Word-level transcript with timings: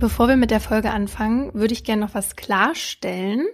Bevor 0.00 0.28
wir 0.28 0.36
mit 0.36 0.50
der 0.50 0.60
Folge 0.60 0.92
anfangen, 0.92 1.52
würde 1.52 1.74
ich 1.74 1.84
gerne 1.84 2.00
noch 2.00 2.14
was 2.14 2.34
klarstellen, 2.34 3.46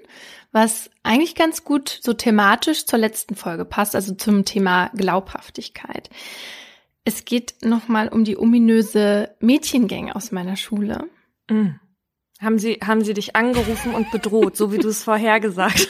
was 0.53 0.91
eigentlich 1.03 1.35
ganz 1.35 1.65
gut 1.65 1.99
so 2.01 2.13
thematisch 2.13 2.87
zur 2.87 3.01
letzten 3.01 3.35
Folge 3.35 3.65
passt, 3.65 3.97
also 3.97 4.15
zum 4.15 4.45
Thema 4.45 4.91
Glaubhaftigkeit. 4.95 6.09
Es 7.05 7.25
geht 7.25 7.57
nochmal 7.65 8.09
um 8.09 8.23
die 8.23 8.39
ominöse 8.39 9.35
Mädchengang 9.41 10.13
aus 10.13 10.31
meiner 10.31 10.55
Schule. 10.55 11.09
Mhm. 11.51 11.81
Haben 12.41 12.61
sie, 12.61 12.75
haben 12.75 13.03
sie 13.03 13.15
dich 13.15 13.35
angerufen 13.35 13.93
und 13.93 14.13
bedroht, 14.13 14.57
so 14.57 14.73
wie 14.73 14.79
du 14.79 14.89
es 14.89 15.03
vorher 15.05 15.41
gesagt 15.41 15.89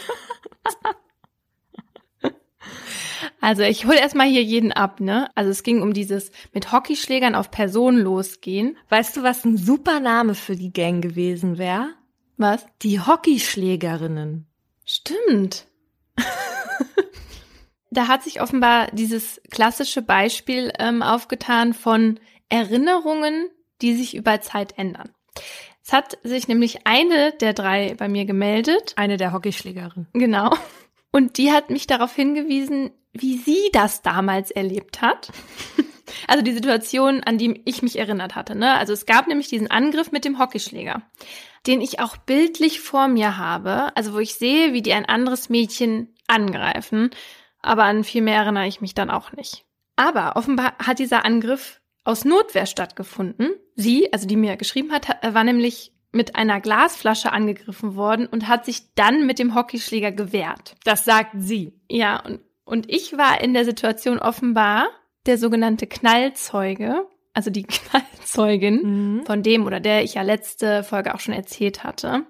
hast? 0.65 0.79
Also 3.47 3.63
ich 3.63 3.87
hole 3.87 4.01
erstmal 4.01 4.27
hier 4.27 4.43
jeden 4.43 4.73
ab, 4.73 4.99
ne? 4.99 5.31
Also 5.37 5.53
es 5.53 5.63
ging 5.63 5.81
um 5.81 5.93
dieses 5.93 6.33
mit 6.53 6.73
Hockeyschlägern 6.73 7.37
auf 7.37 7.53
Personen 7.53 7.99
losgehen. 7.99 8.77
Weißt 8.89 9.17
du, 9.17 9.23
was 9.23 9.45
ein 9.45 9.57
super 9.57 10.01
Name 10.01 10.35
für 10.35 10.57
die 10.57 10.73
Gang 10.73 11.01
gewesen 11.01 11.57
wäre? 11.57 11.91
Was? 12.37 12.67
Die 12.83 12.99
Hockeyschlägerinnen. 12.99 14.49
Stimmt. 14.85 15.69
da 17.93 18.09
hat 18.09 18.25
sich 18.25 18.41
offenbar 18.41 18.89
dieses 18.89 19.41
klassische 19.49 20.03
Beispiel 20.03 20.73
ähm, 20.81 21.01
aufgetan 21.01 21.73
von 21.73 22.19
Erinnerungen, 22.49 23.49
die 23.81 23.95
sich 23.95 24.17
über 24.17 24.41
Zeit 24.41 24.77
ändern. 24.77 25.11
Es 25.85 25.93
hat 25.93 26.19
sich 26.25 26.49
nämlich 26.49 26.85
eine 26.85 27.31
der 27.41 27.53
drei 27.53 27.95
bei 27.95 28.09
mir 28.09 28.25
gemeldet. 28.25 28.95
Eine 28.97 29.19
der 29.19 29.33
Hockeyschlägerinnen. 29.33 30.09
Genau. 30.15 30.53
Und 31.13 31.39
die 31.39 31.53
hat 31.53 31.71
mich 31.71 31.87
darauf 31.87 32.13
hingewiesen, 32.15 32.91
wie 33.21 33.39
sie 33.39 33.71
das 33.73 34.03
damals 34.03 34.51
erlebt 34.51 35.03
hat. 35.03 35.31
Also 36.29 36.43
die 36.45 36.53
Situation, 36.53 37.25
an 37.25 37.37
die 37.37 37.63
ich 37.65 37.83
mich 37.83 37.99
erinnert 37.99 38.37
hatte. 38.37 38.55
Ne? 38.55 38.75
Also 38.75 38.93
es 38.93 39.07
gab 39.07 39.27
nämlich 39.27 39.49
diesen 39.49 39.73
Angriff 39.73 40.13
mit 40.13 40.25
dem 40.25 40.39
Hockeyschläger, 40.39 41.03
den 41.67 41.81
ich 41.81 41.99
auch 41.99 42.17
bildlich 42.17 42.81
vor 42.81 43.09
mir 43.09 43.39
habe. 43.39 43.95
Also 43.97 44.15
wo 44.15 44.19
ich 44.19 44.37
sehe, 44.37 44.73
wie 44.73 44.83
die 44.83 44.93
ein 44.93 45.07
anderes 45.07 45.49
Mädchen 45.49 46.15
angreifen. 46.29 47.11
Aber 47.61 47.85
an 47.85 48.05
viel 48.05 48.23
mehr 48.23 48.37
erinnere 48.37 48.69
ich 48.69 48.81
mich 48.81 48.95
dann 48.95 49.11
auch 49.11 49.33
nicht. 49.33 49.65
Aber 49.97 50.37
offenbar 50.37 50.75
hat 50.79 51.01
dieser 51.01 51.25
Angriff 51.25 51.81
aus 52.05 52.25
Notwehr 52.25 52.67
stattgefunden. 52.67 53.51
Sie, 53.75 54.13
also 54.13 54.27
die 54.29 54.37
mir 54.37 54.57
geschrieben 54.57 54.93
hat, 54.93 55.09
war 55.23 55.43
nämlich 55.43 55.93
mit 56.13 56.37
einer 56.37 56.61
Glasflasche 56.61 57.33
angegriffen 57.33 57.97
worden 57.97 58.27
und 58.27 58.49
hat 58.49 58.65
sich 58.65 58.95
dann 58.95 59.27
mit 59.27 59.39
dem 59.39 59.55
Hockeyschläger 59.55 60.13
gewehrt. 60.13 60.77
Das 60.85 61.05
sagt 61.05 61.33
sie. 61.37 61.75
Ja, 61.91 62.21
und 62.21 62.41
und 62.67 62.91
ich 62.91 63.17
war 63.17 63.41
in 63.41 63.55
der 63.55 63.65
Situation 63.65 64.19
offenbar 64.19 64.89
der 65.25 65.39
sogenannte 65.39 65.87
Knallzeuge, 65.87 67.07
also 67.33 67.49
die 67.51 67.63
Knallzeugin 67.65 68.83
mhm. 68.83 69.25
von 69.25 69.43
dem 69.43 69.65
oder 69.65 69.81
der 69.81 70.03
ich 70.03 70.15
ja 70.15 70.23
letzte 70.23 70.83
Folge 70.83 71.15
auch 71.15 71.21
schon 71.21 71.35
erzählt 71.35 71.85
hatte. 71.85 72.27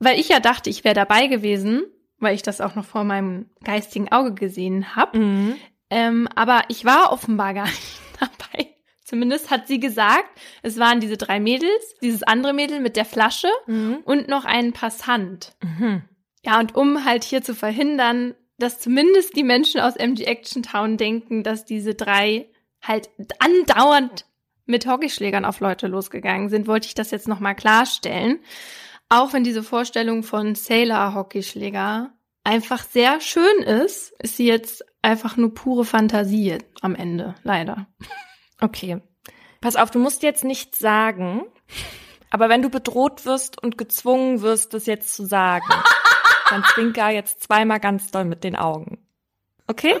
Weil 0.00 0.18
ich 0.18 0.28
ja 0.28 0.40
dachte, 0.40 0.68
ich 0.68 0.82
wäre 0.82 0.94
dabei 0.94 1.28
gewesen, 1.28 1.84
weil 2.18 2.34
ich 2.34 2.42
das 2.42 2.60
auch 2.60 2.74
noch 2.74 2.84
vor 2.84 3.04
meinem 3.04 3.50
geistigen 3.62 4.10
Auge 4.10 4.34
gesehen 4.34 4.96
habe. 4.96 5.18
Mhm. 5.18 5.56
Ähm, 5.90 6.28
aber 6.34 6.64
ich 6.68 6.84
war 6.84 7.12
offenbar 7.12 7.54
gar 7.54 7.66
nicht 7.66 8.00
dabei. 8.18 8.74
Zumindest 9.04 9.50
hat 9.50 9.68
sie 9.68 9.78
gesagt, 9.78 10.28
es 10.62 10.78
waren 10.78 11.00
diese 11.00 11.16
drei 11.16 11.38
Mädels, 11.38 11.96
dieses 12.02 12.22
andere 12.22 12.52
Mädel 12.52 12.80
mit 12.80 12.96
der 12.96 13.04
Flasche 13.04 13.48
mhm. 13.66 13.98
und 14.04 14.28
noch 14.28 14.44
ein 14.44 14.72
Passant. 14.72 15.54
Mhm. 15.62 16.02
Ja, 16.44 16.58
und 16.58 16.74
um 16.74 17.04
halt 17.04 17.22
hier 17.22 17.42
zu 17.42 17.54
verhindern, 17.54 18.34
dass 18.60 18.78
zumindest 18.78 19.36
die 19.36 19.42
Menschen 19.42 19.80
aus 19.80 19.96
MG 19.96 20.24
Action 20.24 20.62
Town 20.62 20.96
denken, 20.96 21.42
dass 21.42 21.64
diese 21.64 21.94
drei 21.94 22.48
halt 22.82 23.10
andauernd 23.38 24.24
mit 24.66 24.86
Hockeyschlägern 24.86 25.44
auf 25.44 25.60
Leute 25.60 25.88
losgegangen 25.88 26.48
sind, 26.48 26.66
wollte 26.66 26.86
ich 26.86 26.94
das 26.94 27.10
jetzt 27.10 27.28
nochmal 27.28 27.56
klarstellen. 27.56 28.38
Auch 29.08 29.32
wenn 29.32 29.42
diese 29.42 29.62
Vorstellung 29.62 30.22
von 30.22 30.54
Sailor 30.54 31.14
Hockeyschläger 31.14 32.12
einfach 32.44 32.84
sehr 32.84 33.20
schön 33.20 33.62
ist, 33.62 34.12
ist 34.20 34.36
sie 34.36 34.46
jetzt 34.46 34.84
einfach 35.02 35.36
nur 35.36 35.52
pure 35.52 35.84
Fantasie 35.84 36.58
am 36.80 36.94
Ende, 36.94 37.34
leider. 37.42 37.86
Okay. 38.62 39.00
Pass 39.62 39.76
auf, 39.76 39.90
du 39.90 39.98
musst 39.98 40.22
jetzt 40.22 40.44
nichts 40.44 40.78
sagen, 40.78 41.46
aber 42.28 42.50
wenn 42.50 42.60
du 42.60 42.68
bedroht 42.68 43.24
wirst 43.24 43.62
und 43.62 43.78
gezwungen 43.78 44.42
wirst, 44.42 44.74
das 44.74 44.84
jetzt 44.84 45.14
zu 45.14 45.24
sagen, 45.24 45.64
dann 46.50 46.64
zwinker 46.64 47.10
jetzt 47.10 47.42
zweimal 47.42 47.80
ganz 47.80 48.10
doll 48.10 48.24
mit 48.24 48.44
den 48.44 48.56
Augen. 48.56 48.98
Okay? 49.66 50.00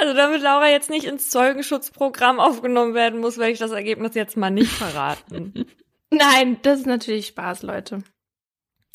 Also 0.00 0.14
damit 0.14 0.42
Laura 0.42 0.68
jetzt 0.68 0.90
nicht 0.90 1.06
ins 1.06 1.28
Zeugenschutzprogramm 1.30 2.38
aufgenommen 2.38 2.94
werden 2.94 3.20
muss, 3.20 3.38
werde 3.38 3.52
ich 3.52 3.58
das 3.58 3.72
Ergebnis 3.72 4.14
jetzt 4.14 4.36
mal 4.36 4.50
nicht 4.50 4.70
verraten. 4.70 5.66
Nein, 6.10 6.58
das 6.62 6.80
ist 6.80 6.86
natürlich 6.86 7.26
Spaß, 7.26 7.62
Leute. 7.62 8.02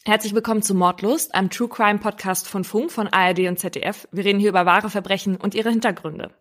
Herzlich 0.06 0.34
willkommen 0.34 0.62
zu 0.62 0.76
Mordlust, 0.76 1.34
einem 1.36 1.50
True 1.50 1.70
Crime 1.70 2.00
Podcast 2.00 2.48
von 2.48 2.64
Funk, 2.64 2.92
von 2.92 3.08
ARD 3.08 3.48
und 3.48 3.60
ZDF. 3.60 4.08
Wir 4.12 4.26
reden 4.26 4.40
hier 4.40 4.50
über 4.50 4.66
wahre 4.66 4.90
Verbrechen 4.90 5.36
und 5.36 5.56
ihre 5.56 5.70
Hintergründe. 5.70 6.32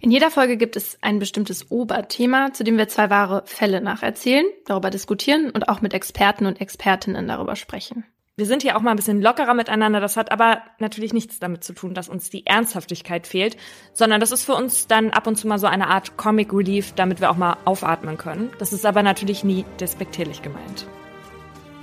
In 0.00 0.10
jeder 0.10 0.30
Folge 0.30 0.56
gibt 0.56 0.76
es 0.76 0.98
ein 1.00 1.18
bestimmtes 1.18 1.70
Oberthema, 1.70 2.52
zu 2.52 2.62
dem 2.62 2.78
wir 2.78 2.88
zwei 2.88 3.10
wahre 3.10 3.42
Fälle 3.46 3.80
nacherzählen, 3.80 4.46
darüber 4.66 4.90
diskutieren 4.90 5.50
und 5.50 5.68
auch 5.68 5.80
mit 5.80 5.94
Experten 5.94 6.46
und 6.46 6.60
Expertinnen 6.60 7.26
darüber 7.26 7.56
sprechen. 7.56 8.04
Wir 8.36 8.46
sind 8.46 8.62
hier 8.62 8.76
auch 8.76 8.80
mal 8.80 8.90
ein 8.90 8.96
bisschen 8.96 9.22
lockerer 9.22 9.54
miteinander. 9.54 10.00
Das 10.00 10.16
hat 10.16 10.32
aber 10.32 10.62
natürlich 10.80 11.12
nichts 11.12 11.38
damit 11.38 11.62
zu 11.62 11.72
tun, 11.72 11.94
dass 11.94 12.08
uns 12.08 12.30
die 12.30 12.44
Ernsthaftigkeit 12.46 13.28
fehlt, 13.28 13.56
sondern 13.92 14.18
das 14.18 14.32
ist 14.32 14.42
für 14.42 14.56
uns 14.56 14.88
dann 14.88 15.10
ab 15.10 15.28
und 15.28 15.36
zu 15.36 15.46
mal 15.46 15.58
so 15.58 15.68
eine 15.68 15.86
Art 15.86 16.16
Comic 16.16 16.52
Relief, 16.52 16.92
damit 16.94 17.20
wir 17.20 17.30
auch 17.30 17.36
mal 17.36 17.56
aufatmen 17.64 18.16
können. 18.16 18.50
Das 18.58 18.72
ist 18.72 18.86
aber 18.86 19.04
natürlich 19.04 19.44
nie 19.44 19.64
despektierlich 19.78 20.42
gemeint. 20.42 20.86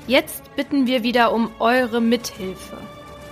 Jetzt 0.08 0.54
bitten 0.58 0.88
wir 0.88 1.04
wieder 1.04 1.32
um 1.32 1.52
eure 1.60 2.02
Mithilfe. 2.02 2.78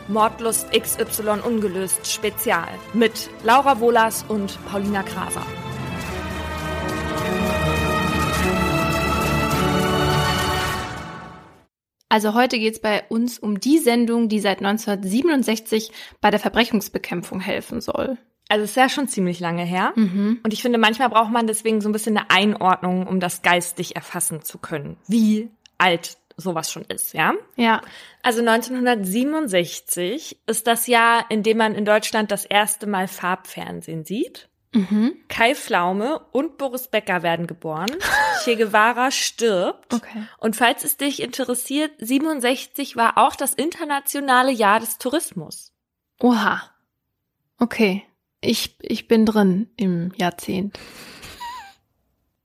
Mordlust 0.10 0.72
XY 0.72 1.42
ungelöst 1.46 2.12
Spezial 2.12 2.68
mit 2.94 3.30
Laura 3.44 3.80
Wohlers 3.80 4.26
und 4.28 4.58
Paulina 4.66 5.04
Kraser. 5.04 5.46
Also 12.10 12.34
heute 12.34 12.58
geht 12.58 12.74
es 12.74 12.82
bei 12.82 13.04
uns 13.10 13.38
um 13.38 13.60
die 13.60 13.78
Sendung, 13.78 14.30
die 14.30 14.40
seit 14.40 14.66
1967 14.66 15.92
bei 16.22 16.32
der 16.32 16.40
Verbrechungsbekämpfung 16.40 17.40
helfen 17.40 17.80
soll. 17.80 18.18
Also 18.50 18.64
es 18.64 18.72
ist 18.72 18.78
ja 18.78 18.90
schon 18.90 19.08
ziemlich 19.08 19.40
lange 19.40 19.64
her. 19.64 19.94
Mhm. 19.96 20.40
Und 20.44 20.54
ich 20.54 20.64
finde, 20.64 20.80
manchmal 20.80 21.10
braucht 21.10 21.32
man 21.32 21.46
deswegen 21.46 21.82
so 21.82 21.90
ein 21.90 21.92
bisschen 21.92 22.18
eine 22.18 22.32
Einordnung, 22.32 23.06
um 23.06 23.20
das 23.20 23.44
geistig 23.44 23.96
erfassen 23.96 24.42
zu 24.42 24.58
können. 24.58 24.98
Wie 25.08 25.52
alt 25.78 26.18
sowas 26.40 26.72
schon 26.72 26.86
ist, 26.86 27.14
ja? 27.14 27.34
Ja. 27.56 27.82
Also 28.24 28.40
1967 28.40 30.40
ist 30.46 30.68
das 30.68 30.88
Jahr, 30.88 31.26
in 31.30 31.44
dem 31.44 31.58
man 31.58 31.76
in 31.76 31.86
Deutschland 31.86 32.32
das 32.32 32.46
erste 32.46 32.88
Mal 32.88 33.08
Farbfernsehen 33.08 34.06
sieht. 34.06 34.50
Mhm. 34.72 35.16
Kai 35.30 35.56
Pflaume 35.56 36.20
und 36.32 36.58
Boris 36.58 36.88
Becker 36.88 37.24
werden 37.24 37.48
geboren. 37.48 37.90
che 38.44 38.56
Guevara 38.56 39.12
stirbt. 39.12 39.94
Okay. 39.94 40.24
Und 40.38 40.56
falls 40.56 40.84
es 40.84 40.98
dich 40.98 41.22
interessiert, 41.22 41.92
67 42.00 42.96
war 42.96 43.18
auch 43.18 43.36
das 43.36 43.54
internationale 43.54 44.52
Jahr 44.52 44.80
des 44.80 44.98
Tourismus. 44.98 45.72
Oha. 46.20 46.62
Okay. 47.58 48.04
Ich, 48.42 48.78
ich 48.82 49.08
bin 49.08 49.26
drin 49.26 49.70
im 49.76 50.14
Jahrzehnt. 50.16 50.80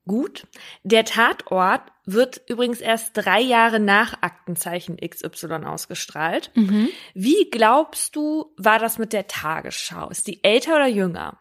Gut. 0.07 0.47
Der 0.83 1.05
Tatort 1.05 1.83
wird 2.07 2.43
übrigens 2.49 2.81
erst 2.81 3.13
drei 3.15 3.41
Jahre 3.41 3.81
nach 3.81 4.15
Aktenzeichen 4.21 4.97
XY 4.97 5.65
ausgestrahlt. 5.65 6.51
Mhm. 6.55 6.89
Wie 7.15 7.49
glaubst 7.51 8.15
du, 8.17 8.53
war 8.57 8.79
das 8.79 8.99
mit 8.99 9.13
der 9.13 9.27
Tagesschau? 9.27 10.11
Ist 10.11 10.27
die 10.27 10.45
älter 10.45 10.77
oder 10.77 10.89
jünger? 10.89 11.39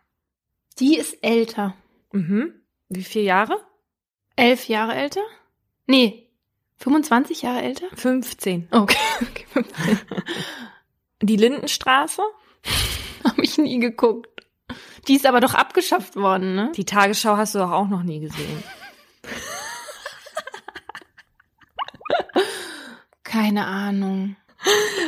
Die 0.80 0.98
ist 0.98 1.18
älter. 1.22 1.76
Mhm. 2.12 2.54
Wie 2.90 3.04
viele 3.04 3.26
Jahre? 3.26 3.60
Elf 4.36 4.68
Jahre 4.68 4.96
älter? 4.96 5.22
Nee, 5.86 6.30
25 6.78 7.42
Jahre 7.44 7.62
älter? 7.62 7.88
15. 7.96 8.68
Okay, 8.72 8.98
okay 9.22 9.46
15. 9.54 9.98
Die 11.22 11.38
Lindenstraße? 11.38 12.22
Habe 13.24 13.44
ich 13.44 13.58
nie 13.58 13.80
geguckt. 13.80 14.30
Die 15.08 15.16
ist 15.16 15.26
aber 15.26 15.40
doch 15.40 15.54
abgeschafft 15.54 16.16
worden, 16.16 16.56
ne? 16.56 16.72
Die 16.76 16.86
Tagesschau 16.86 17.38
hast 17.38 17.56
du 17.56 17.60
doch 17.60 17.72
auch 17.72 17.88
noch 17.88 18.04
nie 18.04 18.20
gesehen. 18.20 18.64
Keine 23.34 23.66
Ahnung. 23.66 24.36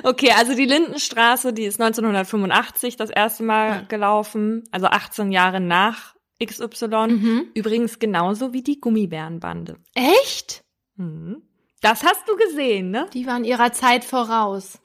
Okay, 0.01 0.31
also 0.35 0.55
die 0.55 0.65
Lindenstraße, 0.65 1.53
die 1.53 1.65
ist 1.65 1.79
1985 1.79 2.95
das 2.95 3.11
erste 3.11 3.43
Mal 3.43 3.85
gelaufen, 3.85 4.63
also 4.71 4.87
18 4.87 5.31
Jahre 5.31 5.59
nach 5.59 6.15
XY. 6.43 6.87
Mhm. 7.07 7.51
Übrigens 7.53 7.99
genauso 7.99 8.51
wie 8.51 8.63
die 8.63 8.81
Gummibärenbande. 8.81 9.77
Echt? 9.93 10.63
Mhm. 10.95 11.43
Das 11.81 12.03
hast 12.03 12.27
du 12.27 12.35
gesehen, 12.35 12.89
ne? 12.89 13.07
Die 13.13 13.27
waren 13.27 13.43
ihrer 13.43 13.71
Zeit 13.73 14.03
voraus. 14.03 14.79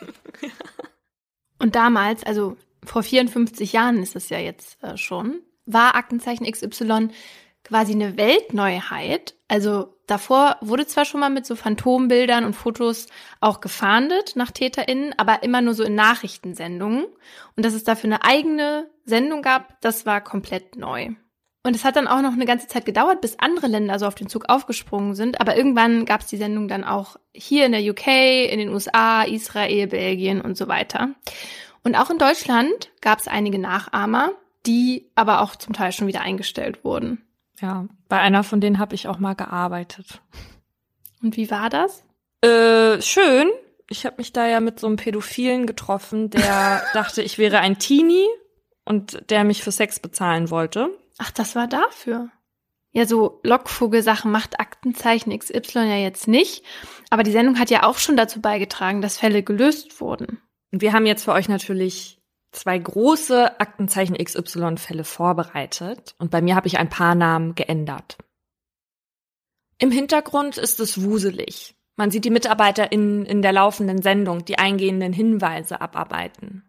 Und 1.58 1.74
damals, 1.74 2.22
also 2.22 2.56
vor 2.84 3.02
54 3.02 3.72
Jahren 3.72 4.00
ist 4.00 4.14
es 4.14 4.28
ja 4.28 4.38
jetzt 4.38 4.80
äh, 4.84 4.96
schon, 4.96 5.40
war 5.66 5.96
Aktenzeichen 5.96 6.50
XY 6.50 7.08
quasi 7.68 7.92
eine 7.92 8.16
Weltneuheit. 8.16 9.34
Also 9.46 9.94
davor 10.06 10.56
wurde 10.62 10.86
zwar 10.86 11.04
schon 11.04 11.20
mal 11.20 11.30
mit 11.30 11.46
so 11.46 11.54
Phantombildern 11.54 12.44
und 12.44 12.54
Fotos 12.54 13.06
auch 13.40 13.60
gefahndet 13.60 14.36
nach 14.36 14.50
TäterInnen, 14.50 15.14
aber 15.18 15.42
immer 15.42 15.60
nur 15.60 15.74
so 15.74 15.84
in 15.84 15.94
Nachrichtensendungen. 15.94 17.04
Und 17.56 17.66
dass 17.66 17.74
es 17.74 17.84
dafür 17.84 18.08
eine 18.08 18.24
eigene 18.24 18.88
Sendung 19.04 19.42
gab, 19.42 19.80
das 19.82 20.06
war 20.06 20.22
komplett 20.22 20.76
neu. 20.76 21.10
Und 21.62 21.76
es 21.76 21.84
hat 21.84 21.96
dann 21.96 22.08
auch 22.08 22.22
noch 22.22 22.32
eine 22.32 22.46
ganze 22.46 22.68
Zeit 22.68 22.86
gedauert, 22.86 23.20
bis 23.20 23.38
andere 23.38 23.66
Länder 23.66 23.98
so 23.98 24.06
auf 24.06 24.14
den 24.14 24.28
Zug 24.28 24.48
aufgesprungen 24.48 25.14
sind. 25.14 25.40
Aber 25.40 25.56
irgendwann 25.56 26.06
gab 26.06 26.22
es 26.22 26.28
die 26.28 26.36
Sendung 26.38 26.68
dann 26.68 26.84
auch 26.84 27.16
hier 27.34 27.66
in 27.66 27.72
der 27.72 27.82
UK, 27.82 28.06
in 28.50 28.58
den 28.58 28.70
USA, 28.70 29.22
Israel, 29.24 29.88
Belgien 29.88 30.40
und 30.40 30.56
so 30.56 30.68
weiter. 30.68 31.10
Und 31.84 31.96
auch 31.96 32.08
in 32.08 32.18
Deutschland 32.18 32.90
gab 33.02 33.18
es 33.18 33.28
einige 33.28 33.58
Nachahmer, 33.58 34.32
die 34.66 35.10
aber 35.14 35.42
auch 35.42 35.56
zum 35.56 35.74
Teil 35.74 35.92
schon 35.92 36.06
wieder 36.06 36.22
eingestellt 36.22 36.84
wurden. 36.84 37.27
Ja, 37.60 37.86
bei 38.08 38.18
einer 38.18 38.44
von 38.44 38.60
denen 38.60 38.78
habe 38.78 38.94
ich 38.94 39.08
auch 39.08 39.18
mal 39.18 39.34
gearbeitet. 39.34 40.20
Und 41.22 41.36
wie 41.36 41.50
war 41.50 41.70
das? 41.70 42.04
Äh, 42.40 43.02
schön. 43.02 43.48
Ich 43.90 44.04
habe 44.06 44.16
mich 44.18 44.32
da 44.32 44.46
ja 44.46 44.60
mit 44.60 44.78
so 44.78 44.86
einem 44.86 44.96
Pädophilen 44.96 45.66
getroffen, 45.66 46.30
der 46.30 46.82
dachte, 46.92 47.22
ich 47.22 47.38
wäre 47.38 47.58
ein 47.58 47.78
Teenie 47.78 48.26
und 48.84 49.30
der 49.30 49.44
mich 49.44 49.62
für 49.62 49.72
Sex 49.72 49.98
bezahlen 49.98 50.50
wollte. 50.50 50.90
Ach, 51.18 51.30
das 51.30 51.56
war 51.56 51.66
dafür. 51.66 52.30
Ja, 52.92 53.06
so 53.06 53.40
Lockvogelsachen 53.42 54.30
macht 54.30 54.60
Aktenzeichen 54.60 55.36
XY 55.36 55.80
ja 55.80 55.96
jetzt 55.96 56.28
nicht. 56.28 56.64
Aber 57.10 57.22
die 57.22 57.32
Sendung 57.32 57.58
hat 57.58 57.70
ja 57.70 57.82
auch 57.82 57.98
schon 57.98 58.16
dazu 58.16 58.40
beigetragen, 58.40 59.02
dass 59.02 59.18
Fälle 59.18 59.42
gelöst 59.42 60.00
wurden. 60.00 60.40
Und 60.72 60.80
wir 60.82 60.92
haben 60.92 61.06
jetzt 61.06 61.24
für 61.24 61.32
euch 61.32 61.48
natürlich 61.48 62.17
zwei 62.52 62.78
große 62.78 63.60
Aktenzeichen 63.60 64.16
XY-Fälle 64.16 65.04
vorbereitet. 65.04 66.14
Und 66.18 66.30
bei 66.30 66.40
mir 66.40 66.56
habe 66.56 66.66
ich 66.66 66.78
ein 66.78 66.88
paar 66.88 67.14
Namen 67.14 67.54
geändert. 67.54 68.18
Im 69.78 69.90
Hintergrund 69.90 70.58
ist 70.58 70.80
es 70.80 71.02
wuselig. 71.02 71.76
Man 71.96 72.10
sieht 72.10 72.24
die 72.24 72.30
MitarbeiterInnen 72.30 73.26
in 73.26 73.42
der 73.42 73.52
laufenden 73.52 74.02
Sendung 74.02 74.44
die 74.44 74.58
eingehenden 74.58 75.12
Hinweise 75.12 75.80
abarbeiten. 75.80 76.64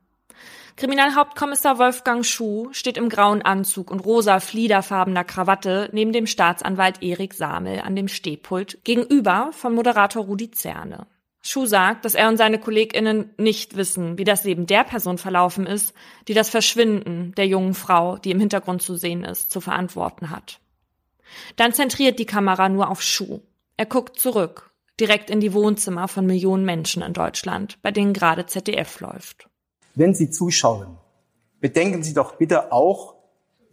Kriminalhauptkommissar 0.75 1.77
Wolfgang 1.77 2.25
Schuh 2.25 2.69
steht 2.71 2.97
im 2.97 3.09
grauen 3.09 3.41
Anzug 3.41 3.91
und 3.91 3.99
rosa 3.99 4.39
fliederfarbener 4.39 5.25
Krawatte 5.25 5.89
neben 5.91 6.13
dem 6.13 6.25
Staatsanwalt 6.25 7.03
Erik 7.03 7.33
Samel 7.33 7.81
an 7.81 7.95
dem 7.95 8.07
Stehpult 8.07 8.83
gegenüber 8.85 9.49
von 9.51 9.75
Moderator 9.75 10.23
Rudi 10.23 10.51
Zerne. 10.51 11.05
Schuh 11.41 11.65
sagt, 11.65 12.05
dass 12.05 12.15
er 12.15 12.27
und 12.27 12.37
seine 12.37 12.59
KollegInnen 12.59 13.33
nicht 13.37 13.77
wissen, 13.77 14.17
wie 14.17 14.25
das 14.25 14.43
Leben 14.43 14.65
der 14.65 14.83
Person 14.83 15.17
verlaufen 15.17 15.65
ist, 15.65 15.93
die 16.27 16.33
das 16.33 16.49
Verschwinden 16.49 17.33
der 17.35 17.47
jungen 17.47 17.73
Frau, 17.73 18.17
die 18.17 18.31
im 18.31 18.39
Hintergrund 18.39 18.81
zu 18.81 18.95
sehen 18.95 19.23
ist, 19.23 19.51
zu 19.51 19.61
verantworten 19.61 20.29
hat. 20.29 20.59
Dann 21.55 21.73
zentriert 21.73 22.19
die 22.19 22.25
Kamera 22.25 22.67
nur 22.67 22.89
auf 22.89 23.01
Schuh. 23.01 23.39
Er 23.77 23.85
guckt 23.85 24.19
zurück, 24.19 24.71
direkt 24.99 25.29
in 25.29 25.39
die 25.39 25.53
Wohnzimmer 25.53 26.07
von 26.07 26.25
Millionen 26.25 26.65
Menschen 26.65 27.01
in 27.01 27.13
Deutschland, 27.13 27.81
bei 27.81 27.91
denen 27.91 28.13
gerade 28.13 28.45
ZDF 28.45 28.99
läuft 28.99 29.49
wenn 29.99 30.15
Sie 30.15 30.29
zuschauen, 30.29 30.97
bedenken 31.59 32.03
Sie 32.03 32.13
doch 32.13 32.35
bitte 32.35 32.71
auch 32.71 33.15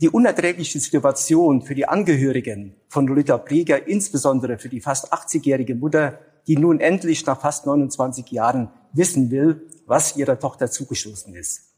die 0.00 0.08
unerträgliche 0.08 0.78
Situation 0.80 1.62
für 1.62 1.74
die 1.74 1.86
Angehörigen 1.86 2.74
von 2.88 3.06
Lolita 3.06 3.38
Pfleger, 3.38 3.86
insbesondere 3.86 4.58
für 4.58 4.68
die 4.68 4.80
fast 4.80 5.12
80-jährige 5.12 5.76
Mutter, 5.76 6.18
die 6.46 6.56
nun 6.56 6.80
endlich 6.80 7.26
nach 7.26 7.40
fast 7.40 7.66
29 7.66 8.30
Jahren 8.30 8.70
wissen 8.92 9.30
will, 9.30 9.68
was 9.86 10.16
ihrer 10.16 10.38
Tochter 10.38 10.70
zugestoßen 10.70 11.34
ist. 11.34 11.74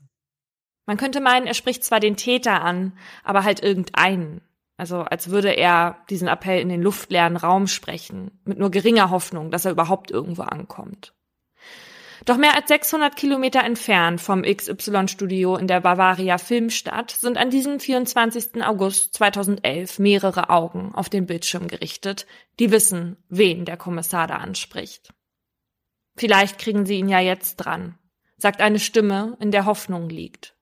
Man 0.86 0.96
könnte 0.96 1.20
meinen, 1.20 1.46
er 1.46 1.54
spricht 1.54 1.84
zwar 1.84 2.00
den 2.00 2.16
Täter 2.16 2.62
an, 2.62 2.94
aber 3.22 3.44
halt 3.44 3.62
irgendeinen. 3.62 4.40
Also 4.78 5.00
als 5.00 5.28
würde 5.28 5.50
er 5.50 5.98
diesen 6.08 6.28
Appell 6.28 6.60
in 6.60 6.68
den 6.68 6.82
luftleeren 6.82 7.36
Raum 7.36 7.66
sprechen, 7.66 8.40
mit 8.44 8.58
nur 8.58 8.70
geringer 8.70 9.10
Hoffnung, 9.10 9.50
dass 9.50 9.64
er 9.64 9.72
überhaupt 9.72 10.10
irgendwo 10.10 10.42
ankommt. 10.42 11.12
Doch 12.28 12.36
mehr 12.36 12.54
als 12.54 12.68
600 12.68 13.16
Kilometer 13.16 13.64
entfernt 13.64 14.20
vom 14.20 14.42
XY-Studio 14.42 15.56
in 15.56 15.66
der 15.66 15.80
Bavaria 15.80 16.36
Filmstadt 16.36 17.10
sind 17.10 17.38
an 17.38 17.48
diesem 17.48 17.80
24. 17.80 18.62
August 18.62 19.14
2011 19.14 19.98
mehrere 19.98 20.50
Augen 20.50 20.94
auf 20.94 21.08
den 21.08 21.24
Bildschirm 21.24 21.68
gerichtet, 21.68 22.26
die 22.58 22.70
wissen, 22.70 23.16
wen 23.30 23.64
der 23.64 23.78
Kommissar 23.78 24.26
da 24.26 24.36
anspricht. 24.36 25.14
Vielleicht 26.18 26.58
kriegen 26.58 26.84
sie 26.84 26.98
ihn 26.98 27.08
ja 27.08 27.20
jetzt 27.20 27.56
dran, 27.56 27.98
sagt 28.36 28.60
eine 28.60 28.78
Stimme, 28.78 29.38
in 29.40 29.50
der 29.50 29.64
Hoffnung 29.64 30.10
liegt. 30.10 30.54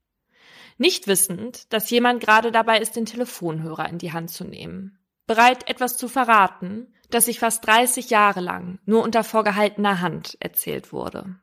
Nicht 0.79 1.09
wissend, 1.09 1.73
dass 1.73 1.91
jemand 1.91 2.21
gerade 2.21 2.53
dabei 2.53 2.79
ist, 2.79 2.95
den 2.95 3.07
Telefonhörer 3.07 3.89
in 3.89 3.99
die 3.99 4.13
Hand 4.13 4.31
zu 4.31 4.45
nehmen. 4.45 5.01
Bereit, 5.27 5.69
etwas 5.69 5.97
zu 5.97 6.07
verraten, 6.07 6.95
das 7.11 7.25
sich 7.25 7.41
fast 7.41 7.67
30 7.67 8.09
Jahre 8.11 8.41
lang 8.41 8.79
nur 8.85 9.03
unter 9.03 9.25
vorgehaltener 9.25 10.01
Hand 10.01 10.37
erzählt 10.39 10.93
wurde. 10.93 11.41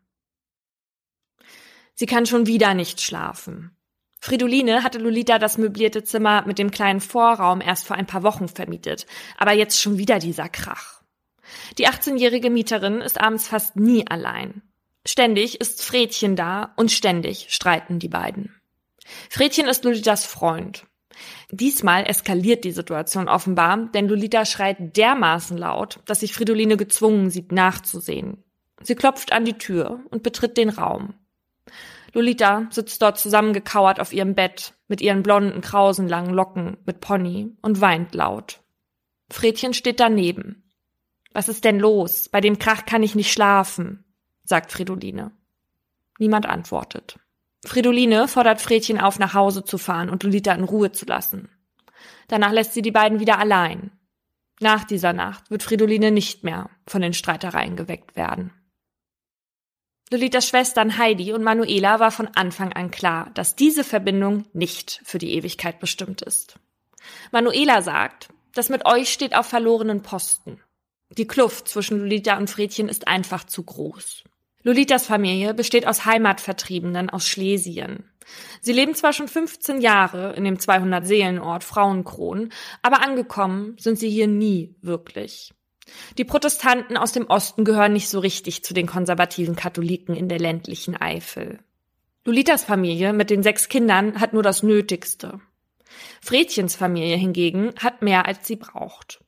Sie 1.95 2.05
kann 2.05 2.25
schon 2.25 2.47
wieder 2.47 2.73
nicht 2.73 3.01
schlafen. 3.01 3.75
Fridoline 4.19 4.83
hatte 4.83 4.99
Lolita 4.99 5.37
das 5.37 5.57
möblierte 5.57 6.03
Zimmer 6.03 6.45
mit 6.47 6.57
dem 6.57 6.71
kleinen 6.71 7.01
Vorraum 7.01 7.59
erst 7.59 7.85
vor 7.85 7.97
ein 7.97 8.07
paar 8.07 8.23
Wochen 8.23 8.47
vermietet, 8.47 9.05
aber 9.37 9.51
jetzt 9.51 9.81
schon 9.81 9.97
wieder 9.97 10.19
dieser 10.19 10.47
Krach. 10.47 11.01
Die 11.77 11.89
18-jährige 11.89 12.49
Mieterin 12.49 13.01
ist 13.01 13.19
abends 13.19 13.47
fast 13.47 13.75
nie 13.75 14.07
allein. 14.07 14.61
Ständig 15.05 15.59
ist 15.59 15.83
Fredchen 15.83 16.37
da 16.37 16.73
und 16.77 16.89
ständig 16.91 17.47
streiten 17.49 17.99
die 17.99 18.07
beiden. 18.07 18.55
Fredchen 19.29 19.67
ist 19.67 19.83
Lolitas 19.83 20.25
Freund. 20.25 20.85
Diesmal 21.51 22.05
eskaliert 22.07 22.63
die 22.63 22.71
Situation 22.71 23.27
offenbar, 23.27 23.89
denn 23.93 24.07
Lolita 24.07 24.45
schreit 24.45 24.95
dermaßen 24.95 25.57
laut, 25.57 25.99
dass 26.05 26.21
sich 26.21 26.33
Fridoline 26.33 26.77
gezwungen 26.77 27.29
sieht, 27.29 27.51
nachzusehen. 27.51 28.43
Sie 28.81 28.95
klopft 28.95 29.33
an 29.33 29.45
die 29.45 29.57
Tür 29.57 29.99
und 30.09 30.23
betritt 30.23 30.57
den 30.57 30.69
Raum. 30.69 31.13
Lolita 32.13 32.67
sitzt 32.69 33.01
dort 33.01 33.17
zusammengekauert 33.17 33.99
auf 33.99 34.13
ihrem 34.13 34.35
Bett 34.35 34.73
mit 34.87 35.01
ihren 35.01 35.23
blonden, 35.23 35.61
krausen 35.61 36.07
langen 36.07 36.33
Locken 36.33 36.77
mit 36.85 37.01
Pony 37.01 37.51
und 37.61 37.81
weint 37.81 38.13
laut. 38.13 38.61
Fredchen 39.29 39.73
steht 39.73 39.99
daneben. 39.99 40.63
Was 41.33 41.49
ist 41.49 41.65
denn 41.65 41.79
los? 41.79 42.29
Bei 42.29 42.39
dem 42.39 42.59
Krach 42.59 42.85
kann 42.85 43.01
ich 43.01 43.15
nicht 43.15 43.31
schlafen, 43.31 44.05
sagt 44.43 44.71
Fridoline. 44.71 45.31
Niemand 46.19 46.45
antwortet. 46.45 47.17
Fridoline 47.65 48.27
fordert 48.27 48.61
Fredchen 48.61 48.99
auf, 48.99 49.17
nach 49.17 49.33
Hause 49.33 49.63
zu 49.63 49.79
fahren 49.79 50.09
und 50.09 50.23
Lolita 50.23 50.53
in 50.53 50.63
Ruhe 50.63 50.91
zu 50.91 51.05
lassen. 51.05 51.49
Danach 52.27 52.51
lässt 52.51 52.73
sie 52.73 52.83
die 52.83 52.91
beiden 52.91 53.19
wieder 53.19 53.39
allein. 53.39 53.91
Nach 54.59 54.83
dieser 54.83 55.13
Nacht 55.13 55.49
wird 55.49 55.63
Fridoline 55.63 56.11
nicht 56.11 56.43
mehr 56.43 56.69
von 56.87 57.01
den 57.01 57.13
Streitereien 57.13 57.75
geweckt 57.75 58.15
werden. 58.15 58.51
Lolitas 60.13 60.47
Schwestern 60.47 60.99
Heidi 60.99 61.33
und 61.33 61.41
Manuela 61.41 61.99
war 61.99 62.11
von 62.11 62.27
Anfang 62.35 62.71
an 62.71 62.91
klar, 62.91 63.31
dass 63.33 63.55
diese 63.55 63.83
Verbindung 63.83 64.45
nicht 64.53 65.01
für 65.03 65.17
die 65.17 65.33
Ewigkeit 65.33 65.79
bestimmt 65.79 66.21
ist. 66.21 66.59
Manuela 67.31 67.81
sagt, 67.81 68.29
das 68.53 68.69
mit 68.69 68.85
euch 68.85 69.11
steht 69.11 69.35
auf 69.35 69.47
verlorenen 69.47 70.03
Posten. 70.03 70.59
Die 71.09 71.25
Kluft 71.25 71.67
zwischen 71.67 71.97
Lolita 71.97 72.37
und 72.37 72.47
Fredchen 72.47 72.89
ist 72.89 73.07
einfach 73.07 73.43
zu 73.43 73.63
groß. 73.63 74.23
Lolitas 74.61 75.07
Familie 75.07 75.55
besteht 75.55 75.87
aus 75.87 76.05
Heimatvertriebenen 76.05 77.09
aus 77.09 77.27
Schlesien. 77.27 78.07
Sie 78.61 78.71
leben 78.71 78.93
zwar 78.93 79.13
schon 79.13 79.27
15 79.27 79.81
Jahre 79.81 80.33
in 80.33 80.43
dem 80.43 80.57
200-Seelenort 80.57 81.63
Frauenkron, 81.63 82.49
aber 82.83 83.01
angekommen 83.01 83.77
sind 83.79 83.97
sie 83.97 84.11
hier 84.11 84.27
nie 84.27 84.75
wirklich. 84.83 85.55
Die 86.17 86.25
Protestanten 86.25 86.97
aus 86.97 87.11
dem 87.11 87.27
Osten 87.27 87.65
gehören 87.65 87.93
nicht 87.93 88.09
so 88.09 88.19
richtig 88.19 88.63
zu 88.63 88.73
den 88.73 88.87
konservativen 88.87 89.55
Katholiken 89.55 90.15
in 90.15 90.29
der 90.29 90.39
ländlichen 90.39 90.95
Eifel. 90.99 91.59
Lolitas 92.25 92.63
Familie 92.63 93.13
mit 93.13 93.29
den 93.29 93.43
sechs 93.43 93.67
Kindern 93.67 94.19
hat 94.19 94.33
nur 94.33 94.43
das 94.43 94.63
Nötigste. 94.63 95.41
Fredchens 96.21 96.75
Familie 96.75 97.17
hingegen 97.17 97.73
hat 97.79 98.01
mehr, 98.01 98.25
als 98.25 98.47
sie 98.47 98.55
braucht. 98.55 99.19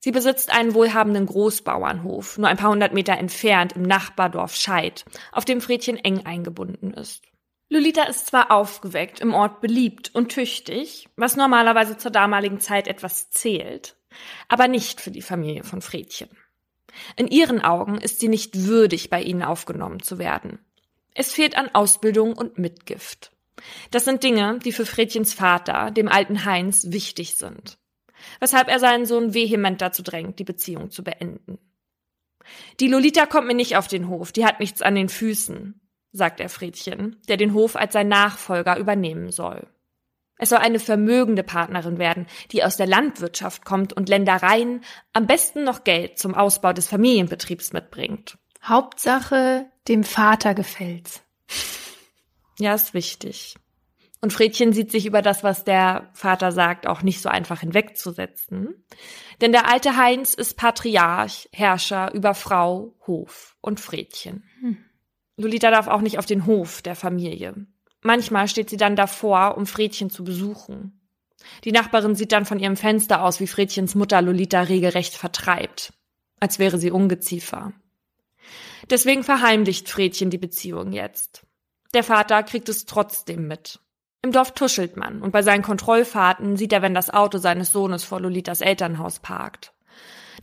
Sie 0.00 0.12
besitzt 0.12 0.50
einen 0.50 0.74
wohlhabenden 0.74 1.26
Großbauernhof, 1.26 2.38
nur 2.38 2.48
ein 2.48 2.56
paar 2.56 2.70
hundert 2.70 2.94
Meter 2.94 3.18
entfernt 3.18 3.74
im 3.74 3.82
Nachbardorf 3.82 4.56
Scheid, 4.56 5.04
auf 5.30 5.44
dem 5.44 5.60
Fredchen 5.60 5.98
eng 5.98 6.24
eingebunden 6.24 6.92
ist. 6.94 7.22
Lolita 7.68 8.04
ist 8.04 8.26
zwar 8.26 8.50
aufgeweckt, 8.50 9.20
im 9.20 9.34
Ort 9.34 9.60
beliebt 9.60 10.12
und 10.14 10.30
tüchtig, 10.30 11.08
was 11.16 11.36
normalerweise 11.36 11.96
zur 11.98 12.10
damaligen 12.10 12.58
Zeit 12.60 12.88
etwas 12.88 13.30
zählt, 13.30 13.96
aber 14.48 14.68
nicht 14.68 15.00
für 15.00 15.10
die 15.10 15.22
Familie 15.22 15.64
von 15.64 15.82
Fredchen. 15.82 16.28
In 17.16 17.28
ihren 17.28 17.60
Augen 17.60 17.98
ist 17.98 18.20
sie 18.20 18.28
nicht 18.28 18.66
würdig, 18.66 19.10
bei 19.10 19.22
ihnen 19.22 19.42
aufgenommen 19.42 20.02
zu 20.02 20.18
werden. 20.18 20.58
Es 21.14 21.32
fehlt 21.32 21.56
an 21.56 21.70
Ausbildung 21.72 22.34
und 22.34 22.58
Mitgift. 22.58 23.32
Das 23.90 24.04
sind 24.04 24.22
Dinge, 24.22 24.58
die 24.64 24.72
für 24.72 24.86
Fredchens 24.86 25.34
Vater, 25.34 25.90
dem 25.90 26.08
alten 26.08 26.44
Heinz, 26.44 26.86
wichtig 26.90 27.36
sind. 27.36 27.78
Weshalb 28.38 28.68
er 28.68 28.78
seinen 28.78 29.06
Sohn 29.06 29.34
vehement 29.34 29.80
dazu 29.80 30.02
drängt, 30.02 30.38
die 30.38 30.44
Beziehung 30.44 30.90
zu 30.90 31.02
beenden. 31.02 31.58
Die 32.80 32.88
Lolita 32.88 33.26
kommt 33.26 33.46
mir 33.46 33.54
nicht 33.54 33.76
auf 33.76 33.86
den 33.86 34.08
Hof, 34.08 34.32
die 34.32 34.44
hat 34.44 34.60
nichts 34.60 34.82
an 34.82 34.94
den 34.94 35.08
Füßen, 35.08 35.80
sagt 36.12 36.40
er 36.40 36.48
Fredchen, 36.48 37.20
der 37.28 37.36
den 37.36 37.54
Hof 37.54 37.76
als 37.76 37.92
sein 37.92 38.08
Nachfolger 38.08 38.78
übernehmen 38.78 39.30
soll. 39.30 39.66
Es 40.40 40.48
soll 40.48 40.58
eine 40.58 40.78
vermögende 40.78 41.42
Partnerin 41.42 41.98
werden, 41.98 42.26
die 42.50 42.64
aus 42.64 42.78
der 42.78 42.86
Landwirtschaft 42.86 43.66
kommt 43.66 43.92
und 43.92 44.08
Ländereien, 44.08 44.82
am 45.12 45.26
besten 45.26 45.64
noch 45.64 45.84
Geld 45.84 46.18
zum 46.18 46.34
Ausbau 46.34 46.72
des 46.72 46.88
Familienbetriebs 46.88 47.74
mitbringt. 47.74 48.38
Hauptsache, 48.64 49.66
dem 49.86 50.02
Vater 50.02 50.54
gefällt's. 50.54 51.22
Ja, 52.58 52.74
ist 52.74 52.94
wichtig. 52.94 53.56
Und 54.22 54.32
Fredchen 54.32 54.72
sieht 54.72 54.90
sich 54.90 55.06
über 55.06 55.22
das, 55.22 55.44
was 55.44 55.64
der 55.64 56.10
Vater 56.14 56.52
sagt, 56.52 56.86
auch 56.86 57.02
nicht 57.02 57.20
so 57.20 57.28
einfach 57.28 57.60
hinwegzusetzen. 57.60 58.84
Denn 59.42 59.52
der 59.52 59.70
alte 59.70 59.96
Heinz 59.96 60.34
ist 60.34 60.56
Patriarch, 60.56 61.48
Herrscher 61.52 62.12
über 62.14 62.34
Frau, 62.34 62.94
Hof 63.06 63.56
und 63.60 63.80
Fredchen. 63.80 64.44
Hm. 64.60 64.78
Lolita 65.36 65.70
darf 65.70 65.88
auch 65.88 66.02
nicht 66.02 66.18
auf 66.18 66.26
den 66.26 66.44
Hof 66.46 66.82
der 66.82 66.96
Familie. 66.96 67.66
Manchmal 68.02 68.48
steht 68.48 68.70
sie 68.70 68.76
dann 68.76 68.96
davor, 68.96 69.56
um 69.56 69.66
Fredchen 69.66 70.10
zu 70.10 70.24
besuchen. 70.24 71.00
Die 71.64 71.72
Nachbarin 71.72 72.14
sieht 72.14 72.32
dann 72.32 72.44
von 72.44 72.58
ihrem 72.58 72.76
Fenster 72.76 73.22
aus, 73.22 73.40
wie 73.40 73.46
Fredchens 73.46 73.94
Mutter 73.94 74.22
Lolita 74.22 74.62
regelrecht 74.62 75.14
vertreibt, 75.14 75.92
als 76.38 76.58
wäre 76.58 76.78
sie 76.78 76.90
Ungeziefer. 76.90 77.72
Deswegen 78.88 79.22
verheimlicht 79.22 79.88
Fredchen 79.88 80.30
die 80.30 80.38
Beziehung 80.38 80.92
jetzt. 80.92 81.46
Der 81.94 82.04
Vater 82.04 82.42
kriegt 82.42 82.68
es 82.68 82.86
trotzdem 82.86 83.46
mit. 83.46 83.80
Im 84.22 84.32
Dorf 84.32 84.52
tuschelt 84.52 84.96
man 84.96 85.22
und 85.22 85.32
bei 85.32 85.42
seinen 85.42 85.62
Kontrollfahrten 85.62 86.56
sieht 86.56 86.72
er, 86.72 86.82
wenn 86.82 86.94
das 86.94 87.10
Auto 87.10 87.38
seines 87.38 87.72
Sohnes 87.72 88.04
vor 88.04 88.20
Lolitas 88.20 88.60
Elternhaus 88.60 89.18
parkt. 89.20 89.72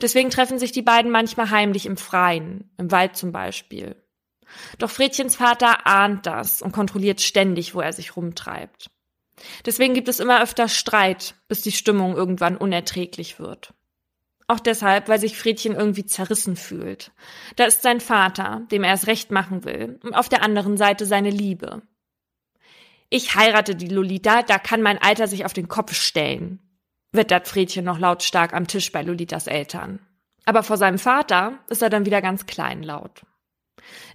Deswegen 0.01 0.29
treffen 0.29 0.59
sich 0.59 0.71
die 0.71 0.81
beiden 0.81 1.11
manchmal 1.11 1.49
heimlich 1.49 1.85
im 1.85 1.97
Freien, 1.97 2.71
im 2.77 2.91
Wald 2.91 3.15
zum 3.15 3.31
Beispiel. 3.31 3.95
Doch 4.77 4.89
Fredchens 4.89 5.35
Vater 5.35 5.85
ahnt 5.87 6.25
das 6.25 6.61
und 6.61 6.71
kontrolliert 6.71 7.21
ständig, 7.21 7.75
wo 7.75 7.81
er 7.81 7.93
sich 7.93 8.15
rumtreibt. 8.15 8.89
Deswegen 9.65 9.93
gibt 9.93 10.07
es 10.07 10.19
immer 10.19 10.41
öfter 10.41 10.67
Streit, 10.67 11.35
bis 11.47 11.61
die 11.61 11.71
Stimmung 11.71 12.15
irgendwann 12.15 12.57
unerträglich 12.57 13.39
wird. 13.39 13.73
Auch 14.47 14.59
deshalb, 14.59 15.09
weil 15.09 15.19
sich 15.19 15.37
Fredchen 15.37 15.75
irgendwie 15.75 16.05
zerrissen 16.05 16.55
fühlt. 16.55 17.11
Da 17.57 17.65
ist 17.65 17.81
sein 17.81 17.99
Vater, 17.99 18.65
dem 18.71 18.83
er 18.83 18.93
es 18.93 19.07
recht 19.07 19.29
machen 19.29 19.65
will, 19.65 19.99
und 20.03 20.13
auf 20.13 20.29
der 20.29 20.41
anderen 20.41 20.77
Seite 20.77 21.05
seine 21.05 21.29
Liebe. 21.29 21.81
Ich 23.09 23.35
heirate 23.35 23.75
die 23.75 23.89
Lolita, 23.89 24.43
da 24.43 24.57
kann 24.57 24.81
mein 24.81 25.01
Alter 25.01 25.27
sich 25.27 25.45
auf 25.45 25.53
den 25.53 25.67
Kopf 25.67 25.93
stellen, 25.93 26.59
wittert 27.11 27.47
Fredchen 27.47 27.85
noch 27.85 27.99
lautstark 27.99 28.53
am 28.53 28.67
Tisch 28.67 28.91
bei 28.91 29.01
Lolitas 29.01 29.47
Eltern. 29.47 29.99
Aber 30.45 30.63
vor 30.63 30.77
seinem 30.77 30.99
Vater 30.99 31.59
ist 31.69 31.81
er 31.81 31.89
dann 31.89 32.05
wieder 32.05 32.21
ganz 32.21 32.45
kleinlaut. 32.45 33.23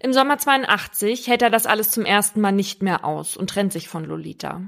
Im 0.00 0.12
Sommer 0.12 0.38
82 0.38 1.26
hält 1.29 1.43
er 1.43 1.50
das 1.50 1.67
alles 1.67 1.91
zum 1.91 2.05
ersten 2.05 2.41
Mal 2.41 2.52
nicht 2.52 2.83
mehr 2.83 3.05
aus 3.05 3.37
und 3.37 3.50
trennt 3.50 3.73
sich 3.73 3.88
von 3.88 4.05
Lolita. 4.05 4.62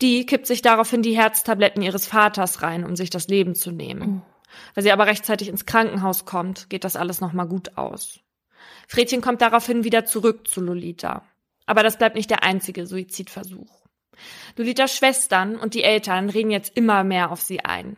Die 0.00 0.24
kippt 0.24 0.46
sich 0.46 0.62
daraufhin 0.62 1.02
die 1.02 1.16
Herztabletten 1.16 1.82
ihres 1.82 2.06
Vaters 2.06 2.62
rein, 2.62 2.84
um 2.84 2.96
sich 2.96 3.10
das 3.10 3.28
Leben 3.28 3.54
zu 3.54 3.70
nehmen. 3.70 4.22
Oh. 4.22 4.30
Weil 4.74 4.84
sie 4.84 4.92
aber 4.92 5.06
rechtzeitig 5.06 5.48
ins 5.48 5.66
Krankenhaus 5.66 6.24
kommt, 6.24 6.70
geht 6.70 6.84
das 6.84 6.96
alles 6.96 7.20
nochmal 7.20 7.46
gut 7.46 7.76
aus. 7.76 8.20
Fredchen 8.88 9.20
kommt 9.20 9.42
daraufhin 9.42 9.84
wieder 9.84 10.04
zurück 10.04 10.48
zu 10.48 10.60
Lolita. 10.60 11.22
Aber 11.66 11.82
das 11.82 11.98
bleibt 11.98 12.16
nicht 12.16 12.30
der 12.30 12.42
einzige 12.42 12.86
Suizidversuch. 12.86 13.80
Lolitas 14.56 14.96
Schwestern 14.96 15.56
und 15.56 15.74
die 15.74 15.84
Eltern 15.84 16.30
reden 16.30 16.50
jetzt 16.50 16.76
immer 16.76 17.04
mehr 17.04 17.30
auf 17.30 17.40
sie 17.40 17.60
ein. 17.60 17.96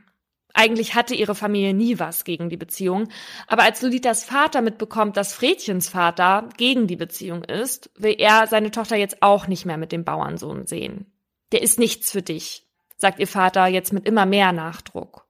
Eigentlich 0.55 0.95
hatte 0.95 1.15
ihre 1.15 1.35
Familie 1.35 1.73
nie 1.73 1.99
was 1.99 2.25
gegen 2.25 2.51
die 2.51 2.57
Beziehung, 2.57 3.09
aber 3.47 3.63
als 3.63 3.81
Lolitas 3.81 4.25
Vater 4.25 4.61
mitbekommt, 4.61 5.17
dass 5.17 5.33
Fredchens 5.33 5.89
Vater 5.89 6.49
gegen 6.57 6.87
die 6.87 6.97
Beziehung 6.97 7.43
ist, 7.45 7.91
will 7.97 8.17
er 8.19 8.47
seine 8.47 8.71
Tochter 8.71 8.97
jetzt 8.97 9.23
auch 9.23 9.47
nicht 9.47 9.65
mehr 9.65 9.79
mit 9.79 9.93
dem 9.93 10.05
Bauernsohn 10.05 10.67
sehen. 10.67 11.07
Der 11.53 11.63
ist 11.63 11.79
nichts 11.79 12.11
für 12.11 12.23
dich, 12.23 12.67
sagt 12.97 13.19
ihr 13.19 13.27
Vater 13.27 13.67
jetzt 13.67 13.93
mit 13.93 14.07
immer 14.07 14.27
mehr 14.27 14.53
Nachdruck. 14.53 15.27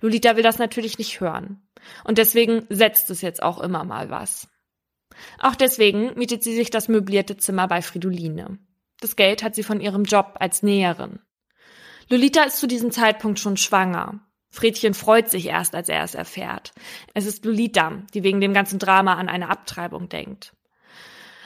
Lolita 0.00 0.36
will 0.36 0.42
das 0.42 0.58
natürlich 0.58 0.98
nicht 0.98 1.20
hören. 1.20 1.66
Und 2.04 2.18
deswegen 2.18 2.66
setzt 2.68 3.10
es 3.10 3.22
jetzt 3.22 3.42
auch 3.42 3.60
immer 3.60 3.84
mal 3.84 4.10
was. 4.10 4.48
Auch 5.38 5.54
deswegen 5.54 6.16
mietet 6.16 6.42
sie 6.42 6.54
sich 6.54 6.70
das 6.70 6.88
möblierte 6.88 7.36
Zimmer 7.36 7.68
bei 7.68 7.82
Fridoline. 7.82 8.58
Das 9.00 9.16
Geld 9.16 9.42
hat 9.42 9.54
sie 9.54 9.62
von 9.62 9.80
ihrem 9.80 10.04
Job 10.04 10.36
als 10.38 10.62
Näherin. 10.62 11.20
Lolita 12.08 12.44
ist 12.44 12.58
zu 12.58 12.66
diesem 12.66 12.90
Zeitpunkt 12.90 13.38
schon 13.38 13.56
schwanger 13.56 14.20
Fredchen 14.54 14.94
freut 14.94 15.30
sich 15.30 15.46
erst, 15.46 15.74
als 15.74 15.88
er 15.88 16.04
es 16.04 16.14
erfährt. 16.14 16.70
Es 17.12 17.26
ist 17.26 17.44
Lolita, 17.44 18.04
die 18.14 18.22
wegen 18.22 18.40
dem 18.40 18.54
ganzen 18.54 18.78
Drama 18.78 19.14
an 19.14 19.28
eine 19.28 19.50
Abtreibung 19.50 20.08
denkt. 20.08 20.52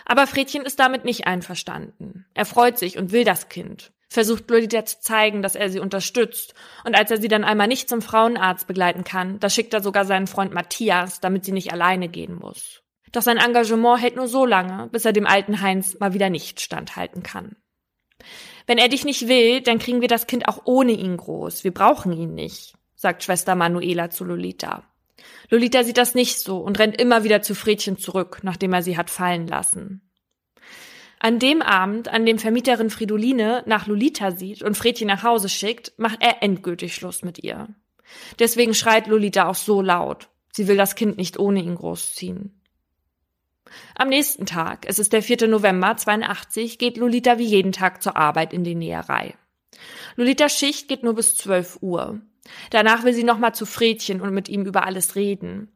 Aber 0.04 0.26
Fredchen 0.26 0.62
ist 0.62 0.78
damit 0.78 1.06
nicht 1.06 1.26
einverstanden. 1.26 2.26
Er 2.34 2.44
freut 2.44 2.78
sich 2.78 2.98
und 2.98 3.10
will 3.10 3.24
das 3.24 3.48
Kind, 3.48 3.92
versucht 4.10 4.50
Lolita 4.50 4.84
zu 4.84 5.00
zeigen, 5.00 5.40
dass 5.40 5.54
er 5.54 5.70
sie 5.70 5.80
unterstützt. 5.80 6.52
Und 6.84 6.96
als 6.96 7.10
er 7.10 7.16
sie 7.16 7.28
dann 7.28 7.44
einmal 7.44 7.66
nicht 7.66 7.88
zum 7.88 8.02
Frauenarzt 8.02 8.66
begleiten 8.66 9.04
kann, 9.04 9.40
da 9.40 9.48
schickt 9.48 9.72
er 9.72 9.82
sogar 9.82 10.04
seinen 10.04 10.26
Freund 10.26 10.52
Matthias, 10.52 11.20
damit 11.20 11.46
sie 11.46 11.52
nicht 11.52 11.72
alleine 11.72 12.10
gehen 12.10 12.34
muss. 12.34 12.82
Doch 13.12 13.22
sein 13.22 13.38
Engagement 13.38 14.02
hält 14.02 14.16
nur 14.16 14.28
so 14.28 14.44
lange, 14.44 14.88
bis 14.88 15.06
er 15.06 15.14
dem 15.14 15.26
alten 15.26 15.62
Heinz 15.62 15.98
mal 15.98 16.12
wieder 16.12 16.28
nicht 16.28 16.60
standhalten 16.60 17.22
kann. 17.22 17.56
Wenn 18.66 18.76
er 18.76 18.88
dich 18.88 19.06
nicht 19.06 19.28
will, 19.28 19.62
dann 19.62 19.78
kriegen 19.78 20.02
wir 20.02 20.08
das 20.08 20.26
Kind 20.26 20.46
auch 20.46 20.60
ohne 20.66 20.92
ihn 20.92 21.16
groß. 21.16 21.64
Wir 21.64 21.72
brauchen 21.72 22.12
ihn 22.12 22.34
nicht 22.34 22.74
sagt 22.98 23.22
Schwester 23.22 23.54
Manuela 23.54 24.10
zu 24.10 24.24
Lolita. 24.24 24.82
Lolita 25.50 25.84
sieht 25.84 25.98
das 25.98 26.14
nicht 26.14 26.38
so 26.40 26.58
und 26.58 26.78
rennt 26.80 27.00
immer 27.00 27.22
wieder 27.22 27.42
zu 27.42 27.54
Fredchen 27.54 27.96
zurück, 27.96 28.40
nachdem 28.42 28.72
er 28.72 28.82
sie 28.82 28.98
hat 28.98 29.08
fallen 29.08 29.46
lassen. 29.46 30.02
An 31.20 31.38
dem 31.38 31.62
Abend, 31.62 32.08
an 32.08 32.26
dem 32.26 32.38
Vermieterin 32.38 32.90
Fridoline 32.90 33.62
nach 33.66 33.86
Lolita 33.86 34.32
sieht 34.32 34.62
und 34.62 34.76
Fredchen 34.76 35.06
nach 35.06 35.22
Hause 35.22 35.48
schickt, 35.48 35.92
macht 35.96 36.18
er 36.20 36.42
endgültig 36.42 36.94
Schluss 36.94 37.22
mit 37.22 37.42
ihr. 37.42 37.68
Deswegen 38.40 38.74
schreit 38.74 39.06
Lolita 39.06 39.48
auch 39.48 39.54
so 39.54 39.80
laut. 39.80 40.28
Sie 40.52 40.66
will 40.66 40.76
das 40.76 40.96
Kind 40.96 41.16
nicht 41.18 41.38
ohne 41.38 41.62
ihn 41.62 41.76
großziehen. 41.76 42.60
Am 43.94 44.08
nächsten 44.08 44.46
Tag, 44.46 44.86
es 44.88 44.98
ist 44.98 45.12
der 45.12 45.22
4. 45.22 45.46
November 45.46 45.96
82, 45.96 46.78
geht 46.78 46.96
Lolita 46.96 47.38
wie 47.38 47.44
jeden 47.44 47.72
Tag 47.72 48.02
zur 48.02 48.16
Arbeit 48.16 48.52
in 48.52 48.64
die 48.64 48.74
Näherei. 48.74 49.34
Lolitas 50.16 50.56
Schicht 50.56 50.88
geht 50.88 51.04
nur 51.04 51.14
bis 51.14 51.36
12 51.36 51.78
Uhr. 51.80 52.20
Danach 52.70 53.04
will 53.04 53.12
sie 53.12 53.24
nochmal 53.24 53.54
zu 53.54 53.66
Fredchen 53.66 54.20
und 54.20 54.32
mit 54.32 54.48
ihm 54.48 54.64
über 54.64 54.84
alles 54.84 55.16
reden. 55.16 55.72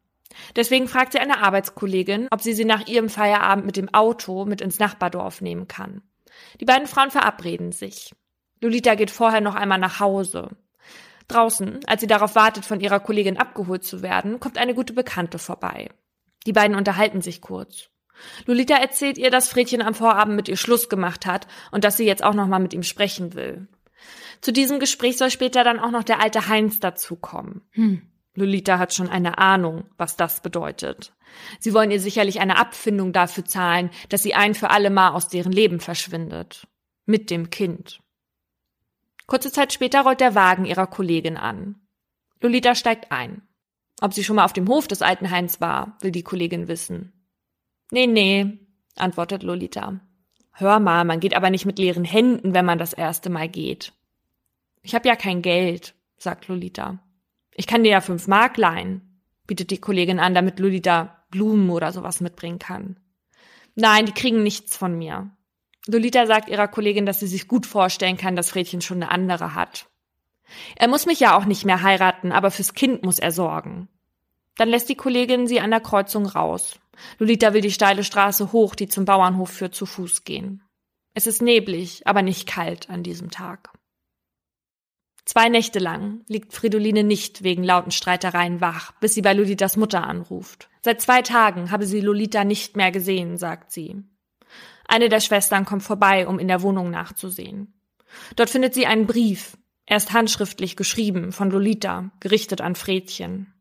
Deswegen 0.57 0.89
fragt 0.89 1.13
sie 1.13 1.19
eine 1.19 1.43
Arbeitskollegin, 1.43 2.29
ob 2.31 2.41
sie 2.41 2.55
sie 2.55 2.65
nach 2.65 2.87
ihrem 2.87 3.09
Feierabend 3.09 3.67
mit 3.67 3.77
dem 3.77 3.93
Auto 3.93 4.45
mit 4.45 4.61
ins 4.61 4.79
Nachbardorf 4.79 5.41
nehmen 5.41 5.69
kann. 5.69 6.03
Die 6.61 6.65
beiden 6.65 6.87
Frauen 6.87 7.11
verabreden 7.11 7.73
sich. 7.73 8.13
Lolita 8.61 8.95
geht 8.95 9.11
vorher 9.11 9.41
noch 9.41 9.55
einmal 9.55 9.79
nach 9.79 10.01
Hause. 10.01 10.51
Draußen, 11.29 11.81
als 11.87 12.01
sie 12.01 12.07
darauf 12.07 12.35
wartet, 12.35 12.65
von 12.65 12.81
ihrer 12.81 13.01
Kollegin 13.01 13.39
abgeholt 13.39 13.85
zu 13.85 14.03
werden, 14.03 14.41
kommt 14.41 14.59
eine 14.59 14.75
gute 14.75 14.93
Bekannte 14.93 15.39
vorbei. 15.39 15.89
Die 16.47 16.53
beiden 16.53 16.77
unterhalten 16.77 17.23
sich 17.23 17.41
kurz. 17.41 17.89
Lolita 18.47 18.75
erzählt 18.77 19.19
ihr, 19.19 19.31
dass 19.31 19.49
Fredchen 19.49 19.83
am 19.83 19.95
Vorabend 19.95 20.37
mit 20.37 20.49
ihr 20.49 20.57
Schluss 20.57 20.89
gemacht 20.89 21.27
hat 21.27 21.47
und 21.71 21.85
dass 21.85 21.97
sie 21.97 22.07
jetzt 22.07 22.23
auch 22.23 22.35
noch 22.35 22.47
mal 22.47 22.59
mit 22.59 22.75
ihm 22.75 22.83
sprechen 22.83 23.35
will. 23.35 23.69
Zu 24.43 24.53
diesem 24.53 24.81
Gespräch 24.81 25.17
soll 25.17 25.31
später 25.31 25.63
dann 25.65 25.79
auch 25.79 25.93
noch 25.93 26.03
der 26.03 26.21
alte 26.21 26.49
Heinz 26.49 26.81
dazukommen. 26.81 27.63
Hm. 27.71 28.03
Lolita 28.35 28.79
hat 28.79 28.93
schon 28.93 29.09
eine 29.09 29.39
Ahnung, 29.39 29.85
was 29.97 30.17
das 30.17 30.43
bedeutet. 30.43 31.15
Sie 31.61 31.73
wollen 31.73 31.91
ihr 31.91 32.01
sicherlich 32.01 32.41
eine 32.41 32.59
Abfindung 32.59 33.13
dafür 33.13 33.45
zahlen, 33.45 33.91
dass 34.09 34.23
sie 34.23 34.35
ein 34.35 34.55
für 34.55 34.71
alle 34.71 34.91
Mal 34.91 35.11
aus 35.11 35.29
deren 35.29 35.53
Leben 35.53 35.81
verschwindet. 35.81 36.67
Mit 37.07 37.31
dem 37.31 37.51
Kind. 37.51 38.01
Kurze 39.27 39.53
Zeit 39.53 39.73
später 39.73 40.03
rollt 40.03 40.21
der 40.21 40.35
Wagen 40.35 40.65
ihrer 40.65 40.87
Kollegin 40.87 41.37
an. 41.37 41.77
Lolita 42.41 42.75
steigt 42.75 43.13
ein. 43.13 43.43
Ob 44.01 44.13
sie 44.13 44.25
schon 44.25 44.37
mal 44.37 44.45
auf 44.45 44.53
dem 44.53 44.69
Hof 44.69 44.89
des 44.89 45.03
alten 45.03 45.31
Heinz 45.31 45.61
war, 45.61 45.97
will 46.01 46.11
die 46.11 46.25
Kollegin 46.25 46.67
wissen. 46.67 47.13
Nee, 47.93 48.09
nee, 48.09 48.59
antwortet 48.97 49.45
Lolita. 49.45 50.01
Hör 50.53 50.81
mal, 50.81 51.05
man 51.05 51.21
geht 51.21 51.35
aber 51.35 51.51
nicht 51.51 51.67
mit 51.67 51.79
leeren 51.79 52.05
Händen, 52.05 52.55
wenn 52.55 52.65
man 52.65 52.79
das 52.79 52.93
erste 52.93 53.31
Mal 53.31 53.49
geht. 53.49 53.93
Ich 54.83 54.95
habe 54.95 55.09
ja 55.09 55.17
kein 55.17 55.43
Geld, 55.43 55.95
sagt 56.17 56.49
Lolita. 56.49 56.99
Ich 57.55 57.67
kann 57.67 57.85
dir 57.85 57.91
ja 57.91 58.01
fünf 58.01 58.27
Mark 58.29 58.57
leihen, 58.57 59.21
bietet 59.47 59.71
die 59.71 59.81
Kollegin 59.81 60.19
an, 60.19 60.35
damit 60.35 60.59
Lolita 60.59 61.25
Blumen 61.31 61.71
oder 61.71 61.93
sowas 61.93 62.21
mitbringen 62.21 62.59
kann. 62.59 62.99
Nein, 63.75 64.07
die 64.07 64.13
kriegen 64.13 64.43
nichts 64.43 64.77
von 64.77 64.97
mir. 64.97 65.31
Lolita 65.87 66.27
sagt 66.27 66.49
ihrer 66.49 66.69
Kollegin, 66.69 67.07
dass 67.07 67.21
sie 67.21 67.27
sich 67.27 67.49
gut 67.49 67.67
vorstellen 67.67 68.17
kann, 68.17 68.37
dass 68.37 68.51
Fredchen 68.51 68.81
schon 68.81 69.03
eine 69.03 69.11
andere 69.11 69.55
hat. 69.55 69.89
Er 70.77 70.89
muss 70.89 71.07
mich 71.07 71.21
ja 71.21 71.37
auch 71.37 71.45
nicht 71.45 71.65
mehr 71.65 71.83
heiraten, 71.83 72.31
aber 72.31 72.51
fürs 72.51 72.75
Kind 72.75 73.03
muss 73.03 73.19
er 73.19 73.33
sorgen. 73.33 73.89
Dann 74.57 74.69
lässt 74.69 74.89
die 74.89 74.95
Kollegin 74.95 75.47
sie 75.47 75.61
an 75.61 75.71
der 75.71 75.81
Kreuzung 75.81 76.27
raus. 76.27 76.79
Lolita 77.19 77.55
will 77.55 77.63
die 77.63 77.71
steile 77.71 78.05
Straße 78.05 78.53
hoch, 78.53 78.75
die 78.75 78.89
zum 78.89 79.07
Bauernhof 79.07 79.51
führt, 79.51 79.75
zu 79.75 79.87
Fuß 79.87 80.25
gehen. 80.25 80.63
Es 81.15 81.27
ist 81.27 81.43
neblig, 81.43 82.07
aber 82.07 82.23
nicht 82.23 82.47
kalt 82.47 82.91
an 82.91 83.03
diesem 83.03 83.31
Tag. 83.31 83.71
Zwei 85.25 85.49
Nächte 85.49 85.79
lang 85.79 86.25
liegt 86.27 86.53
Fridoline 86.53 87.05
nicht 87.05 87.43
wegen 87.43 87.63
lauten 87.63 87.93
Streitereien 87.93 88.61
wach, 88.61 88.93
bis 89.01 89.15
sie 89.15 89.23
bei 89.23 89.33
Lolitas 89.33 89.77
Mutter 89.77 90.05
anruft. 90.05 90.69
Seit 90.81 91.01
zwei 91.01 91.23
Tagen 91.23 91.71
habe 91.71 91.87
sie 91.87 92.01
Lolita 92.01 92.45
nicht 92.45 92.77
mehr 92.77 92.91
gesehen, 92.91 93.37
sagt 93.37 93.71
sie. 93.71 94.03
Eine 94.89 95.09
der 95.09 95.21
Schwestern 95.21 95.65
kommt 95.65 95.85
vorbei, 95.85 96.27
um 96.27 96.39
in 96.39 96.49
der 96.49 96.63
Wohnung 96.63 96.91
nachzusehen. 96.91 97.73
Dort 98.37 98.51
findet 98.51 98.75
sie 98.75 98.87
einen 98.87 99.07
Brief, 99.07 99.57
erst 99.87 100.13
handschriftlich 100.13 100.77
geschrieben 100.77 101.33
von 101.33 101.51
Lolita, 101.51 102.11
gerichtet 102.21 102.61
an 102.61 102.75
Fredchen. 102.75 103.55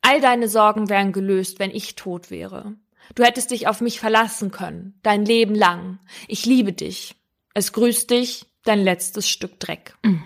All 0.00 0.20
deine 0.20 0.48
Sorgen 0.48 0.88
wären 0.88 1.12
gelöst, 1.12 1.58
wenn 1.58 1.70
ich 1.70 1.94
tot 1.94 2.30
wäre. 2.30 2.74
Du 3.14 3.22
hättest 3.22 3.50
dich 3.50 3.68
auf 3.68 3.80
mich 3.80 4.00
verlassen 4.00 4.50
können, 4.50 4.98
dein 5.02 5.24
Leben 5.24 5.54
lang. 5.54 5.98
Ich 6.26 6.46
liebe 6.46 6.72
dich. 6.72 7.16
Es 7.54 7.72
grüßt 7.72 8.10
dich, 8.10 8.46
dein 8.64 8.80
letztes 8.80 9.28
Stück 9.28 9.60
Dreck. 9.60 9.94
Mhm. 10.02 10.24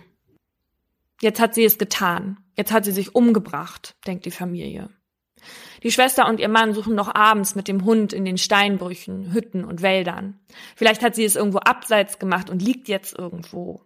Jetzt 1.23 1.39
hat 1.39 1.55
sie 1.55 1.65
es 1.65 1.79
getan. 1.79 2.39
Jetzt 2.57 2.73
hat 2.73 2.85
sie 2.85 2.91
sich 2.91 3.15
umgebracht, 3.15 3.95
denkt 4.07 4.27
die 4.27 4.33
Familie. 4.33 4.91
Die 5.85 5.93
Schwester 5.93 6.29
und 6.29 6.41
ihr 6.41 6.49
Mann 6.49 6.75
suchen 6.75 6.95
noch 6.95 7.15
abends 7.15 7.55
mit 7.55 7.69
dem 7.69 7.85
Hund 7.85 8.13
in 8.13 8.25
den 8.25 8.39
Steinbrüchen, 8.39 9.33
Hütten 9.33 9.65
und 9.65 9.83
Wäldern. 9.83 10.41
Vielleicht 10.77 11.03
hat 11.03 11.15
sie 11.15 11.25
es 11.25 11.37
irgendwo 11.37 11.59
abseits 11.59 12.19
gemacht 12.19 12.51
und 12.51 12.61
liegt 12.61 12.89
jetzt 12.89 13.17
irgendwo. 13.17 13.83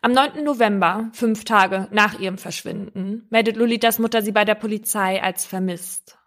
Am 0.00 0.12
9. 0.12 0.42
November, 0.42 1.10
fünf 1.12 1.44
Tage 1.44 1.88
nach 1.92 2.18
ihrem 2.18 2.36
Verschwinden, 2.36 3.28
meldet 3.30 3.56
Lolitas 3.56 4.00
Mutter 4.00 4.22
sie 4.22 4.32
bei 4.32 4.44
der 4.44 4.56
Polizei 4.56 5.22
als 5.22 5.46
vermisst. 5.46 6.18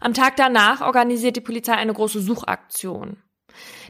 Am 0.00 0.14
Tag 0.14 0.36
danach 0.36 0.80
organisiert 0.80 1.36
die 1.36 1.42
Polizei 1.42 1.74
eine 1.74 1.92
große 1.92 2.20
Suchaktion. 2.20 3.22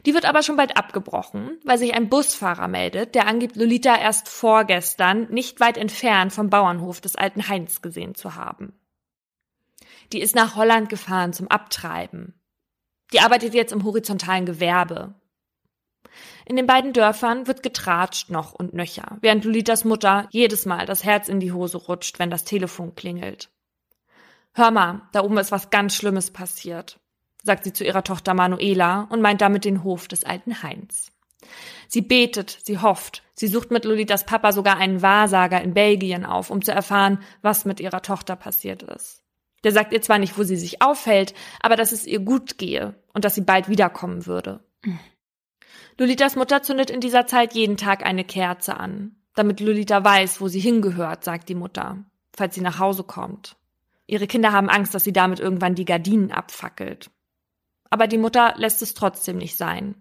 Die 0.05 0.13
wird 0.13 0.25
aber 0.25 0.43
schon 0.43 0.57
bald 0.57 0.77
abgebrochen, 0.77 1.59
weil 1.63 1.77
sich 1.77 1.93
ein 1.93 2.09
Busfahrer 2.09 2.67
meldet, 2.67 3.15
der 3.15 3.27
angibt, 3.27 3.55
Lolita 3.55 3.95
erst 3.95 4.29
vorgestern 4.29 5.27
nicht 5.31 5.59
weit 5.59 5.77
entfernt 5.77 6.33
vom 6.33 6.49
Bauernhof 6.49 7.01
des 7.01 7.15
alten 7.15 7.47
Heinz 7.47 7.81
gesehen 7.81 8.15
zu 8.15 8.35
haben. 8.35 8.73
Die 10.11 10.21
ist 10.21 10.35
nach 10.35 10.55
Holland 10.55 10.89
gefahren 10.89 11.33
zum 11.33 11.47
Abtreiben. 11.47 12.39
Die 13.13 13.19
arbeitet 13.19 13.53
jetzt 13.53 13.71
im 13.71 13.83
horizontalen 13.83 14.45
Gewerbe. 14.45 15.15
In 16.45 16.55
den 16.55 16.67
beiden 16.67 16.93
Dörfern 16.93 17.47
wird 17.47 17.63
getratscht 17.63 18.29
noch 18.29 18.53
und 18.53 18.73
nöcher, 18.73 19.17
während 19.21 19.45
Lolitas 19.45 19.85
Mutter 19.85 20.27
jedes 20.31 20.65
Mal 20.65 20.85
das 20.85 21.03
Herz 21.03 21.29
in 21.29 21.39
die 21.39 21.51
Hose 21.51 21.77
rutscht, 21.77 22.19
wenn 22.19 22.29
das 22.29 22.43
Telefon 22.43 22.95
klingelt. 22.95 23.49
Hör 24.53 24.69
mal, 24.69 25.07
da 25.13 25.23
oben 25.23 25.37
ist 25.37 25.51
was 25.51 25.69
ganz 25.69 25.95
Schlimmes 25.95 26.31
passiert, 26.31 26.99
sagt 27.43 27.63
sie 27.63 27.73
zu 27.73 27.85
ihrer 27.85 28.03
Tochter 28.03 28.33
Manuela 28.33 29.07
und 29.09 29.21
meint 29.21 29.41
damit 29.41 29.65
den 29.65 29.83
Hof 29.83 30.07
des 30.07 30.23
alten 30.23 30.63
Heinz. 30.63 31.11
Sie 31.87 32.01
betet, 32.01 32.57
sie 32.63 32.79
hofft, 32.79 33.21
sie 33.35 33.47
sucht 33.47 33.69
mit 33.69 33.85
Lolitas 33.85 34.25
Papa 34.25 34.51
sogar 34.51 34.77
einen 34.77 35.01
Wahrsager 35.01 35.61
in 35.61 35.73
Belgien 35.73 36.25
auf, 36.25 36.49
um 36.49 36.63
zu 36.63 36.71
erfahren, 36.71 37.19
was 37.41 37.65
mit 37.65 37.79
ihrer 37.79 38.01
Tochter 38.01 38.35
passiert 38.35 38.81
ist. 38.83 39.21
Der 39.63 39.71
sagt 39.71 39.93
ihr 39.93 40.01
zwar 40.01 40.19
nicht, 40.19 40.37
wo 40.37 40.43
sie 40.43 40.55
sich 40.55 40.81
aufhält, 40.81 41.33
aber 41.61 41.75
dass 41.75 41.91
es 41.91 42.05
ihr 42.05 42.19
gut 42.19 42.57
gehe 42.57 42.95
und 43.13 43.25
dass 43.25 43.35
sie 43.35 43.41
bald 43.41 43.69
wiederkommen 43.69 44.25
würde. 44.25 44.61
Mhm. 44.83 44.99
Lolitas 45.97 46.35
Mutter 46.35 46.63
zündet 46.63 46.89
in 46.89 47.01
dieser 47.01 47.27
Zeit 47.27 47.53
jeden 47.53 47.77
Tag 47.77 48.05
eine 48.05 48.23
Kerze 48.23 48.77
an, 48.77 49.15
damit 49.35 49.59
Lolita 49.59 50.03
weiß, 50.03 50.41
wo 50.41 50.47
sie 50.47 50.59
hingehört, 50.59 51.23
sagt 51.23 51.49
die 51.49 51.55
Mutter, 51.55 52.03
falls 52.35 52.55
sie 52.55 52.61
nach 52.61 52.79
Hause 52.79 53.03
kommt. 53.03 53.55
Ihre 54.07 54.27
Kinder 54.27 54.51
haben 54.51 54.69
Angst, 54.69 54.93
dass 54.95 55.03
sie 55.03 55.13
damit 55.13 55.39
irgendwann 55.39 55.75
die 55.75 55.85
Gardinen 55.85 56.31
abfackelt. 56.31 57.09
Aber 57.93 58.07
die 58.07 58.17
Mutter 58.17 58.55
lässt 58.57 58.81
es 58.81 58.95
trotzdem 58.95 59.37
nicht 59.37 59.55
sein. 59.55 59.93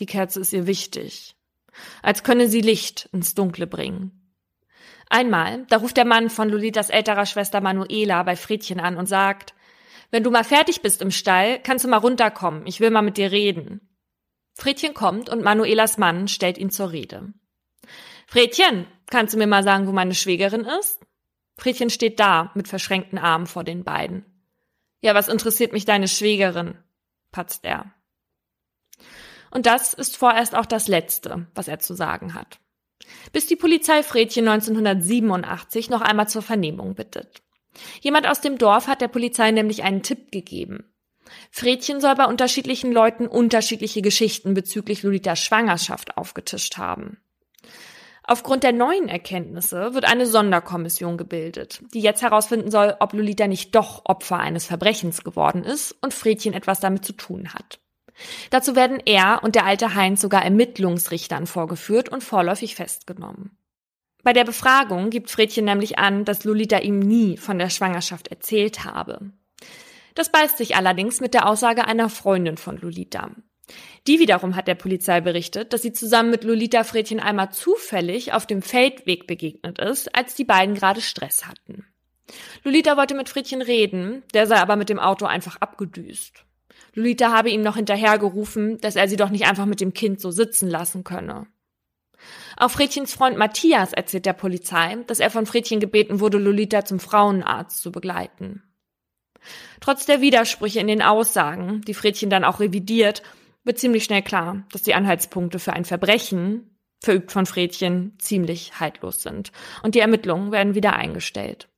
Die 0.00 0.04
Kerze 0.04 0.38
ist 0.38 0.52
ihr 0.52 0.66
wichtig. 0.66 1.34
Als 2.02 2.22
könne 2.22 2.46
sie 2.46 2.60
Licht 2.60 3.08
ins 3.10 3.34
Dunkle 3.34 3.66
bringen. 3.66 4.34
Einmal, 5.08 5.64
da 5.70 5.78
ruft 5.78 5.96
der 5.96 6.04
Mann 6.04 6.28
von 6.28 6.50
Lolitas 6.50 6.90
älterer 6.90 7.24
Schwester 7.24 7.62
Manuela 7.62 8.22
bei 8.22 8.36
Fredchen 8.36 8.80
an 8.80 8.98
und 8.98 9.06
sagt, 9.06 9.54
wenn 10.10 10.24
du 10.24 10.30
mal 10.30 10.44
fertig 10.44 10.82
bist 10.82 11.00
im 11.00 11.10
Stall, 11.10 11.58
kannst 11.62 11.86
du 11.86 11.88
mal 11.88 11.96
runterkommen, 11.96 12.66
ich 12.66 12.80
will 12.80 12.90
mal 12.90 13.00
mit 13.00 13.16
dir 13.16 13.32
reden. 13.32 13.80
Fredchen 14.52 14.92
kommt 14.92 15.30
und 15.30 15.42
Manuelas 15.42 15.96
Mann 15.96 16.28
stellt 16.28 16.58
ihn 16.58 16.68
zur 16.68 16.92
Rede. 16.92 17.32
Fredchen, 18.26 18.86
kannst 19.06 19.32
du 19.32 19.38
mir 19.38 19.46
mal 19.46 19.64
sagen, 19.64 19.86
wo 19.86 19.92
meine 19.92 20.14
Schwägerin 20.14 20.66
ist? 20.80 21.00
Fredchen 21.56 21.88
steht 21.88 22.20
da, 22.20 22.50
mit 22.54 22.68
verschränkten 22.68 23.16
Armen 23.16 23.46
vor 23.46 23.64
den 23.64 23.84
beiden. 23.84 24.26
Ja, 25.00 25.14
was 25.14 25.28
interessiert 25.28 25.72
mich 25.72 25.86
deine 25.86 26.08
Schwägerin? 26.08 26.76
Patzt 27.38 27.64
er. 27.64 27.92
Und 29.50 29.66
das 29.66 29.94
ist 29.94 30.16
vorerst 30.16 30.56
auch 30.56 30.66
das 30.66 30.88
Letzte, 30.88 31.46
was 31.54 31.68
er 31.68 31.78
zu 31.78 31.94
sagen 31.94 32.34
hat 32.34 32.58
bis 33.32 33.46
die 33.46 33.56
Polizei 33.56 34.02
Fredchen 34.02 34.48
1987 34.48 35.90
noch 35.90 36.00
einmal 36.00 36.28
zur 36.28 36.42
Vernehmung 36.42 36.94
bittet. 36.94 37.42
Jemand 38.00 38.26
aus 38.26 38.40
dem 38.40 38.58
Dorf 38.58 38.86
hat 38.86 39.00
der 39.00 39.08
Polizei 39.08 39.50
nämlich 39.50 39.82
einen 39.82 40.02
Tipp 40.02 40.32
gegeben. 40.32 40.92
Fredchen 41.50 42.00
soll 42.00 42.14
bei 42.14 42.24
unterschiedlichen 42.24 42.90
Leuten 42.90 43.26
unterschiedliche 43.26 44.02
Geschichten 44.02 44.54
bezüglich 44.54 45.02
Lolitas 45.02 45.40
Schwangerschaft 45.40 46.16
aufgetischt 46.16 46.78
haben. 46.78 47.18
Aufgrund 48.30 48.62
der 48.62 48.74
neuen 48.74 49.08
Erkenntnisse 49.08 49.94
wird 49.94 50.04
eine 50.04 50.26
Sonderkommission 50.26 51.16
gebildet, 51.16 51.80
die 51.94 52.00
jetzt 52.00 52.20
herausfinden 52.20 52.70
soll, 52.70 52.94
ob 53.00 53.14
Lolita 53.14 53.46
nicht 53.46 53.74
doch 53.74 54.02
Opfer 54.04 54.38
eines 54.38 54.66
Verbrechens 54.66 55.24
geworden 55.24 55.64
ist 55.64 55.96
und 56.02 56.12
Fredchen 56.12 56.52
etwas 56.52 56.78
damit 56.78 57.06
zu 57.06 57.14
tun 57.14 57.54
hat. 57.54 57.80
Dazu 58.50 58.76
werden 58.76 59.00
er 59.02 59.40
und 59.42 59.54
der 59.54 59.64
alte 59.64 59.94
Heinz 59.94 60.20
sogar 60.20 60.44
Ermittlungsrichtern 60.44 61.46
vorgeführt 61.46 62.10
und 62.10 62.22
vorläufig 62.22 62.74
festgenommen. 62.74 63.56
Bei 64.22 64.34
der 64.34 64.44
Befragung 64.44 65.08
gibt 65.08 65.30
Fredchen 65.30 65.64
nämlich 65.64 65.98
an, 65.98 66.26
dass 66.26 66.44
Lolita 66.44 66.80
ihm 66.80 66.98
nie 66.98 67.38
von 67.38 67.58
der 67.58 67.70
Schwangerschaft 67.70 68.28
erzählt 68.28 68.84
habe. 68.84 69.32
Das 70.14 70.30
beißt 70.30 70.58
sich 70.58 70.76
allerdings 70.76 71.22
mit 71.22 71.32
der 71.32 71.48
Aussage 71.48 71.86
einer 71.86 72.10
Freundin 72.10 72.58
von 72.58 72.76
Lolita. 72.76 73.30
Die 74.06 74.18
wiederum 74.18 74.56
hat 74.56 74.68
der 74.68 74.74
Polizei 74.74 75.20
berichtet, 75.20 75.72
dass 75.72 75.82
sie 75.82 75.92
zusammen 75.92 76.30
mit 76.30 76.44
Lolita 76.44 76.84
Fredchen 76.84 77.20
einmal 77.20 77.50
zufällig 77.52 78.32
auf 78.32 78.46
dem 78.46 78.62
Feldweg 78.62 79.26
begegnet 79.26 79.78
ist, 79.78 80.14
als 80.14 80.34
die 80.34 80.44
beiden 80.44 80.74
gerade 80.74 81.00
Stress 81.00 81.46
hatten. 81.46 81.84
Lolita 82.64 82.96
wollte 82.96 83.14
mit 83.14 83.28
Fredchen 83.28 83.62
reden, 83.62 84.22
der 84.34 84.46
sei 84.46 84.56
aber 84.56 84.76
mit 84.76 84.88
dem 84.88 84.98
Auto 84.98 85.26
einfach 85.26 85.56
abgedüst. 85.56 86.44
Lolita 86.94 87.32
habe 87.32 87.50
ihm 87.50 87.62
noch 87.62 87.76
hinterhergerufen, 87.76 88.78
dass 88.78 88.96
er 88.96 89.08
sie 89.08 89.16
doch 89.16 89.30
nicht 89.30 89.46
einfach 89.46 89.66
mit 89.66 89.80
dem 89.80 89.92
Kind 89.92 90.20
so 90.20 90.30
sitzen 90.30 90.68
lassen 90.68 91.04
könne. 91.04 91.46
Auch 92.56 92.70
Fredchens 92.70 93.14
Freund 93.14 93.38
Matthias 93.38 93.92
erzählt 93.92 94.26
der 94.26 94.32
Polizei, 94.32 94.96
dass 95.06 95.20
er 95.20 95.30
von 95.30 95.46
Fredchen 95.46 95.80
gebeten 95.80 96.20
wurde, 96.20 96.38
Lolita 96.38 96.84
zum 96.84 96.98
Frauenarzt 96.98 97.80
zu 97.80 97.92
begleiten. 97.92 98.62
Trotz 99.80 100.06
der 100.06 100.20
Widersprüche 100.20 100.80
in 100.80 100.88
den 100.88 101.02
Aussagen, 101.02 101.82
die 101.82 101.94
Fredchen 101.94 102.30
dann 102.30 102.44
auch 102.44 102.60
revidiert, 102.60 103.22
wird 103.68 103.78
ziemlich 103.78 104.02
schnell 104.02 104.22
klar, 104.22 104.64
dass 104.72 104.82
die 104.82 104.94
Anhaltspunkte 104.94 105.58
für 105.58 105.74
ein 105.74 105.84
Verbrechen, 105.84 106.74
verübt 107.04 107.30
von 107.30 107.44
Fredchen, 107.44 108.14
ziemlich 108.18 108.80
haltlos 108.80 109.22
sind 109.22 109.52
und 109.82 109.94
die 109.94 110.00
Ermittlungen 110.00 110.50
werden 110.52 110.74
wieder 110.74 110.94
eingestellt. 110.94 111.68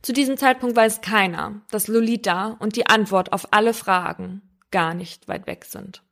Zu 0.00 0.14
diesem 0.14 0.38
Zeitpunkt 0.38 0.74
weiß 0.74 1.02
keiner, 1.02 1.60
dass 1.70 1.86
Lolita 1.86 2.56
und 2.60 2.76
die 2.76 2.86
Antwort 2.86 3.34
auf 3.34 3.52
alle 3.52 3.74
Fragen 3.74 4.40
gar 4.70 4.94
nicht 4.94 5.28
weit 5.28 5.46
weg 5.46 5.66
sind. 5.66 6.02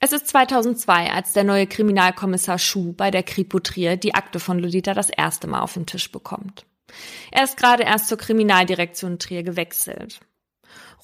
Es 0.00 0.12
ist 0.12 0.26
2002, 0.26 1.12
als 1.12 1.32
der 1.32 1.44
neue 1.44 1.68
Kriminalkommissar 1.68 2.58
Schuh 2.58 2.92
bei 2.92 3.12
der 3.12 3.22
Kripo 3.22 3.60
Trier 3.60 3.96
die 3.96 4.14
Akte 4.14 4.40
von 4.40 4.58
Lolita 4.58 4.94
das 4.94 5.10
erste 5.10 5.46
Mal 5.46 5.60
auf 5.60 5.74
den 5.74 5.86
Tisch 5.86 6.10
bekommt. 6.10 6.66
Er 7.30 7.44
ist 7.44 7.56
gerade 7.56 7.84
erst 7.84 8.08
zur 8.08 8.18
Kriminaldirektion 8.18 9.20
Trier 9.20 9.44
gewechselt. 9.44 10.20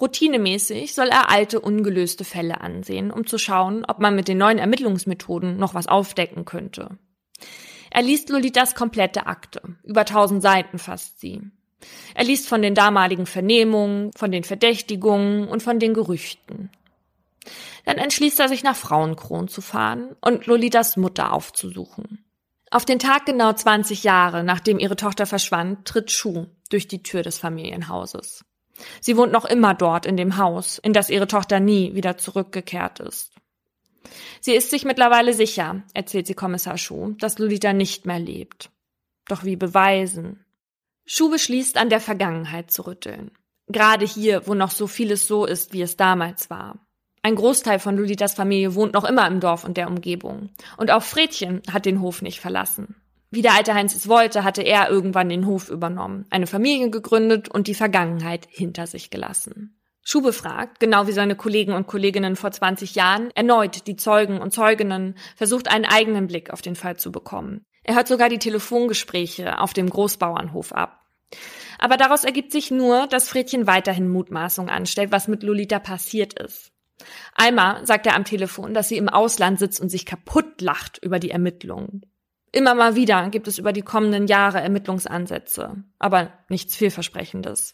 Routinemäßig 0.00 0.94
soll 0.94 1.08
er 1.08 1.30
alte, 1.30 1.60
ungelöste 1.60 2.24
Fälle 2.24 2.60
ansehen, 2.60 3.10
um 3.10 3.26
zu 3.26 3.38
schauen, 3.38 3.84
ob 3.86 4.00
man 4.00 4.16
mit 4.16 4.28
den 4.28 4.38
neuen 4.38 4.58
Ermittlungsmethoden 4.58 5.56
noch 5.56 5.74
was 5.74 5.86
aufdecken 5.86 6.44
könnte. 6.44 6.98
Er 7.90 8.02
liest 8.02 8.28
Lolitas 8.28 8.74
komplette 8.74 9.26
Akte. 9.26 9.62
Über 9.84 10.04
tausend 10.04 10.42
Seiten 10.42 10.78
fasst 10.78 11.20
sie. 11.20 11.42
Er 12.14 12.24
liest 12.24 12.48
von 12.48 12.62
den 12.62 12.74
damaligen 12.74 13.26
Vernehmungen, 13.26 14.10
von 14.16 14.32
den 14.32 14.42
Verdächtigungen 14.42 15.46
und 15.46 15.62
von 15.62 15.78
den 15.78 15.94
Gerüchten. 15.94 16.70
Dann 17.84 17.98
entschließt 17.98 18.40
er 18.40 18.48
sich 18.48 18.64
nach 18.64 18.76
Frauenkron 18.76 19.48
zu 19.48 19.60
fahren 19.60 20.16
und 20.20 20.46
Lolitas 20.46 20.96
Mutter 20.96 21.32
aufzusuchen. 21.32 22.24
Auf 22.70 22.84
den 22.84 22.98
Tag 22.98 23.26
genau 23.26 23.52
20 23.52 24.02
Jahre, 24.02 24.42
nachdem 24.42 24.80
ihre 24.80 24.96
Tochter 24.96 25.26
verschwand, 25.26 25.86
tritt 25.86 26.10
Schuh 26.10 26.46
durch 26.70 26.88
die 26.88 27.02
Tür 27.02 27.22
des 27.22 27.38
Familienhauses. 27.38 28.44
Sie 29.00 29.16
wohnt 29.16 29.32
noch 29.32 29.44
immer 29.44 29.74
dort 29.74 30.06
in 30.06 30.16
dem 30.16 30.36
Haus, 30.36 30.78
in 30.78 30.92
das 30.92 31.10
ihre 31.10 31.26
Tochter 31.26 31.60
nie 31.60 31.94
wieder 31.94 32.16
zurückgekehrt 32.16 33.00
ist. 33.00 33.32
Sie 34.40 34.54
ist 34.54 34.70
sich 34.70 34.84
mittlerweile 34.84 35.32
sicher, 35.32 35.82
erzählt 35.94 36.26
sie 36.26 36.34
Kommissar 36.34 36.76
Schuh, 36.76 37.12
dass 37.18 37.38
Lolita 37.38 37.72
nicht 37.72 38.06
mehr 38.06 38.18
lebt. 38.18 38.70
Doch 39.26 39.44
wie 39.44 39.56
beweisen? 39.56 40.44
Schuh 41.06 41.30
beschließt, 41.30 41.76
an 41.78 41.88
der 41.88 42.00
Vergangenheit 42.00 42.70
zu 42.70 42.86
rütteln. 42.86 43.30
Gerade 43.68 44.04
hier, 44.04 44.46
wo 44.46 44.54
noch 44.54 44.70
so 44.70 44.86
vieles 44.86 45.26
so 45.26 45.46
ist, 45.46 45.72
wie 45.72 45.82
es 45.82 45.96
damals 45.96 46.50
war. 46.50 46.78
Ein 47.22 47.36
Großteil 47.36 47.78
von 47.78 47.96
Lolitas 47.96 48.34
Familie 48.34 48.74
wohnt 48.74 48.92
noch 48.92 49.04
immer 49.04 49.26
im 49.26 49.40
Dorf 49.40 49.64
und 49.64 49.78
der 49.78 49.88
Umgebung. 49.88 50.50
Und 50.76 50.90
auch 50.90 51.02
Fredchen 51.02 51.62
hat 51.72 51.86
den 51.86 52.02
Hof 52.02 52.20
nicht 52.20 52.40
verlassen. 52.40 52.96
Wie 53.34 53.42
der 53.42 53.54
alte 53.54 53.74
Heinz 53.74 53.96
es 53.96 54.08
wollte, 54.08 54.44
hatte 54.44 54.62
er 54.62 54.88
irgendwann 54.88 55.28
den 55.28 55.44
Hof 55.46 55.68
übernommen, 55.68 56.24
eine 56.30 56.46
Familie 56.46 56.88
gegründet 56.90 57.48
und 57.48 57.66
die 57.66 57.74
Vergangenheit 57.74 58.46
hinter 58.48 58.86
sich 58.86 59.10
gelassen. 59.10 59.76
Schuh 60.04 60.22
befragt, 60.22 60.78
genau 60.78 61.08
wie 61.08 61.12
seine 61.12 61.34
Kollegen 61.34 61.72
und 61.72 61.88
Kolleginnen 61.88 62.36
vor 62.36 62.52
20 62.52 62.94
Jahren, 62.94 63.32
erneut 63.34 63.88
die 63.88 63.96
Zeugen 63.96 64.40
und 64.40 64.52
Zeuginnen, 64.52 65.16
versucht 65.34 65.66
einen 65.66 65.84
eigenen 65.84 66.28
Blick 66.28 66.50
auf 66.50 66.62
den 66.62 66.76
Fall 66.76 66.96
zu 66.96 67.10
bekommen. 67.10 67.64
Er 67.82 67.96
hört 67.96 68.06
sogar 68.06 68.28
die 68.28 68.38
Telefongespräche 68.38 69.58
auf 69.58 69.72
dem 69.72 69.90
Großbauernhof 69.90 70.72
ab. 70.72 71.00
Aber 71.80 71.96
daraus 71.96 72.22
ergibt 72.22 72.52
sich 72.52 72.70
nur, 72.70 73.08
dass 73.08 73.28
Fredchen 73.28 73.66
weiterhin 73.66 74.08
Mutmaßung 74.08 74.68
anstellt, 74.68 75.10
was 75.10 75.26
mit 75.26 75.42
Lolita 75.42 75.80
passiert 75.80 76.38
ist. 76.38 76.70
Einmal 77.34 77.84
sagt 77.84 78.06
er 78.06 78.14
am 78.14 78.24
Telefon, 78.24 78.74
dass 78.74 78.88
sie 78.88 78.96
im 78.96 79.08
Ausland 79.08 79.58
sitzt 79.58 79.80
und 79.80 79.88
sich 79.88 80.06
kaputt 80.06 80.60
lacht 80.60 80.98
über 81.02 81.18
die 81.18 81.32
Ermittlungen. 81.32 82.06
Immer 82.54 82.76
mal 82.76 82.94
wieder 82.94 83.30
gibt 83.30 83.48
es 83.48 83.58
über 83.58 83.72
die 83.72 83.82
kommenden 83.82 84.28
Jahre 84.28 84.60
Ermittlungsansätze, 84.60 85.82
aber 85.98 86.32
nichts 86.48 86.76
vielversprechendes. 86.76 87.72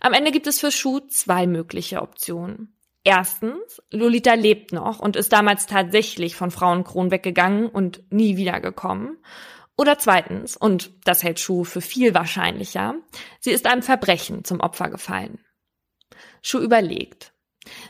Am 0.00 0.14
Ende 0.14 0.32
gibt 0.32 0.46
es 0.46 0.60
für 0.60 0.72
Schuh 0.72 1.00
zwei 1.00 1.46
mögliche 1.46 2.00
Optionen. 2.00 2.74
Erstens, 3.02 3.82
Lolita 3.90 4.32
lebt 4.32 4.72
noch 4.72 4.98
und 4.98 5.16
ist 5.16 5.30
damals 5.34 5.66
tatsächlich 5.66 6.36
von 6.36 6.50
Frauenkron 6.50 7.10
weggegangen 7.10 7.68
und 7.68 8.02
nie 8.10 8.38
wiedergekommen. 8.38 9.18
Oder 9.76 9.98
zweitens, 9.98 10.56
und 10.56 10.90
das 11.04 11.22
hält 11.22 11.38
Schuh 11.38 11.64
für 11.64 11.82
viel 11.82 12.14
wahrscheinlicher, 12.14 12.94
sie 13.40 13.50
ist 13.50 13.66
einem 13.66 13.82
Verbrechen 13.82 14.42
zum 14.42 14.60
Opfer 14.60 14.88
gefallen. 14.88 15.44
Schuh 16.40 16.60
überlegt. 16.60 17.34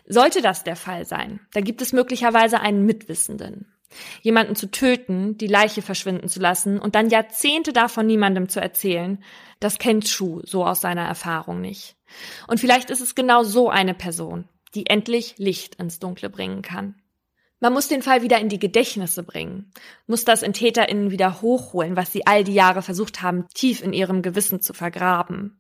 Sollte 0.05 0.43
das 0.43 0.65
der 0.65 0.75
Fall 0.75 1.05
sein, 1.05 1.47
dann 1.53 1.63
gibt 1.63 1.81
es 1.81 1.93
möglicherweise 1.93 2.59
einen 2.59 2.85
Mitwissenden. 2.85 3.74
Jemanden 4.23 4.57
zu 4.57 4.71
töten, 4.71 5.39
die 5.39 5.47
Leiche 5.47 5.83
verschwinden 5.83 6.29
zu 6.29 6.41
lassen 6.41 6.79
und 6.79 6.95
dann 6.95 7.11
Jahrzehnte 7.11 7.73
davon 7.73 8.07
niemandem 8.07 8.49
zu 8.49 8.61
erzählen, 8.61 9.23
das 9.61 9.79
kennt 9.79 10.09
Schuh 10.09 10.41
so 10.45 10.65
aus 10.67 10.81
seiner 10.81 11.07
Erfahrung 11.07 11.61
nicht. 11.61 11.97
Und 12.47 12.61
vielleicht 12.61 12.91
ist 12.91 13.01
es 13.01 13.15
genau 13.15 13.43
so 13.43 13.71
eine 13.71 13.95
Person, 13.95 14.49
die 14.75 14.87
endlich 14.87 15.35
Licht 15.39 15.77
ins 15.77 15.99
Dunkle 15.99 16.31
bringen 16.31 16.63
kann. 16.63 16.97
Man 17.61 17.73
muss 17.73 17.89
den 17.89 18.03
Fall 18.03 18.23
wieder 18.23 18.39
in 18.41 18.51
die 18.51 18.59
Gedächtnisse 18.59 19.23
bringen, 19.23 19.73
muss 20.07 20.25
das 20.25 20.43
in 20.43 20.53
TäterInnen 20.53 21.11
wieder 21.11 21.41
hochholen, 21.41 21.97
was 21.97 22.13
sie 22.13 22.27
all 22.27 22.45
die 22.45 22.53
Jahre 22.53 22.83
versucht 22.83 23.23
haben, 23.23 23.47
tief 23.55 23.83
in 23.83 23.93
ihrem 23.93 24.21
Gewissen 24.21 24.61
zu 24.61 24.75
vergraben. 24.75 25.59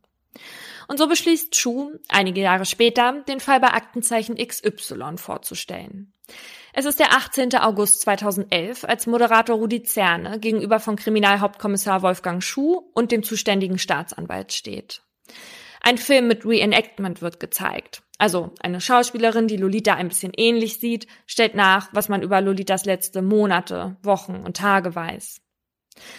Und 0.86 0.98
so 0.98 1.06
beschließt 1.06 1.52
Chu, 1.52 1.92
einige 2.08 2.42
Jahre 2.42 2.66
später, 2.66 3.22
den 3.26 3.40
Fall 3.40 3.60
bei 3.60 3.68
Aktenzeichen 3.68 4.36
XY 4.36 5.16
vorzustellen. 5.16 6.12
Es 6.76 6.86
ist 6.86 6.98
der 6.98 7.12
18. 7.12 7.54
August 7.58 8.00
2011, 8.00 8.82
als 8.82 9.06
Moderator 9.06 9.56
Rudi 9.56 9.84
Zerne 9.84 10.40
gegenüber 10.40 10.80
von 10.80 10.96
Kriminalhauptkommissar 10.96 12.02
Wolfgang 12.02 12.42
Schuh 12.42 12.90
und 12.94 13.12
dem 13.12 13.22
zuständigen 13.22 13.78
Staatsanwalt 13.78 14.52
steht. 14.52 15.00
Ein 15.80 15.98
Film 15.98 16.26
mit 16.26 16.44
Reenactment 16.44 17.22
wird 17.22 17.38
gezeigt. 17.38 18.02
Also 18.18 18.50
eine 18.60 18.80
Schauspielerin, 18.80 19.46
die 19.46 19.56
Lolita 19.56 19.94
ein 19.94 20.08
bisschen 20.08 20.32
ähnlich 20.36 20.80
sieht, 20.80 21.06
stellt 21.26 21.54
nach, 21.54 21.90
was 21.92 22.08
man 22.08 22.22
über 22.22 22.40
Lolitas 22.40 22.86
letzte 22.86 23.22
Monate, 23.22 23.96
Wochen 24.02 24.42
und 24.44 24.56
Tage 24.56 24.96
weiß. 24.96 25.42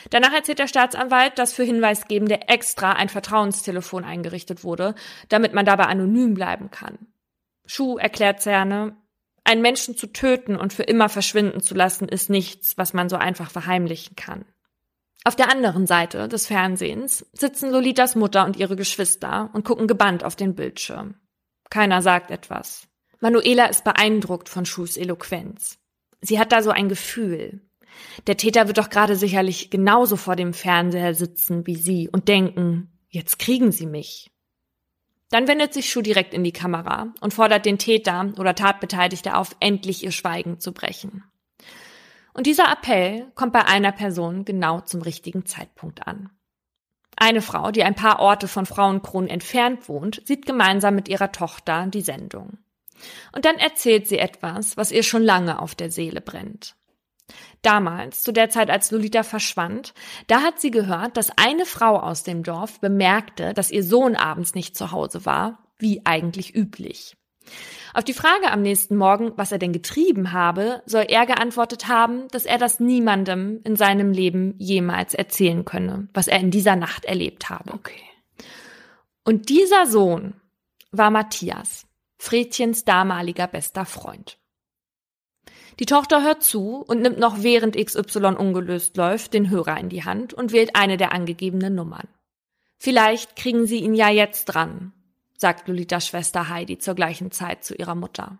Danach 0.09 0.31
erzählt 0.31 0.59
der 0.59 0.69
Staatsanwalt, 0.69 1.37
dass 1.37 1.51
für 1.51 1.63
Hinweisgebende 1.65 2.47
extra 2.47 2.93
ein 2.93 3.09
Vertrauenstelefon 3.09 4.05
eingerichtet 4.05 4.63
wurde, 4.63 4.95
damit 5.27 5.53
man 5.53 5.65
dabei 5.65 5.87
anonym 5.87 6.33
bleiben 6.33 6.71
kann. 6.71 6.97
Schuh 7.65 7.97
erklärt 7.97 8.41
Zerne, 8.41 8.95
einen 9.45 9.61
Menschen 9.61 9.95
zu 9.95 10.07
töten 10.07 10.57
und 10.57 10.73
für 10.73 10.83
immer 10.83 11.07
verschwinden 11.07 11.61
zu 11.61 11.75
lassen, 11.75 12.09
ist 12.09 12.29
nichts, 12.29 12.77
was 12.77 12.93
man 12.93 13.07
so 13.07 13.15
einfach 13.15 13.51
verheimlichen 13.51 14.15
kann. 14.15 14.45
Auf 15.23 15.35
der 15.35 15.49
anderen 15.49 15.87
Seite 15.87 16.27
des 16.27 16.47
Fernsehens 16.47 17.25
sitzen 17.33 17.71
Lolitas 17.71 18.15
Mutter 18.15 18.45
und 18.45 18.57
ihre 18.57 18.75
Geschwister 18.75 19.49
und 19.53 19.63
gucken 19.63 19.87
gebannt 19.87 20.23
auf 20.23 20.35
den 20.35 20.53
Bildschirm. 20.55 21.15
Keiner 21.69 22.01
sagt 22.01 22.29
etwas. 22.29 22.87
Manuela 23.21 23.65
ist 23.65 23.83
beeindruckt 23.83 24.49
von 24.49 24.65
Schuhs 24.65 24.97
Eloquenz. 24.97 25.79
Sie 26.21 26.39
hat 26.39 26.51
da 26.51 26.61
so 26.61 26.69
ein 26.69 26.89
Gefühl. 26.89 27.61
Der 28.27 28.37
Täter 28.37 28.67
wird 28.67 28.77
doch 28.77 28.89
gerade 28.89 29.15
sicherlich 29.15 29.69
genauso 29.69 30.15
vor 30.15 30.35
dem 30.35 30.53
Fernseher 30.53 31.13
sitzen 31.15 31.65
wie 31.65 31.75
sie 31.75 32.09
und 32.09 32.27
denken, 32.27 32.99
jetzt 33.09 33.39
kriegen 33.39 33.71
sie 33.71 33.85
mich. 33.85 34.31
Dann 35.29 35.47
wendet 35.47 35.73
sich 35.73 35.89
Schuh 35.89 36.01
direkt 36.01 36.33
in 36.33 36.43
die 36.43 36.51
Kamera 36.51 37.13
und 37.19 37.33
fordert 37.33 37.65
den 37.65 37.77
Täter 37.77 38.31
oder 38.37 38.55
Tatbeteiligte 38.55 39.35
auf, 39.35 39.55
endlich 39.59 40.03
ihr 40.03 40.11
Schweigen 40.11 40.59
zu 40.59 40.71
brechen. 40.73 41.23
Und 42.33 42.47
dieser 42.47 42.71
Appell 42.71 43.31
kommt 43.33 43.53
bei 43.53 43.65
einer 43.65 43.91
Person 43.91 44.45
genau 44.45 44.81
zum 44.81 45.01
richtigen 45.01 45.45
Zeitpunkt 45.45 46.05
an. 46.07 46.29
Eine 47.15 47.41
Frau, 47.41 47.71
die 47.71 47.83
ein 47.83 47.95
paar 47.95 48.19
Orte 48.19 48.47
von 48.47 48.65
Frauenkronen 48.65 49.29
entfernt 49.29 49.87
wohnt, 49.87 50.21
sieht 50.25 50.45
gemeinsam 50.45 50.95
mit 50.95 51.07
ihrer 51.07 51.31
Tochter 51.31 51.87
die 51.87 52.01
Sendung. 52.01 52.57
Und 53.31 53.45
dann 53.45 53.55
erzählt 53.57 54.07
sie 54.07 54.19
etwas, 54.19 54.77
was 54.77 54.91
ihr 54.91 55.03
schon 55.03 55.23
lange 55.23 55.61
auf 55.61 55.75
der 55.75 55.91
Seele 55.91 56.21
brennt. 56.21 56.75
Damals, 57.65 58.21
zu 58.21 58.31
der 58.31 58.51
Zeit, 58.51 58.69
als 58.69 58.91
Lolita 58.91 59.23
verschwand, 59.23 59.95
da 60.27 60.41
hat 60.41 60.61
sie 60.61 60.69
gehört, 60.69 61.17
dass 61.17 61.35
eine 61.35 61.65
Frau 61.65 61.99
aus 61.99 62.21
dem 62.21 62.43
Dorf 62.43 62.79
bemerkte, 62.79 63.55
dass 63.55 63.71
ihr 63.71 63.83
Sohn 63.83 64.15
abends 64.15 64.53
nicht 64.53 64.77
zu 64.77 64.91
Hause 64.91 65.25
war, 65.25 65.57
wie 65.79 66.05
eigentlich 66.05 66.53
üblich. 66.53 67.17
Auf 67.95 68.03
die 68.03 68.13
Frage 68.13 68.51
am 68.51 68.61
nächsten 68.61 68.95
Morgen, 68.95 69.31
was 69.35 69.51
er 69.51 69.57
denn 69.57 69.73
getrieben 69.73 70.31
habe, 70.31 70.83
soll 70.85 71.05
er 71.07 71.25
geantwortet 71.25 71.87
haben, 71.87 72.27
dass 72.27 72.45
er 72.45 72.59
das 72.59 72.79
niemandem 72.79 73.61
in 73.63 73.75
seinem 73.75 74.11
Leben 74.11 74.53
jemals 74.59 75.15
erzählen 75.15 75.65
könne, 75.65 76.07
was 76.13 76.27
er 76.27 76.39
in 76.39 76.51
dieser 76.51 76.75
Nacht 76.75 77.05
erlebt 77.05 77.49
habe. 77.49 77.73
Okay. 77.73 78.01
Und 79.23 79.49
dieser 79.49 79.87
Sohn 79.87 80.35
war 80.91 81.09
Matthias, 81.09 81.87
Fredchens 82.19 82.85
damaliger 82.85 83.47
bester 83.47 83.85
Freund. 83.85 84.37
Die 85.79 85.85
Tochter 85.85 86.23
hört 86.23 86.41
zu 86.41 86.83
und 86.87 87.01
nimmt 87.01 87.19
noch 87.19 87.43
während 87.43 87.75
XY 87.75 88.35
ungelöst 88.37 88.95
läuft 88.95 89.33
den 89.33 89.49
Hörer 89.49 89.77
in 89.77 89.89
die 89.89 90.05
Hand 90.05 90.33
und 90.33 90.51
wählt 90.51 90.75
eine 90.75 90.97
der 90.97 91.11
angegebenen 91.11 91.75
Nummern. 91.75 92.07
Vielleicht 92.77 93.35
kriegen 93.35 93.65
sie 93.67 93.79
ihn 93.79 93.93
ja 93.93 94.09
jetzt 94.09 94.45
dran, 94.45 94.93
sagt 95.37 95.67
Lolitas 95.67 96.07
Schwester 96.07 96.49
Heidi 96.49 96.77
zur 96.77 96.95
gleichen 96.95 97.31
Zeit 97.31 97.63
zu 97.63 97.75
ihrer 97.75 97.95
Mutter. 97.95 98.37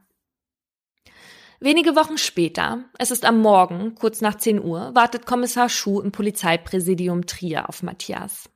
Wenige 1.60 1.96
Wochen 1.96 2.18
später, 2.18 2.84
es 2.98 3.12
ist 3.12 3.26
am 3.26 3.40
Morgen, 3.40 3.96
kurz 3.96 4.22
nach 4.22 4.36
10 4.36 4.64
Uhr, 4.64 4.94
wartet 4.94 5.26
Kommissar 5.26 5.70
Schuh 5.70 6.02
im 6.02 6.12
Polizeipräsidium 6.12 7.26
Trier 7.26 7.70
auf 7.70 7.82
Matthias. 7.82 8.50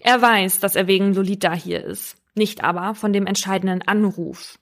Er 0.00 0.20
weiß, 0.20 0.60
dass 0.60 0.76
er 0.76 0.86
wegen 0.86 1.14
Lolita 1.14 1.52
hier 1.52 1.84
ist, 1.84 2.16
nicht 2.34 2.62
aber 2.64 2.94
von 2.94 3.12
dem 3.12 3.26
entscheidenden 3.26 3.82
Anruf. 3.82 4.58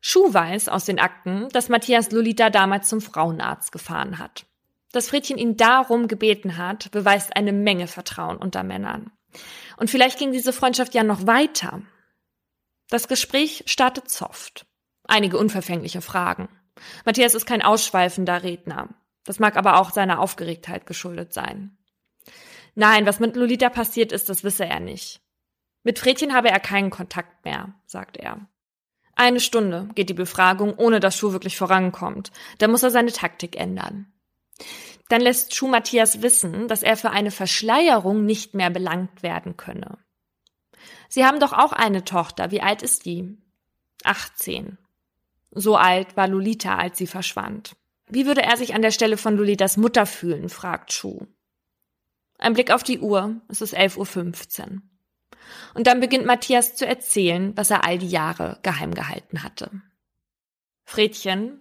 Schuh 0.00 0.32
weiß 0.32 0.68
aus 0.68 0.86
den 0.86 0.98
Akten, 0.98 1.48
dass 1.50 1.68
Matthias 1.68 2.10
Lolita 2.10 2.50
damals 2.50 2.88
zum 2.88 3.00
Frauenarzt 3.00 3.70
gefahren 3.70 4.18
hat. 4.18 4.46
Dass 4.92 5.08
Fredchen 5.08 5.38
ihn 5.38 5.56
darum 5.56 6.08
gebeten 6.08 6.56
hat, 6.56 6.90
beweist 6.90 7.36
eine 7.36 7.52
Menge 7.52 7.86
Vertrauen 7.86 8.38
unter 8.38 8.62
Männern. 8.62 9.10
Und 9.76 9.90
vielleicht 9.90 10.18
ging 10.18 10.32
diese 10.32 10.52
Freundschaft 10.52 10.94
ja 10.94 11.04
noch 11.04 11.26
weiter. 11.26 11.82
Das 12.88 13.06
Gespräch 13.06 13.62
startet 13.66 14.10
soft. 14.10 14.66
Einige 15.06 15.38
unverfängliche 15.38 16.00
Fragen. 16.00 16.48
Matthias 17.04 17.34
ist 17.34 17.46
kein 17.46 17.62
ausschweifender 17.62 18.42
Redner. 18.42 18.88
Das 19.24 19.38
mag 19.38 19.56
aber 19.56 19.78
auch 19.78 19.90
seiner 19.90 20.18
Aufgeregtheit 20.18 20.86
geschuldet 20.86 21.32
sein. 21.32 21.76
Nein, 22.74 23.06
was 23.06 23.20
mit 23.20 23.36
Lolita 23.36 23.68
passiert 23.68 24.12
ist, 24.12 24.28
das 24.28 24.44
wisse 24.44 24.64
er 24.64 24.80
nicht. 24.80 25.20
Mit 25.82 25.98
Fredchen 25.98 26.34
habe 26.34 26.50
er 26.50 26.60
keinen 26.60 26.90
Kontakt 26.90 27.44
mehr, 27.44 27.74
sagt 27.86 28.16
er. 28.16 28.48
Eine 29.20 29.40
Stunde 29.40 29.86
geht 29.94 30.08
die 30.08 30.14
Befragung, 30.14 30.72
ohne 30.78 30.98
dass 30.98 31.14
Schuh 31.14 31.32
wirklich 31.32 31.58
vorankommt. 31.58 32.32
Da 32.56 32.68
muss 32.68 32.82
er 32.82 32.90
seine 32.90 33.12
Taktik 33.12 33.54
ändern. 33.54 34.10
Dann 35.10 35.20
lässt 35.20 35.54
Schuh 35.54 35.68
Matthias 35.68 36.22
wissen, 36.22 36.68
dass 36.68 36.82
er 36.82 36.96
für 36.96 37.10
eine 37.10 37.30
Verschleierung 37.30 38.24
nicht 38.24 38.54
mehr 38.54 38.70
belangt 38.70 39.22
werden 39.22 39.58
könne. 39.58 39.98
Sie 41.10 41.26
haben 41.26 41.38
doch 41.38 41.52
auch 41.52 41.72
eine 41.72 42.02
Tochter. 42.02 42.50
Wie 42.50 42.62
alt 42.62 42.80
ist 42.80 43.04
die? 43.04 43.36
18. 44.04 44.78
So 45.50 45.76
alt 45.76 46.16
war 46.16 46.26
Lolita, 46.26 46.78
als 46.78 46.96
sie 46.96 47.06
verschwand. 47.06 47.76
Wie 48.06 48.24
würde 48.24 48.40
er 48.40 48.56
sich 48.56 48.72
an 48.74 48.80
der 48.80 48.90
Stelle 48.90 49.18
von 49.18 49.36
Lolitas 49.36 49.76
Mutter 49.76 50.06
fühlen, 50.06 50.48
fragt 50.48 50.94
Schuh. 50.94 51.26
Ein 52.38 52.54
Blick 52.54 52.70
auf 52.70 52.84
die 52.84 53.00
Uhr, 53.00 53.42
es 53.48 53.60
ist 53.60 53.76
11.15 53.76 54.62
Uhr. 54.62 54.82
Und 55.74 55.86
dann 55.86 56.00
beginnt 56.00 56.26
Matthias 56.26 56.74
zu 56.74 56.86
erzählen, 56.86 57.56
was 57.56 57.70
er 57.70 57.84
all 57.84 57.98
die 57.98 58.08
Jahre 58.08 58.58
geheim 58.62 58.94
gehalten 58.94 59.42
hatte. 59.42 59.70
Fredchen, 60.84 61.60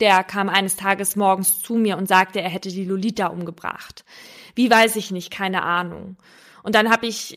der 0.00 0.22
kam 0.22 0.48
eines 0.48 0.76
Tages 0.76 1.16
morgens 1.16 1.60
zu 1.60 1.74
mir 1.74 1.96
und 1.96 2.06
sagte, 2.06 2.40
er 2.40 2.48
hätte 2.48 2.68
die 2.68 2.84
Lolita 2.84 3.26
umgebracht. 3.26 4.04
Wie 4.54 4.70
weiß 4.70 4.96
ich 4.96 5.10
nicht, 5.10 5.30
keine 5.30 5.62
Ahnung. 5.62 6.16
Und 6.62 6.74
dann 6.74 6.90
habe 6.90 7.06
ich, 7.06 7.36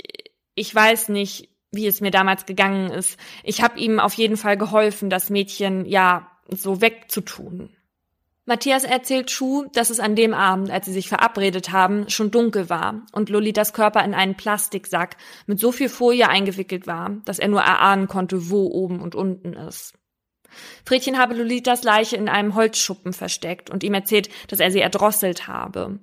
ich 0.55 0.73
weiß 0.73 1.09
nicht, 1.09 1.49
wie 1.71 1.87
es 1.87 2.01
mir 2.01 2.11
damals 2.11 2.45
gegangen 2.45 2.91
ist. 2.91 3.19
Ich 3.43 3.63
habe 3.63 3.79
ihm 3.79 3.99
auf 3.99 4.13
jeden 4.13 4.37
Fall 4.37 4.57
geholfen, 4.57 5.09
das 5.09 5.29
Mädchen 5.29 5.85
ja 5.85 6.29
so 6.49 6.81
wegzutun. 6.81 7.75
Matthias 8.45 8.83
erzählt 8.83 9.29
Schuh, 9.29 9.65
dass 9.73 9.91
es 9.91 9.99
an 9.99 10.15
dem 10.15 10.33
Abend, 10.33 10.71
als 10.71 10.85
sie 10.87 10.93
sich 10.93 11.07
verabredet 11.09 11.71
haben, 11.71 12.09
schon 12.09 12.31
dunkel 12.31 12.69
war 12.69 13.05
und 13.11 13.29
Lolitas 13.29 13.71
Körper 13.71 14.03
in 14.03 14.15
einen 14.15 14.35
Plastiksack 14.35 15.15
mit 15.45 15.59
so 15.59 15.71
viel 15.71 15.89
Folie 15.89 16.27
eingewickelt 16.27 16.87
war, 16.87 17.21
dass 17.25 17.37
er 17.37 17.49
nur 17.49 17.61
erahnen 17.61 18.07
konnte, 18.07 18.49
wo 18.49 18.65
oben 18.65 18.99
und 18.99 19.13
unten 19.13 19.53
ist. 19.53 19.93
Fredchen 20.85 21.19
habe 21.19 21.35
Lolitas 21.35 21.83
Leiche 21.83 22.17
in 22.17 22.29
einem 22.29 22.55
Holzschuppen 22.55 23.13
versteckt 23.13 23.69
und 23.69 23.83
ihm 23.83 23.93
erzählt, 23.93 24.29
dass 24.47 24.59
er 24.59 24.71
sie 24.71 24.81
erdrosselt 24.81 25.47
habe. 25.47 25.99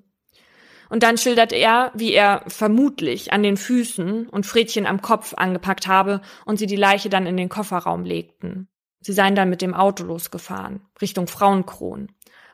Und 0.89 1.03
dann 1.03 1.19
schildert 1.19 1.53
er, 1.53 1.93
wie 1.95 2.13
er 2.13 2.45
vermutlich 2.47 3.33
an 3.33 3.43
den 3.43 3.57
Füßen 3.57 4.29
und 4.29 4.47
Fredchen 4.47 4.87
am 4.87 5.03
Kopf 5.03 5.35
angepackt 5.35 5.87
habe 5.87 6.23
und 6.47 6.59
sie 6.59 6.67
die 6.67 6.77
Leiche 6.77 7.11
dann 7.11 7.27
in 7.27 7.37
den 7.37 7.51
Kofferraum 7.51 8.05
legten. 8.05 8.69
Sie 9.01 9.13
seien 9.13 9.35
dann 9.35 9.51
mit 9.51 9.63
dem 9.63 9.75
Auto 9.75 10.05
losgefahren, 10.05 10.81
Richtung 11.01 11.29
Frauenkron, 11.29 12.09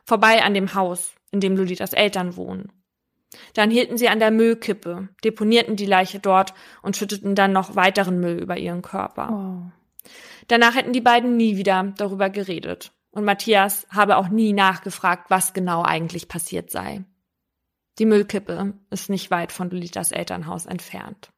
vorbei 0.05 0.43
an 0.43 0.53
dem 0.53 0.73
Haus, 0.73 1.13
in 1.31 1.39
dem 1.39 1.57
Lolitas 1.57 1.93
Eltern 1.93 2.35
wohnen. 2.37 2.71
Dann 3.53 3.69
hielten 3.69 3.97
sie 3.97 4.07
an 4.07 4.19
der 4.19 4.31
Müllkippe, 4.31 5.09
deponierten 5.23 5.75
die 5.75 5.85
Leiche 5.85 6.19
dort 6.19 6.53
und 6.81 6.95
schütteten 6.95 7.35
dann 7.35 7.51
noch 7.51 7.75
weiteren 7.75 8.19
Müll 8.19 8.37
über 8.37 8.57
ihren 8.57 8.81
Körper. 8.81 9.29
Oh. 9.31 10.09
Danach 10.47 10.75
hätten 10.75 10.93
die 10.93 11.01
beiden 11.01 11.35
nie 11.35 11.57
wieder 11.57 11.93
darüber 11.97 12.29
geredet. 12.29 12.91
Und 13.11 13.25
Matthias 13.25 13.87
habe 13.89 14.17
auch 14.17 14.27
nie 14.27 14.53
nachgefragt, 14.53 15.29
was 15.29 15.53
genau 15.53 15.83
eigentlich 15.83 16.27
passiert 16.27 16.69
sei. 16.69 17.03
Die 17.97 18.05
Müllkippe 18.05 18.73
ist 18.89 19.09
nicht 19.09 19.31
weit 19.31 19.51
von 19.51 19.69
Lolitas 19.69 20.11
Elternhaus 20.11 20.65
entfernt. 20.65 21.31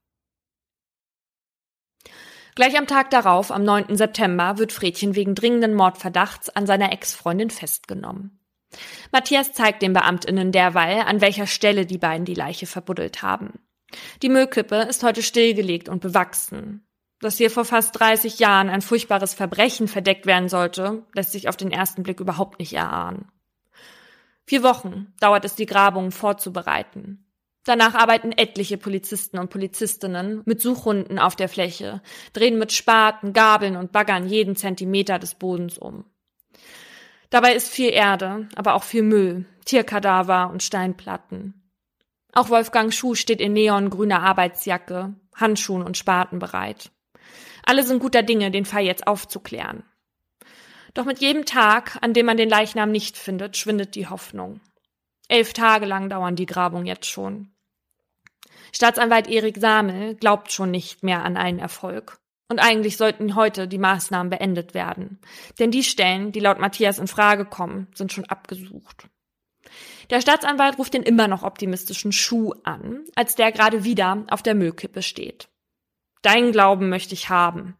Gleich 2.55 2.75
am 2.75 2.87
Tag 2.87 3.11
darauf, 3.11 3.51
am 3.51 3.63
9. 3.63 3.95
September, 3.95 4.57
wird 4.57 4.71
Fredchen 4.71 5.13
wegen 5.13 5.35
dringenden 5.35 5.75
Mordverdachts 5.75 6.49
an 6.49 6.65
seiner 6.65 6.91
Ex-Freundin 6.91 7.51
festgenommen. 7.51 8.36
Matthias 9.11 9.53
zeigt 9.53 9.81
den 9.81 9.93
Beamtinnen 9.93 10.51
derweil, 10.51 11.01
an 11.01 11.21
welcher 11.21 11.47
Stelle 11.47 11.85
die 11.85 11.97
beiden 11.97 12.25
die 12.25 12.33
Leiche 12.33 12.65
verbuddelt 12.65 13.21
haben. 13.21 13.59
Die 14.21 14.29
Müllkippe 14.29 14.75
ist 14.75 15.03
heute 15.03 15.23
stillgelegt 15.23 15.89
und 15.89 16.01
bewachsen. 16.01 16.85
Dass 17.19 17.37
hier 17.37 17.49
vor 17.49 17.65
fast 17.65 17.97
30 17.99 18.37
Jahren 18.39 18.69
ein 18.69 18.81
furchtbares 18.81 19.33
Verbrechen 19.33 19.87
verdeckt 19.87 20.25
werden 20.25 20.49
sollte, 20.49 21.03
lässt 21.13 21.31
sich 21.31 21.49
auf 21.49 21.57
den 21.57 21.71
ersten 21.71 22.03
Blick 22.03 22.19
überhaupt 22.19 22.59
nicht 22.59 22.73
erahnen. 22.73 23.31
Vier 24.45 24.63
Wochen 24.63 25.13
dauert 25.19 25.43
es, 25.43 25.55
die 25.55 25.65
Grabungen 25.65 26.11
vorzubereiten. 26.11 27.25
Danach 27.63 27.95
arbeiten 27.95 28.31
etliche 28.31 28.77
Polizisten 28.77 29.39
und 29.39 29.49
Polizistinnen 29.49 30.41
mit 30.45 30.61
Suchhunden 30.61 31.19
auf 31.19 31.35
der 31.35 31.49
Fläche, 31.49 32.01
drehen 32.31 32.57
mit 32.57 32.71
Spaten, 32.71 33.33
Gabeln 33.33 33.75
und 33.75 33.91
Baggern 33.91 34.27
jeden 34.27 34.55
Zentimeter 34.55 35.19
des 35.19 35.35
Bodens 35.35 35.77
um. 35.77 36.05
Dabei 37.29 37.53
ist 37.53 37.69
viel 37.69 37.89
Erde, 37.89 38.47
aber 38.55 38.75
auch 38.75 38.83
viel 38.83 39.03
Müll, 39.03 39.45
Tierkadaver 39.65 40.49
und 40.49 40.63
Steinplatten. 40.63 41.69
Auch 42.33 42.49
Wolfgang 42.49 42.93
Schuh 42.93 43.15
steht 43.15 43.41
in 43.41 43.53
neongrüner 43.53 44.21
Arbeitsjacke, 44.21 45.15
Handschuhen 45.35 45.83
und 45.83 45.97
Spaten 45.97 46.39
bereit. 46.39 46.91
Alle 47.63 47.83
sind 47.83 47.99
guter 47.99 48.23
Dinge, 48.23 48.51
den 48.51 48.65
Fall 48.65 48.83
jetzt 48.83 49.07
aufzuklären. 49.07 49.83
Doch 50.93 51.05
mit 51.05 51.19
jedem 51.19 51.45
Tag, 51.45 51.97
an 52.01 52.13
dem 52.13 52.25
man 52.25 52.37
den 52.37 52.49
Leichnam 52.49 52.91
nicht 52.91 53.17
findet, 53.17 53.57
schwindet 53.57 53.95
die 53.95 54.07
Hoffnung. 54.07 54.61
Elf 55.27 55.53
Tage 55.53 55.85
lang 55.85 56.09
dauern 56.09 56.35
die 56.35 56.45
Grabungen 56.45 56.85
jetzt 56.85 57.07
schon. 57.07 57.51
Staatsanwalt 58.71 59.27
Erik 59.27 59.57
Samel 59.57 60.15
glaubt 60.15 60.51
schon 60.51 60.71
nicht 60.71 61.03
mehr 61.03 61.23
an 61.23 61.37
einen 61.37 61.59
Erfolg. 61.59 62.19
Und 62.49 62.59
eigentlich 62.59 62.95
sollten 62.95 63.35
heute 63.35 63.67
die 63.67 63.77
Maßnahmen 63.77 64.29
beendet 64.29 64.73
werden. 64.73 65.19
Denn 65.59 65.71
die 65.71 65.83
Stellen, 65.83 66.31
die 66.31 66.39
laut 66.39 66.59
Matthias 66.59 66.97
in 66.97 67.07
Frage 67.07 67.45
kommen, 67.45 67.87
sind 67.93 68.13
schon 68.13 68.25
abgesucht. 68.25 69.07
Der 70.09 70.21
Staatsanwalt 70.21 70.77
ruft 70.77 70.93
den 70.93 71.03
immer 71.03 71.27
noch 71.27 71.43
optimistischen 71.43 72.13
Schuh 72.13 72.53
an, 72.63 73.03
als 73.15 73.35
der 73.35 73.51
gerade 73.51 73.83
wieder 73.83 74.25
auf 74.29 74.41
der 74.41 74.55
Müllkippe 74.55 75.01
steht. 75.01 75.49
Deinen 76.21 76.53
Glauben 76.53 76.87
möchte 76.87 77.13
ich 77.13 77.29
haben, 77.29 77.75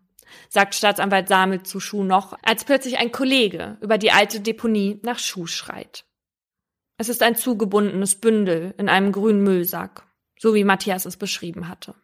sagt 0.49 0.75
Staatsanwalt 0.75 1.29
Samel 1.29 1.63
zu 1.63 1.79
Schuh 1.79 2.03
noch, 2.03 2.37
als 2.43 2.65
plötzlich 2.65 2.97
ein 2.97 3.13
Kollege 3.13 3.77
über 3.81 3.97
die 3.97 4.11
alte 4.11 4.41
Deponie 4.41 4.99
nach 5.03 5.19
Schuh 5.19 5.47
schreit. 5.47 6.05
Es 6.97 7.07
ist 7.09 7.23
ein 7.23 7.35
zugebundenes 7.35 8.19
Bündel 8.19 8.73
in 8.77 8.89
einem 8.89 9.11
grünen 9.11 9.43
Müllsack, 9.43 10.05
so 10.37 10.53
wie 10.53 10.63
Matthias 10.63 11.05
es 11.05 11.15
beschrieben 11.15 11.69
hatte. 11.69 11.95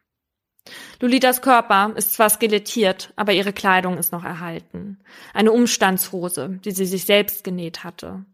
Lolitas 0.99 1.41
Körper 1.41 1.93
ist 1.95 2.13
zwar 2.13 2.29
skelettiert, 2.29 3.11
aber 3.15 3.33
ihre 3.33 3.53
Kleidung 3.53 3.97
ist 3.97 4.11
noch 4.11 4.23
erhalten. 4.23 4.99
Eine 5.33 5.51
Umstandshose, 5.51 6.59
die 6.63 6.71
sie 6.71 6.85
sich 6.85 7.05
selbst 7.05 7.43
genäht 7.43 7.83
hatte. 7.83 8.25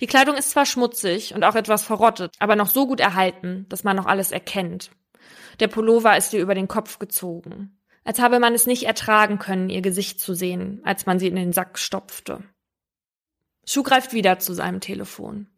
Die 0.00 0.06
Kleidung 0.06 0.36
ist 0.36 0.50
zwar 0.50 0.66
schmutzig 0.66 1.34
und 1.34 1.42
auch 1.42 1.54
etwas 1.54 1.82
verrottet, 1.82 2.34
aber 2.38 2.56
noch 2.56 2.68
so 2.68 2.86
gut 2.86 3.00
erhalten, 3.00 3.66
dass 3.68 3.84
man 3.84 3.96
noch 3.96 4.06
alles 4.06 4.30
erkennt. 4.30 4.90
Der 5.58 5.68
Pullover 5.68 6.16
ist 6.16 6.32
ihr 6.32 6.40
über 6.40 6.54
den 6.54 6.68
Kopf 6.68 6.98
gezogen 6.98 7.76
als 8.06 8.20
habe 8.20 8.38
man 8.38 8.54
es 8.54 8.66
nicht 8.66 8.84
ertragen 8.84 9.38
können, 9.38 9.68
ihr 9.68 9.82
Gesicht 9.82 10.20
zu 10.20 10.32
sehen, 10.32 10.80
als 10.84 11.06
man 11.06 11.18
sie 11.18 11.26
in 11.26 11.34
den 11.34 11.52
Sack 11.52 11.76
stopfte. 11.76 12.44
Schuh 13.66 13.82
greift 13.82 14.12
wieder 14.12 14.38
zu 14.38 14.54
seinem 14.54 14.80
Telefon. 14.80 15.48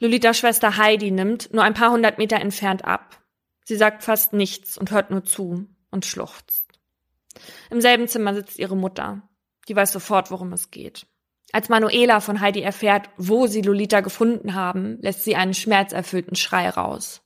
Lolitas 0.00 0.38
Schwester 0.38 0.78
Heidi 0.78 1.10
nimmt 1.10 1.52
nur 1.52 1.62
ein 1.62 1.74
paar 1.74 1.90
hundert 1.90 2.16
Meter 2.16 2.40
entfernt 2.40 2.86
ab. 2.86 3.22
Sie 3.68 3.76
sagt 3.76 4.02
fast 4.02 4.32
nichts 4.32 4.78
und 4.78 4.92
hört 4.92 5.10
nur 5.10 5.24
zu 5.24 5.66
und 5.90 6.06
schluchzt. 6.06 6.64
Im 7.68 7.82
selben 7.82 8.08
Zimmer 8.08 8.32
sitzt 8.32 8.58
ihre 8.58 8.78
Mutter. 8.78 9.28
Die 9.68 9.76
weiß 9.76 9.92
sofort, 9.92 10.30
worum 10.30 10.54
es 10.54 10.70
geht. 10.70 11.06
Als 11.52 11.68
Manuela 11.68 12.20
von 12.20 12.40
Heidi 12.40 12.62
erfährt, 12.62 13.10
wo 13.18 13.46
sie 13.46 13.60
Lolita 13.60 14.00
gefunden 14.00 14.54
haben, 14.54 14.96
lässt 15.02 15.22
sie 15.22 15.36
einen 15.36 15.52
schmerzerfüllten 15.52 16.34
Schrei 16.34 16.70
raus. 16.70 17.20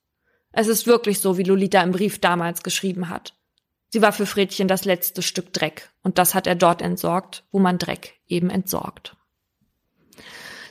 Es 0.51 0.67
ist 0.67 0.89
wirklich 0.89 1.21
so, 1.21 1.39
wie 1.39 1.45
Lolita 1.45 1.81
im 1.81 1.93
Brief 1.93 2.19
damals 2.19 2.65
geschrieben 2.65 3.09
hat. 3.09 3.37
Sie 3.91 4.03
war 4.03 4.11
für 4.11 4.27
Fredchen 4.27 4.67
das 4.67 4.85
letzte 4.85 5.23
Stück 5.23 5.53
Dreck, 5.53 5.91
und 6.03 6.19
das 6.19 6.35
hat 6.35 6.49
er 6.49 6.57
dort 6.57 6.83
entsorgt, 6.83 7.45
wo 7.53 7.61
man 7.61 7.79
Dreck 7.79 8.19
eben 8.27 8.51
entsorgt. 8.51 9.17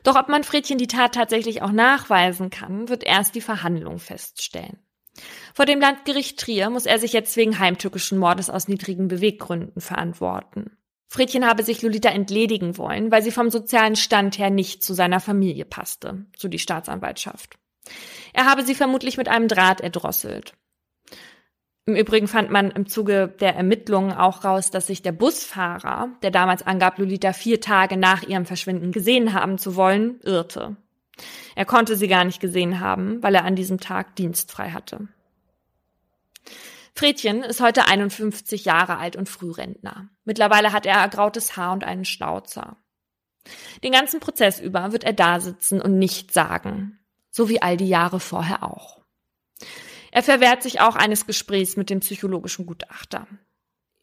Doch 0.03 0.17
ob 0.17 0.27
man 0.27 0.43
Fredchen 0.43 0.77
die 0.77 0.87
Tat 0.87 1.15
tatsächlich 1.15 1.61
auch 1.61 1.71
nachweisen 1.71 2.49
kann, 2.49 2.89
wird 2.89 3.05
erst 3.05 3.35
die 3.35 3.41
Verhandlung 3.41 3.99
feststellen. 3.99 4.77
Vor 5.53 5.65
dem 5.65 5.79
Landgericht 5.79 6.39
Trier 6.39 6.69
muss 6.69 6.85
er 6.85 6.99
sich 6.99 7.13
jetzt 7.13 7.35
wegen 7.35 7.59
heimtückischen 7.59 8.17
Mordes 8.17 8.49
aus 8.49 8.67
niedrigen 8.67 9.07
Beweggründen 9.07 9.81
verantworten. 9.81 10.77
Fredchen 11.07 11.45
habe 11.45 11.63
sich 11.63 11.81
Lolita 11.81 12.09
entledigen 12.09 12.77
wollen, 12.77 13.11
weil 13.11 13.21
sie 13.21 13.31
vom 13.31 13.49
sozialen 13.49 13.97
Stand 13.97 14.37
her 14.37 14.49
nicht 14.49 14.81
zu 14.81 14.93
seiner 14.93 15.19
Familie 15.19 15.65
passte, 15.65 16.25
so 16.37 16.47
die 16.47 16.59
Staatsanwaltschaft. 16.59 17.57
Er 18.31 18.45
habe 18.45 18.63
sie 18.63 18.75
vermutlich 18.75 19.17
mit 19.17 19.27
einem 19.27 19.49
Draht 19.49 19.81
erdrosselt. 19.81 20.53
Im 21.85 21.95
Übrigen 21.95 22.27
fand 22.29 22.51
man 22.51 22.71
im 22.71 22.87
Zuge 22.87 23.27
der 23.41 23.55
Ermittlungen 23.55 24.13
auch 24.13 24.45
raus, 24.45 24.71
dass 24.71 24.87
sich 24.87 25.01
der 25.01 25.11
Busfahrer, 25.11 26.09
der 26.21 26.31
damals 26.31 26.65
angab, 26.65 26.99
Lolita 26.99 27.33
vier 27.33 27.59
Tage 27.59 27.97
nach 27.97 28.23
ihrem 28.23 28.45
Verschwinden 28.45 28.91
gesehen 28.91 29.33
haben 29.33 29.57
zu 29.57 29.75
wollen, 29.75 30.21
irrte. 30.21 30.77
Er 31.55 31.65
konnte 31.65 31.95
sie 31.95 32.07
gar 32.07 32.23
nicht 32.23 32.39
gesehen 32.39 32.79
haben, 32.79 33.21
weil 33.21 33.35
er 33.35 33.45
an 33.45 33.55
diesem 33.55 33.79
Tag 33.79 34.15
dienstfrei 34.15 34.71
hatte. 34.71 35.07
Fredchen 36.93 37.43
ist 37.43 37.61
heute 37.61 37.87
51 37.87 38.65
Jahre 38.65 38.97
alt 38.97 39.15
und 39.15 39.29
Frührentner. 39.29 40.09
Mittlerweile 40.25 40.73
hat 40.73 40.85
er 40.85 40.95
ergrautes 40.95 41.55
Haar 41.55 41.73
und 41.73 41.83
einen 41.83 42.05
Schnauzer. 42.05 42.77
Den 43.83 43.93
ganzen 43.93 44.19
Prozess 44.19 44.59
über 44.59 44.91
wird 44.91 45.03
er 45.03 45.13
da 45.13 45.39
sitzen 45.39 45.81
und 45.81 45.97
nichts 45.97 46.33
sagen. 46.33 46.99
So 47.31 47.49
wie 47.49 47.61
all 47.61 47.77
die 47.77 47.87
Jahre 47.87 48.19
vorher 48.19 48.63
auch. 48.63 49.01
Er 50.11 50.21
verwehrt 50.21 50.61
sich 50.61 50.81
auch 50.81 50.95
eines 50.95 51.25
Gesprächs 51.25 51.77
mit 51.77 51.89
dem 51.89 52.01
psychologischen 52.01 52.65
Gutachter. 52.65 53.27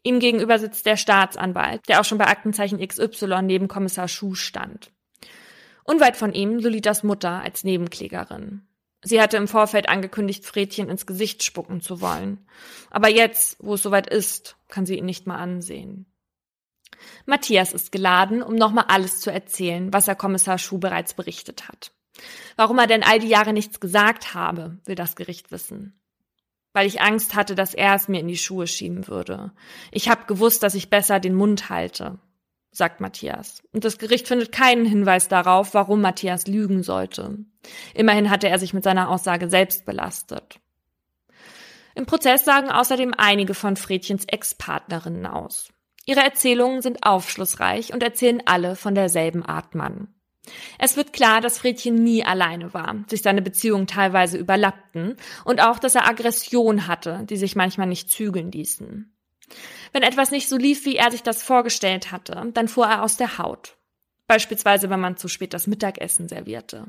Ihm 0.03 0.21
gegenüber 0.21 0.59
sitzt 0.59 0.87
der 0.87 0.97
Staatsanwalt, 0.97 1.87
der 1.89 2.01
auch 2.01 2.05
schon 2.05 2.19
bei 2.19 2.27
Aktenzeichen 2.27 2.79
XY 2.85 3.43
neben 3.43 3.69
Kommissar 3.69 4.09
Schuh 4.09 4.35
stand. 4.35 4.91
Unweit 5.89 6.19
von 6.19 6.35
ihm 6.35 6.59
Lolitas 6.59 7.03
Mutter 7.03 7.41
als 7.41 7.65
Nebenklägerin. 7.65 8.61
Sie 9.03 9.23
hatte 9.23 9.39
im 9.39 9.49
Vorfeld 9.49 9.89
angekündigt, 9.89 10.45
Fredchen 10.45 10.91
ins 10.91 11.07
Gesicht 11.07 11.43
spucken 11.43 11.81
zu 11.81 12.03
wollen. 12.03 12.47
Aber 12.91 13.09
jetzt, 13.09 13.57
wo 13.59 13.73
es 13.73 13.83
soweit 13.83 14.07
ist, 14.07 14.59
kann 14.69 14.85
sie 14.85 14.99
ihn 14.99 15.07
nicht 15.07 15.27
mal 15.27 15.39
ansehen. 15.39 16.05
Matthias 17.25 17.73
ist 17.73 17.91
geladen, 17.91 18.43
um 18.43 18.55
nochmal 18.55 18.85
alles 18.89 19.21
zu 19.21 19.33
erzählen, 19.33 19.91
was 19.91 20.09
er 20.09 20.15
Kommissar 20.15 20.59
Schuh 20.59 20.77
bereits 20.77 21.15
berichtet 21.15 21.69
hat. 21.69 21.91
Warum 22.57 22.79
er 22.79 22.87
denn 22.87 23.03
all 23.03 23.19
die 23.19 23.29
Jahre 23.29 23.55
nichts 23.55 23.81
gesagt 23.81 24.35
habe, 24.35 24.77
will 24.85 24.95
das 24.95 25.17
Gericht 25.17 25.51
wissen. 25.53 25.99
Weil 26.75 26.87
ich 26.87 27.01
Angst 27.01 27.35
hatte, 27.35 27.55
dass 27.55 27.73
er 27.73 27.95
es 27.95 28.09
mir 28.09 28.21
in 28.21 28.29
die 28.29 28.37
Schuhe 28.37 28.67
schieben 28.67 29.09
würde. 29.09 29.53
Ich 29.91 30.11
habe 30.11 30.27
gewusst, 30.27 30.63
dass 30.63 30.75
ich 30.75 30.91
besser 30.91 31.19
den 31.19 31.35
Mund 31.35 31.71
halte, 31.71 32.19
sagt 32.71 33.01
Matthias. 33.01 33.63
Und 33.73 33.85
das 33.85 33.99
Gericht 33.99 34.29
findet 34.29 34.53
keinen 34.53 34.85
Hinweis 34.85 35.29
darauf, 35.29 35.75
warum 35.75 36.01
Matthias 36.01 36.47
lügen 36.47 36.83
sollte. 36.83 37.39
Immerhin 37.95 38.31
hatte 38.31 38.49
er 38.49 38.59
sich 38.59 38.75
mit 38.75 38.85
seiner 38.85 39.09
Aussage 39.09 39.51
selbst 39.51 39.85
belastet. 39.85 40.61
Im 41.95 42.07
Prozess 42.07 42.45
sagen 42.45 42.71
außerdem 42.71 43.13
einige 43.17 43.55
von 43.55 43.77
Fredchens 43.77 44.25
Ex-Partnerinnen 44.27 45.27
aus. 45.27 45.71
Ihre 46.07 46.21
Erzählungen 46.21 46.81
sind 46.81 47.05
aufschlussreich 47.05 47.93
und 47.93 48.03
erzählen 48.03 48.41
alle 48.47 48.77
von 48.77 48.95
derselben 48.95 49.45
Art 49.45 49.75
Mann. 49.75 50.15
Es 50.79 50.97
wird 50.97 51.13
klar, 51.13 51.41
dass 51.41 51.59
Fredchen 51.59 51.97
nie 51.97 52.25
alleine 52.25 52.73
war, 52.73 53.05
sich 53.09 53.23
seine 53.23 53.43
Beziehungen 53.43 53.87
teilweise 53.87 54.39
überlappten 54.39 55.17
und 55.45 55.61
auch, 55.61 55.79
dass 55.79 55.95
er 55.95 56.09
Aggression 56.09 56.87
hatte, 56.87 57.27
die 57.29 57.37
sich 57.37 57.57
manchmal 57.57 57.89
nicht 57.89 58.11
zügeln 58.11 58.51
ließen. 58.51 59.13
Wenn 59.93 60.03
etwas 60.03 60.31
nicht 60.31 60.49
so 60.49 60.57
lief, 60.57 60.85
wie 60.85 60.97
er 60.97 61.11
sich 61.11 61.23
das 61.23 61.43
vorgestellt 61.43 62.13
hatte, 62.13 62.51
dann 62.55 62.69
fuhr 62.69 62.87
er 62.87 63.03
aus 63.03 63.17
der 63.17 63.39
Haut. 63.39 63.77
Beispielsweise, 64.27 64.91
wenn 64.91 65.01
man 65.01 65.17
zu 65.17 65.29
spät 65.29 65.55
das 65.55 65.67
Mittagessen 65.67 66.29
servierte. 66.29 66.87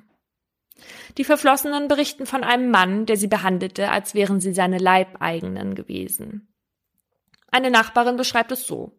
Die 1.18 1.24
Verflossenen 1.24 1.88
berichten 1.88 2.26
von 2.26 2.44
einem 2.44 2.72
Mann, 2.72 3.06
der 3.06 3.18
sie 3.18 3.28
behandelte, 3.28 3.92
als 3.92 4.14
wären 4.14 4.40
sie 4.40 4.54
seine 4.54 4.78
Leibeigenen 4.78 5.76
gewesen. 5.76 6.54
Eine 7.52 7.72
Nachbarin 7.72 8.16
beschreibt 8.16 8.52
es 8.52 8.68
so. 8.68 8.94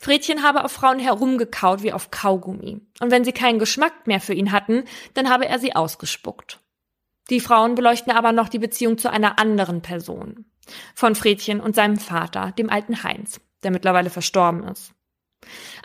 Fredchen 0.00 0.42
habe 0.42 0.64
auf 0.64 0.72
Frauen 0.72 0.98
herumgekaut 0.98 1.82
wie 1.82 1.92
auf 1.92 2.10
Kaugummi. 2.10 2.80
Und 3.00 3.10
wenn 3.10 3.24
sie 3.24 3.32
keinen 3.32 3.58
Geschmack 3.58 4.06
mehr 4.06 4.20
für 4.20 4.34
ihn 4.34 4.52
hatten, 4.52 4.84
dann 5.14 5.30
habe 5.30 5.46
er 5.46 5.58
sie 5.58 5.76
ausgespuckt. 5.76 6.60
Die 7.30 7.40
Frauen 7.40 7.74
beleuchten 7.74 8.12
aber 8.12 8.32
noch 8.32 8.48
die 8.48 8.58
Beziehung 8.58 8.98
zu 8.98 9.10
einer 9.10 9.38
anderen 9.38 9.80
Person. 9.80 10.44
Von 10.94 11.14
Fredchen 11.14 11.60
und 11.60 11.74
seinem 11.74 11.98
Vater, 11.98 12.52
dem 12.52 12.70
alten 12.70 13.02
Heinz, 13.02 13.40
der 13.62 13.70
mittlerweile 13.70 14.10
verstorben 14.10 14.64
ist. 14.64 14.92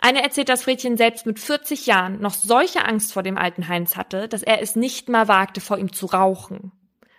Eine 0.00 0.22
erzählt, 0.22 0.48
dass 0.48 0.62
Fredchen 0.62 0.96
selbst 0.96 1.26
mit 1.26 1.38
40 1.38 1.86
Jahren 1.86 2.20
noch 2.20 2.34
solche 2.34 2.84
Angst 2.84 3.12
vor 3.12 3.22
dem 3.22 3.36
alten 3.36 3.68
Heinz 3.68 3.96
hatte, 3.96 4.28
dass 4.28 4.42
er 4.42 4.62
es 4.62 4.76
nicht 4.76 5.08
mal 5.08 5.28
wagte, 5.28 5.60
vor 5.60 5.78
ihm 5.78 5.92
zu 5.92 6.06
rauchen. 6.06 6.72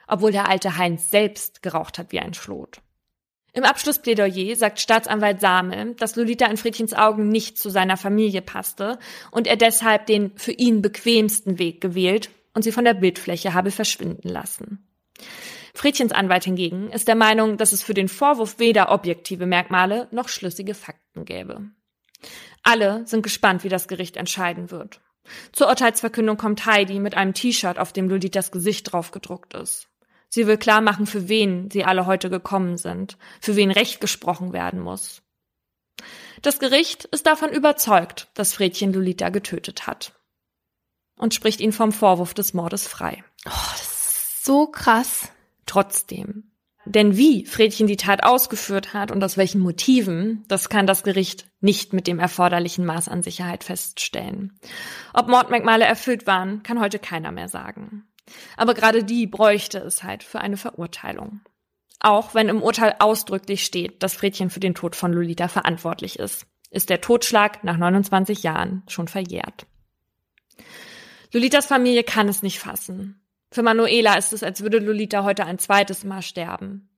Obwohl 0.07 0.31
der 0.31 0.49
alte 0.49 0.77
Heinz 0.77 1.09
selbst 1.11 1.61
geraucht 1.61 1.97
hat 1.97 2.11
wie 2.11 2.19
ein 2.19 2.33
Schlot. 2.33 2.81
Im 3.53 3.63
Abschlussplädoyer 3.63 4.55
sagt 4.55 4.79
Staatsanwalt 4.79 5.41
Samel, 5.41 5.93
dass 5.95 6.15
Lolita 6.15 6.45
in 6.45 6.57
Fredchens 6.57 6.93
Augen 6.93 7.27
nicht 7.27 7.57
zu 7.57 7.69
seiner 7.69 7.97
Familie 7.97 8.41
passte 8.41 8.97
und 9.29 9.45
er 9.45 9.57
deshalb 9.57 10.05
den 10.05 10.31
für 10.37 10.53
ihn 10.53 10.81
bequemsten 10.81 11.59
Weg 11.59 11.81
gewählt 11.81 12.29
und 12.53 12.63
sie 12.63 12.71
von 12.71 12.85
der 12.85 12.93
Bildfläche 12.93 13.53
habe 13.53 13.71
verschwinden 13.71 14.29
lassen. 14.29 14.87
Fredchens 15.73 16.11
Anwalt 16.11 16.43
hingegen 16.43 16.89
ist 16.91 17.07
der 17.07 17.15
Meinung, 17.15 17.57
dass 17.57 17.71
es 17.71 17.83
für 17.83 17.93
den 17.93 18.09
Vorwurf 18.09 18.59
weder 18.59 18.91
objektive 18.91 19.45
Merkmale 19.45 20.07
noch 20.11 20.27
schlüssige 20.27 20.73
Fakten 20.73 21.25
gäbe. 21.25 21.61
Alle 22.63 23.07
sind 23.07 23.23
gespannt, 23.23 23.63
wie 23.63 23.69
das 23.69 23.87
Gericht 23.87 24.17
entscheiden 24.17 24.69
wird. 24.69 25.01
Zur 25.51 25.67
Urteilsverkündung 25.67 26.37
kommt 26.37 26.65
Heidi 26.65 26.99
mit 26.99 27.15
einem 27.15 27.33
T-Shirt, 27.33 27.79
auf 27.79 27.93
dem 27.93 28.09
Lolitas 28.09 28.51
Gesicht 28.51 28.91
drauf 28.91 29.11
gedruckt 29.11 29.53
ist. 29.53 29.87
Sie 30.29 30.47
will 30.47 30.57
klar 30.57 30.81
machen, 30.81 31.07
für 31.07 31.29
wen 31.29 31.69
sie 31.71 31.83
alle 31.83 32.05
heute 32.05 32.29
gekommen 32.29 32.77
sind, 32.77 33.17
für 33.39 33.55
wen 33.55 33.71
Recht 33.71 34.01
gesprochen 34.01 34.53
werden 34.53 34.79
muss. 34.79 35.21
Das 36.41 36.59
Gericht 36.59 37.05
ist 37.05 37.27
davon 37.27 37.51
überzeugt, 37.51 38.29
dass 38.33 38.53
Fredchen 38.53 38.93
Lolita 38.93 39.29
getötet 39.29 39.87
hat 39.87 40.13
und 41.21 41.35
spricht 41.35 41.61
ihn 41.61 41.71
vom 41.71 41.91
Vorwurf 41.91 42.33
des 42.33 42.53
Mordes 42.53 42.87
frei. 42.87 43.23
Oh, 43.45 43.71
das 43.73 43.81
ist 43.81 44.43
so 44.43 44.65
krass. 44.67 45.29
Trotzdem. 45.67 46.51
Denn 46.85 47.15
wie 47.15 47.45
Fredchen 47.45 47.85
die 47.85 47.95
Tat 47.95 48.23
ausgeführt 48.23 48.93
hat 48.93 49.11
und 49.11 49.23
aus 49.23 49.37
welchen 49.37 49.61
Motiven, 49.61 50.43
das 50.47 50.67
kann 50.67 50.87
das 50.87 51.03
Gericht 51.03 51.45
nicht 51.61 51.93
mit 51.93 52.07
dem 52.07 52.17
erforderlichen 52.17 52.85
Maß 52.85 53.07
an 53.07 53.21
Sicherheit 53.21 53.63
feststellen. 53.63 54.59
Ob 55.13 55.27
Mordmerkmale 55.27 55.85
erfüllt 55.85 56.25
waren, 56.25 56.63
kann 56.63 56.81
heute 56.81 56.97
keiner 56.97 57.31
mehr 57.31 57.47
sagen. 57.47 58.07
Aber 58.57 58.73
gerade 58.73 59.03
die 59.03 59.27
bräuchte 59.27 59.77
es 59.77 60.01
halt 60.01 60.23
für 60.23 60.41
eine 60.41 60.57
Verurteilung. 60.57 61.41
Auch 61.99 62.33
wenn 62.33 62.49
im 62.49 62.63
Urteil 62.63 62.95
ausdrücklich 62.97 63.63
steht, 63.63 64.01
dass 64.01 64.15
Fredchen 64.15 64.49
für 64.49 64.59
den 64.59 64.73
Tod 64.73 64.95
von 64.95 65.13
Lolita 65.13 65.47
verantwortlich 65.47 66.17
ist, 66.17 66.47
ist 66.71 66.89
der 66.89 66.99
Totschlag 66.99 67.63
nach 67.63 67.77
29 67.77 68.41
Jahren 68.41 68.81
schon 68.87 69.07
verjährt. 69.07 69.67
Lolitas 71.33 71.65
Familie 71.65 72.03
kann 72.03 72.27
es 72.27 72.43
nicht 72.43 72.59
fassen. 72.59 73.21
Für 73.51 73.63
Manuela 73.63 74.15
ist 74.15 74.33
es, 74.33 74.43
als 74.43 74.61
würde 74.61 74.79
Lolita 74.79 75.23
heute 75.23 75.45
ein 75.45 75.59
zweites 75.59 76.03
Mal 76.03 76.21
sterben. 76.21 76.89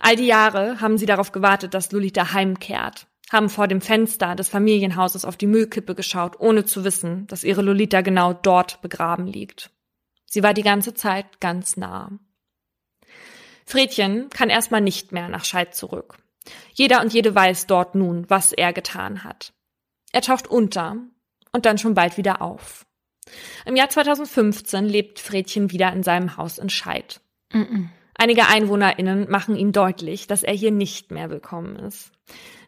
All 0.00 0.16
die 0.16 0.26
Jahre 0.26 0.80
haben 0.80 0.98
sie 0.98 1.06
darauf 1.06 1.32
gewartet, 1.32 1.74
dass 1.74 1.92
Lolita 1.92 2.32
heimkehrt, 2.32 3.06
haben 3.30 3.48
vor 3.48 3.68
dem 3.68 3.80
Fenster 3.80 4.34
des 4.34 4.48
Familienhauses 4.48 5.24
auf 5.24 5.36
die 5.36 5.46
Müllkippe 5.46 5.94
geschaut, 5.94 6.40
ohne 6.40 6.64
zu 6.64 6.84
wissen, 6.84 7.26
dass 7.26 7.44
ihre 7.44 7.62
Lolita 7.62 8.00
genau 8.00 8.32
dort 8.32 8.80
begraben 8.82 9.26
liegt. 9.26 9.70
Sie 10.26 10.42
war 10.42 10.54
die 10.54 10.62
ganze 10.62 10.94
Zeit 10.94 11.40
ganz 11.40 11.76
nah. 11.76 12.10
Fredchen 13.66 14.30
kann 14.30 14.50
erstmal 14.50 14.80
nicht 14.80 15.12
mehr 15.12 15.28
nach 15.28 15.44
Scheid 15.44 15.74
zurück. 15.74 16.16
Jeder 16.72 17.00
und 17.00 17.12
jede 17.12 17.34
weiß 17.34 17.66
dort 17.66 17.94
nun, 17.94 18.28
was 18.28 18.52
er 18.52 18.72
getan 18.72 19.24
hat. 19.24 19.52
Er 20.12 20.22
taucht 20.22 20.48
unter 20.48 20.96
und 21.52 21.66
dann 21.66 21.78
schon 21.78 21.94
bald 21.94 22.16
wieder 22.16 22.42
auf. 22.42 22.86
Im 23.64 23.76
Jahr 23.76 23.88
2015 23.88 24.84
lebt 24.84 25.18
Fredchen 25.18 25.70
wieder 25.70 25.92
in 25.92 26.02
seinem 26.02 26.36
Haus 26.36 26.58
in 26.58 26.70
Scheid. 26.70 27.20
Mm 27.52 27.60
-mm. 27.60 27.88
Einige 28.14 28.48
EinwohnerInnen 28.48 29.30
machen 29.30 29.56
ihm 29.56 29.72
deutlich, 29.72 30.26
dass 30.26 30.42
er 30.42 30.52
hier 30.52 30.70
nicht 30.70 31.10
mehr 31.10 31.30
willkommen 31.30 31.76
ist. 31.76 32.12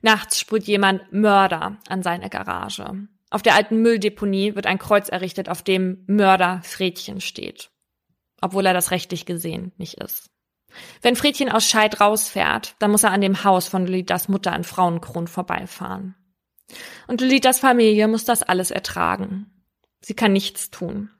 Nachts 0.00 0.40
sprüht 0.40 0.64
jemand 0.64 1.12
Mörder 1.12 1.76
an 1.88 2.02
seine 2.02 2.30
Garage. 2.30 3.06
Auf 3.30 3.42
der 3.42 3.54
alten 3.54 3.82
Mülldeponie 3.82 4.54
wird 4.54 4.66
ein 4.66 4.78
Kreuz 4.78 5.08
errichtet, 5.08 5.48
auf 5.48 5.62
dem 5.62 6.04
Mörder 6.06 6.60
Fredchen 6.64 7.20
steht. 7.20 7.70
Obwohl 8.40 8.64
er 8.64 8.74
das 8.74 8.90
rechtlich 8.90 9.26
gesehen 9.26 9.72
nicht 9.76 10.00
ist. 10.00 10.30
Wenn 11.02 11.16
Fredchen 11.16 11.50
aus 11.50 11.68
Scheid 11.68 12.00
rausfährt, 12.00 12.74
dann 12.78 12.90
muss 12.90 13.04
er 13.04 13.10
an 13.10 13.20
dem 13.20 13.44
Haus 13.44 13.68
von 13.68 13.86
Lolitas 13.86 14.28
Mutter 14.28 14.54
in 14.56 14.64
Frauenkron 14.64 15.26
vorbeifahren. 15.26 16.14
Und 17.06 17.20
Lolitas 17.20 17.58
Familie 17.58 18.08
muss 18.08 18.24
das 18.24 18.42
alles 18.42 18.70
ertragen. 18.70 19.51
Sie 20.02 20.14
kann 20.14 20.32
nichts 20.32 20.70
tun. 20.70 21.10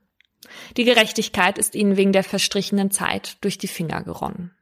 Die 0.76 0.84
Gerechtigkeit 0.84 1.56
ist 1.56 1.74
ihnen 1.74 1.96
wegen 1.96 2.12
der 2.12 2.24
verstrichenen 2.24 2.90
Zeit 2.90 3.36
durch 3.40 3.58
die 3.58 3.68
Finger 3.68 4.02
geronnen. 4.02 4.54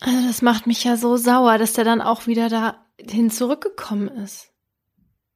Also 0.00 0.26
das 0.26 0.42
macht 0.42 0.66
mich 0.66 0.84
ja 0.84 0.96
so 0.96 1.16
sauer, 1.16 1.56
dass 1.58 1.72
der 1.72 1.84
dann 1.84 2.02
auch 2.02 2.26
wieder 2.26 2.76
dahin 2.98 3.30
zurückgekommen 3.30 4.08
ist. 4.08 4.52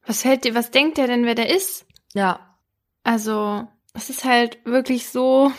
Was 0.05 0.25
hält 0.25 0.45
dir, 0.45 0.55
was 0.55 0.71
denkt 0.71 0.99
der 0.99 1.07
denn, 1.07 1.25
wer 1.25 1.35
der 1.35 1.55
ist? 1.55 1.87
Ja. 2.13 2.59
Also, 3.03 3.67
es 3.95 4.11
ist 4.11 4.25
halt 4.25 4.59
wirklich 4.65 5.09
so 5.09 5.53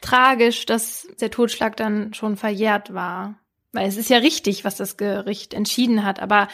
tragisch, 0.00 0.66
dass 0.66 1.08
der 1.20 1.30
Totschlag 1.30 1.76
dann 1.76 2.14
schon 2.14 2.36
verjährt 2.36 2.94
war. 2.94 3.40
Weil 3.72 3.88
es 3.88 3.96
ist 3.96 4.10
ja 4.10 4.18
richtig, 4.18 4.64
was 4.64 4.76
das 4.76 4.96
Gericht 4.96 5.54
entschieden 5.54 6.04
hat, 6.04 6.20
aber 6.20 6.48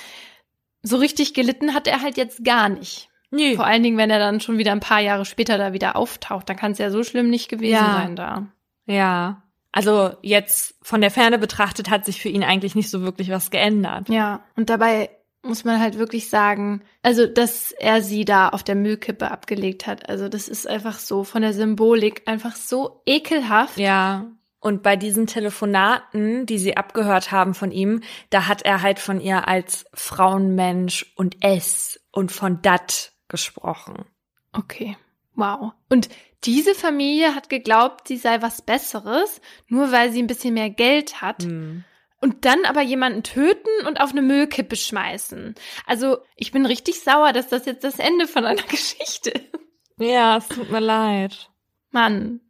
so 0.83 0.97
richtig 0.97 1.35
gelitten 1.35 1.75
hat 1.75 1.87
er 1.87 2.03
halt 2.03 2.17
jetzt 2.17 2.45
gar 2.45 2.69
nicht. 2.69 3.09
Nee. 3.35 3.57
Vor 3.57 3.67
allen 3.67 3.83
Dingen, 3.83 3.99
wenn 3.99 4.11
er 4.11 4.19
dann 4.19 4.41
schon 4.41 4.59
wieder 4.59 4.73
ein 4.73 4.81
paar 4.81 5.01
Jahre 5.01 5.25
später 5.25 5.59
da 5.59 5.73
wieder 5.73 5.97
auftaucht, 5.97 6.49
dann 6.49 6.57
kann 6.57 6.73
es 6.73 6.79
ja 6.79 6.91
so 6.91 7.03
schlimm 7.03 7.31
nicht 7.31 7.49
gewesen 7.49 7.73
ja. 7.73 7.95
sein 7.95 8.17
da. 8.17 8.47
Ja. 8.87 9.43
Also 9.73 10.13
jetzt 10.23 10.77
von 10.83 11.01
der 11.01 11.11
Ferne 11.11 11.39
betrachtet 11.39 11.91
hat 11.91 12.05
sich 12.05 12.23
für 12.23 12.29
ihn 12.29 12.45
eigentlich 12.45 12.77
nicht 12.77 12.91
so 12.91 13.03
wirklich 13.03 13.31
was 13.31 13.51
geändert. 13.51 14.09
Ja. 14.09 14.45
Und 14.55 14.71
dabei 14.71 15.11
muss 15.43 15.65
man 15.65 15.81
halt 15.81 15.99
wirklich 15.99 16.31
sagen, 16.31 16.83
also 17.03 17.27
dass 17.27 17.73
er 17.73 18.01
sie 18.01 18.25
da 18.25 18.51
auf 18.51 18.63
der 18.63 18.77
Müllkippe 18.77 19.31
abgelegt 19.31 19.87
hat. 19.87 20.09
Also 20.09 20.29
das 20.29 20.49
ist 20.49 20.69
einfach 20.69 20.99
so 20.99 21.25
von 21.25 21.43
der 21.43 21.53
Symbolik 21.53 22.23
einfach 22.27 22.55
so 22.55 23.03
ekelhaft. 23.05 23.77
Ja. 23.79 24.27
Und 24.61 24.83
bei 24.83 24.97
diesen 24.97 25.27
Telefonaten, 25.27 26.47
die 26.47 26.59
sie 26.59 26.77
abgehört 26.77 27.33
haben 27.33 27.53
von 27.53 27.71
ihm, 27.71 28.01
da 28.31 28.47
hat 28.47 28.63
er 28.63 28.81
halt 28.81 28.99
von 28.99 29.21
ihr 29.21 29.47
als 29.47 29.85
Frauenmensch 29.93 31.13
und 31.17 31.37
es 31.41 32.01
und 32.13 32.33
von 32.33 32.63
dat 32.63 33.13
gesprochen. 33.29 34.05
Okay. 34.53 34.97
Wow. 35.35 35.73
Und 35.89 36.09
diese 36.45 36.75
Familie 36.75 37.35
hat 37.35 37.49
geglaubt, 37.49 38.09
sie 38.09 38.17
sei 38.17 38.41
was 38.43 38.63
Besseres, 38.63 39.41
nur 39.67 39.91
weil 39.91 40.13
sie 40.13 40.23
ein 40.23 40.29
bisschen 40.29 40.55
mehr 40.55 40.71
Geld 40.71 41.21
hat. 41.21 41.45
Mhm 41.45 41.85
und 42.25 42.47
dann 42.47 42.65
aber 42.65 42.81
jemanden 42.81 43.23
töten 43.23 43.87
und 43.87 44.01
auf 44.01 44.13
eine 44.13 44.23
Müllkippe 44.23 44.77
schmeißen. 44.77 45.55
Also 45.85 46.21
ich 46.37 46.53
bin 46.53 46.65
richtig 46.65 47.01
sauer, 47.01 47.35
dass 47.35 47.49
das 47.49 47.67
jetzt 47.67 47.85
das 47.85 47.99
Ende 47.99 48.27
von 48.27 48.47
einer 48.47 48.63
Geschichte 48.69 49.29
ist. 49.29 49.61
Ja, 49.99 50.39
es 50.39 50.49
tut 50.49 50.71
mir 50.71 50.81
leid. 50.81 51.51
Mann. 51.91 52.41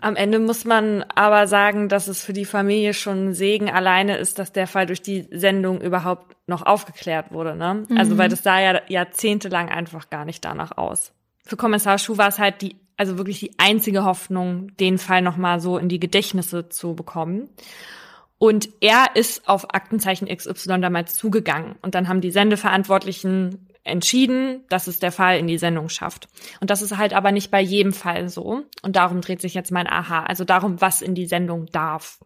Am 0.00 0.16
Ende 0.16 0.38
muss 0.38 0.64
man 0.64 1.04
aber 1.14 1.46
sagen, 1.46 1.88
dass 1.88 2.08
es 2.08 2.24
für 2.24 2.32
die 2.32 2.44
Familie 2.44 2.94
schon 2.94 3.28
ein 3.28 3.34
Segen 3.34 3.70
alleine 3.70 4.16
ist, 4.16 4.38
dass 4.38 4.52
der 4.52 4.66
Fall 4.66 4.86
durch 4.86 5.02
die 5.02 5.26
Sendung 5.30 5.80
überhaupt 5.80 6.36
noch 6.46 6.62
aufgeklärt 6.62 7.32
wurde. 7.32 7.56
Ne? 7.56 7.84
Mhm. 7.88 7.96
Also 7.96 8.18
weil 8.18 8.28
das 8.28 8.42
sah 8.42 8.60
ja 8.60 8.80
jahrzehntelang 8.88 9.68
einfach 9.68 10.10
gar 10.10 10.24
nicht 10.24 10.44
danach 10.44 10.76
aus. 10.76 11.12
Für 11.44 11.56
Kommissar 11.56 11.98
Schuh 11.98 12.18
war 12.18 12.28
es 12.28 12.38
halt 12.38 12.62
die, 12.62 12.76
also 12.96 13.18
wirklich 13.18 13.40
die 13.40 13.52
einzige 13.58 14.04
Hoffnung, 14.04 14.76
den 14.78 14.98
Fall 14.98 15.22
nochmal 15.22 15.60
so 15.60 15.78
in 15.78 15.88
die 15.88 16.00
Gedächtnisse 16.00 16.68
zu 16.68 16.94
bekommen. 16.94 17.48
Und 18.38 18.68
er 18.80 19.06
ist 19.14 19.48
auf 19.48 19.74
Aktenzeichen 19.74 20.28
XY 20.28 20.80
damals 20.80 21.16
zugegangen. 21.16 21.74
Und 21.82 21.94
dann 21.94 22.08
haben 22.08 22.20
die 22.20 22.30
Sendeverantwortlichen 22.30 23.67
entschieden, 23.88 24.64
dass 24.68 24.86
es 24.86 24.98
der 24.98 25.12
Fall 25.12 25.38
in 25.38 25.46
die 25.46 25.58
Sendung 25.58 25.88
schafft. 25.88 26.28
Und 26.60 26.70
das 26.70 26.82
ist 26.82 26.96
halt 26.96 27.12
aber 27.12 27.32
nicht 27.32 27.50
bei 27.50 27.60
jedem 27.60 27.92
Fall 27.92 28.28
so. 28.28 28.62
Und 28.82 28.96
darum 28.96 29.20
dreht 29.20 29.40
sich 29.40 29.54
jetzt 29.54 29.72
mein 29.72 29.86
Aha. 29.86 30.24
Also 30.24 30.44
darum, 30.44 30.80
was 30.80 31.02
in 31.02 31.14
die 31.14 31.26
Sendung 31.26 31.66
darf. 31.66 32.20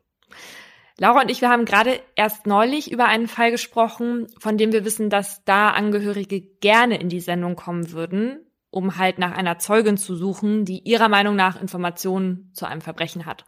Laura 0.99 1.23
und 1.23 1.31
ich, 1.31 1.41
wir 1.41 1.49
haben 1.49 1.65
gerade 1.65 2.01
erst 2.17 2.47
neulich 2.47 2.93
über 2.93 3.07
einen 3.07 3.27
Fall 3.27 3.51
gesprochen, 3.51 4.27
von 4.39 4.59
dem 4.59 4.73
wir 4.73 4.85
wissen, 4.85 5.11
dass 5.11 5.45
da 5.45 5.71
Angehörige 5.71 6.41
gerne 6.41 7.01
in 7.01 7.09
die 7.09 7.21
Sendung 7.21 7.57
kommen 7.57 7.93
würden, 7.93 8.45
um 8.71 8.99
halt 8.99 9.19
nach 9.19 9.33
einer 9.33 9.59
Zeugin 9.59 9.97
zu 9.97 10.15
suchen, 10.15 10.65
die 10.65 10.81
ihrer 10.81 11.09
Meinung 11.09 11.35
nach 11.35 11.61
Informationen 11.61 12.51
zu 12.53 12.67
einem 12.67 12.83
Verbrechen 12.83 13.27
hat. 13.27 13.45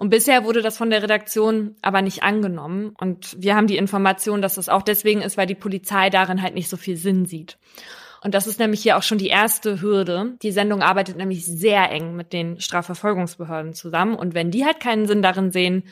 Und 0.00 0.08
bisher 0.08 0.44
wurde 0.44 0.62
das 0.62 0.78
von 0.78 0.88
der 0.88 1.02
Redaktion 1.02 1.76
aber 1.82 2.00
nicht 2.00 2.22
angenommen. 2.22 2.94
Und 2.98 3.36
wir 3.38 3.54
haben 3.54 3.66
die 3.66 3.76
Information, 3.76 4.40
dass 4.40 4.54
das 4.54 4.70
auch 4.70 4.80
deswegen 4.80 5.20
ist, 5.20 5.36
weil 5.36 5.46
die 5.46 5.54
Polizei 5.54 6.08
darin 6.08 6.40
halt 6.40 6.54
nicht 6.54 6.70
so 6.70 6.78
viel 6.78 6.96
Sinn 6.96 7.26
sieht. 7.26 7.58
Und 8.24 8.32
das 8.32 8.46
ist 8.46 8.58
nämlich 8.58 8.80
hier 8.80 8.96
auch 8.96 9.02
schon 9.02 9.18
die 9.18 9.28
erste 9.28 9.82
Hürde. 9.82 10.38
Die 10.40 10.52
Sendung 10.52 10.80
arbeitet 10.80 11.18
nämlich 11.18 11.44
sehr 11.44 11.90
eng 11.90 12.16
mit 12.16 12.32
den 12.32 12.58
Strafverfolgungsbehörden 12.62 13.74
zusammen. 13.74 14.14
Und 14.14 14.32
wenn 14.32 14.50
die 14.50 14.64
halt 14.64 14.80
keinen 14.80 15.06
Sinn 15.06 15.20
darin 15.20 15.52
sehen 15.52 15.82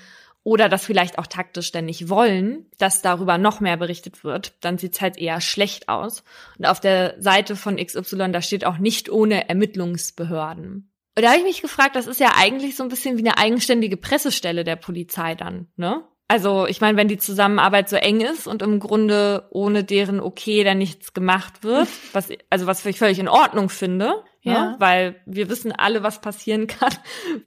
oder 0.42 0.70
das 0.70 0.86
vielleicht 0.86 1.18
auch 1.18 1.26
taktisch 1.26 1.66
ständig 1.66 2.08
wollen, 2.08 2.64
dass 2.78 3.02
darüber 3.02 3.36
noch 3.36 3.60
mehr 3.60 3.76
berichtet 3.76 4.24
wird, 4.24 4.54
dann 4.62 4.78
sieht's 4.78 5.02
halt 5.02 5.18
eher 5.18 5.42
schlecht 5.42 5.90
aus. 5.90 6.24
Und 6.56 6.64
auf 6.64 6.80
der 6.80 7.16
Seite 7.18 7.56
von 7.56 7.76
XY, 7.76 8.32
da 8.32 8.40
steht 8.40 8.64
auch 8.64 8.78
nicht 8.78 9.10
ohne 9.10 9.50
Ermittlungsbehörden. 9.50 10.87
Und 11.18 11.24
da 11.24 11.30
habe 11.30 11.38
ich 11.38 11.44
mich 11.44 11.62
gefragt, 11.62 11.96
das 11.96 12.06
ist 12.06 12.20
ja 12.20 12.34
eigentlich 12.36 12.76
so 12.76 12.84
ein 12.84 12.88
bisschen 12.88 13.16
wie 13.16 13.22
eine 13.22 13.38
eigenständige 13.38 13.96
Pressestelle 13.96 14.62
der 14.62 14.76
Polizei 14.76 15.34
dann, 15.34 15.66
ne? 15.74 16.04
Also 16.28 16.68
ich 16.68 16.80
meine, 16.80 16.96
wenn 16.96 17.08
die 17.08 17.18
Zusammenarbeit 17.18 17.88
so 17.88 17.96
eng 17.96 18.20
ist 18.20 18.46
und 18.46 18.62
im 18.62 18.78
Grunde 18.78 19.48
ohne 19.50 19.82
deren 19.82 20.20
Okay 20.20 20.62
dann 20.62 20.78
nichts 20.78 21.14
gemacht 21.14 21.64
wird, 21.64 21.88
was 22.12 22.28
also 22.50 22.68
was 22.68 22.86
ich 22.86 23.00
völlig 23.00 23.18
in 23.18 23.26
Ordnung 23.26 23.68
finde, 23.68 24.06
ne? 24.06 24.14
ja. 24.42 24.52
ne? 24.52 24.76
weil 24.78 25.20
wir 25.26 25.48
wissen 25.48 25.72
alle, 25.72 26.04
was 26.04 26.20
passieren 26.20 26.68
kann, 26.68 26.94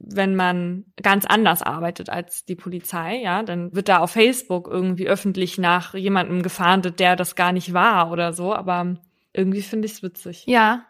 wenn 0.00 0.36
man 0.36 0.84
ganz 1.02 1.24
anders 1.24 1.62
arbeitet 1.62 2.10
als 2.10 2.44
die 2.44 2.56
Polizei, 2.56 3.22
ja, 3.22 3.42
dann 3.42 3.74
wird 3.74 3.88
da 3.88 4.00
auf 4.00 4.10
Facebook 4.10 4.68
irgendwie 4.68 5.08
öffentlich 5.08 5.56
nach 5.56 5.94
jemandem 5.94 6.42
gefahndet, 6.42 7.00
der 7.00 7.16
das 7.16 7.36
gar 7.36 7.52
nicht 7.52 7.72
war 7.72 8.12
oder 8.12 8.34
so, 8.34 8.52
aber 8.52 8.98
irgendwie 9.32 9.62
finde 9.62 9.86
ich 9.86 9.92
es 9.92 10.02
witzig. 10.02 10.44
Ja. 10.46 10.84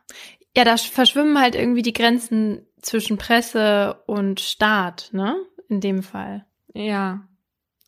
Ja, 0.56 0.64
da 0.64 0.76
verschwimmen 0.76 1.40
halt 1.40 1.54
irgendwie 1.54 1.82
die 1.82 1.94
Grenzen 1.94 2.66
zwischen 2.82 3.16
Presse 3.16 4.02
und 4.06 4.40
Staat, 4.40 5.10
ne? 5.12 5.36
In 5.68 5.80
dem 5.80 6.02
Fall. 6.02 6.44
Ja. 6.74 7.26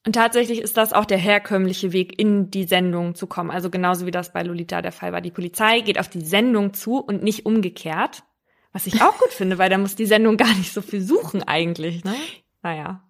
Und 0.07 0.15
tatsächlich 0.15 0.61
ist 0.61 0.77
das 0.77 0.93
auch 0.93 1.05
der 1.05 1.19
herkömmliche 1.19 1.93
Weg, 1.93 2.19
in 2.19 2.51
die 2.51 2.65
Sendung 2.65 3.15
zu 3.15 3.27
kommen. 3.27 3.51
Also 3.51 3.71
genauso 3.71 4.07
wie 4.07 4.11
das 4.11 4.33
bei 4.33 4.43
Lolita 4.43 4.83
der 4.83 4.93
Fall 4.93 5.13
war. 5.13 5.21
Die 5.21 5.31
Polizei 5.31 5.81
geht 5.81 5.99
auf 5.99 6.09
die 6.09 6.25
Sendung 6.25 6.75
zu 6.75 6.99
und 6.99 7.23
nicht 7.23 7.47
umgekehrt. 7.47 8.23
Was 8.73 8.87
ich 8.87 9.03
auch 9.03 9.17
gut 9.19 9.31
finde, 9.31 9.57
weil 9.59 9.71
da 9.71 9.79
muss 9.79 9.97
die 9.97 10.07
Sendung 10.07 10.37
gar 10.37 10.53
nicht 10.55 10.73
so 10.73 10.83
viel 10.83 11.01
suchen 11.01 11.43
eigentlich. 11.43 12.05
Ne? 12.05 12.15
Naja. 12.63 13.03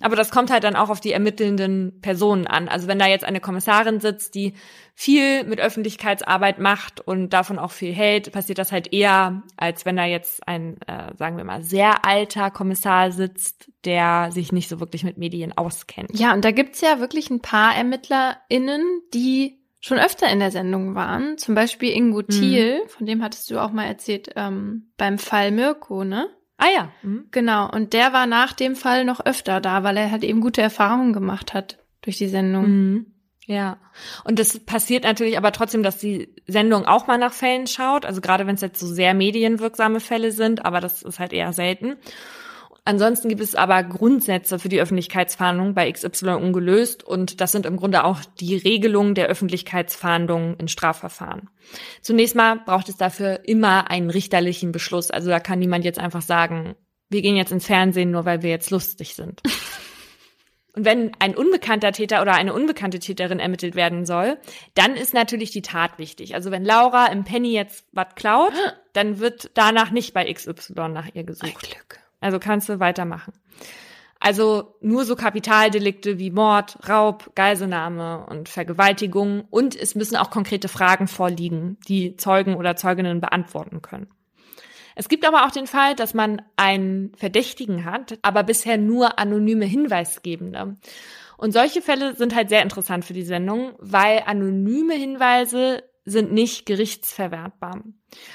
Aber 0.00 0.16
das 0.16 0.30
kommt 0.30 0.50
halt 0.50 0.64
dann 0.64 0.76
auch 0.76 0.88
auf 0.88 1.00
die 1.00 1.12
ermittelnden 1.12 2.00
Personen 2.00 2.46
an. 2.46 2.68
Also 2.68 2.88
wenn 2.88 2.98
da 2.98 3.06
jetzt 3.06 3.24
eine 3.24 3.40
Kommissarin 3.40 4.00
sitzt, 4.00 4.34
die 4.34 4.54
viel 4.94 5.44
mit 5.44 5.60
Öffentlichkeitsarbeit 5.60 6.58
macht 6.58 7.00
und 7.00 7.30
davon 7.30 7.58
auch 7.58 7.70
viel 7.70 7.92
hält, 7.92 8.32
passiert 8.32 8.58
das 8.58 8.72
halt 8.72 8.92
eher, 8.92 9.42
als 9.56 9.84
wenn 9.84 9.96
da 9.96 10.04
jetzt 10.04 10.46
ein, 10.46 10.78
äh, 10.86 11.14
sagen 11.16 11.36
wir 11.36 11.44
mal, 11.44 11.62
sehr 11.62 12.04
alter 12.04 12.50
Kommissar 12.50 13.12
sitzt, 13.12 13.70
der 13.84 14.30
sich 14.32 14.52
nicht 14.52 14.68
so 14.68 14.80
wirklich 14.80 15.04
mit 15.04 15.18
Medien 15.18 15.56
auskennt. 15.56 16.18
Ja, 16.18 16.32
und 16.34 16.44
da 16.44 16.50
gibt's 16.50 16.80
ja 16.80 17.00
wirklich 17.00 17.30
ein 17.30 17.40
paar 17.40 17.76
ErmittlerInnen, 17.76 18.82
die 19.14 19.60
schon 19.80 19.98
öfter 19.98 20.30
in 20.30 20.38
der 20.38 20.50
Sendung 20.50 20.94
waren. 20.94 21.38
Zum 21.38 21.54
Beispiel 21.54 21.90
Ingo 21.90 22.18
mhm. 22.18 22.28
Thiel, 22.28 22.82
mhm. 22.84 22.88
von 22.88 23.06
dem 23.06 23.22
hattest 23.22 23.50
du 23.50 23.58
auch 23.58 23.72
mal 23.72 23.86
erzählt, 23.86 24.30
ähm, 24.36 24.90
beim 24.96 25.18
Fall 25.18 25.50
Mirko, 25.50 26.04
ne? 26.04 26.28
Ah 26.60 26.68
ja. 26.74 26.92
Mhm. 27.02 27.24
Genau. 27.30 27.70
Und 27.70 27.94
der 27.94 28.12
war 28.12 28.26
nach 28.26 28.52
dem 28.52 28.76
Fall 28.76 29.04
noch 29.04 29.24
öfter 29.24 29.60
da, 29.60 29.82
weil 29.82 29.96
er 29.96 30.10
halt 30.10 30.22
eben 30.22 30.42
gute 30.42 30.60
Erfahrungen 30.60 31.14
gemacht 31.14 31.54
hat 31.54 31.78
durch 32.02 32.18
die 32.18 32.28
Sendung. 32.28 32.68
Mhm. 32.68 33.06
Ja. 33.46 33.78
Und 34.24 34.38
das 34.38 34.58
passiert 34.60 35.04
natürlich 35.04 35.38
aber 35.38 35.52
trotzdem, 35.52 35.82
dass 35.82 35.96
die 35.96 36.34
Sendung 36.46 36.84
auch 36.84 37.06
mal 37.06 37.16
nach 37.16 37.32
Fällen 37.32 37.66
schaut. 37.66 38.04
Also 38.04 38.20
gerade 38.20 38.46
wenn 38.46 38.56
es 38.56 38.60
jetzt 38.60 38.78
so 38.78 38.86
sehr 38.86 39.14
medienwirksame 39.14 40.00
Fälle 40.00 40.32
sind, 40.32 40.64
aber 40.66 40.80
das 40.80 41.02
ist 41.02 41.18
halt 41.18 41.32
eher 41.32 41.54
selten. 41.54 41.96
Ansonsten 42.84 43.28
gibt 43.28 43.40
es 43.40 43.54
aber 43.54 43.82
Grundsätze 43.82 44.58
für 44.58 44.68
die 44.68 44.80
Öffentlichkeitsfahndung 44.80 45.74
bei 45.74 45.90
XY 45.90 46.30
ungelöst 46.30 47.04
und 47.04 47.40
das 47.40 47.52
sind 47.52 47.66
im 47.66 47.76
Grunde 47.76 48.04
auch 48.04 48.20
die 48.40 48.56
Regelungen 48.56 49.14
der 49.14 49.26
Öffentlichkeitsfahndung 49.26 50.56
in 50.56 50.68
Strafverfahren. 50.68 51.50
Zunächst 52.00 52.34
mal 52.34 52.56
braucht 52.64 52.88
es 52.88 52.96
dafür 52.96 53.40
immer 53.44 53.90
einen 53.90 54.10
richterlichen 54.10 54.72
Beschluss. 54.72 55.10
Also 55.10 55.28
da 55.28 55.40
kann 55.40 55.58
niemand 55.58 55.84
jetzt 55.84 55.98
einfach 55.98 56.22
sagen, 56.22 56.74
wir 57.10 57.22
gehen 57.22 57.36
jetzt 57.36 57.52
ins 57.52 57.66
Fernsehen, 57.66 58.10
nur 58.10 58.24
weil 58.24 58.42
wir 58.42 58.50
jetzt 58.50 58.70
lustig 58.70 59.14
sind. 59.14 59.42
Und 60.72 60.84
wenn 60.84 61.10
ein 61.18 61.34
unbekannter 61.34 61.90
Täter 61.90 62.22
oder 62.22 62.34
eine 62.34 62.54
unbekannte 62.54 63.00
Täterin 63.00 63.40
ermittelt 63.40 63.74
werden 63.74 64.06
soll, 64.06 64.38
dann 64.74 64.94
ist 64.94 65.12
natürlich 65.14 65.50
die 65.50 65.62
Tat 65.62 65.98
wichtig. 65.98 66.36
Also 66.36 66.52
wenn 66.52 66.64
Laura 66.64 67.06
im 67.06 67.24
Penny 67.24 67.52
jetzt 67.52 67.84
was 67.90 68.14
klaut, 68.14 68.52
dann 68.92 69.18
wird 69.18 69.50
danach 69.54 69.90
nicht 69.90 70.14
bei 70.14 70.32
XY 70.32 70.90
nach 70.90 71.08
ihr 71.12 71.24
gesucht. 71.24 71.44
Ein 71.44 71.58
Glück. 71.58 72.00
Also 72.20 72.38
kannst 72.38 72.68
du 72.68 72.80
weitermachen. 72.80 73.32
Also 74.20 74.74
nur 74.82 75.06
so 75.06 75.16
Kapitaldelikte 75.16 76.18
wie 76.18 76.30
Mord, 76.30 76.76
Raub, 76.86 77.34
Geiselnahme 77.34 78.26
und 78.26 78.50
Vergewaltigung 78.50 79.46
und 79.48 79.74
es 79.74 79.94
müssen 79.94 80.16
auch 80.16 80.30
konkrete 80.30 80.68
Fragen 80.68 81.08
vorliegen, 81.08 81.78
die 81.88 82.16
Zeugen 82.16 82.54
oder 82.54 82.76
Zeuginnen 82.76 83.22
beantworten 83.22 83.80
können. 83.80 84.08
Es 84.94 85.08
gibt 85.08 85.26
aber 85.26 85.46
auch 85.46 85.50
den 85.50 85.66
Fall, 85.66 85.94
dass 85.94 86.12
man 86.12 86.42
einen 86.56 87.14
Verdächtigen 87.16 87.86
hat, 87.86 88.18
aber 88.20 88.42
bisher 88.42 88.76
nur 88.76 89.18
anonyme 89.18 89.64
Hinweisgebende. 89.64 90.76
Und 91.38 91.52
solche 91.52 91.80
Fälle 91.80 92.14
sind 92.16 92.34
halt 92.34 92.50
sehr 92.50 92.60
interessant 92.60 93.06
für 93.06 93.14
die 93.14 93.22
Sendung, 93.22 93.72
weil 93.78 94.24
anonyme 94.26 94.92
Hinweise 94.92 95.82
sind 96.10 96.32
nicht 96.32 96.66
gerichtsverwertbar. 96.66 97.82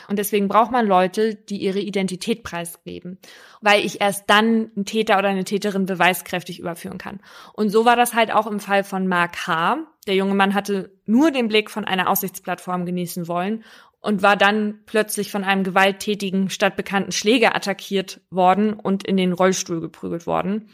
Und 0.08 0.20
deswegen 0.20 0.48
braucht 0.48 0.72
man 0.72 0.88
Leute, 0.88 1.36
die 1.36 1.58
ihre 1.58 1.80
Identität 1.80 2.44
preisgeben, 2.44 3.20
weil 3.62 3.86
ich 3.86 4.02
erst 4.02 4.30
dann 4.30 4.72
einen 4.76 4.86
Täter 4.86 5.18
oder 5.18 5.30
eine 5.30 5.44
Täterin 5.44 5.86
beweiskräftig 5.86 6.60
überführen 6.60 6.98
kann. 6.98 7.20
Und 7.54 7.70
so 7.70 7.86
war 7.86 7.96
das 7.96 8.14
halt 8.14 8.34
auch 8.34 8.48
im 8.48 8.60
Fall 8.60 8.84
von 8.84 9.08
Mark 9.08 9.48
H. 9.48 9.80
Der 10.08 10.16
junge 10.16 10.36
Mann 10.36 10.54
hatte 10.54 10.92
nur 11.06 11.32
den 11.32 11.48
Blick 11.48 11.70
von 11.70 11.86
einer 11.86 12.10
Aussichtsplattform 12.10 12.86
genießen 12.86 13.28
wollen 13.28 13.64
und 14.00 14.22
war 14.22 14.38
dann 14.38 14.80
plötzlich 14.86 15.32
von 15.32 15.44
einem 15.44 15.64
gewalttätigen, 15.64 16.50
stadtbekannten 16.50 17.12
Schläger 17.12 17.56
attackiert 17.56 18.22
worden 18.30 18.74
und 18.74 19.06
in 19.06 19.18
den 19.18 19.34
Rollstuhl 19.34 19.82
geprügelt 19.82 20.28
worden 20.28 20.70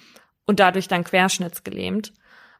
und 0.46 0.60
dadurch 0.60 0.88
dann 0.88 1.06
querschnittsgelähmt. 1.06 2.14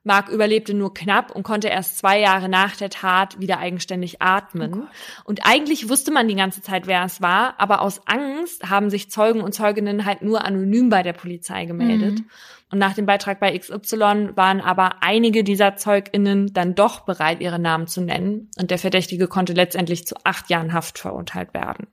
Mark 0.04 0.30
überlebte 0.30 0.74
nur 0.74 0.94
knapp 0.94 1.32
und 1.32 1.44
konnte 1.44 1.68
erst 1.68 1.98
zwei 1.98 2.20
Jahre 2.20 2.50
nach 2.50 2.76
der 2.76 2.90
Tat 2.90 3.40
wieder 3.40 3.60
eigenständig 3.60 4.22
atmen. 4.22 4.84
Oh 4.84 4.88
und 5.26 5.46
eigentlich 5.46 5.90
wusste 5.90 6.12
man 6.12 6.28
die 6.28 6.36
ganze 6.36 6.62
Zeit, 6.62 6.88
wer 6.88 7.04
es 7.06 7.22
war, 7.22 7.60
aber 7.60 7.82
aus 7.82 8.02
Angst 8.08 8.70
haben 8.70 8.90
sich 8.90 9.12
Zeugen 9.12 9.42
und 9.42 9.54
Zeuginnen 9.54 10.06
halt 10.06 10.22
nur 10.24 10.44
anonym 10.44 10.90
bei 10.90 11.04
der 11.04 11.14
Polizei 11.14 11.66
gemeldet. 11.66 12.20
Mhm. 12.20 12.30
Und 12.72 12.80
nach 12.80 12.94
dem 12.94 13.06
Beitrag 13.06 13.40
bei 13.40 13.58
XY 13.58 14.32
waren 14.36 14.62
aber 14.62 15.04
einige 15.04 15.44
dieser 15.44 15.76
ZeugInnen 15.76 16.54
dann 16.54 16.74
doch 16.74 17.02
bereit, 17.02 17.42
ihre 17.42 17.60
Namen 17.60 17.88
zu 17.88 18.02
nennen. 18.02 18.50
Und 18.58 18.72
der 18.72 18.80
Verdächtige 18.80 19.28
konnte 19.28 19.54
letztendlich 19.54 20.08
zu 20.08 20.16
acht 20.24 20.50
Jahren 20.50 20.74
Haft 20.74 20.98
verurteilt 20.98 21.54
werden. 21.54 21.88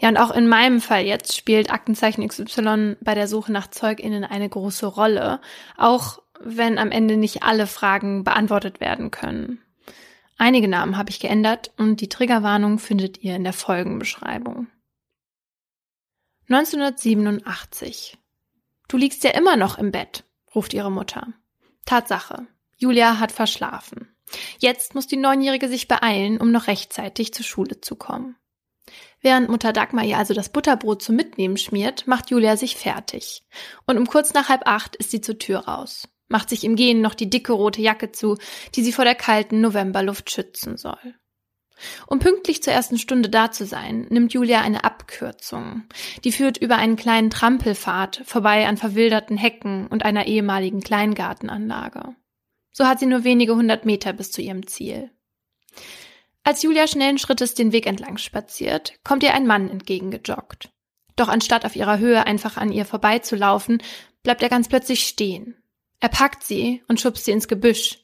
Ja, 0.00 0.08
und 0.08 0.16
auch 0.16 0.32
in 0.32 0.48
meinem 0.48 0.80
Fall 0.80 1.04
jetzt 1.04 1.36
spielt 1.36 1.72
Aktenzeichen 1.72 2.26
XY 2.26 2.96
bei 3.00 3.14
der 3.14 3.28
Suche 3.28 3.52
nach 3.52 3.68
ZeugInnen 3.68 4.24
eine 4.24 4.48
große 4.48 4.86
Rolle. 4.86 5.40
Auch 5.76 6.18
wenn 6.44 6.78
am 6.78 6.90
Ende 6.90 7.16
nicht 7.16 7.42
alle 7.42 7.66
Fragen 7.66 8.24
beantwortet 8.24 8.80
werden 8.80 9.10
können. 9.10 9.60
Einige 10.38 10.68
Namen 10.68 10.96
habe 10.96 11.10
ich 11.10 11.20
geändert 11.20 11.72
und 11.76 12.00
die 12.00 12.08
Triggerwarnung 12.08 12.78
findet 12.78 13.22
ihr 13.22 13.36
in 13.36 13.44
der 13.44 13.52
Folgenbeschreibung. 13.52 14.66
1987. 16.48 18.18
Du 18.88 18.96
liegst 18.96 19.24
ja 19.24 19.30
immer 19.30 19.56
noch 19.56 19.78
im 19.78 19.92
Bett, 19.92 20.24
ruft 20.54 20.74
ihre 20.74 20.90
Mutter. 20.90 21.28
Tatsache. 21.86 22.46
Julia 22.76 23.18
hat 23.20 23.32
verschlafen. 23.32 24.08
Jetzt 24.58 24.94
muss 24.94 25.06
die 25.06 25.16
Neunjährige 25.16 25.68
sich 25.68 25.88
beeilen, 25.88 26.40
um 26.40 26.50
noch 26.50 26.66
rechtzeitig 26.66 27.32
zur 27.32 27.44
Schule 27.44 27.80
zu 27.80 27.96
kommen. 27.96 28.36
Während 29.20 29.48
Mutter 29.48 29.72
Dagmar 29.72 30.04
ihr 30.04 30.18
also 30.18 30.34
das 30.34 30.48
Butterbrot 30.48 31.02
zum 31.02 31.14
Mitnehmen 31.14 31.56
schmiert, 31.56 32.08
macht 32.08 32.30
Julia 32.30 32.56
sich 32.56 32.76
fertig. 32.76 33.44
Und 33.86 33.96
um 33.96 34.06
kurz 34.06 34.34
nach 34.34 34.48
halb 34.48 34.62
acht 34.66 34.96
ist 34.96 35.12
sie 35.12 35.20
zur 35.20 35.38
Tür 35.38 35.60
raus 35.60 36.08
macht 36.32 36.48
sich 36.48 36.64
im 36.64 36.74
Gehen 36.74 37.00
noch 37.00 37.14
die 37.14 37.30
dicke 37.30 37.52
rote 37.52 37.80
Jacke 37.80 38.10
zu, 38.10 38.36
die 38.74 38.82
sie 38.82 38.92
vor 38.92 39.04
der 39.04 39.14
kalten 39.14 39.60
Novemberluft 39.60 40.30
schützen 40.30 40.76
soll. 40.76 41.14
Um 42.06 42.18
pünktlich 42.18 42.62
zur 42.62 42.72
ersten 42.72 42.98
Stunde 42.98 43.28
da 43.28 43.50
zu 43.50 43.66
sein, 43.66 44.06
nimmt 44.10 44.32
Julia 44.32 44.60
eine 44.60 44.84
Abkürzung. 44.84 45.84
Die 46.24 46.32
führt 46.32 46.58
über 46.58 46.76
einen 46.76 46.96
kleinen 46.96 47.30
Trampelpfad 47.30 48.22
vorbei 48.24 48.66
an 48.66 48.76
verwilderten 48.76 49.36
Hecken 49.36 49.86
und 49.88 50.04
einer 50.04 50.26
ehemaligen 50.26 50.80
Kleingartenanlage. 50.80 52.14
So 52.72 52.86
hat 52.86 52.98
sie 53.00 53.06
nur 53.06 53.24
wenige 53.24 53.54
hundert 53.54 53.84
Meter 53.84 54.12
bis 54.12 54.30
zu 54.30 54.42
ihrem 54.42 54.66
Ziel. 54.66 55.10
Als 56.44 56.62
Julia 56.62 56.86
schnellen 56.86 57.18
Schrittes 57.18 57.54
den 57.54 57.72
Weg 57.72 57.86
entlang 57.86 58.16
spaziert, 58.16 58.94
kommt 59.04 59.22
ihr 59.22 59.34
ein 59.34 59.46
Mann 59.46 59.68
entgegengejoggt. 59.68 60.70
Doch 61.16 61.28
anstatt 61.28 61.64
auf 61.64 61.76
ihrer 61.76 61.98
Höhe 61.98 62.26
einfach 62.26 62.56
an 62.56 62.72
ihr 62.72 62.84
vorbeizulaufen, 62.84 63.82
bleibt 64.22 64.42
er 64.42 64.48
ganz 64.48 64.68
plötzlich 64.68 65.04
stehen. 65.04 65.61
Er 66.02 66.08
packt 66.08 66.42
sie 66.42 66.82
und 66.88 67.00
schubst 67.00 67.24
sie 67.24 67.30
ins 67.30 67.46
Gebüsch. 67.46 68.00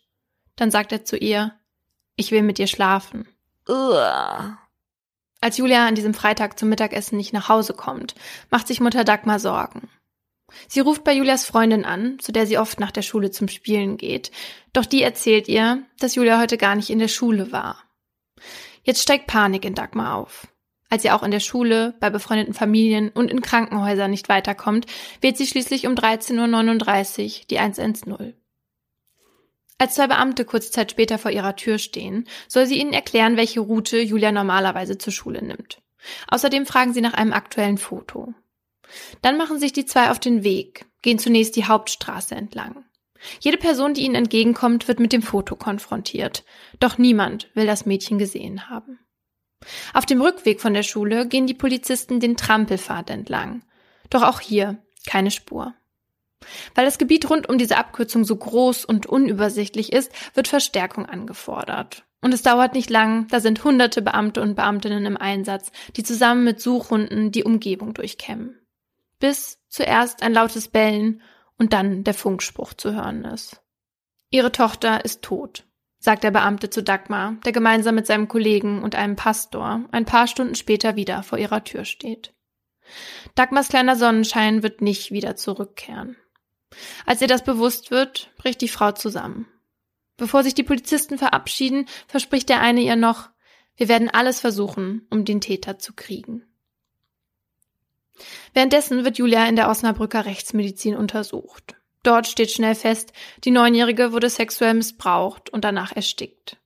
Dann 0.54 0.70
sagt 0.70 0.92
er 0.92 1.04
zu 1.04 1.16
ihr, 1.16 1.58
ich 2.14 2.30
will 2.30 2.44
mit 2.44 2.58
dir 2.58 2.68
schlafen. 2.68 3.26
Uah. 3.68 4.56
Als 5.40 5.56
Julia 5.56 5.84
an 5.84 5.96
diesem 5.96 6.14
Freitag 6.14 6.60
zum 6.60 6.68
Mittagessen 6.68 7.16
nicht 7.16 7.32
nach 7.32 7.48
Hause 7.48 7.74
kommt, 7.74 8.14
macht 8.50 8.68
sich 8.68 8.78
Mutter 8.78 9.02
Dagmar 9.02 9.40
Sorgen. 9.40 9.88
Sie 10.68 10.78
ruft 10.78 11.02
bei 11.02 11.12
Julias 11.12 11.44
Freundin 11.44 11.84
an, 11.84 12.20
zu 12.20 12.30
der 12.30 12.46
sie 12.46 12.56
oft 12.56 12.78
nach 12.78 12.92
der 12.92 13.02
Schule 13.02 13.32
zum 13.32 13.48
Spielen 13.48 13.96
geht, 13.96 14.30
doch 14.72 14.86
die 14.86 15.02
erzählt 15.02 15.48
ihr, 15.48 15.82
dass 15.98 16.14
Julia 16.14 16.38
heute 16.38 16.56
gar 16.56 16.76
nicht 16.76 16.90
in 16.90 17.00
der 17.00 17.08
Schule 17.08 17.50
war. 17.50 17.82
Jetzt 18.84 19.02
steigt 19.02 19.26
Panik 19.26 19.64
in 19.64 19.74
Dagmar 19.74 20.14
auf. 20.14 20.46
Als 20.90 21.02
sie 21.02 21.10
auch 21.10 21.22
in 21.22 21.30
der 21.30 21.40
Schule, 21.40 21.94
bei 22.00 22.08
befreundeten 22.08 22.54
Familien 22.54 23.10
und 23.10 23.30
in 23.30 23.42
Krankenhäusern 23.42 24.10
nicht 24.10 24.28
weiterkommt, 24.28 24.86
wählt 25.20 25.36
sie 25.36 25.46
schließlich 25.46 25.86
um 25.86 25.94
13.39 25.94 27.40
Uhr 27.40 27.46
die 27.50 27.58
110. 27.58 28.34
Als 29.80 29.94
zwei 29.94 30.08
Beamte 30.08 30.44
kurze 30.44 30.72
Zeit 30.72 30.90
später 30.90 31.18
vor 31.18 31.30
ihrer 31.30 31.54
Tür 31.56 31.78
stehen, 31.78 32.26
soll 32.48 32.66
sie 32.66 32.80
ihnen 32.80 32.92
erklären, 32.92 33.36
welche 33.36 33.60
Route 33.60 34.00
Julia 34.00 34.32
normalerweise 34.32 34.98
zur 34.98 35.12
Schule 35.12 35.44
nimmt. 35.44 35.80
Außerdem 36.28 36.66
fragen 36.66 36.94
sie 36.94 37.00
nach 37.00 37.14
einem 37.14 37.32
aktuellen 37.32 37.78
Foto. 37.78 38.34
Dann 39.22 39.36
machen 39.36 39.60
sich 39.60 39.72
die 39.72 39.86
zwei 39.86 40.10
auf 40.10 40.18
den 40.18 40.42
Weg, 40.42 40.86
gehen 41.02 41.18
zunächst 41.18 41.54
die 41.54 41.66
Hauptstraße 41.66 42.34
entlang. 42.34 42.84
Jede 43.40 43.58
Person, 43.58 43.94
die 43.94 44.02
ihnen 44.02 44.14
entgegenkommt, 44.14 44.88
wird 44.88 45.00
mit 45.00 45.12
dem 45.12 45.22
Foto 45.22 45.54
konfrontiert. 45.54 46.44
Doch 46.80 46.98
niemand 46.98 47.50
will 47.54 47.66
das 47.66 47.84
Mädchen 47.84 48.18
gesehen 48.18 48.70
haben. 48.70 48.98
Auf 49.92 50.06
dem 50.06 50.20
Rückweg 50.20 50.60
von 50.60 50.74
der 50.74 50.82
Schule 50.82 51.26
gehen 51.26 51.46
die 51.46 51.54
Polizisten 51.54 52.20
den 52.20 52.36
Trampelpfad 52.36 53.10
entlang. 53.10 53.62
Doch 54.10 54.22
auch 54.22 54.40
hier 54.40 54.78
keine 55.06 55.30
Spur. 55.30 55.74
Weil 56.74 56.84
das 56.84 56.98
Gebiet 56.98 57.28
rund 57.28 57.48
um 57.48 57.58
diese 57.58 57.76
Abkürzung 57.76 58.24
so 58.24 58.36
groß 58.36 58.84
und 58.84 59.06
unübersichtlich 59.06 59.92
ist, 59.92 60.12
wird 60.34 60.48
Verstärkung 60.48 61.06
angefordert. 61.06 62.04
Und 62.20 62.34
es 62.34 62.42
dauert 62.42 62.74
nicht 62.74 62.90
lang, 62.90 63.28
da 63.28 63.40
sind 63.40 63.62
hunderte 63.62 64.02
Beamte 64.02 64.42
und 64.42 64.54
Beamtinnen 64.54 65.06
im 65.06 65.16
Einsatz, 65.16 65.70
die 65.96 66.02
zusammen 66.02 66.44
mit 66.44 66.60
Suchhunden 66.60 67.30
die 67.30 67.44
Umgebung 67.44 67.94
durchkämmen. 67.94 68.58
Bis 69.20 69.58
zuerst 69.68 70.22
ein 70.22 70.32
lautes 70.32 70.68
Bellen 70.68 71.22
und 71.58 71.72
dann 71.72 72.04
der 72.04 72.14
Funkspruch 72.14 72.74
zu 72.74 72.94
hören 72.94 73.24
ist. 73.24 73.60
Ihre 74.30 74.52
Tochter 74.52 75.04
ist 75.04 75.22
tot, 75.22 75.64
sagt 76.08 76.24
der 76.24 76.30
Beamte 76.30 76.70
zu 76.70 76.82
Dagmar, 76.82 77.36
der 77.44 77.52
gemeinsam 77.52 77.94
mit 77.94 78.06
seinem 78.06 78.28
Kollegen 78.28 78.82
und 78.82 78.94
einem 78.94 79.14
Pastor 79.14 79.84
ein 79.92 80.06
paar 80.06 80.26
Stunden 80.26 80.54
später 80.54 80.96
wieder 80.96 81.22
vor 81.22 81.36
ihrer 81.36 81.64
Tür 81.64 81.84
steht. 81.84 82.32
Dagmars 83.34 83.68
kleiner 83.68 83.94
Sonnenschein 83.94 84.62
wird 84.62 84.80
nicht 84.80 85.10
wieder 85.10 85.36
zurückkehren. 85.36 86.16
Als 87.04 87.20
ihr 87.20 87.28
das 87.28 87.44
bewusst 87.44 87.90
wird, 87.90 88.32
bricht 88.38 88.62
die 88.62 88.68
Frau 88.68 88.92
zusammen. 88.92 89.48
Bevor 90.16 90.42
sich 90.44 90.54
die 90.54 90.62
Polizisten 90.62 91.18
verabschieden, 91.18 91.84
verspricht 92.06 92.48
der 92.48 92.62
eine 92.62 92.80
ihr 92.80 92.96
noch, 92.96 93.28
wir 93.76 93.88
werden 93.88 94.08
alles 94.08 94.40
versuchen, 94.40 95.06
um 95.10 95.26
den 95.26 95.42
Täter 95.42 95.78
zu 95.78 95.92
kriegen. 95.92 96.42
Währenddessen 98.54 99.04
wird 99.04 99.18
Julia 99.18 99.46
in 99.46 99.56
der 99.56 99.68
Osnabrücker 99.68 100.24
Rechtsmedizin 100.24 100.96
untersucht. 100.96 101.77
Dort 102.02 102.26
steht 102.26 102.50
schnell 102.50 102.74
fest, 102.74 103.12
die 103.44 103.50
Neunjährige 103.50 104.12
wurde 104.12 104.30
sexuell 104.30 104.74
missbraucht 104.74 105.50
und 105.50 105.64
danach 105.64 105.94
erstickt. 105.94 106.56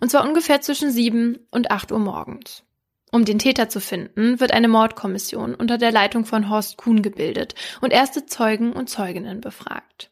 Und 0.00 0.10
zwar 0.10 0.26
ungefähr 0.26 0.60
zwischen 0.60 0.90
sieben 0.90 1.38
und 1.50 1.70
acht 1.70 1.92
Uhr 1.92 1.98
morgens. 1.98 2.64
Um 3.10 3.24
den 3.24 3.38
Täter 3.38 3.68
zu 3.68 3.80
finden, 3.80 4.38
wird 4.38 4.52
eine 4.52 4.68
Mordkommission 4.68 5.54
unter 5.54 5.78
der 5.78 5.92
Leitung 5.92 6.24
von 6.24 6.50
Horst 6.50 6.76
Kuhn 6.76 7.00
gebildet 7.00 7.54
und 7.80 7.92
erste 7.92 8.26
Zeugen 8.26 8.72
und 8.72 8.90
Zeuginnen 8.90 9.40
befragt. 9.40 10.10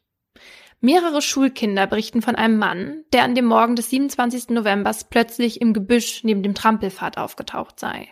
Mehrere 0.79 1.21
Schulkinder 1.21 1.87
berichten 1.87 2.21
von 2.21 2.35
einem 2.35 2.57
Mann, 2.57 3.03
der 3.13 3.23
an 3.23 3.35
dem 3.35 3.45
Morgen 3.45 3.75
des 3.75 3.89
27. 3.89 4.49
Novembers 4.49 5.05
plötzlich 5.05 5.59
im 5.61 5.73
Gebüsch 5.73 6.23
neben 6.23 6.43
dem 6.43 6.53
Trampelpfad 6.53 7.17
aufgetaucht 7.17 7.79
sei. 7.79 8.07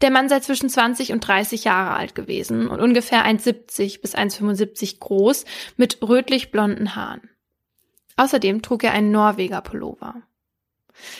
Der 0.00 0.10
Mann 0.10 0.28
sei 0.28 0.40
zwischen 0.40 0.68
20 0.68 1.12
und 1.12 1.20
30 1.20 1.64
Jahre 1.64 1.96
alt 1.96 2.14
gewesen 2.14 2.68
und 2.68 2.80
ungefähr 2.80 3.26
1,70 3.26 4.00
bis 4.00 4.14
1,75 4.14 4.98
groß 5.00 5.44
mit 5.76 5.98
rötlich-blonden 6.02 6.94
Haaren. 6.94 7.28
Außerdem 8.16 8.62
trug 8.62 8.84
er 8.84 8.92
einen 8.92 9.10
Norweger 9.10 9.60
Pullover. 9.60 10.22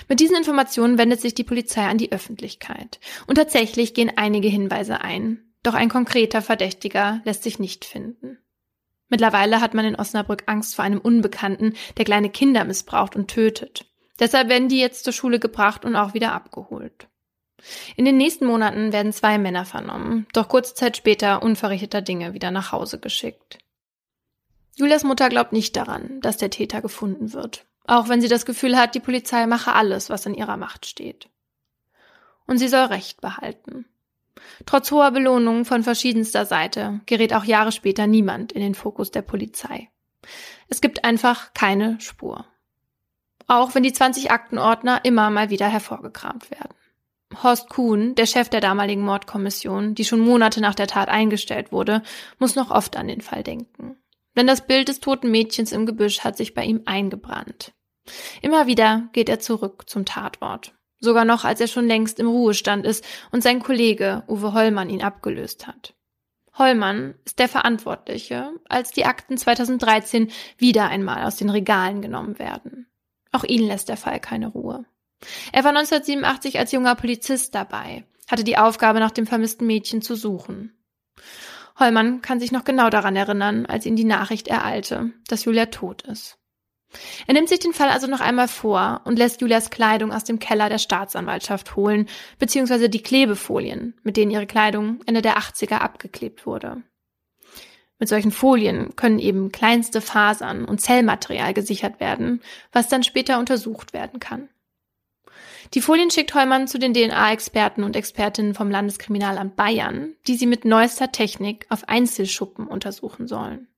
Mit 0.08 0.20
diesen 0.20 0.36
Informationen 0.36 0.98
wendet 0.98 1.20
sich 1.20 1.34
die 1.34 1.44
Polizei 1.44 1.86
an 1.86 1.98
die 1.98 2.12
Öffentlichkeit. 2.12 3.00
Und 3.26 3.36
tatsächlich 3.36 3.94
gehen 3.94 4.12
einige 4.16 4.48
Hinweise 4.48 5.00
ein. 5.00 5.42
Doch 5.62 5.74
ein 5.74 5.88
konkreter 5.88 6.42
Verdächtiger 6.42 7.20
lässt 7.24 7.42
sich 7.42 7.58
nicht 7.58 7.84
finden. 7.84 8.38
Mittlerweile 9.08 9.60
hat 9.60 9.74
man 9.74 9.84
in 9.84 9.96
Osnabrück 9.96 10.44
Angst 10.46 10.76
vor 10.76 10.84
einem 10.84 11.00
Unbekannten, 11.00 11.74
der 11.96 12.04
kleine 12.04 12.30
Kinder 12.30 12.64
missbraucht 12.64 13.16
und 13.16 13.28
tötet. 13.28 13.86
Deshalb 14.20 14.48
werden 14.48 14.68
die 14.68 14.78
jetzt 14.78 15.04
zur 15.04 15.12
Schule 15.12 15.40
gebracht 15.40 15.84
und 15.84 15.96
auch 15.96 16.14
wieder 16.14 16.32
abgeholt. 16.32 17.08
In 17.96 18.04
den 18.04 18.16
nächsten 18.16 18.46
Monaten 18.46 18.92
werden 18.92 19.12
zwei 19.12 19.38
Männer 19.38 19.64
vernommen, 19.64 20.26
doch 20.32 20.48
kurze 20.48 20.74
Zeit 20.74 20.96
später 20.96 21.42
unverrichteter 21.42 22.02
Dinge 22.02 22.34
wieder 22.34 22.50
nach 22.50 22.72
Hause 22.72 22.98
geschickt. 22.98 23.58
Julias 24.76 25.04
Mutter 25.04 25.28
glaubt 25.28 25.52
nicht 25.52 25.76
daran, 25.76 26.20
dass 26.20 26.36
der 26.36 26.50
Täter 26.50 26.80
gefunden 26.80 27.32
wird, 27.32 27.66
auch 27.86 28.08
wenn 28.08 28.20
sie 28.20 28.28
das 28.28 28.46
Gefühl 28.46 28.78
hat, 28.78 28.94
die 28.94 29.00
Polizei 29.00 29.46
mache 29.46 29.72
alles, 29.72 30.10
was 30.10 30.26
in 30.26 30.34
ihrer 30.34 30.56
Macht 30.56 30.86
steht. 30.86 31.28
Und 32.46 32.58
sie 32.58 32.68
soll 32.68 32.86
Recht 32.86 33.20
behalten. 33.20 33.84
Trotz 34.66 34.90
hoher 34.90 35.10
Belohnungen 35.10 35.64
von 35.64 35.82
verschiedenster 35.82 36.46
Seite 36.46 37.00
gerät 37.06 37.34
auch 37.34 37.44
Jahre 37.44 37.72
später 37.72 38.06
niemand 38.06 38.52
in 38.52 38.60
den 38.60 38.74
Fokus 38.74 39.10
der 39.10 39.22
Polizei. 39.22 39.88
Es 40.68 40.80
gibt 40.80 41.04
einfach 41.04 41.52
keine 41.54 42.00
Spur. 42.00 42.46
Auch 43.46 43.74
wenn 43.74 43.82
die 43.82 43.92
20 43.92 44.30
Aktenordner 44.30 45.04
immer 45.04 45.30
mal 45.30 45.50
wieder 45.50 45.68
hervorgekramt 45.68 46.50
werden. 46.50 46.74
Horst 47.42 47.68
Kuhn, 47.68 48.14
der 48.14 48.26
Chef 48.26 48.48
der 48.48 48.60
damaligen 48.60 49.02
Mordkommission, 49.02 49.94
die 49.94 50.04
schon 50.04 50.20
Monate 50.20 50.60
nach 50.60 50.74
der 50.74 50.88
Tat 50.88 51.08
eingestellt 51.08 51.72
wurde, 51.72 52.02
muss 52.38 52.56
noch 52.56 52.70
oft 52.70 52.96
an 52.96 53.08
den 53.08 53.20
Fall 53.20 53.42
denken. 53.42 53.96
Denn 54.36 54.46
das 54.46 54.66
Bild 54.66 54.88
des 54.88 55.00
toten 55.00 55.30
Mädchens 55.30 55.72
im 55.72 55.86
Gebüsch 55.86 56.20
hat 56.20 56.36
sich 56.36 56.54
bei 56.54 56.64
ihm 56.64 56.82
eingebrannt. 56.86 57.72
Immer 58.42 58.66
wieder 58.66 59.08
geht 59.12 59.28
er 59.28 59.40
zurück 59.40 59.88
zum 59.88 60.04
Tatort. 60.04 60.74
Sogar 60.98 61.24
noch, 61.24 61.44
als 61.44 61.60
er 61.60 61.68
schon 61.68 61.86
längst 61.86 62.18
im 62.18 62.28
Ruhestand 62.28 62.84
ist 62.84 63.04
und 63.30 63.42
sein 63.42 63.62
Kollege 63.62 64.22
Uwe 64.28 64.52
Hollmann 64.52 64.90
ihn 64.90 65.02
abgelöst 65.02 65.66
hat. 65.66 65.94
Hollmann 66.58 67.14
ist 67.24 67.38
der 67.38 67.48
Verantwortliche, 67.48 68.52
als 68.68 68.90
die 68.90 69.06
Akten 69.06 69.38
2013 69.38 70.30
wieder 70.58 70.88
einmal 70.88 71.24
aus 71.24 71.36
den 71.36 71.48
Regalen 71.48 72.02
genommen 72.02 72.38
werden. 72.38 72.86
Auch 73.32 73.44
ihn 73.44 73.66
lässt 73.66 73.88
der 73.88 73.96
Fall 73.96 74.20
keine 74.20 74.48
Ruhe. 74.48 74.84
Er 75.52 75.64
war 75.64 75.70
1987 75.70 76.58
als 76.58 76.72
junger 76.72 76.94
Polizist 76.94 77.54
dabei, 77.54 78.04
hatte 78.28 78.44
die 78.44 78.58
Aufgabe, 78.58 79.00
nach 79.00 79.10
dem 79.10 79.26
vermissten 79.26 79.66
Mädchen 79.66 80.02
zu 80.02 80.14
suchen. 80.14 80.72
Hollmann 81.78 82.22
kann 82.22 82.40
sich 82.40 82.52
noch 82.52 82.64
genau 82.64 82.90
daran 82.90 83.16
erinnern, 83.16 83.66
als 83.66 83.86
ihn 83.86 83.96
die 83.96 84.04
Nachricht 84.04 84.48
ereilte, 84.48 85.12
dass 85.28 85.44
Julia 85.44 85.66
tot 85.66 86.02
ist. 86.02 86.36
Er 87.26 87.34
nimmt 87.34 87.48
sich 87.48 87.60
den 87.60 87.72
Fall 87.72 87.88
also 87.88 88.06
noch 88.06 88.20
einmal 88.20 88.48
vor 88.48 89.02
und 89.04 89.18
lässt 89.18 89.40
Julias 89.40 89.70
Kleidung 89.70 90.12
aus 90.12 90.24
dem 90.24 90.40
Keller 90.40 90.68
der 90.68 90.78
Staatsanwaltschaft 90.78 91.76
holen, 91.76 92.08
beziehungsweise 92.38 92.88
die 92.88 93.02
Klebefolien, 93.02 93.94
mit 94.02 94.16
denen 94.16 94.32
ihre 94.32 94.46
Kleidung 94.46 95.00
Ende 95.06 95.22
der 95.22 95.38
80er 95.38 95.78
abgeklebt 95.78 96.46
wurde. 96.46 96.82
Mit 97.98 98.08
solchen 98.08 98.32
Folien 98.32 98.96
können 98.96 99.18
eben 99.18 99.52
kleinste 99.52 100.00
Fasern 100.00 100.64
und 100.64 100.80
Zellmaterial 100.80 101.54
gesichert 101.54 102.00
werden, 102.00 102.40
was 102.72 102.88
dann 102.88 103.04
später 103.04 103.38
untersucht 103.38 103.92
werden 103.92 104.18
kann. 104.20 104.48
Die 105.74 105.80
Folien 105.80 106.10
schickt 106.10 106.34
Heumann 106.34 106.66
zu 106.66 106.78
den 106.78 106.94
DNA-Experten 106.94 107.84
und 107.84 107.94
Expertinnen 107.94 108.54
vom 108.54 108.70
Landeskriminalamt 108.70 109.54
Bayern, 109.54 110.14
die 110.26 110.34
sie 110.34 110.46
mit 110.46 110.64
neuester 110.64 111.12
Technik 111.12 111.66
auf 111.68 111.88
Einzelschuppen 111.88 112.66
untersuchen 112.66 113.28
sollen. 113.28 113.68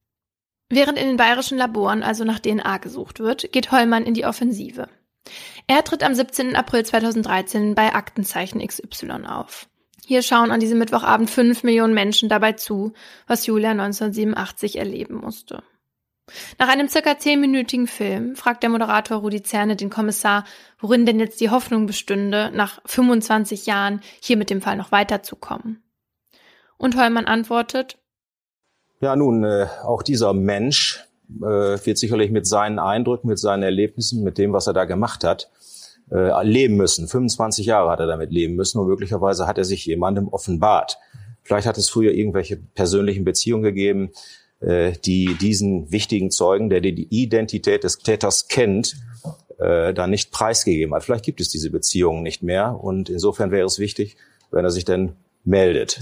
Während 0.71 0.99
in 0.99 1.07
den 1.07 1.17
bayerischen 1.19 1.59
Laboren 1.59 2.03
also 2.03 2.25
nach 2.25 2.39
DNA 2.39 2.79
gesucht 2.79 3.21
wird, 3.21 3.53
geht 3.53 3.73
Hollmann 3.73 4.07
in 4.07 4.15
die 4.15 4.25
Offensive. 4.25 4.89
Er 5.67 5.85
tritt 5.85 6.03
am 6.03 6.15
17. 6.15 6.57
April 6.57 6.85
2013 6.85 7.75
bei 7.75 7.95
Aktenzeichen 7.95 8.67
XY 8.67 9.27
auf. 9.27 9.69
Hier 10.07 10.23
schauen 10.23 10.51
an 10.51 10.61
diesem 10.61 10.79
Mittwochabend 10.79 11.29
fünf 11.29 11.63
Millionen 11.63 11.93
Menschen 11.93 12.31
dabei 12.31 12.53
zu, 12.53 12.95
was 13.27 13.47
Julia 13.47 13.73
1987 13.73 14.77
erleben 14.77 15.17
musste. 15.17 15.63
Nach 16.59 16.69
einem 16.69 16.89
circa 16.89 17.19
zehnminütigen 17.19 17.87
Film 17.87 18.37
fragt 18.37 18.63
der 18.63 18.71
Moderator 18.71 19.19
Rudi 19.19 19.43
Zerne 19.43 19.77
den 19.77 19.91
Kommissar, 19.91 20.45
worin 20.79 21.05
denn 21.05 21.19
jetzt 21.19 21.41
die 21.41 21.51
Hoffnung 21.51 21.87
bestünde, 21.87 22.51
nach 22.55 22.81
25 22.87 23.67
Jahren 23.67 24.01
hier 24.21 24.37
mit 24.37 24.49
dem 24.51 24.63
Fall 24.63 24.77
noch 24.77 24.93
weiterzukommen. 24.93 25.83
Und 26.77 26.97
Heumann 26.97 27.27
antwortet, 27.27 27.99
ja, 29.01 29.17
nun, 29.17 29.43
äh, 29.43 29.67
auch 29.83 30.05
dieser 30.05 30.33
Mensch 30.33 31.05
äh, 31.41 31.45
wird 31.85 31.99
sicherlich 31.99 32.31
mit 32.31 32.47
seinen 32.47 32.79
Eindrücken, 32.79 33.29
mit 33.29 33.39
seinen 33.39 33.65
Erlebnissen, 33.65 34.23
mit 34.23 34.39
dem, 34.39 34.53
was 34.53 34.69
er 34.69 34.75
da 34.75 34.85
gemacht 34.85 35.25
hat, 35.25 35.51
äh, 36.13 36.45
leben 36.45 36.77
müssen. 36.77 37.09
25 37.09 37.67
Jahre 37.67 37.91
hat 37.91 37.99
er 37.99 38.07
damit 38.07 38.31
leben 38.31 38.55
müssen 38.55 38.79
und 38.79 38.87
möglicherweise 38.87 39.49
hat 39.49 39.59
er 39.59 39.65
sich 39.65 39.87
jemandem 39.87 40.29
offenbart. 40.29 40.99
Vielleicht 41.43 41.67
hat 41.67 41.79
es 41.79 41.91
früher 41.91 42.13
irgendwelche 42.13 42.57
persönlichen 42.57 43.25
Beziehungen 43.25 43.65
gegeben, 43.65 44.13
die 44.63 45.35
diesen 45.41 45.91
wichtigen 45.91 46.31
Zeugen, 46.31 46.71
der 46.71 46.81
die 46.81 47.09
Identität 47.11 47.85
des 47.85 47.99
Täters 47.99 48.49
kennt, 48.49 48.97
äh, 49.59 49.95
dann 49.95 50.11
nicht 50.11 50.33
preisgegeben 50.33 50.95
hat. 50.95 51.05
Vielleicht 51.05 51.25
gibt 51.25 51.41
es 51.41 51.49
diese 51.49 51.71
Beziehungen 51.71 52.23
nicht 52.23 52.43
mehr 52.43 52.79
und 52.83 53.09
insofern 53.09 53.51
wäre 53.51 53.67
es 53.67 53.79
wichtig, 53.79 54.17
wenn 54.51 54.65
er 54.65 54.71
sich 54.71 54.85
denn 54.85 55.13
meldet. 55.45 56.01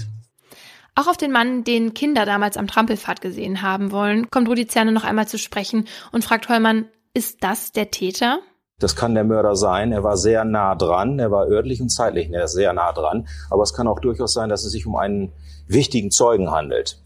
Auch 0.95 1.07
auf 1.07 1.17
den 1.17 1.31
Mann, 1.31 1.63
den 1.63 1.93
Kinder 1.93 2.25
damals 2.25 2.57
am 2.57 2.67
Trampelpfad 2.67 3.21
gesehen 3.21 3.61
haben 3.61 3.91
wollen, 3.91 4.29
kommt 4.29 4.49
Rudi 4.49 4.67
Zerne 4.67 4.91
noch 4.91 5.03
einmal 5.03 5.27
zu 5.27 5.37
sprechen 5.37 5.87
und 6.11 6.23
fragt 6.23 6.49
Hollmann, 6.49 6.87
ist 7.13 7.43
das 7.43 7.71
der 7.71 7.91
Täter? 7.91 8.39
Das 8.79 8.95
kann 8.95 9.13
der 9.13 9.23
Mörder 9.23 9.55
sein. 9.55 9.91
Er 9.91 10.03
war 10.03 10.17
sehr 10.17 10.43
nah 10.43 10.73
dran. 10.75 11.19
Er 11.19 11.29
war 11.29 11.47
örtlich 11.47 11.81
und 11.81 11.89
zeitlich 11.89 12.31
sehr 12.45 12.73
nah 12.73 12.91
dran. 12.93 13.27
Aber 13.51 13.61
es 13.61 13.73
kann 13.73 13.87
auch 13.87 13.99
durchaus 13.99 14.33
sein, 14.33 14.49
dass 14.49 14.65
es 14.65 14.71
sich 14.71 14.87
um 14.87 14.95
einen 14.95 15.31
wichtigen 15.67 16.09
Zeugen 16.09 16.49
handelt. 16.49 16.99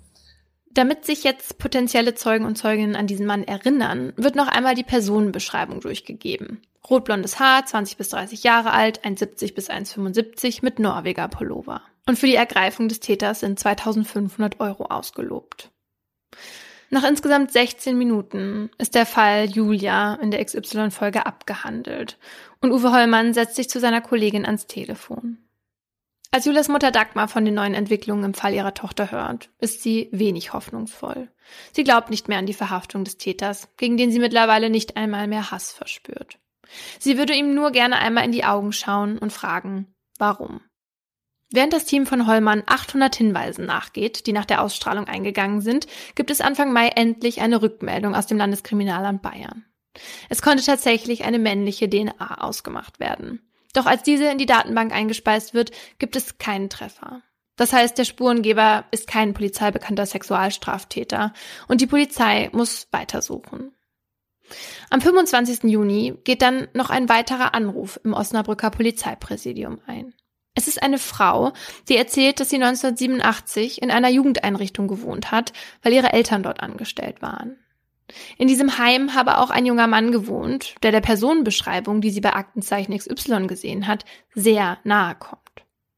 Damit 0.76 1.06
sich 1.06 1.24
jetzt 1.24 1.58
potenzielle 1.58 2.16
Zeugen 2.16 2.44
und 2.44 2.58
Zeuginnen 2.58 2.98
an 2.98 3.08
diesen 3.08 3.26
Mann 3.26 3.46
erinnern, 3.46 4.12
wird 4.18 4.36
noch 4.36 4.50
einmal 4.50 4.76
die 4.76 4.84
Personenbeschreibung 4.84 5.80
durchgegeben. 5.80 6.62
Rotblondes 6.90 7.40
Haar, 7.40 7.66
20 7.66 7.96
bis 7.96 8.10
30 8.10 8.44
Jahre 8.44 8.72
alt, 8.72 9.04
1,70 9.06 9.56
bis 9.56 9.70
1,75 9.70 10.60
mit 10.64 10.80
Norweger 10.80 11.30
Pullover. 11.30 11.82
Und 12.06 12.20
für 12.20 12.28
die 12.28 12.36
Ergreifung 12.36 12.90
des 12.90 13.00
Täters 13.00 13.40
sind 13.40 13.58
2500 13.58 14.60
Euro 14.60 14.84
ausgelobt. 14.88 15.72
Nach 16.90 17.06
insgesamt 17.08 17.54
16 17.54 17.98
Minuten 17.98 18.70
ist 18.78 18.96
der 18.96 19.06
Fall 19.06 19.46
Julia 19.46 20.16
in 20.16 20.30
der 20.30 20.44
XY-Folge 20.44 21.26
abgehandelt 21.26 22.18
und 22.60 22.74
Uwe 22.74 22.92
Hollmann 22.92 23.34
setzt 23.34 23.56
sich 23.56 23.70
zu 23.70 23.80
seiner 23.80 24.02
Kollegin 24.02 24.46
ans 24.46 24.68
Telefon. 24.68 25.38
Als 26.32 26.46
Julias 26.46 26.68
Mutter 26.68 26.92
Dagmar 26.92 27.28
von 27.28 27.46
den 27.46 27.54
neuen 27.54 27.74
Entwicklungen 27.74 28.26
im 28.26 28.34
Fall 28.34 28.54
ihrer 28.54 28.74
Tochter 28.74 29.12
hört, 29.12 29.50
ist 29.60 29.82
sie 29.82 30.10
wenig 30.12 30.54
hoffnungsvoll. 30.54 31.32
Sie 31.72 31.84
glaubt 31.84 32.10
nicht 32.10 32.28
mehr 32.28 32.40
an 32.40 32.46
die 32.46 32.54
Verhaftung 32.54 33.04
des 33.04 33.18
Täters, 33.18 33.70
gegen 33.78 33.98
den 33.98 34.12
sie 34.12 34.20
mittlerweile 34.20 34.70
nicht 34.70 34.98
einmal 34.98 35.28
mehr 35.28 35.52
Hass 35.52 35.72
verspürt. 35.72 36.40
Sie 37.00 37.18
würde 37.18 37.34
ihm 37.34 37.54
nur 37.54 37.72
gerne 37.72 37.98
einmal 37.98 38.26
in 38.26 38.32
die 38.32 38.44
Augen 38.44 38.74
schauen 38.74 39.18
und 39.18 39.32
fragen, 39.32 39.94
warum. 40.18 40.62
Während 41.52 41.74
das 41.74 41.86
Team 41.86 42.06
von 42.06 42.28
Hollmann 42.28 42.64
800 42.66 43.16
Hinweisen 43.16 43.66
nachgeht, 43.66 44.26
die 44.26 44.34
nach 44.34 44.46
der 44.46 44.62
Ausstrahlung 44.62 45.08
eingegangen 45.08 45.62
sind, 45.62 45.88
gibt 46.16 46.32
es 46.32 46.42
Anfang 46.42 46.74
Mai 46.74 46.90
endlich 46.90 47.42
eine 47.42 47.62
Rückmeldung 47.62 48.16
aus 48.16 48.28
dem 48.28 48.38
Landeskriminalamt 48.38 49.22
Bayern. 49.22 49.66
Es 50.28 50.42
konnte 50.42 50.66
tatsächlich 50.66 51.24
eine 51.24 51.40
männliche 51.40 51.90
DNA 51.90 52.44
ausgemacht 52.44 53.00
werden. 53.00 53.42
Doch 53.76 53.86
als 53.86 54.04
diese 54.04 54.26
in 54.26 54.38
die 54.38 54.46
Datenbank 54.46 54.94
eingespeist 54.94 55.54
wird, 55.54 55.72
gibt 56.00 56.16
es 56.16 56.38
keinen 56.38 56.70
Treffer. 56.70 57.22
Das 57.58 57.74
heißt, 57.74 57.98
der 57.98 58.06
Spurengeber 58.06 58.86
ist 58.92 59.08
kein 59.08 59.34
polizeibekannter 59.34 60.06
Sexualstraftäter 60.06 61.34
und 61.68 61.82
die 61.82 61.88
Polizei 61.88 62.50
muss 62.54 62.88
weitersuchen. 62.92 63.72
Am 64.90 65.02
25. 65.02 65.64
Juni 65.64 66.16
geht 66.24 66.42
dann 66.42 66.68
noch 66.74 66.90
ein 66.90 67.10
weiterer 67.10 67.54
Anruf 67.54 68.00
im 68.04 68.14
Osnabrücker 68.14 68.70
Polizeipräsidium 68.70 69.82
ein. 69.88 70.14
Es 70.54 70.70
ist 70.70 70.82
eine 70.82 70.98
Frau, 71.00 71.52
die 71.90 71.98
erzählt, 71.98 72.40
dass 72.40 72.50
sie 72.50 72.56
1987 72.56 73.82
in 73.82 73.92
einer 73.92 74.10
Jugendeinrichtung 74.10 74.88
gewohnt 74.88 75.32
hat, 75.32 75.52
weil 75.82 75.92
ihre 75.92 76.14
Eltern 76.14 76.44
dort 76.44 76.62
angestellt 76.62 77.22
waren. 77.22 77.58
In 78.38 78.48
diesem 78.48 78.78
Heim 78.78 79.16
habe 79.16 79.40
auch 79.40 79.50
ein 79.50 79.66
junger 79.66 79.88
Mann 79.88 80.12
gewohnt, 80.12 80.76
der 80.84 80.92
der 80.92 81.02
Personenbeschreibung, 81.02 82.02
die 82.02 82.12
sie 82.12 82.22
bei 82.22 82.34
Aktenzeichen 82.34 82.98
XY 82.98 83.48
gesehen 83.48 83.88
hat, 83.88 84.06
sehr 84.34 84.78
nahe 84.84 85.16
kommt. 85.16 85.42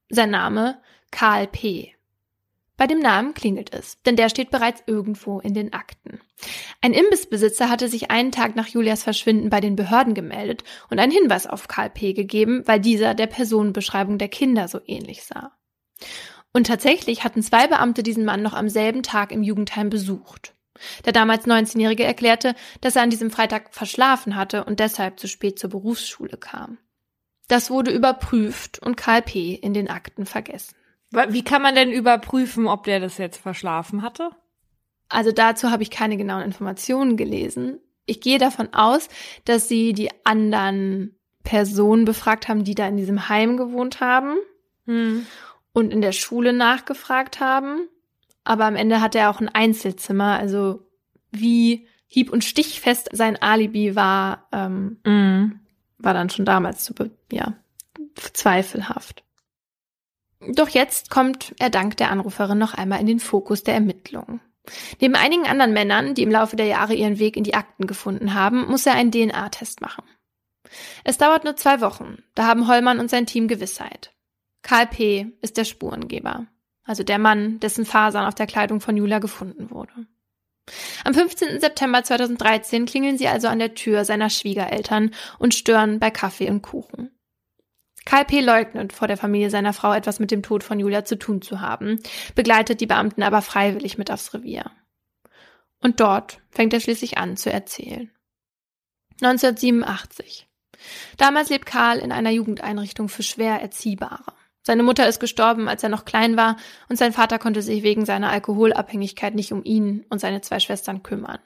Sein 0.08 0.30
Name 0.30 0.80
Karl 1.10 1.46
P. 1.46 1.94
Bei 2.78 2.86
dem 2.86 3.00
Namen 3.00 3.34
klingelt 3.34 3.74
es, 3.74 4.00
denn 4.02 4.14
der 4.14 4.28
steht 4.28 4.50
bereits 4.50 4.84
irgendwo 4.86 5.40
in 5.40 5.52
den 5.52 5.72
Akten. 5.72 6.20
Ein 6.80 6.92
Imbissbesitzer 6.92 7.68
hatte 7.68 7.88
sich 7.88 8.12
einen 8.12 8.30
Tag 8.30 8.54
nach 8.54 8.68
Julias 8.68 9.02
Verschwinden 9.02 9.50
bei 9.50 9.60
den 9.60 9.74
Behörden 9.74 10.14
gemeldet 10.14 10.62
und 10.88 11.00
einen 11.00 11.10
Hinweis 11.10 11.48
auf 11.48 11.66
Karl 11.66 11.90
P. 11.90 12.12
gegeben, 12.12 12.62
weil 12.66 12.78
dieser 12.78 13.14
der 13.14 13.26
Personenbeschreibung 13.26 14.16
der 14.16 14.28
Kinder 14.28 14.68
so 14.68 14.80
ähnlich 14.86 15.24
sah. 15.24 15.52
Und 16.52 16.68
tatsächlich 16.68 17.24
hatten 17.24 17.42
zwei 17.42 17.66
Beamte 17.66 18.04
diesen 18.04 18.24
Mann 18.24 18.42
noch 18.42 18.54
am 18.54 18.68
selben 18.68 19.02
Tag 19.02 19.32
im 19.32 19.42
Jugendheim 19.42 19.90
besucht. 19.90 20.54
Der 21.04 21.12
damals 21.12 21.46
19-Jährige 21.46 22.04
erklärte, 22.04 22.54
dass 22.80 22.96
er 22.96 23.02
an 23.02 23.10
diesem 23.10 23.30
Freitag 23.30 23.74
verschlafen 23.74 24.36
hatte 24.36 24.64
und 24.64 24.80
deshalb 24.80 25.18
zu 25.18 25.28
spät 25.28 25.58
zur 25.58 25.70
Berufsschule 25.70 26.36
kam. 26.36 26.78
Das 27.48 27.70
wurde 27.70 27.90
überprüft 27.90 28.78
und 28.78 28.96
Karl 28.96 29.22
P. 29.22 29.54
in 29.54 29.72
den 29.72 29.88
Akten 29.88 30.26
vergessen. 30.26 30.74
Wie 31.10 31.44
kann 31.44 31.62
man 31.62 31.74
denn 31.74 31.90
überprüfen, 31.90 32.66
ob 32.66 32.84
der 32.84 33.00
das 33.00 33.16
jetzt 33.16 33.38
verschlafen 33.38 34.02
hatte? 34.02 34.30
Also 35.08 35.32
dazu 35.32 35.70
habe 35.70 35.82
ich 35.82 35.90
keine 35.90 36.18
genauen 36.18 36.42
Informationen 36.42 37.16
gelesen. 37.16 37.80
Ich 38.04 38.20
gehe 38.20 38.38
davon 38.38 38.74
aus, 38.74 39.08
dass 39.46 39.68
sie 39.68 39.94
die 39.94 40.10
anderen 40.24 41.18
Personen 41.44 42.04
befragt 42.04 42.48
haben, 42.48 42.64
die 42.64 42.74
da 42.74 42.86
in 42.86 42.98
diesem 42.98 43.28
Heim 43.30 43.56
gewohnt 43.56 44.00
haben 44.00 44.36
hm. 44.84 45.26
und 45.72 45.92
in 45.92 46.02
der 46.02 46.12
Schule 46.12 46.52
nachgefragt 46.52 47.40
haben. 47.40 47.88
Aber 48.48 48.64
am 48.64 48.76
Ende 48.76 49.02
hat 49.02 49.14
er 49.14 49.28
auch 49.28 49.42
ein 49.42 49.50
Einzelzimmer. 49.50 50.38
Also 50.38 50.88
wie 51.30 51.86
hieb- 52.06 52.32
und 52.32 52.44
stichfest 52.44 53.10
sein 53.12 53.36
Alibi 53.36 53.94
war, 53.94 54.48
ähm, 54.52 55.00
mm. 55.04 55.60
war 55.98 56.14
dann 56.14 56.30
schon 56.30 56.46
damals 56.46 56.82
zu, 56.82 56.94
ja, 57.30 57.58
zweifelhaft. 58.32 59.22
Doch 60.54 60.70
jetzt 60.70 61.10
kommt 61.10 61.54
er 61.58 61.68
dank 61.68 61.98
der 61.98 62.10
Anruferin 62.10 62.56
noch 62.56 62.72
einmal 62.72 63.00
in 63.00 63.06
den 63.06 63.20
Fokus 63.20 63.64
der 63.64 63.74
Ermittlungen. 63.74 64.40
Neben 64.98 65.14
einigen 65.14 65.46
anderen 65.46 65.74
Männern, 65.74 66.14
die 66.14 66.22
im 66.22 66.30
Laufe 66.30 66.56
der 66.56 66.66
Jahre 66.66 66.94
ihren 66.94 67.18
Weg 67.18 67.36
in 67.36 67.44
die 67.44 67.54
Akten 67.54 67.86
gefunden 67.86 68.32
haben, 68.32 68.66
muss 68.66 68.86
er 68.86 68.94
einen 68.94 69.12
DNA-Test 69.12 69.82
machen. 69.82 70.04
Es 71.04 71.18
dauert 71.18 71.44
nur 71.44 71.56
zwei 71.56 71.82
Wochen, 71.82 72.22
da 72.34 72.46
haben 72.46 72.66
Hollmann 72.66 72.98
und 72.98 73.10
sein 73.10 73.26
Team 73.26 73.46
Gewissheit. 73.46 74.14
Karl 74.62 74.86
P. 74.86 75.36
ist 75.42 75.58
der 75.58 75.64
Spurengeber, 75.64 76.46
also 76.88 77.04
der 77.04 77.18
Mann, 77.18 77.60
dessen 77.60 77.84
Fasern 77.84 78.26
auf 78.26 78.34
der 78.34 78.46
Kleidung 78.46 78.80
von 78.80 78.96
Julia 78.96 79.18
gefunden 79.18 79.70
wurde. 79.70 79.92
Am 81.04 81.14
15. 81.14 81.60
September 81.60 82.02
2013 82.02 82.86
klingeln 82.86 83.18
sie 83.18 83.28
also 83.28 83.48
an 83.48 83.58
der 83.58 83.74
Tür 83.74 84.04
seiner 84.04 84.30
Schwiegereltern 84.30 85.14
und 85.38 85.54
stören 85.54 85.98
bei 85.98 86.10
Kaffee 86.10 86.50
und 86.50 86.62
Kuchen. 86.62 87.10
Karl 88.06 88.24
P. 88.24 88.40
leugnet 88.40 88.94
vor 88.94 89.06
der 89.06 89.18
Familie 89.18 89.50
seiner 89.50 89.74
Frau 89.74 89.92
etwas 89.92 90.18
mit 90.18 90.30
dem 90.30 90.42
Tod 90.42 90.64
von 90.64 90.80
Julia 90.80 91.04
zu 91.04 91.18
tun 91.18 91.42
zu 91.42 91.60
haben, 91.60 92.00
begleitet 92.34 92.80
die 92.80 92.86
Beamten 92.86 93.22
aber 93.22 93.42
freiwillig 93.42 93.98
mit 93.98 94.10
aufs 94.10 94.32
Revier. 94.32 94.70
Und 95.80 96.00
dort 96.00 96.40
fängt 96.50 96.72
er 96.72 96.80
schließlich 96.80 97.18
an 97.18 97.36
zu 97.36 97.52
erzählen. 97.52 98.10
1987. 99.20 100.48
Damals 101.18 101.50
lebt 101.50 101.66
Karl 101.66 101.98
in 101.98 102.12
einer 102.12 102.30
Jugendeinrichtung 102.30 103.10
für 103.10 103.22
schwer 103.22 103.60
Erziehbare. 103.60 104.37
Seine 104.68 104.82
Mutter 104.82 105.08
ist 105.08 105.18
gestorben, 105.18 105.66
als 105.66 105.82
er 105.82 105.88
noch 105.88 106.04
klein 106.04 106.36
war, 106.36 106.58
und 106.90 106.96
sein 106.96 107.14
Vater 107.14 107.38
konnte 107.38 107.62
sich 107.62 107.82
wegen 107.82 108.04
seiner 108.04 108.28
Alkoholabhängigkeit 108.28 109.34
nicht 109.34 109.50
um 109.50 109.64
ihn 109.64 110.04
und 110.10 110.18
seine 110.18 110.42
zwei 110.42 110.60
Schwestern 110.60 111.02
kümmern. 111.02 111.38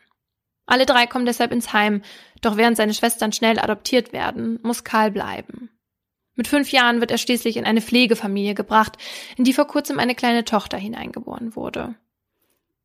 Alle 0.66 0.86
drei 0.86 1.06
kommen 1.06 1.24
deshalb 1.24 1.52
ins 1.52 1.72
Heim, 1.72 2.02
doch 2.40 2.56
während 2.56 2.76
seine 2.76 2.94
Schwestern 2.94 3.30
schnell 3.30 3.60
adoptiert 3.60 4.12
werden, 4.12 4.58
muss 4.64 4.82
Karl 4.82 5.12
bleiben. 5.12 5.70
Mit 6.34 6.48
fünf 6.48 6.72
Jahren 6.72 6.98
wird 6.98 7.12
er 7.12 7.18
schließlich 7.18 7.56
in 7.56 7.64
eine 7.64 7.80
Pflegefamilie 7.80 8.54
gebracht, 8.54 8.98
in 9.36 9.44
die 9.44 9.52
vor 9.52 9.68
kurzem 9.68 10.00
eine 10.00 10.16
kleine 10.16 10.44
Tochter 10.44 10.76
hineingeboren 10.76 11.54
wurde. 11.54 11.94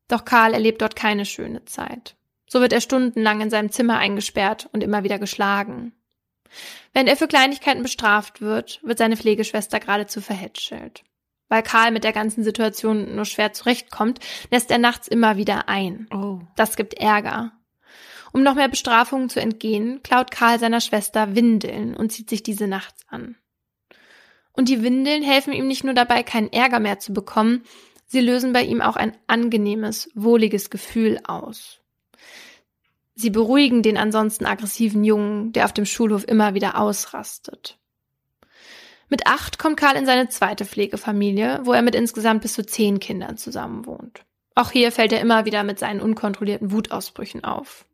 Doch 0.06 0.24
Karl 0.24 0.54
erlebt 0.54 0.82
dort 0.82 0.94
keine 0.94 1.24
schöne 1.24 1.64
Zeit. 1.64 2.14
So 2.46 2.60
wird 2.60 2.72
er 2.72 2.80
stundenlang 2.80 3.40
in 3.40 3.50
seinem 3.50 3.72
Zimmer 3.72 3.98
eingesperrt 3.98 4.68
und 4.72 4.84
immer 4.84 5.02
wieder 5.02 5.18
geschlagen. 5.18 5.97
Während 6.92 7.08
er 7.08 7.16
für 7.16 7.28
Kleinigkeiten 7.28 7.82
bestraft 7.82 8.40
wird, 8.40 8.80
wird 8.82 8.98
seine 8.98 9.16
Pflegeschwester 9.16 9.80
geradezu 9.80 10.20
verhätschelt. 10.20 11.04
Weil 11.48 11.62
Karl 11.62 11.92
mit 11.92 12.04
der 12.04 12.12
ganzen 12.12 12.44
Situation 12.44 13.14
nur 13.14 13.24
schwer 13.24 13.52
zurechtkommt, 13.52 14.20
lässt 14.50 14.70
er 14.70 14.78
nachts 14.78 15.08
immer 15.08 15.36
wieder 15.36 15.68
ein. 15.68 16.06
Oh. 16.12 16.40
Das 16.56 16.76
gibt 16.76 16.94
Ärger. 16.94 17.52
Um 18.32 18.42
noch 18.42 18.54
mehr 18.54 18.68
Bestrafungen 18.68 19.30
zu 19.30 19.40
entgehen, 19.40 20.02
klaut 20.02 20.30
Karl 20.30 20.58
seiner 20.58 20.80
Schwester 20.80 21.34
Windeln 21.34 21.96
und 21.96 22.12
zieht 22.12 22.28
sich 22.28 22.42
diese 22.42 22.66
nachts 22.66 23.02
an. 23.08 23.36
Und 24.52 24.68
die 24.68 24.82
Windeln 24.82 25.22
helfen 25.22 25.52
ihm 25.52 25.68
nicht 25.68 25.84
nur 25.84 25.94
dabei, 25.94 26.22
keinen 26.22 26.52
Ärger 26.52 26.80
mehr 26.80 26.98
zu 26.98 27.12
bekommen, 27.12 27.62
sie 28.06 28.20
lösen 28.20 28.52
bei 28.52 28.62
ihm 28.62 28.82
auch 28.82 28.96
ein 28.96 29.16
angenehmes, 29.26 30.10
wohliges 30.14 30.68
Gefühl 30.68 31.20
aus. 31.24 31.77
Sie 33.20 33.30
beruhigen 33.30 33.82
den 33.82 33.96
ansonsten 33.96 34.46
aggressiven 34.46 35.02
Jungen, 35.02 35.52
der 35.52 35.64
auf 35.64 35.72
dem 35.72 35.86
Schulhof 35.86 36.22
immer 36.28 36.54
wieder 36.54 36.78
ausrastet. 36.78 37.76
Mit 39.08 39.26
acht 39.26 39.58
kommt 39.58 39.76
Karl 39.76 39.96
in 39.96 40.06
seine 40.06 40.28
zweite 40.28 40.64
Pflegefamilie, 40.64 41.62
wo 41.64 41.72
er 41.72 41.82
mit 41.82 41.96
insgesamt 41.96 42.42
bis 42.42 42.54
zu 42.54 42.64
zehn 42.64 43.00
Kindern 43.00 43.36
zusammenwohnt. 43.36 44.24
Auch 44.54 44.70
hier 44.70 44.92
fällt 44.92 45.12
er 45.12 45.20
immer 45.20 45.46
wieder 45.46 45.64
mit 45.64 45.80
seinen 45.80 46.00
unkontrollierten 46.00 46.70
Wutausbrüchen 46.70 47.42
auf. 47.42 47.86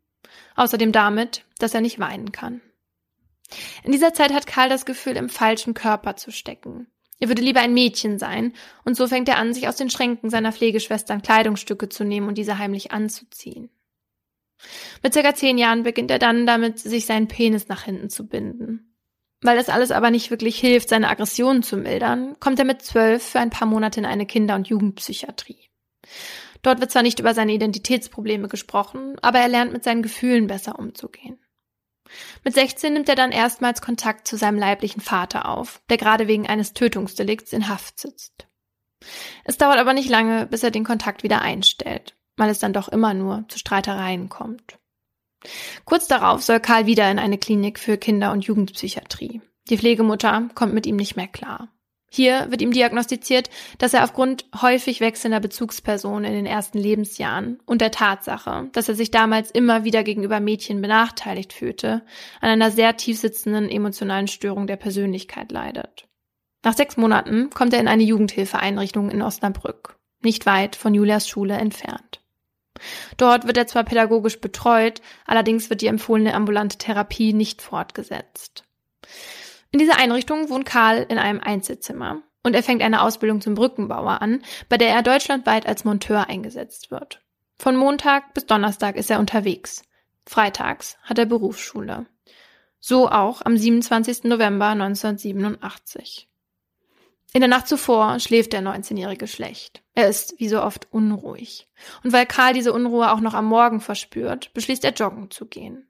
Außerdem 0.55 0.91
damit, 0.91 1.43
dass 1.57 1.73
er 1.73 1.81
nicht 1.81 1.97
weinen 1.97 2.31
kann. 2.31 2.61
In 3.83 3.91
dieser 3.91 4.13
Zeit 4.13 4.31
hat 4.31 4.45
Karl 4.45 4.69
das 4.69 4.85
Gefühl, 4.85 5.17
im 5.17 5.29
falschen 5.29 5.73
Körper 5.73 6.15
zu 6.17 6.31
stecken. 6.31 6.85
Er 7.19 7.29
würde 7.29 7.41
lieber 7.41 7.61
ein 7.61 7.73
Mädchen 7.73 8.19
sein, 8.19 8.53
und 8.83 8.95
so 8.95 9.07
fängt 9.07 9.27
er 9.27 9.39
an, 9.39 9.55
sich 9.55 9.67
aus 9.67 9.77
den 9.77 9.89
Schränken 9.89 10.29
seiner 10.29 10.51
Pflegeschwestern 10.51 11.23
Kleidungsstücke 11.23 11.89
zu 11.89 12.03
nehmen 12.03 12.27
und 12.27 12.37
diese 12.37 12.59
heimlich 12.59 12.91
anzuziehen. 12.91 13.71
Mit 15.03 15.13
circa 15.13 15.35
zehn 15.35 15.57
Jahren 15.57 15.83
beginnt 15.83 16.11
er 16.11 16.19
dann 16.19 16.45
damit, 16.47 16.79
sich 16.79 17.05
seinen 17.05 17.27
Penis 17.27 17.67
nach 17.67 17.83
hinten 17.83 18.09
zu 18.09 18.27
binden. 18.27 18.95
Weil 19.41 19.57
das 19.57 19.69
alles 19.69 19.91
aber 19.91 20.11
nicht 20.11 20.31
wirklich 20.31 20.57
hilft, 20.57 20.89
seine 20.89 21.09
Aggressionen 21.09 21.61
zu 21.61 21.77
mildern, 21.77 22.39
kommt 22.39 22.57
er 22.57 22.65
mit 22.65 22.81
zwölf 22.81 23.23
für 23.23 23.39
ein 23.39 23.49
paar 23.49 23.67
Monate 23.67 23.99
in 23.99 24.05
eine 24.05 24.25
Kinder- 24.25 24.55
und 24.55 24.67
Jugendpsychiatrie. 24.67 25.69
Dort 26.61 26.79
wird 26.79 26.91
zwar 26.91 27.03
nicht 27.03 27.19
über 27.19 27.33
seine 27.33 27.53
Identitätsprobleme 27.53 28.47
gesprochen, 28.47 29.17
aber 29.21 29.39
er 29.39 29.47
lernt 29.47 29.71
mit 29.71 29.83
seinen 29.83 30.01
Gefühlen 30.01 30.47
besser 30.47 30.79
umzugehen. 30.79 31.37
Mit 32.43 32.53
16 32.53 32.93
nimmt 32.93 33.09
er 33.09 33.15
dann 33.15 33.31
erstmals 33.31 33.81
Kontakt 33.81 34.27
zu 34.27 34.37
seinem 34.37 34.57
leiblichen 34.57 35.01
Vater 35.01 35.47
auf, 35.47 35.81
der 35.89 35.97
gerade 35.97 36.27
wegen 36.27 36.47
eines 36.47 36.73
Tötungsdelikts 36.73 37.53
in 37.53 37.69
Haft 37.69 37.99
sitzt. 37.99 38.47
Es 39.43 39.57
dauert 39.57 39.77
aber 39.77 39.93
nicht 39.93 40.09
lange, 40.09 40.47
bis 40.47 40.63
er 40.63 40.71
den 40.71 40.83
Kontakt 40.83 41.23
wieder 41.23 41.41
einstellt, 41.41 42.15
weil 42.37 42.49
es 42.49 42.59
dann 42.59 42.73
doch 42.73 42.87
immer 42.89 43.13
nur 43.13 43.45
zu 43.47 43.59
Streitereien 43.59 44.29
kommt. 44.29 44.77
Kurz 45.85 46.07
darauf 46.07 46.41
soll 46.41 46.59
Karl 46.59 46.85
wieder 46.85 47.09
in 47.11 47.19
eine 47.19 47.37
Klinik 47.37 47.79
für 47.79 47.97
Kinder- 47.97 48.31
und 48.31 48.45
Jugendpsychiatrie. 48.45 49.41
Die 49.69 49.77
Pflegemutter 49.77 50.49
kommt 50.55 50.73
mit 50.73 50.85
ihm 50.85 50.95
nicht 50.95 51.15
mehr 51.15 51.27
klar. 51.27 51.69
Hier 52.15 52.49
wird 52.49 52.61
ihm 52.61 52.71
diagnostiziert, 52.71 53.49
dass 53.77 53.93
er 53.93 54.03
aufgrund 54.03 54.45
häufig 54.61 55.01
wechselnder 55.01 55.41
Bezugspersonen 55.41 56.23
in 56.23 56.33
den 56.33 56.45
ersten 56.45 56.77
Lebensjahren 56.77 57.59
und 57.65 57.81
der 57.81 57.91
Tatsache, 57.91 58.69
dass 58.71 58.87
er 58.87 58.95
sich 58.95 59.11
damals 59.11 59.51
immer 59.51 59.83
wieder 59.83 60.01
gegenüber 60.03 60.39
Mädchen 60.39 60.81
benachteiligt 60.81 61.51
fühlte, 61.51 62.03
an 62.39 62.49
einer 62.49 62.71
sehr 62.71 62.95
tief 62.95 63.19
sitzenden 63.19 63.69
emotionalen 63.69 64.27
Störung 64.27 64.65
der 64.65 64.77
Persönlichkeit 64.77 65.51
leidet. 65.51 66.07
Nach 66.63 66.73
sechs 66.73 66.95
Monaten 66.95 67.49
kommt 67.49 67.73
er 67.73 67.81
in 67.81 67.89
eine 67.89 68.03
Jugendhilfeeinrichtung 68.03 69.11
in 69.11 69.21
Osnabrück, 69.21 69.97
nicht 70.21 70.45
weit 70.45 70.77
von 70.77 70.93
Julias 70.93 71.27
Schule 71.27 71.55
entfernt. 71.55 72.21
Dort 73.17 73.47
wird 73.47 73.57
er 73.57 73.67
zwar 73.67 73.83
pädagogisch 73.83 74.39
betreut, 74.39 75.01
allerdings 75.25 75.69
wird 75.69 75.81
die 75.81 75.87
empfohlene 75.87 76.33
ambulante 76.33 76.77
Therapie 76.77 77.33
nicht 77.33 77.61
fortgesetzt. 77.61 78.63
In 79.71 79.79
dieser 79.79 79.97
Einrichtung 79.97 80.49
wohnt 80.49 80.65
Karl 80.65 81.05
in 81.09 81.17
einem 81.17 81.39
Einzelzimmer 81.39 82.21
und 82.43 82.53
er 82.53 82.63
fängt 82.63 82.81
eine 82.81 83.01
Ausbildung 83.01 83.41
zum 83.41 83.55
Brückenbauer 83.55 84.21
an, 84.21 84.43
bei 84.69 84.77
der 84.77 84.89
er 84.89 85.01
deutschlandweit 85.01 85.65
als 85.65 85.83
Monteur 85.83 86.29
eingesetzt 86.29 86.91
wird. 86.91 87.21
Von 87.57 87.75
Montag 87.75 88.33
bis 88.33 88.45
Donnerstag 88.45 88.95
ist 88.95 89.09
er 89.09 89.19
unterwegs. 89.19 89.83
Freitags 90.25 90.97
hat 91.03 91.17
er 91.17 91.25
Berufsschule. 91.25 92.05
So 92.79 93.09
auch 93.09 93.41
am 93.41 93.57
27. 93.57 94.25
November 94.25 94.67
1987. 94.67 96.29
In 97.35 97.41
der 97.41 97.49
Nacht 97.49 97.67
zuvor 97.67 98.17
schläft 98.21 98.53
der 98.53 98.61
19-Jährige 98.61 99.27
schlecht. 99.27 99.83
Er 99.93 100.07
ist, 100.07 100.39
wie 100.39 100.47
so 100.47 100.63
oft, 100.63 100.87
unruhig. 100.93 101.67
Und 102.01 102.13
weil 102.13 102.25
Karl 102.25 102.53
diese 102.53 102.71
Unruhe 102.71 103.11
auch 103.11 103.19
noch 103.19 103.33
am 103.33 103.43
Morgen 103.43 103.81
verspürt, 103.81 104.53
beschließt 104.53 104.85
er 104.85 104.93
joggen 104.93 105.29
zu 105.29 105.45
gehen. 105.45 105.85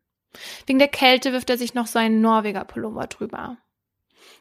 Wegen 0.66 0.80
der 0.80 0.88
Kälte 0.88 1.34
wirft 1.34 1.52
er 1.52 1.60
sich 1.60 1.76
noch 1.76 1.86
seinen 1.86 2.20
Norweger 2.20 2.66
Pullover 2.66 3.06
drüber. 3.06 3.60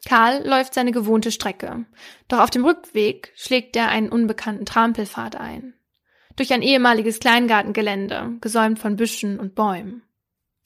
Karl 0.09 0.49
läuft 0.49 0.73
seine 0.73 0.93
gewohnte 0.93 1.31
Strecke. 1.31 1.85
Doch 2.29 2.39
auf 2.39 2.49
dem 2.49 2.65
Rückweg 2.65 3.35
schlägt 3.37 3.77
er 3.77 3.91
einen 3.91 4.09
unbekannten 4.09 4.65
Trampelpfad 4.65 5.37
ein. 5.37 5.75
Durch 6.37 6.55
ein 6.55 6.63
ehemaliges 6.63 7.21
Kleingartengelände, 7.21 8.39
gesäumt 8.41 8.79
von 8.79 8.97
Büschen 8.97 9.39
und 9.39 9.55
Bäumen. 9.55 10.05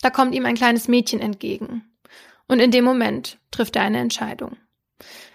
Da 0.02 0.10
kommt 0.10 0.36
ihm 0.36 0.46
ein 0.46 0.54
kleines 0.54 0.86
Mädchen 0.86 1.18
entgegen. 1.18 1.98
Und 2.46 2.60
in 2.60 2.70
dem 2.70 2.84
Moment 2.84 3.40
trifft 3.50 3.74
er 3.74 3.82
eine 3.82 3.98
Entscheidung. 3.98 4.56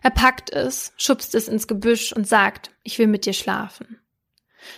Er 0.04 0.12
packt 0.12 0.52
es, 0.52 0.94
schubst 0.98 1.34
es 1.34 1.48
ins 1.48 1.68
Gebüsch 1.68 2.12
und 2.12 2.28
sagt, 2.28 2.72
ich 2.84 3.00
will 3.00 3.08
mit 3.08 3.26
dir 3.26 3.34
schlafen. 3.34 4.02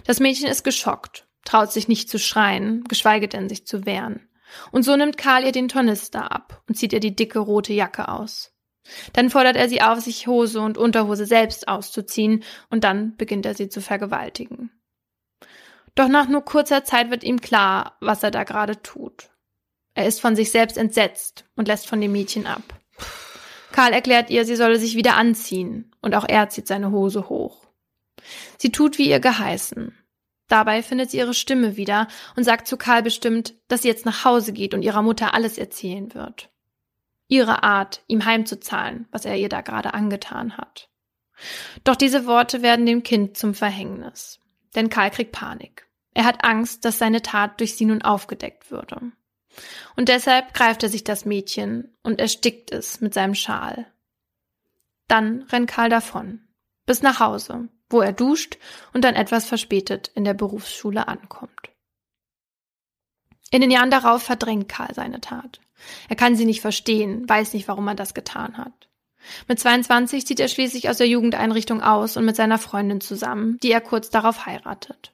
Das 0.06 0.20
Mädchen 0.20 0.48
ist 0.48 0.64
geschockt, 0.64 1.28
traut 1.44 1.72
sich 1.72 1.88
nicht 1.88 2.10
zu 2.10 2.20
schreien, 2.20 2.84
geschweige 2.84 3.28
denn 3.28 3.50
sich 3.50 3.66
zu 3.66 3.86
wehren. 3.86 4.30
Und 4.72 4.84
so 4.84 4.96
nimmt 4.96 5.18
Karl 5.18 5.44
ihr 5.44 5.52
den 5.52 5.68
Tornister 5.68 6.32
ab 6.32 6.62
und 6.68 6.76
zieht 6.76 6.94
ihr 6.94 7.00
die 7.00 7.16
dicke 7.16 7.40
rote 7.40 7.74
Jacke 7.74 8.08
aus. 8.08 8.54
Dann 9.14 9.32
fordert 9.32 9.56
er 9.56 9.68
sie 9.68 9.82
auf, 9.82 10.00
sich 10.00 10.28
Hose 10.28 10.62
und 10.62 10.78
Unterhose 10.78 11.26
selbst 11.26 11.68
auszuziehen, 11.68 12.44
und 12.70 12.84
dann 12.84 13.18
beginnt 13.18 13.48
er 13.48 13.56
sie 13.56 13.68
zu 13.68 13.82
vergewaltigen. 13.82 14.70
Doch 15.96 16.08
nach 16.08 16.28
nur 16.28 16.46
kurzer 16.46 16.84
Zeit 16.84 17.10
wird 17.10 17.24
ihm 17.24 17.42
klar, 17.42 17.98
was 18.00 18.22
er 18.22 18.30
da 18.30 18.44
gerade 18.44 18.84
tut. 18.84 19.32
Er 19.96 20.06
ist 20.06 20.22
von 20.22 20.36
sich 20.36 20.52
selbst 20.52 20.78
entsetzt 20.78 21.46
und 21.56 21.68
lässt 21.68 21.88
von 21.88 22.00
dem 22.00 22.12
Mädchen 22.12 22.46
ab. 22.46 22.62
Karl 23.76 23.94
erklärt 23.94 24.30
ihr, 24.30 24.46
sie 24.46 24.56
solle 24.56 24.80
sich 24.80 24.96
wieder 24.96 25.16
anziehen, 25.16 25.92
und 26.02 26.16
auch 26.16 26.26
er 26.28 26.50
zieht 26.50 26.68
seine 26.68 26.92
Hose 26.92 27.30
hoch. 27.30 27.68
Sie 28.58 28.72
tut 28.72 28.98
wie 28.98 29.10
ihr 29.10 29.20
geheißen. 29.20 29.98
Dabei 30.48 30.82
findet 30.82 31.12
sie 31.12 31.18
ihre 31.18 31.34
Stimme 31.34 31.76
wieder 31.76 32.08
und 32.36 32.44
sagt 32.44 32.68
zu 32.68 32.78
Karl 32.78 33.04
bestimmt, 33.04 33.54
dass 33.68 33.82
sie 33.82 33.88
jetzt 33.88 34.06
nach 34.06 34.24
Hause 34.24 34.54
geht 34.54 34.74
und 34.74 34.82
ihrer 34.82 35.02
Mutter 35.02 35.34
alles 35.34 35.58
erzählen 35.58 36.14
wird 36.14 36.50
ihre 37.28 37.64
Art, 37.64 38.04
ihm 38.08 38.26
heimzuzahlen, 38.26 39.08
was 39.12 39.26
er 39.26 39.38
ihr 39.38 39.50
da 39.50 39.62
gerade 39.62 39.94
angetan 39.94 40.58
hat. 40.58 40.90
Doch 41.84 41.96
diese 41.96 42.26
Worte 42.26 42.62
werden 42.62 42.86
dem 42.86 43.04
Kind 43.04 43.38
zum 43.38 43.54
Verhängnis. 43.54 44.40
Denn 44.76 44.90
Karl 44.90 45.12
kriegt 45.12 45.32
Panik. 45.32 45.88
Er 46.14 46.26
hat 46.26 46.46
Angst, 46.46 46.86
dass 46.86 46.98
seine 46.98 47.22
Tat 47.22 47.60
durch 47.60 47.76
sie 47.76 47.86
nun 47.86 48.02
aufgedeckt 48.02 48.72
würde. 48.72 49.12
Und 49.96 50.10
deshalb 50.10 50.54
greift 50.54 50.84
er 50.84 50.90
sich 50.90 51.04
das 51.04 51.26
Mädchen 51.26 51.96
und 52.04 52.20
erstickt 52.20 52.72
es 52.72 53.02
mit 53.02 53.14
seinem 53.14 53.36
Schal. 53.36 53.88
Dann 55.08 55.44
rennt 55.44 55.70
Karl 55.70 55.90
davon, 55.90 56.42
bis 56.86 57.02
nach 57.02 57.20
Hause, 57.20 57.70
wo 57.90 58.02
er 58.02 58.14
duscht 58.14 58.58
und 58.94 59.04
dann 59.04 59.16
etwas 59.16 59.46
verspätet 59.46 60.12
in 60.16 60.24
der 60.24 60.34
Berufsschule 60.34 61.08
ankommt. 61.08 61.52
In 63.52 63.62
den 63.62 63.72
Jahren 63.72 63.92
darauf 63.92 64.24
verdrängt 64.24 64.68
Karl 64.68 64.94
seine 64.94 65.22
Tat. 65.22 65.62
Er 66.10 66.16
kann 66.16 66.36
sie 66.36 66.46
nicht 66.46 66.62
verstehen, 66.62 67.28
weiß 67.30 67.54
nicht, 67.54 67.68
warum 67.68 67.88
er 67.88 67.96
das 67.96 68.14
getan 68.14 68.58
hat. 68.58 68.90
Mit 69.48 69.60
22 69.60 70.26
zieht 70.26 70.40
er 70.40 70.48
schließlich 70.48 70.90
aus 70.90 70.98
der 70.98 71.08
Jugendeinrichtung 71.08 71.82
aus 71.82 72.18
und 72.18 72.26
mit 72.26 72.36
seiner 72.36 72.60
Freundin 72.60 73.02
zusammen, 73.02 73.58
die 73.62 73.72
er 73.72 73.82
kurz 73.82 74.10
darauf 74.10 74.46
heiratet. 74.46 75.14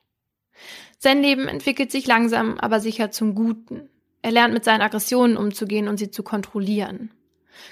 Sein 0.98 1.22
Leben 1.22 1.48
entwickelt 1.48 1.92
sich 1.92 2.08
langsam, 2.08 2.58
aber 2.60 2.80
sicher 2.80 3.12
zum 3.12 3.36
Guten. 3.36 3.90
Er 4.22 4.32
lernt 4.32 4.54
mit 4.54 4.64
seinen 4.64 4.82
Aggressionen 4.82 5.38
umzugehen 5.38 5.88
und 5.88 5.98
sie 5.98 6.12
zu 6.12 6.24
kontrollieren. 6.24 7.12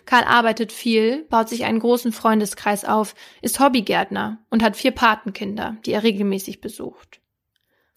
Karl 0.06 0.24
arbeitet 0.24 0.72
viel, 0.72 1.24
baut 1.30 1.50
sich 1.50 1.66
einen 1.66 1.80
großen 1.80 2.12
Freundeskreis 2.12 2.86
auf, 2.86 3.16
ist 3.41 3.60
Hobbygärtner 3.60 4.39
und 4.50 4.64
hat 4.64 4.76
vier 4.76 4.91
Patenkinder, 4.91 5.78
die 5.86 5.91
er 5.91 6.04
regelmäßig 6.04 6.62
besucht. 6.62 7.22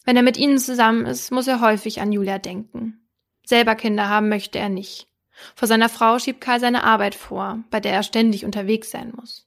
Wenn 0.05 0.16
er 0.16 0.22
mit 0.22 0.36
ihnen 0.36 0.59
zusammen 0.59 1.07
ist, 1.07 1.30
muss 1.30 1.46
er 1.46 1.61
häufig 1.61 2.00
an 2.00 2.12
Julia 2.12 2.38
denken. 2.38 3.00
Selber 3.44 3.74
Kinder 3.74 4.09
haben 4.09 4.28
möchte 4.28 4.59
er 4.59 4.68
nicht. 4.68 5.07
Vor 5.55 5.68
seiner 5.68 5.88
Frau 5.88 6.18
schiebt 6.18 6.40
Karl 6.40 6.61
seine 6.61 6.84
Arbeit 6.84 7.14
vor, 7.14 7.62
bei 7.70 7.80
der 7.80 7.92
er 7.92 8.03
ständig 8.03 8.44
unterwegs 8.44 8.90
sein 8.90 9.12
muss. 9.16 9.46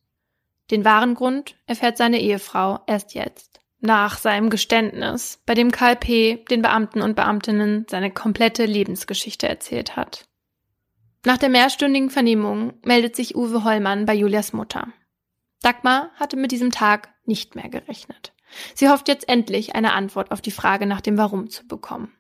Den 0.72 0.84
wahren 0.84 1.14
Grund 1.16 1.56
erfährt 1.68 1.98
seine 1.98 2.20
Ehefrau 2.20 2.80
erst 2.88 3.14
jetzt. 3.14 3.60
Nach 3.80 4.18
seinem 4.18 4.50
Geständnis, 4.50 5.42
bei 5.46 5.54
dem 5.54 5.72
Karl 5.72 5.96
P. 5.96 6.44
den 6.50 6.62
Beamten 6.62 7.02
und 7.02 7.16
Beamtinnen 7.16 7.86
seine 7.90 8.12
komplette 8.12 8.66
Lebensgeschichte 8.66 9.48
erzählt 9.48 9.96
hat. 9.96 10.26
Nach 11.26 11.38
der 11.38 11.50
mehrstündigen 11.50 12.10
Vernehmung 12.10 12.74
meldet 12.84 13.16
sich 13.16 13.36
Uwe 13.36 13.64
Hollmann 13.64 14.06
bei 14.06 14.14
Julias 14.14 14.54
Mutter. 14.54 14.88
Dagmar 15.62 16.12
hatte 16.16 16.38
mit 16.38 16.52
diesem 16.52 16.72
Tag 16.72 17.10
nicht 17.26 17.56
mehr 17.56 17.70
gerechnet. 17.70 18.34
Sie 18.76 18.90
hofft 18.90 19.08
jetzt 19.08 19.28
endlich 19.28 19.76
eine 19.76 19.94
Antwort 19.94 20.32
auf 20.32 20.42
die 20.42 20.52
Frage 20.52 20.86
nach 20.86 21.02
dem 21.02 21.18
Warum 21.18 21.50
zu 21.50 21.68
bekommen. 21.68 22.16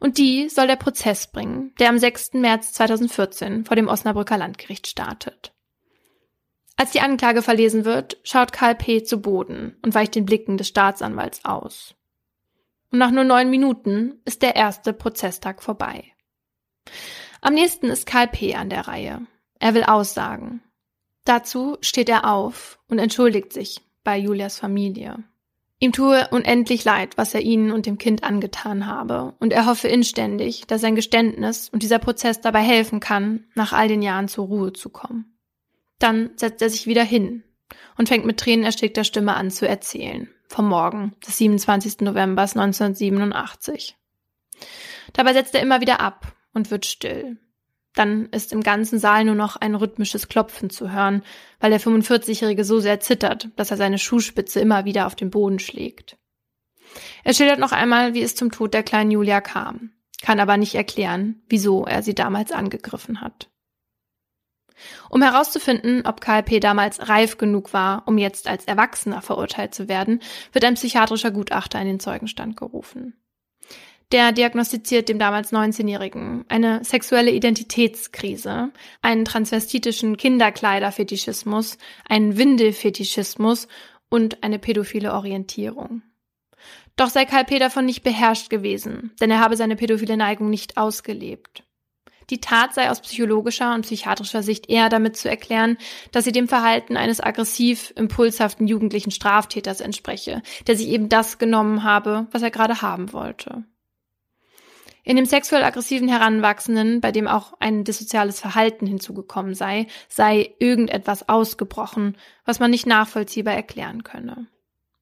Und 0.00 0.18
die 0.18 0.48
soll 0.48 0.66
der 0.66 0.76
Prozess 0.76 1.30
bringen, 1.30 1.72
der 1.78 1.88
am 1.88 1.98
6. 1.98 2.34
März 2.34 2.72
2014 2.72 3.64
vor 3.64 3.76
dem 3.76 3.88
Osnabrücker 3.88 4.36
Landgericht 4.36 4.86
startet. 4.86 5.51
Als 6.76 6.90
die 6.92 7.00
Anklage 7.00 7.42
verlesen 7.42 7.84
wird, 7.84 8.18
schaut 8.24 8.52
Karl 8.52 8.74
P. 8.74 9.02
zu 9.02 9.20
Boden 9.20 9.76
und 9.82 9.94
weicht 9.94 10.14
den 10.14 10.24
Blicken 10.24 10.56
des 10.56 10.68
Staatsanwalts 10.68 11.44
aus. 11.44 11.94
Und 12.90 12.98
nach 12.98 13.10
nur 13.10 13.24
neun 13.24 13.50
Minuten 13.50 14.20
ist 14.24 14.42
der 14.42 14.56
erste 14.56 14.92
Prozesstag 14.92 15.62
vorbei. 15.62 16.12
Am 17.40 17.54
nächsten 17.54 17.86
ist 17.86 18.06
Karl 18.06 18.28
P. 18.28 18.54
an 18.54 18.70
der 18.70 18.86
Reihe. 18.88 19.26
Er 19.58 19.74
will 19.74 19.84
aussagen. 19.84 20.62
Dazu 21.24 21.76
steht 21.80 22.08
er 22.08 22.30
auf 22.30 22.78
und 22.88 22.98
entschuldigt 22.98 23.52
sich 23.52 23.80
bei 24.04 24.16
Julias 24.18 24.58
Familie. 24.58 25.22
Ihm 25.78 25.92
tue 25.92 26.28
unendlich 26.30 26.84
leid, 26.84 27.16
was 27.16 27.34
er 27.34 27.40
ihnen 27.40 27.72
und 27.72 27.86
dem 27.86 27.98
Kind 27.98 28.22
angetan 28.22 28.86
habe, 28.86 29.34
und 29.40 29.52
er 29.52 29.66
hoffe 29.66 29.88
inständig, 29.88 30.66
dass 30.68 30.80
sein 30.80 30.94
Geständnis 30.94 31.68
und 31.68 31.82
dieser 31.82 31.98
Prozess 31.98 32.40
dabei 32.40 32.60
helfen 32.60 33.00
kann, 33.00 33.46
nach 33.54 33.72
all 33.72 33.88
den 33.88 34.00
Jahren 34.00 34.28
zur 34.28 34.46
Ruhe 34.46 34.72
zu 34.72 34.90
kommen. 34.90 35.31
Dann 36.02 36.30
setzt 36.34 36.60
er 36.60 36.68
sich 36.68 36.88
wieder 36.88 37.04
hin 37.04 37.44
und 37.96 38.08
fängt 38.08 38.24
mit 38.24 38.40
tränenerstickter 38.40 39.04
Stimme 39.04 39.36
an 39.36 39.52
zu 39.52 39.68
erzählen, 39.68 40.28
vom 40.48 40.68
Morgen 40.68 41.14
des 41.24 41.38
27. 41.38 42.00
November 42.00 42.42
1987. 42.42 43.96
Dabei 45.12 45.32
setzt 45.32 45.54
er 45.54 45.62
immer 45.62 45.80
wieder 45.80 46.00
ab 46.00 46.34
und 46.54 46.72
wird 46.72 46.86
still. 46.86 47.38
Dann 47.94 48.26
ist 48.30 48.52
im 48.52 48.64
ganzen 48.64 48.98
Saal 48.98 49.24
nur 49.24 49.36
noch 49.36 49.54
ein 49.54 49.76
rhythmisches 49.76 50.26
Klopfen 50.26 50.70
zu 50.70 50.90
hören, 50.90 51.22
weil 51.60 51.70
der 51.70 51.80
45-Jährige 51.80 52.64
so 52.64 52.80
sehr 52.80 52.98
zittert, 52.98 53.50
dass 53.54 53.70
er 53.70 53.76
seine 53.76 53.98
Schuhspitze 53.98 54.58
immer 54.58 54.84
wieder 54.84 55.06
auf 55.06 55.14
den 55.14 55.30
Boden 55.30 55.60
schlägt. 55.60 56.16
Er 57.22 57.32
schildert 57.32 57.60
noch 57.60 57.70
einmal, 57.70 58.14
wie 58.14 58.22
es 58.22 58.34
zum 58.34 58.50
Tod 58.50 58.74
der 58.74 58.82
kleinen 58.82 59.12
Julia 59.12 59.40
kam. 59.40 59.92
kann 60.20 60.40
aber 60.40 60.56
nicht 60.56 60.74
erklären, 60.74 61.42
wieso 61.48 61.84
er 61.84 62.02
sie 62.02 62.14
damals 62.14 62.50
angegriffen 62.50 63.20
hat. 63.20 63.51
Um 65.10 65.22
herauszufinden, 65.22 66.06
ob 66.06 66.20
KLP 66.20 66.60
damals 66.60 67.08
reif 67.08 67.38
genug 67.38 67.72
war, 67.72 68.02
um 68.06 68.18
jetzt 68.18 68.48
als 68.48 68.64
Erwachsener 68.64 69.22
verurteilt 69.22 69.74
zu 69.74 69.88
werden, 69.88 70.20
wird 70.52 70.64
ein 70.64 70.74
psychiatrischer 70.74 71.30
Gutachter 71.30 71.80
in 71.80 71.86
den 71.86 72.00
Zeugenstand 72.00 72.56
gerufen. 72.56 73.14
Der 74.12 74.32
diagnostiziert 74.32 75.08
dem 75.08 75.18
damals 75.18 75.52
19-Jährigen 75.52 76.44
eine 76.48 76.84
sexuelle 76.84 77.30
Identitätskrise, 77.30 78.70
einen 79.00 79.24
transvestitischen 79.24 80.18
Kinderkleiderfetischismus, 80.18 81.78
einen 82.06 82.36
Windelfetischismus 82.36 83.68
und 84.10 84.42
eine 84.42 84.58
pädophile 84.58 85.14
Orientierung. 85.14 86.02
Doch 86.96 87.08
sei 87.08 87.24
Kalpe 87.24 87.58
davon 87.58 87.86
nicht 87.86 88.02
beherrscht 88.02 88.50
gewesen, 88.50 89.12
denn 89.20 89.30
er 89.30 89.40
habe 89.40 89.56
seine 89.56 89.76
pädophile 89.76 90.18
Neigung 90.18 90.50
nicht 90.50 90.76
ausgelebt. 90.76 91.64
Die 92.30 92.40
Tat 92.40 92.74
sei 92.74 92.90
aus 92.90 93.00
psychologischer 93.00 93.74
und 93.74 93.82
psychiatrischer 93.82 94.42
Sicht 94.42 94.68
eher 94.68 94.88
damit 94.88 95.16
zu 95.16 95.28
erklären, 95.28 95.76
dass 96.12 96.24
sie 96.24 96.32
dem 96.32 96.48
Verhalten 96.48 96.96
eines 96.96 97.20
aggressiv 97.20 97.92
impulshaften 97.96 98.66
jugendlichen 98.66 99.10
Straftäters 99.10 99.80
entspreche, 99.80 100.42
der 100.66 100.76
sich 100.76 100.88
eben 100.88 101.08
das 101.08 101.38
genommen 101.38 101.82
habe, 101.82 102.26
was 102.30 102.42
er 102.42 102.50
gerade 102.50 102.82
haben 102.82 103.12
wollte. 103.12 103.64
In 105.04 105.16
dem 105.16 105.26
sexuell 105.26 105.64
aggressiven 105.64 106.08
Heranwachsenden, 106.08 107.00
bei 107.00 107.10
dem 107.10 107.26
auch 107.26 107.54
ein 107.58 107.82
dissoziales 107.82 108.38
Verhalten 108.38 108.86
hinzugekommen 108.86 109.54
sei, 109.54 109.88
sei 110.08 110.54
irgendetwas 110.60 111.28
ausgebrochen, 111.28 112.16
was 112.44 112.60
man 112.60 112.70
nicht 112.70 112.86
nachvollziehbar 112.86 113.54
erklären 113.54 114.04
könne. 114.04 114.46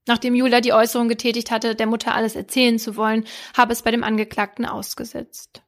Nachdem 0.07 0.35
Julia 0.35 0.63
die 0.63 0.73
Äußerung 0.73 1.09
getätigt 1.09 1.51
hatte, 1.51 1.75
der 1.75 1.87
Mutter 1.87 2.15
alles 2.15 2.35
erzählen 2.35 2.79
zu 2.79 2.97
wollen, 2.97 3.27
habe 3.55 3.75
es 3.75 3.83
bei 3.83 3.91
dem 3.91 4.03
Angeklagten 4.03 4.65
ausgesetzt. 4.65 5.63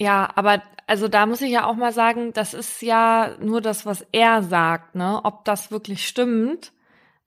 Ja, 0.00 0.30
aber 0.34 0.62
also 0.86 1.08
da 1.08 1.26
muss 1.26 1.42
ich 1.42 1.50
ja 1.50 1.66
auch 1.66 1.76
mal 1.76 1.92
sagen, 1.92 2.32
das 2.32 2.54
ist 2.54 2.80
ja 2.80 3.36
nur 3.38 3.60
das, 3.60 3.84
was 3.84 4.06
er 4.12 4.42
sagt, 4.42 4.94
ne? 4.94 5.20
Ob 5.24 5.44
das 5.44 5.70
wirklich 5.70 6.08
stimmt. 6.08 6.72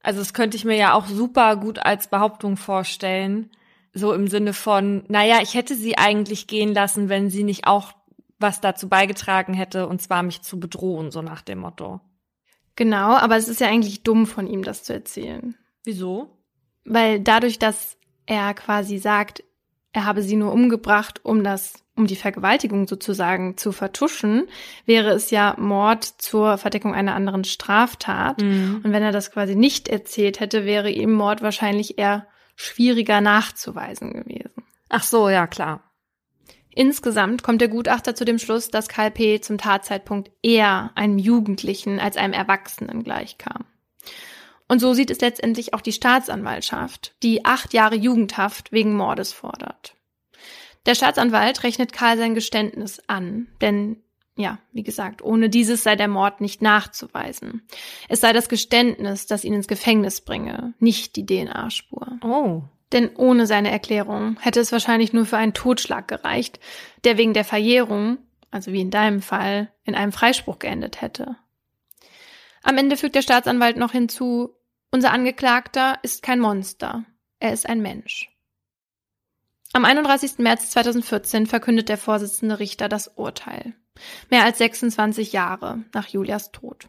Also 0.02 0.18
das 0.18 0.34
könnte 0.34 0.56
ich 0.56 0.64
mir 0.64 0.76
ja 0.76 0.92
auch 0.92 1.06
super 1.06 1.56
gut 1.56 1.78
als 1.78 2.08
Behauptung 2.08 2.56
vorstellen. 2.56 3.50
So 3.92 4.12
im 4.12 4.26
Sinne 4.26 4.52
von, 4.52 5.04
naja, 5.06 5.38
ich 5.40 5.54
hätte 5.54 5.76
sie 5.76 5.96
eigentlich 5.96 6.48
gehen 6.48 6.74
lassen, 6.74 7.08
wenn 7.08 7.30
sie 7.30 7.44
nicht 7.44 7.68
auch 7.68 7.92
was 8.40 8.60
dazu 8.60 8.88
beigetragen 8.88 9.54
hätte, 9.54 9.86
und 9.86 10.02
zwar 10.02 10.24
mich 10.24 10.42
zu 10.42 10.58
bedrohen, 10.58 11.12
so 11.12 11.22
nach 11.22 11.42
dem 11.42 11.60
Motto. 11.60 12.00
Genau, 12.74 13.14
aber 13.14 13.36
es 13.36 13.46
ist 13.46 13.60
ja 13.60 13.68
eigentlich 13.68 14.02
dumm 14.02 14.26
von 14.26 14.48
ihm, 14.48 14.64
das 14.64 14.82
zu 14.82 14.92
erzählen. 14.92 15.54
Wieso? 15.84 16.36
Weil 16.84 17.20
dadurch, 17.20 17.60
dass 17.60 17.96
er 18.26 18.52
quasi 18.52 18.98
sagt, 18.98 19.44
er 19.92 20.04
habe 20.04 20.22
sie 20.22 20.34
nur 20.34 20.52
umgebracht, 20.52 21.24
um 21.24 21.44
das, 21.44 21.83
um 21.96 22.06
die 22.06 22.16
Vergewaltigung 22.16 22.88
sozusagen 22.88 23.56
zu 23.56 23.72
vertuschen, 23.72 24.48
wäre 24.84 25.10
es 25.10 25.30
ja 25.30 25.54
Mord 25.58 26.04
zur 26.04 26.58
Verdeckung 26.58 26.94
einer 26.94 27.14
anderen 27.14 27.44
Straftat. 27.44 28.42
Mhm. 28.42 28.80
Und 28.82 28.92
wenn 28.92 29.02
er 29.02 29.12
das 29.12 29.30
quasi 29.30 29.54
nicht 29.54 29.88
erzählt 29.88 30.40
hätte, 30.40 30.64
wäre 30.64 30.90
ihm 30.90 31.12
Mord 31.12 31.42
wahrscheinlich 31.42 31.98
eher 31.98 32.26
schwieriger 32.56 33.20
nachzuweisen 33.20 34.12
gewesen. 34.12 34.64
Ach 34.88 35.02
so, 35.02 35.28
ja, 35.28 35.46
klar. 35.46 35.82
Insgesamt 36.70 37.44
kommt 37.44 37.60
der 37.60 37.68
Gutachter 37.68 38.16
zu 38.16 38.24
dem 38.24 38.38
Schluss, 38.38 38.68
dass 38.68 38.88
Karl 38.88 39.12
P. 39.12 39.40
zum 39.40 39.58
Tatzeitpunkt 39.58 40.32
eher 40.42 40.90
einem 40.96 41.18
Jugendlichen 41.18 42.00
als 42.00 42.16
einem 42.16 42.32
Erwachsenen 42.32 43.04
gleichkam. 43.04 43.64
Und 44.66 44.80
so 44.80 44.92
sieht 44.94 45.10
es 45.10 45.20
letztendlich 45.20 45.74
auch 45.74 45.80
die 45.80 45.92
Staatsanwaltschaft, 45.92 47.14
die 47.22 47.44
acht 47.44 47.74
Jahre 47.74 47.94
Jugendhaft 47.94 48.72
wegen 48.72 48.94
Mordes 48.94 49.32
fordert. 49.32 49.94
Der 50.86 50.94
Staatsanwalt 50.94 51.62
rechnet 51.62 51.92
Karl 51.92 52.18
sein 52.18 52.34
Geständnis 52.34 53.00
an, 53.06 53.48
denn 53.60 54.02
ja, 54.36 54.58
wie 54.72 54.82
gesagt, 54.82 55.22
ohne 55.22 55.48
dieses 55.48 55.84
sei 55.84 55.94
der 55.94 56.08
Mord 56.08 56.40
nicht 56.40 56.60
nachzuweisen. 56.60 57.62
Es 58.08 58.20
sei 58.20 58.32
das 58.32 58.48
Geständnis, 58.48 59.26
das 59.26 59.44
ihn 59.44 59.54
ins 59.54 59.68
Gefängnis 59.68 60.20
bringe, 60.20 60.74
nicht 60.80 61.14
die 61.16 61.24
DNA-Spur. 61.24 62.18
Oh. 62.22 62.62
Denn 62.92 63.14
ohne 63.16 63.46
seine 63.46 63.70
Erklärung 63.70 64.36
hätte 64.40 64.60
es 64.60 64.72
wahrscheinlich 64.72 65.12
nur 65.12 65.24
für 65.24 65.36
einen 65.36 65.54
Totschlag 65.54 66.08
gereicht, 66.08 66.58
der 67.04 67.16
wegen 67.16 67.32
der 67.32 67.44
Verjährung, 67.44 68.18
also 68.50 68.72
wie 68.72 68.80
in 68.80 68.90
deinem 68.90 69.22
Fall, 69.22 69.72
in 69.84 69.94
einem 69.94 70.12
Freispruch 70.12 70.58
geendet 70.58 71.00
hätte. 71.00 71.36
Am 72.62 72.76
Ende 72.76 72.96
fügt 72.96 73.14
der 73.14 73.22
Staatsanwalt 73.22 73.76
noch 73.76 73.92
hinzu, 73.92 74.50
unser 74.90 75.12
Angeklagter 75.12 75.98
ist 76.02 76.22
kein 76.22 76.40
Monster, 76.40 77.04
er 77.38 77.52
ist 77.52 77.68
ein 77.68 77.82
Mensch. 77.82 78.33
Am 79.76 79.84
31. 79.84 80.38
März 80.38 80.70
2014 80.70 81.46
verkündet 81.46 81.88
der 81.88 81.98
Vorsitzende 81.98 82.60
Richter 82.60 82.88
das 82.88 83.08
Urteil. 83.16 83.74
Mehr 84.30 84.44
als 84.44 84.58
26 84.58 85.32
Jahre 85.32 85.82
nach 85.92 86.06
Julias 86.06 86.52
Tod. 86.52 86.86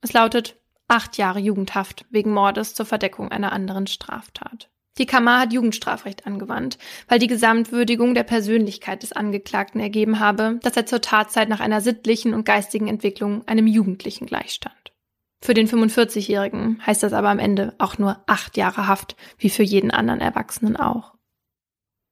Es 0.00 0.14
lautet 0.14 0.56
acht 0.88 1.18
Jahre 1.18 1.40
Jugendhaft 1.40 2.06
wegen 2.08 2.32
Mordes 2.32 2.72
zur 2.72 2.86
Verdeckung 2.86 3.30
einer 3.30 3.52
anderen 3.52 3.86
Straftat. 3.86 4.70
Die 4.96 5.04
Kammer 5.04 5.40
hat 5.40 5.52
Jugendstrafrecht 5.52 6.26
angewandt, 6.26 6.78
weil 7.06 7.18
die 7.18 7.26
Gesamtwürdigung 7.26 8.14
der 8.14 8.22
Persönlichkeit 8.22 9.02
des 9.02 9.12
Angeklagten 9.12 9.82
ergeben 9.82 10.18
habe, 10.18 10.58
dass 10.62 10.74
er 10.74 10.86
zur 10.86 11.02
Tatzeit 11.02 11.50
nach 11.50 11.60
einer 11.60 11.82
sittlichen 11.82 12.32
und 12.32 12.46
geistigen 12.46 12.88
Entwicklung 12.88 13.46
einem 13.46 13.66
Jugendlichen 13.66 14.24
gleichstand. 14.24 14.94
Für 15.42 15.52
den 15.52 15.68
45-Jährigen 15.68 16.80
heißt 16.86 17.02
das 17.02 17.12
aber 17.12 17.28
am 17.28 17.38
Ende 17.38 17.74
auch 17.76 17.98
nur 17.98 18.22
acht 18.26 18.56
Jahre 18.56 18.86
Haft, 18.86 19.16
wie 19.36 19.50
für 19.50 19.64
jeden 19.64 19.90
anderen 19.90 20.22
Erwachsenen 20.22 20.78
auch. 20.78 21.12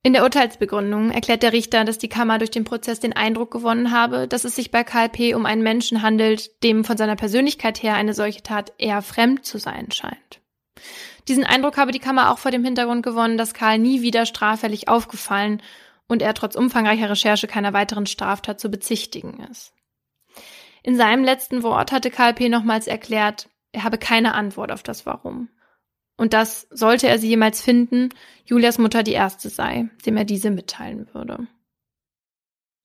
In 0.03 0.15
der 0.15 0.23
Urteilsbegründung 0.23 1.11
erklärt 1.11 1.43
der 1.43 1.53
Richter, 1.53 1.85
dass 1.85 1.99
die 1.99 2.09
Kammer 2.09 2.39
durch 2.39 2.51
den 2.51 2.65
Prozess 2.65 3.01
den 3.01 3.13
Eindruck 3.13 3.51
gewonnen 3.51 3.91
habe, 3.91 4.27
dass 4.27 4.45
es 4.45 4.57
sich 4.57 4.71
bei 4.71 4.83
KLP 4.83 5.35
um 5.37 5.45
einen 5.45 5.63
Menschen 5.63 6.01
handelt, 6.01 6.63
dem 6.63 6.85
von 6.85 6.97
seiner 6.97 7.17
Persönlichkeit 7.17 7.83
her 7.83 7.95
eine 7.97 8.15
solche 8.15 8.43
Tat 8.43 8.73
eher 8.79 9.03
fremd 9.03 9.45
zu 9.45 9.59
sein 9.59 9.91
scheint. 9.91 10.41
Diesen 11.29 11.45
Eindruck 11.45 11.77
habe 11.77 11.93
die 11.93 11.99
Kammer 11.99 12.33
auch 12.33 12.39
vor 12.39 12.51
dem 12.51 12.65
Hintergrund 12.65 13.03
gewonnen, 13.03 13.37
dass 13.37 13.53
Karl 13.53 13.79
nie 13.79 14.01
wieder 14.01 14.25
straffällig 14.25 14.89
aufgefallen 14.89 15.63
und 16.09 16.23
er 16.23 16.33
trotz 16.33 16.55
umfangreicher 16.55 17.11
Recherche 17.11 17.47
keiner 17.47 17.75
weiteren 17.75 18.07
Straftat 18.07 18.59
zu 18.59 18.71
bezichtigen 18.71 19.47
ist. 19.51 19.75
In 20.83 20.97
seinem 20.97 21.25
letzten 21.25 21.63
Wort 21.63 21.93
hatte 21.93 22.11
Karl 22.11 22.33
P. 22.33 22.49
nochmals 22.49 22.87
erklärt, 22.87 23.51
er 23.73 23.85
habe 23.85 23.99
keine 23.99 24.35
Antwort 24.35 24.73
auf 24.73 24.83
das 24.83 25.05
Warum. 25.05 25.51
Und 26.21 26.35
dass, 26.35 26.67
sollte 26.69 27.09
er 27.09 27.19
sie 27.19 27.29
jemals 27.29 27.63
finden, 27.63 28.11
Julias 28.45 28.77
Mutter 28.77 29.03
die 29.03 29.15
erste 29.15 29.49
sei, 29.49 29.89
dem 30.05 30.19
er 30.19 30.27
diese 30.27 30.51
mitteilen 30.51 31.09
würde. 31.15 31.47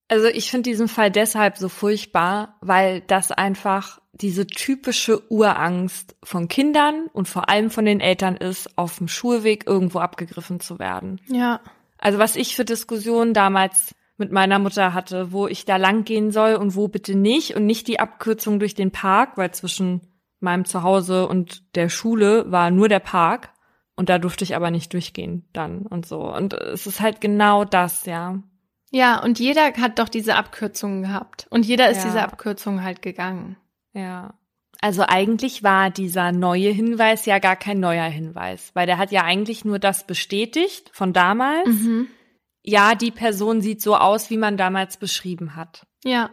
Also 0.07 0.27
ich 0.27 0.49
finde 0.49 0.69
diesen 0.69 0.87
Fall 0.87 1.11
deshalb 1.11 1.57
so 1.57 1.67
furchtbar, 1.67 2.55
weil 2.61 3.01
das 3.01 3.33
einfach 3.33 3.99
diese 4.13 4.47
typische 4.47 5.29
Urangst 5.29 6.15
von 6.23 6.47
Kindern 6.47 7.07
und 7.11 7.27
vor 7.27 7.49
allem 7.49 7.71
von 7.71 7.83
den 7.83 7.99
Eltern 7.99 8.37
ist, 8.37 8.77
auf 8.77 8.99
dem 8.99 9.09
Schulweg 9.09 9.67
irgendwo 9.67 9.99
abgegriffen 9.99 10.61
zu 10.61 10.79
werden. 10.79 11.19
Ja. 11.27 11.59
Also 11.97 12.19
was 12.19 12.37
ich 12.37 12.55
für 12.55 12.63
Diskussionen 12.63 13.33
damals 13.33 13.93
mit 14.15 14.31
meiner 14.31 14.59
Mutter 14.59 14.93
hatte, 14.93 15.33
wo 15.33 15.45
ich 15.47 15.65
da 15.65 15.75
lang 15.75 16.05
gehen 16.05 16.31
soll 16.31 16.55
und 16.55 16.77
wo 16.77 16.87
bitte 16.87 17.17
nicht 17.17 17.57
und 17.57 17.65
nicht 17.65 17.89
die 17.89 17.99
Abkürzung 17.99 18.59
durch 18.59 18.75
den 18.75 18.91
Park, 18.91 19.35
weil 19.35 19.51
zwischen 19.51 19.99
meinem 20.45 20.63
Zuhause 20.65 21.27
und 21.27 21.75
der 21.75 21.89
Schule 21.89 22.49
war 22.51 22.71
nur 22.71 22.87
der 22.87 22.99
Park 22.99 23.49
und 23.95 24.09
da 24.09 24.17
durfte 24.17 24.43
ich 24.43 24.55
aber 24.55 24.71
nicht 24.71 24.93
durchgehen 24.93 25.45
dann 25.51 25.81
und 25.81 26.05
so. 26.05 26.33
Und 26.33 26.53
es 26.53 26.87
ist 26.87 27.01
halt 27.01 27.19
genau 27.19 27.65
das, 27.65 28.05
ja. 28.05 28.41
Ja, 28.91 29.21
und 29.21 29.39
jeder 29.39 29.73
hat 29.73 29.99
doch 29.99 30.07
diese 30.07 30.35
Abkürzungen 30.35 31.01
gehabt 31.01 31.47
und 31.49 31.65
jeder 31.65 31.89
ist 31.89 31.97
ja. 31.97 32.05
diese 32.05 32.23
Abkürzung 32.23 32.83
halt 32.83 33.01
gegangen. 33.01 33.57
Ja. 33.93 34.35
Also 34.79 35.03
eigentlich 35.05 35.63
war 35.63 35.89
dieser 35.89 36.31
neue 36.31 36.69
Hinweis 36.69 37.25
ja 37.25 37.39
gar 37.39 37.55
kein 37.55 37.79
neuer 37.79 38.05
Hinweis, 38.05 38.71
weil 38.73 38.85
der 38.85 38.97
hat 38.97 39.11
ja 39.11 39.23
eigentlich 39.23 39.65
nur 39.65 39.79
das 39.79 40.07
bestätigt 40.07 40.91
von 40.93 41.11
damals. 41.11 41.67
Mhm 41.67 42.07
ja, 42.65 42.95
die 42.95 43.11
Person 43.11 43.61
sieht 43.61 43.81
so 43.81 43.95
aus, 43.95 44.29
wie 44.29 44.37
man 44.37 44.57
damals 44.57 44.97
beschrieben 44.97 45.55
hat. 45.55 45.85
Ja. 46.03 46.31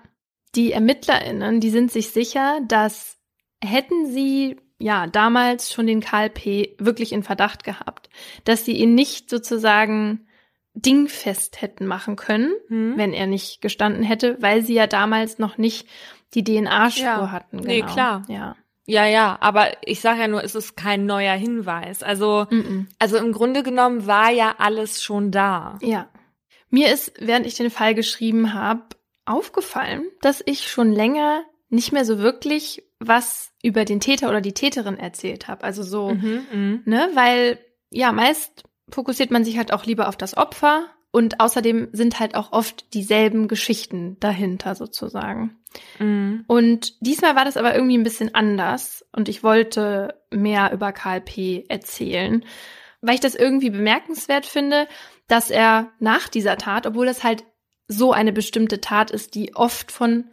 Die 0.54 0.72
ErmittlerInnen, 0.72 1.60
die 1.60 1.70
sind 1.70 1.92
sich 1.92 2.10
sicher, 2.10 2.60
dass 2.66 3.18
hätten 3.62 4.06
sie 4.10 4.56
ja 4.78 5.06
damals 5.06 5.72
schon 5.72 5.86
den 5.86 6.00
Karl 6.00 6.28
P. 6.28 6.74
wirklich 6.78 7.12
in 7.12 7.22
Verdacht 7.22 7.64
gehabt, 7.64 8.10
dass 8.44 8.64
sie 8.64 8.72
ihn 8.72 8.94
nicht 8.94 9.30
sozusagen 9.30 10.26
dingfest 10.74 11.60
hätten 11.60 11.86
machen 11.86 12.16
können, 12.16 12.52
hm. 12.68 12.94
wenn 12.96 13.12
er 13.12 13.26
nicht 13.26 13.60
gestanden 13.60 14.02
hätte, 14.02 14.38
weil 14.40 14.62
sie 14.62 14.74
ja 14.74 14.86
damals 14.86 15.38
noch 15.38 15.58
nicht 15.58 15.86
die 16.34 16.44
DNA-Spur 16.44 17.04
ja. 17.04 17.30
hatten. 17.30 17.58
Genau. 17.58 17.68
Nee, 17.68 17.82
klar. 17.82 18.22
Ja. 18.28 18.56
Ja, 18.84 19.06
ja, 19.06 19.38
aber 19.40 19.70
ich 19.86 20.00
sage 20.00 20.22
ja 20.22 20.28
nur, 20.28 20.42
es 20.42 20.56
ist 20.56 20.76
kein 20.76 21.06
neuer 21.06 21.34
Hinweis. 21.34 22.02
Also, 22.02 22.46
mm 22.50 22.60
-mm. 22.60 22.86
also 22.98 23.16
im 23.16 23.30
Grunde 23.32 23.62
genommen 23.62 24.08
war 24.08 24.30
ja 24.30 24.56
alles 24.58 25.02
schon 25.02 25.30
da. 25.30 25.78
Ja. 25.82 26.08
Mir 26.68 26.92
ist, 26.92 27.12
während 27.20 27.46
ich 27.46 27.54
den 27.54 27.70
Fall 27.70 27.94
geschrieben 27.94 28.54
habe, 28.54 28.82
aufgefallen, 29.24 30.04
dass 30.20 30.42
ich 30.44 30.68
schon 30.68 30.90
länger 30.90 31.44
nicht 31.72 31.92
mehr 31.92 32.04
so 32.04 32.18
wirklich 32.18 32.84
was 33.00 33.52
über 33.62 33.84
den 33.84 34.00
Täter 34.00 34.28
oder 34.28 34.40
die 34.40 34.54
Täterin 34.54 34.98
erzählt 34.98 35.48
habe. 35.48 35.64
Also 35.64 35.82
so, 35.82 36.10
mhm, 36.10 36.46
mhm, 36.52 36.82
ne, 36.84 37.08
weil 37.14 37.58
ja, 37.90 38.12
meist 38.12 38.64
fokussiert 38.90 39.30
man 39.30 39.44
sich 39.44 39.58
halt 39.58 39.72
auch 39.72 39.84
lieber 39.84 40.08
auf 40.08 40.16
das 40.16 40.36
Opfer 40.36 40.88
Und 41.14 41.40
außerdem 41.40 41.90
sind 41.92 42.18
halt 42.18 42.34
auch 42.34 42.52
oft 42.52 42.94
dieselben 42.94 43.46
Geschichten 43.46 44.16
dahinter 44.18 44.74
sozusagen. 44.74 45.58
Mhm. 45.98 46.44
Und 46.48 46.94
diesmal 47.06 47.36
war 47.36 47.44
das 47.44 47.58
aber 47.58 47.74
irgendwie 47.74 47.98
ein 47.98 48.02
bisschen 48.02 48.34
anders 48.34 49.04
und 49.12 49.28
ich 49.28 49.42
wollte 49.44 50.18
mehr 50.30 50.72
über 50.72 50.92
Karl 50.92 51.20
P. 51.20 51.66
erzählen, 51.68 52.44
weil 53.02 53.14
ich 53.14 53.20
das 53.20 53.34
irgendwie 53.34 53.68
bemerkenswert 53.68 54.46
finde, 54.46 54.88
dass 55.28 55.50
er 55.50 55.90
nach 55.98 56.28
dieser 56.28 56.56
Tat, 56.56 56.86
obwohl 56.86 57.04
das 57.04 57.22
halt 57.22 57.44
so 57.88 58.12
eine 58.12 58.32
bestimmte 58.32 58.80
Tat 58.80 59.10
ist, 59.10 59.34
die 59.34 59.54
oft 59.54 59.92
von 59.92 60.30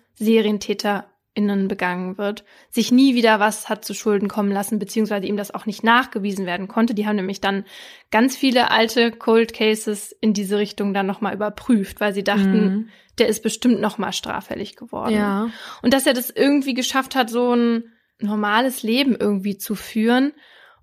SerientäterInnen 1.40 1.68
begangen 1.68 2.18
wird, 2.18 2.44
sich 2.70 2.92
nie 2.92 3.16
wieder 3.16 3.40
was 3.40 3.70
hat 3.70 3.86
zu 3.86 3.94
Schulden 3.94 4.28
kommen 4.28 4.52
lassen, 4.52 4.80
beziehungsweise 4.80 5.26
ihm 5.28 5.38
das 5.38 5.54
auch 5.54 5.66
nicht 5.66 5.84
nachgewiesen 5.84 6.46
werden 6.46 6.68
konnte. 6.68 6.94
Die 6.94 7.08
haben 7.08 7.16
nämlich 7.16 7.42
dann 7.42 7.66
ganz 8.12 8.36
viele 8.36 8.72
alte 8.72 9.12
Cold 9.12 9.54
Cases 9.54 10.12
in 10.22 10.34
diese 10.34 10.58
Richtung 10.58 10.94
dann 10.94 11.06
nochmal 11.06 11.34
überprüft, 11.34 12.00
weil 12.00 12.14
sie 12.14 12.24
dachten, 12.24 12.64
mhm. 12.64 12.90
der 13.18 13.28
ist 13.28 13.42
bestimmt 13.42 13.80
nochmal 13.80 14.14
straffällig 14.14 14.76
geworden. 14.76 15.16
Ja. 15.16 15.50
Und 15.82 15.94
dass 15.94 16.06
er 16.06 16.14
das 16.14 16.30
irgendwie 16.30 16.74
geschafft 16.74 17.16
hat, 17.16 17.30
so 17.30 17.56
ein 17.56 17.84
normales 18.20 18.84
Leben 18.84 19.16
irgendwie 19.18 19.58
zu 19.58 19.76
führen 19.76 20.34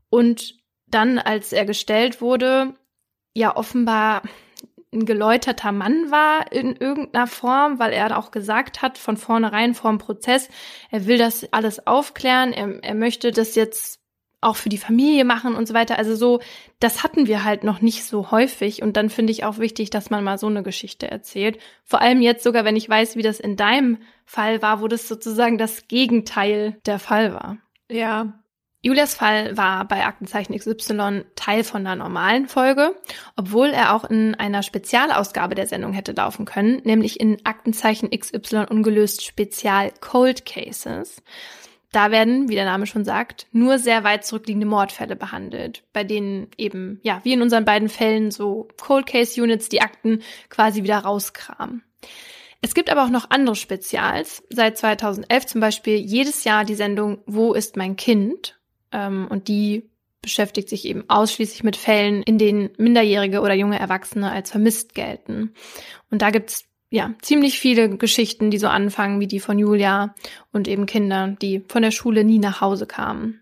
und 0.08 0.54
dann, 0.88 1.18
als 1.18 1.52
er 1.52 1.66
gestellt 1.66 2.20
wurde, 2.20 2.74
ja 3.34 3.54
offenbar 3.54 4.22
ein 4.96 5.06
geläuterter 5.06 5.72
Mann 5.72 6.10
war 6.10 6.50
in 6.50 6.74
irgendeiner 6.74 7.26
Form, 7.26 7.78
weil 7.78 7.92
er 7.92 8.18
auch 8.18 8.30
gesagt 8.30 8.82
hat, 8.82 8.98
von 8.98 9.16
vornherein 9.16 9.74
vor 9.74 9.90
dem 9.90 9.98
Prozess, 9.98 10.48
er 10.90 11.06
will 11.06 11.18
das 11.18 11.52
alles 11.52 11.86
aufklären, 11.86 12.52
er, 12.52 12.82
er 12.82 12.94
möchte 12.94 13.30
das 13.30 13.54
jetzt 13.54 14.00
auch 14.40 14.56
für 14.56 14.68
die 14.68 14.78
Familie 14.78 15.24
machen 15.24 15.54
und 15.54 15.66
so 15.66 15.74
weiter. 15.74 15.98
Also 15.98 16.14
so, 16.14 16.40
das 16.78 17.02
hatten 17.02 17.26
wir 17.26 17.44
halt 17.44 17.64
noch 17.64 17.80
nicht 17.80 18.04
so 18.04 18.30
häufig. 18.30 18.82
Und 18.82 18.96
dann 18.96 19.10
finde 19.10 19.32
ich 19.32 19.44
auch 19.44 19.58
wichtig, 19.58 19.90
dass 19.90 20.10
man 20.10 20.22
mal 20.22 20.38
so 20.38 20.46
eine 20.46 20.62
Geschichte 20.62 21.10
erzählt. 21.10 21.58
Vor 21.84 22.00
allem 22.00 22.20
jetzt 22.20 22.44
sogar, 22.44 22.64
wenn 22.64 22.76
ich 22.76 22.88
weiß, 22.88 23.16
wie 23.16 23.22
das 23.22 23.40
in 23.40 23.56
deinem 23.56 23.98
Fall 24.24 24.62
war, 24.62 24.80
wo 24.80 24.88
das 24.88 25.08
sozusagen 25.08 25.58
das 25.58 25.88
Gegenteil 25.88 26.78
der 26.86 26.98
Fall 26.98 27.32
war. 27.32 27.58
Ja, 27.90 28.34
Julias 28.86 29.14
Fall 29.14 29.56
war 29.56 29.84
bei 29.84 30.06
Aktenzeichen 30.06 30.56
XY 30.56 31.24
Teil 31.34 31.64
von 31.64 31.84
einer 31.84 31.96
normalen 31.96 32.46
Folge, 32.46 32.94
obwohl 33.34 33.70
er 33.70 33.92
auch 33.92 34.04
in 34.04 34.36
einer 34.36 34.62
Spezialausgabe 34.62 35.56
der 35.56 35.66
Sendung 35.66 35.92
hätte 35.92 36.12
laufen 36.12 36.44
können, 36.44 36.82
nämlich 36.84 37.18
in 37.18 37.44
Aktenzeichen 37.44 38.10
XY 38.10 38.66
ungelöst 38.70 39.24
Spezial 39.24 39.90
Cold 40.00 40.46
Cases. 40.46 41.20
Da 41.90 42.12
werden, 42.12 42.48
wie 42.48 42.54
der 42.54 42.64
Name 42.64 42.86
schon 42.86 43.04
sagt, 43.04 43.48
nur 43.50 43.80
sehr 43.80 44.04
weit 44.04 44.24
zurückliegende 44.24 44.68
Mordfälle 44.68 45.16
behandelt, 45.16 45.82
bei 45.92 46.04
denen 46.04 46.46
eben, 46.56 47.00
ja, 47.02 47.20
wie 47.24 47.32
in 47.32 47.42
unseren 47.42 47.64
beiden 47.64 47.88
Fällen 47.88 48.30
so 48.30 48.68
Cold 48.80 49.06
Case 49.06 49.42
Units 49.42 49.68
die 49.68 49.82
Akten 49.82 50.22
quasi 50.48 50.84
wieder 50.84 50.98
rauskramen. 50.98 51.82
Es 52.62 52.72
gibt 52.72 52.88
aber 52.88 53.02
auch 53.02 53.10
noch 53.10 53.30
andere 53.30 53.56
Spezials. 53.56 54.44
Seit 54.48 54.78
2011 54.78 55.46
zum 55.46 55.60
Beispiel 55.60 55.96
jedes 55.96 56.44
Jahr 56.44 56.64
die 56.64 56.76
Sendung 56.76 57.18
Wo 57.26 57.52
ist 57.52 57.76
mein 57.76 57.96
Kind? 57.96 58.55
Ähm, 58.92 59.26
und 59.28 59.48
die 59.48 59.90
beschäftigt 60.22 60.68
sich 60.68 60.86
eben 60.86 61.04
ausschließlich 61.08 61.62
mit 61.62 61.76
Fällen, 61.76 62.22
in 62.22 62.38
denen 62.38 62.70
Minderjährige 62.78 63.40
oder 63.40 63.54
junge 63.54 63.78
Erwachsene 63.78 64.30
als 64.30 64.50
vermisst 64.50 64.94
gelten. 64.94 65.54
Und 66.10 66.22
da 66.22 66.30
gibt's 66.30 66.64
ja 66.90 67.14
ziemlich 67.22 67.58
viele 67.60 67.96
Geschichten, 67.96 68.50
die 68.50 68.58
so 68.58 68.68
anfangen 68.68 69.20
wie 69.20 69.26
die 69.26 69.40
von 69.40 69.58
Julia 69.58 70.14
und 70.52 70.68
eben 70.68 70.86
Kinder, 70.86 71.36
die 71.40 71.62
von 71.68 71.82
der 71.82 71.90
Schule 71.90 72.24
nie 72.24 72.38
nach 72.38 72.60
Hause 72.60 72.86
kamen. 72.86 73.40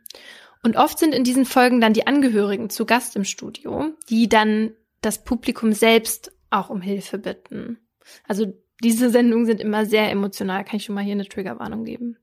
Und 0.62 0.76
oft 0.76 0.99
sind 0.99 1.14
in 1.14 1.24
diesen 1.24 1.45
Folgen 1.45 1.80
dann 1.80 1.92
die 1.92 2.07
Angehörigen 2.07 2.70
zu 2.70 2.86
Gast 2.86 3.16
im 3.16 3.24
Studio, 3.24 3.90
die 4.09 4.28
dann 4.28 4.72
das 5.03 5.22
Publikum 5.22 5.72
selbst 5.72 6.32
auch 6.51 6.70
um 6.70 6.80
Hilfe 6.80 7.18
bitten. 7.18 7.78
Also 8.26 8.47
diese 8.82 9.11
Sendungen 9.11 9.47
sind 9.47 9.61
immer 9.61 9.86
sehr 9.86 10.11
emotional, 10.11 10.64
kann 10.64 10.76
ich 10.76 10.84
schon 10.84 10.95
mal 10.95 11.05
hier 11.05 11.12
eine 11.12 11.28
Triggerwarnung 11.28 11.84
geben. 11.84 12.16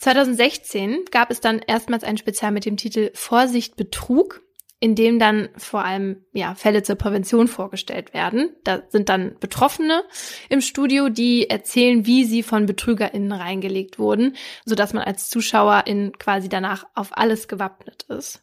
2016 0.00 1.04
gab 1.10 1.30
es 1.30 1.40
dann 1.40 1.60
erstmals 1.60 2.04
ein 2.04 2.16
Spezial 2.16 2.52
mit 2.52 2.64
dem 2.64 2.76
Titel 2.76 3.10
Vorsicht 3.14 3.76
Betrug, 3.76 4.42
in 4.80 4.94
dem 4.94 5.18
dann 5.18 5.50
vor 5.58 5.84
allem 5.84 6.24
ja 6.32 6.54
Fälle 6.54 6.82
zur 6.82 6.96
Prävention 6.96 7.48
vorgestellt 7.48 8.14
werden. 8.14 8.56
Da 8.64 8.82
sind 8.88 9.10
dann 9.10 9.36
Betroffene 9.38 10.02
im 10.48 10.62
Studio, 10.62 11.10
die 11.10 11.50
erzählen, 11.50 12.06
wie 12.06 12.24
sie 12.24 12.42
von 12.42 12.64
BetrügerInnen 12.64 13.32
reingelegt 13.32 13.98
wurden, 13.98 14.36
so 14.64 14.74
dass 14.74 14.94
man 14.94 15.04
als 15.04 15.28
Zuschauerin 15.28 16.12
quasi 16.18 16.48
danach 16.48 16.84
auf 16.94 17.10
alles 17.12 17.46
gewappnet 17.46 18.04
ist. 18.04 18.42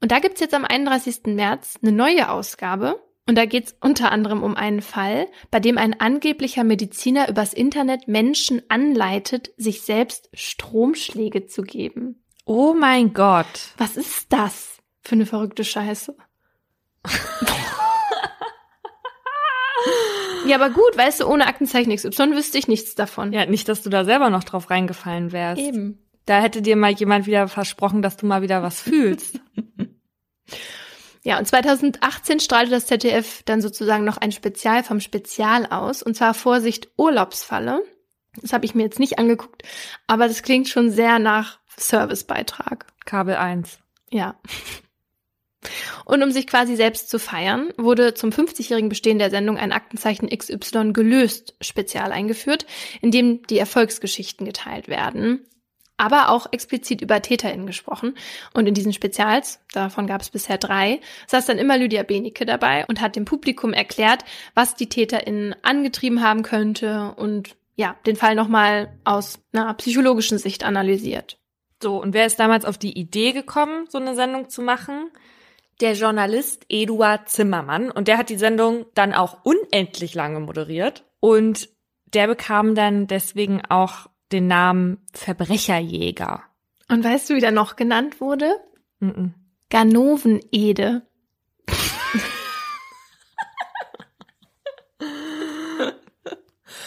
Und 0.00 0.10
da 0.10 0.18
gibt's 0.18 0.40
jetzt 0.40 0.54
am 0.54 0.64
31. 0.64 1.26
März 1.26 1.78
eine 1.82 1.92
neue 1.92 2.30
Ausgabe 2.30 3.00
und 3.26 3.36
da 3.38 3.46
geht 3.46 3.66
es 3.66 3.76
unter 3.80 4.12
anderem 4.12 4.42
um 4.42 4.54
einen 4.54 4.82
Fall, 4.82 5.28
bei 5.50 5.58
dem 5.58 5.78
ein 5.78 5.98
angeblicher 5.98 6.62
Mediziner 6.62 7.28
übers 7.30 7.54
Internet 7.54 8.06
Menschen 8.06 8.62
anleitet, 8.68 9.52
sich 9.56 9.80
selbst 9.82 10.28
Stromschläge 10.34 11.46
zu 11.46 11.62
geben. 11.62 12.22
Oh 12.44 12.74
mein 12.74 13.14
Gott. 13.14 13.72
Was 13.78 13.96
ist 13.96 14.30
das 14.32 14.76
für 15.00 15.14
eine 15.14 15.24
verrückte 15.24 15.64
Scheiße? 15.64 16.14
ja, 20.46 20.56
aber 20.56 20.68
gut, 20.68 20.94
weißt 20.96 21.20
du, 21.20 21.26
ohne 21.26 21.46
Aktenzeichen 21.46 21.94
XY 21.94 22.36
wüsste 22.36 22.58
ich 22.58 22.68
nichts 22.68 22.94
davon. 22.94 23.32
Ja, 23.32 23.46
nicht, 23.46 23.70
dass 23.70 23.82
du 23.82 23.88
da 23.88 24.04
selber 24.04 24.28
noch 24.28 24.44
drauf 24.44 24.68
reingefallen 24.68 25.32
wärst. 25.32 25.62
Eben. 25.62 25.98
Da 26.26 26.40
hätte 26.40 26.60
dir 26.60 26.76
mal 26.76 26.92
jemand 26.92 27.26
wieder 27.26 27.48
versprochen, 27.48 28.02
dass 28.02 28.18
du 28.18 28.26
mal 28.26 28.42
wieder 28.42 28.62
was 28.62 28.82
fühlst. 28.82 29.40
Ja, 31.24 31.38
und 31.38 31.48
2018 31.48 32.38
strahlte 32.38 32.70
das 32.70 32.86
ZDF 32.86 33.42
dann 33.44 33.62
sozusagen 33.62 34.04
noch 34.04 34.18
ein 34.18 34.30
Spezial 34.30 34.84
vom 34.84 35.00
Spezial 35.00 35.66
aus, 35.66 36.02
und 36.02 36.14
zwar 36.14 36.34
Vorsicht 36.34 36.90
Urlaubsfalle. 36.98 37.82
Das 38.42 38.52
habe 38.52 38.66
ich 38.66 38.74
mir 38.74 38.82
jetzt 38.82 38.98
nicht 38.98 39.18
angeguckt, 39.18 39.62
aber 40.06 40.28
das 40.28 40.42
klingt 40.42 40.68
schon 40.68 40.90
sehr 40.90 41.18
nach 41.18 41.60
Servicebeitrag. 41.76 42.86
Kabel 43.06 43.36
1. 43.36 43.78
Ja. 44.10 44.38
Und 46.04 46.22
um 46.22 46.30
sich 46.30 46.46
quasi 46.46 46.76
selbst 46.76 47.08
zu 47.08 47.18
feiern, 47.18 47.72
wurde 47.78 48.12
zum 48.12 48.28
50-jährigen 48.28 48.90
Bestehen 48.90 49.18
der 49.18 49.30
Sendung 49.30 49.56
ein 49.56 49.72
Aktenzeichen 49.72 50.28
XY 50.28 50.92
gelöst 50.92 51.54
Spezial 51.62 52.12
eingeführt, 52.12 52.66
in 53.00 53.10
dem 53.10 53.42
die 53.46 53.58
Erfolgsgeschichten 53.58 54.44
geteilt 54.44 54.88
werden 54.88 55.46
aber 55.96 56.30
auch 56.30 56.46
explizit 56.52 57.00
über 57.00 57.22
TäterInnen 57.22 57.66
gesprochen. 57.66 58.16
Und 58.52 58.66
in 58.66 58.74
diesen 58.74 58.92
Spezials, 58.92 59.60
davon 59.72 60.06
gab 60.06 60.22
es 60.22 60.30
bisher 60.30 60.58
drei, 60.58 61.00
saß 61.28 61.46
dann 61.46 61.58
immer 61.58 61.78
Lydia 61.78 62.02
Benecke 62.02 62.46
dabei 62.46 62.84
und 62.86 63.00
hat 63.00 63.16
dem 63.16 63.24
Publikum 63.24 63.72
erklärt, 63.72 64.24
was 64.54 64.74
die 64.74 64.88
TäterInnen 64.88 65.54
angetrieben 65.62 66.22
haben 66.22 66.42
könnte 66.42 67.14
und 67.16 67.56
ja, 67.76 67.96
den 68.06 68.16
Fall 68.16 68.34
nochmal 68.34 68.96
aus 69.04 69.40
einer 69.52 69.72
psychologischen 69.74 70.38
Sicht 70.38 70.64
analysiert. 70.64 71.38
So, 71.82 72.00
und 72.00 72.14
wer 72.14 72.26
ist 72.26 72.38
damals 72.38 72.64
auf 72.64 72.78
die 72.78 72.98
Idee 72.98 73.32
gekommen, 73.32 73.86
so 73.88 73.98
eine 73.98 74.14
Sendung 74.14 74.48
zu 74.48 74.62
machen? 74.62 75.10
Der 75.80 75.94
Journalist 75.94 76.64
Eduard 76.68 77.28
Zimmermann. 77.28 77.90
Und 77.90 78.06
der 78.06 78.16
hat 78.16 78.28
die 78.28 78.36
Sendung 78.36 78.86
dann 78.94 79.12
auch 79.12 79.38
unendlich 79.42 80.14
lange 80.14 80.38
moderiert. 80.38 81.04
Und 81.18 81.68
der 82.06 82.28
bekam 82.28 82.76
dann 82.76 83.08
deswegen 83.08 83.60
auch 83.68 84.06
den 84.32 84.46
Namen 84.46 84.98
Verbrecherjäger. 85.12 86.42
Und 86.88 87.04
weißt 87.04 87.30
du, 87.30 87.34
wie 87.34 87.40
der 87.40 87.52
noch 87.52 87.76
genannt 87.76 88.20
wurde? 88.20 88.50
Mm 89.00 89.08
-mm. 89.08 89.30
Ganovenede. 89.70 91.02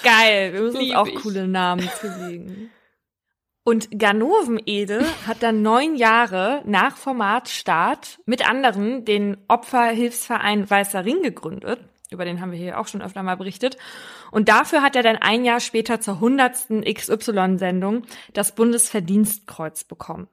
Geil, 0.03 0.53
wir 0.53 0.61
müssen 0.61 0.77
uns 0.77 0.93
auch 0.93 1.07
ich. 1.07 1.15
coole 1.15 1.47
Namen 1.47 1.89
zulegen. 1.99 2.69
Und 3.63 3.89
Ganovenede 3.99 5.05
hat 5.25 5.43
dann 5.43 5.61
neun 5.61 5.95
Jahre 5.97 6.61
nach 6.65 6.95
Formatstart 6.95 8.19
mit 8.25 8.49
anderen 8.49 9.03
den 9.03 9.35
Opferhilfsverein 9.49 10.69
Weißer 10.69 11.03
Ring 11.03 11.21
gegründet 11.21 11.81
über 12.12 12.26
den 12.26 12.41
haben 12.41 12.51
wir 12.51 12.60
hier 12.60 12.80
auch 12.80 12.88
schon 12.88 13.01
öfter 13.01 13.24
mal 13.24 13.36
berichtet. 13.36 13.78
Und 14.32 14.49
dafür 14.49 14.82
hat 14.82 14.95
er 14.95 15.03
dann 15.03 15.18
ein 15.18 15.43
Jahr 15.43 15.60
später 15.60 15.99
zur 15.99 16.20
hundertsten 16.20 16.84
XY-Sendung 16.84 18.03
das 18.34 18.55
Bundesverdienstkreuz 18.55 19.84
bekommen. 19.84 20.28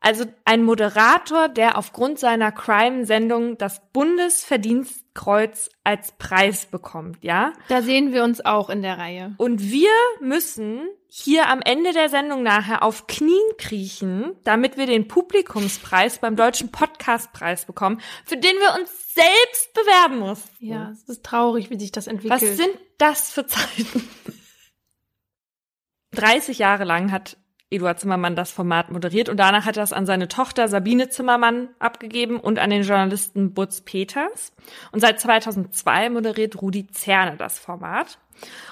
Also 0.00 0.24
ein 0.46 0.64
Moderator, 0.64 1.48
der 1.48 1.76
aufgrund 1.76 2.18
seiner 2.18 2.52
Crime-Sendung 2.52 3.58
das 3.58 3.82
Bundesverdienstkreuz 3.92 5.68
als 5.84 6.12
Preis 6.12 6.64
bekommt, 6.64 7.22
ja? 7.22 7.52
Da 7.68 7.82
sehen 7.82 8.14
wir 8.14 8.24
uns 8.24 8.42
auch 8.42 8.70
in 8.70 8.80
der 8.80 8.96
Reihe. 8.96 9.34
Und 9.36 9.60
wir 9.70 9.90
müssen 10.20 10.88
hier 11.12 11.48
am 11.48 11.60
Ende 11.60 11.92
der 11.92 12.08
Sendung 12.08 12.44
nachher 12.44 12.84
auf 12.84 13.08
Knien 13.08 13.56
kriechen, 13.58 14.36
damit 14.44 14.76
wir 14.76 14.86
den 14.86 15.08
Publikumspreis 15.08 16.18
beim 16.18 16.36
Deutschen 16.36 16.70
Podcastpreis 16.70 17.64
bekommen, 17.64 18.00
für 18.24 18.36
den 18.36 18.52
wir 18.52 18.80
uns 18.80 19.12
selbst 19.12 19.74
bewerben 19.74 20.20
mussten. 20.20 20.64
Ja, 20.64 20.90
es 20.90 21.02
ist 21.08 21.24
traurig, 21.24 21.68
wie 21.68 21.80
sich 21.80 21.90
das 21.90 22.06
entwickelt. 22.06 22.40
Was 22.40 22.56
sind 22.56 22.78
das 22.98 23.32
für 23.32 23.44
Zeiten? 23.44 24.08
30 26.12 26.58
Jahre 26.58 26.84
lang 26.84 27.10
hat 27.10 27.36
Eduard 27.70 27.98
Zimmermann 27.98 28.36
das 28.36 28.52
Format 28.52 28.90
moderiert 28.92 29.28
und 29.28 29.36
danach 29.36 29.64
hat 29.64 29.76
er 29.76 29.84
es 29.84 29.92
an 29.92 30.06
seine 30.06 30.28
Tochter 30.28 30.68
Sabine 30.68 31.08
Zimmermann 31.08 31.68
abgegeben 31.80 32.38
und 32.38 32.58
an 32.58 32.70
den 32.70 32.82
Journalisten 32.82 33.52
Butz 33.52 33.80
Peters. 33.80 34.52
Und 34.92 35.00
seit 35.00 35.20
2002 35.20 36.10
moderiert 36.10 36.60
Rudi 36.62 36.86
Zerne 36.88 37.36
das 37.36 37.58
Format. 37.58 38.18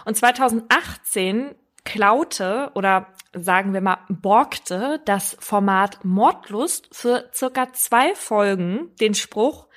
Und 0.05 0.17
2018 0.17 1.55
klaute 1.89 2.71
oder 2.75 3.07
sagen 3.33 3.73
wir 3.73 3.81
mal 3.81 3.99
borgte 4.11 5.01
das 5.07 5.37
Format 5.41 6.05
Mordlust 6.05 6.89
für 6.93 7.31
circa 7.33 7.73
zwei 7.73 8.15
Folgen 8.15 8.95
den 9.01 9.15
Spruch 9.15 9.69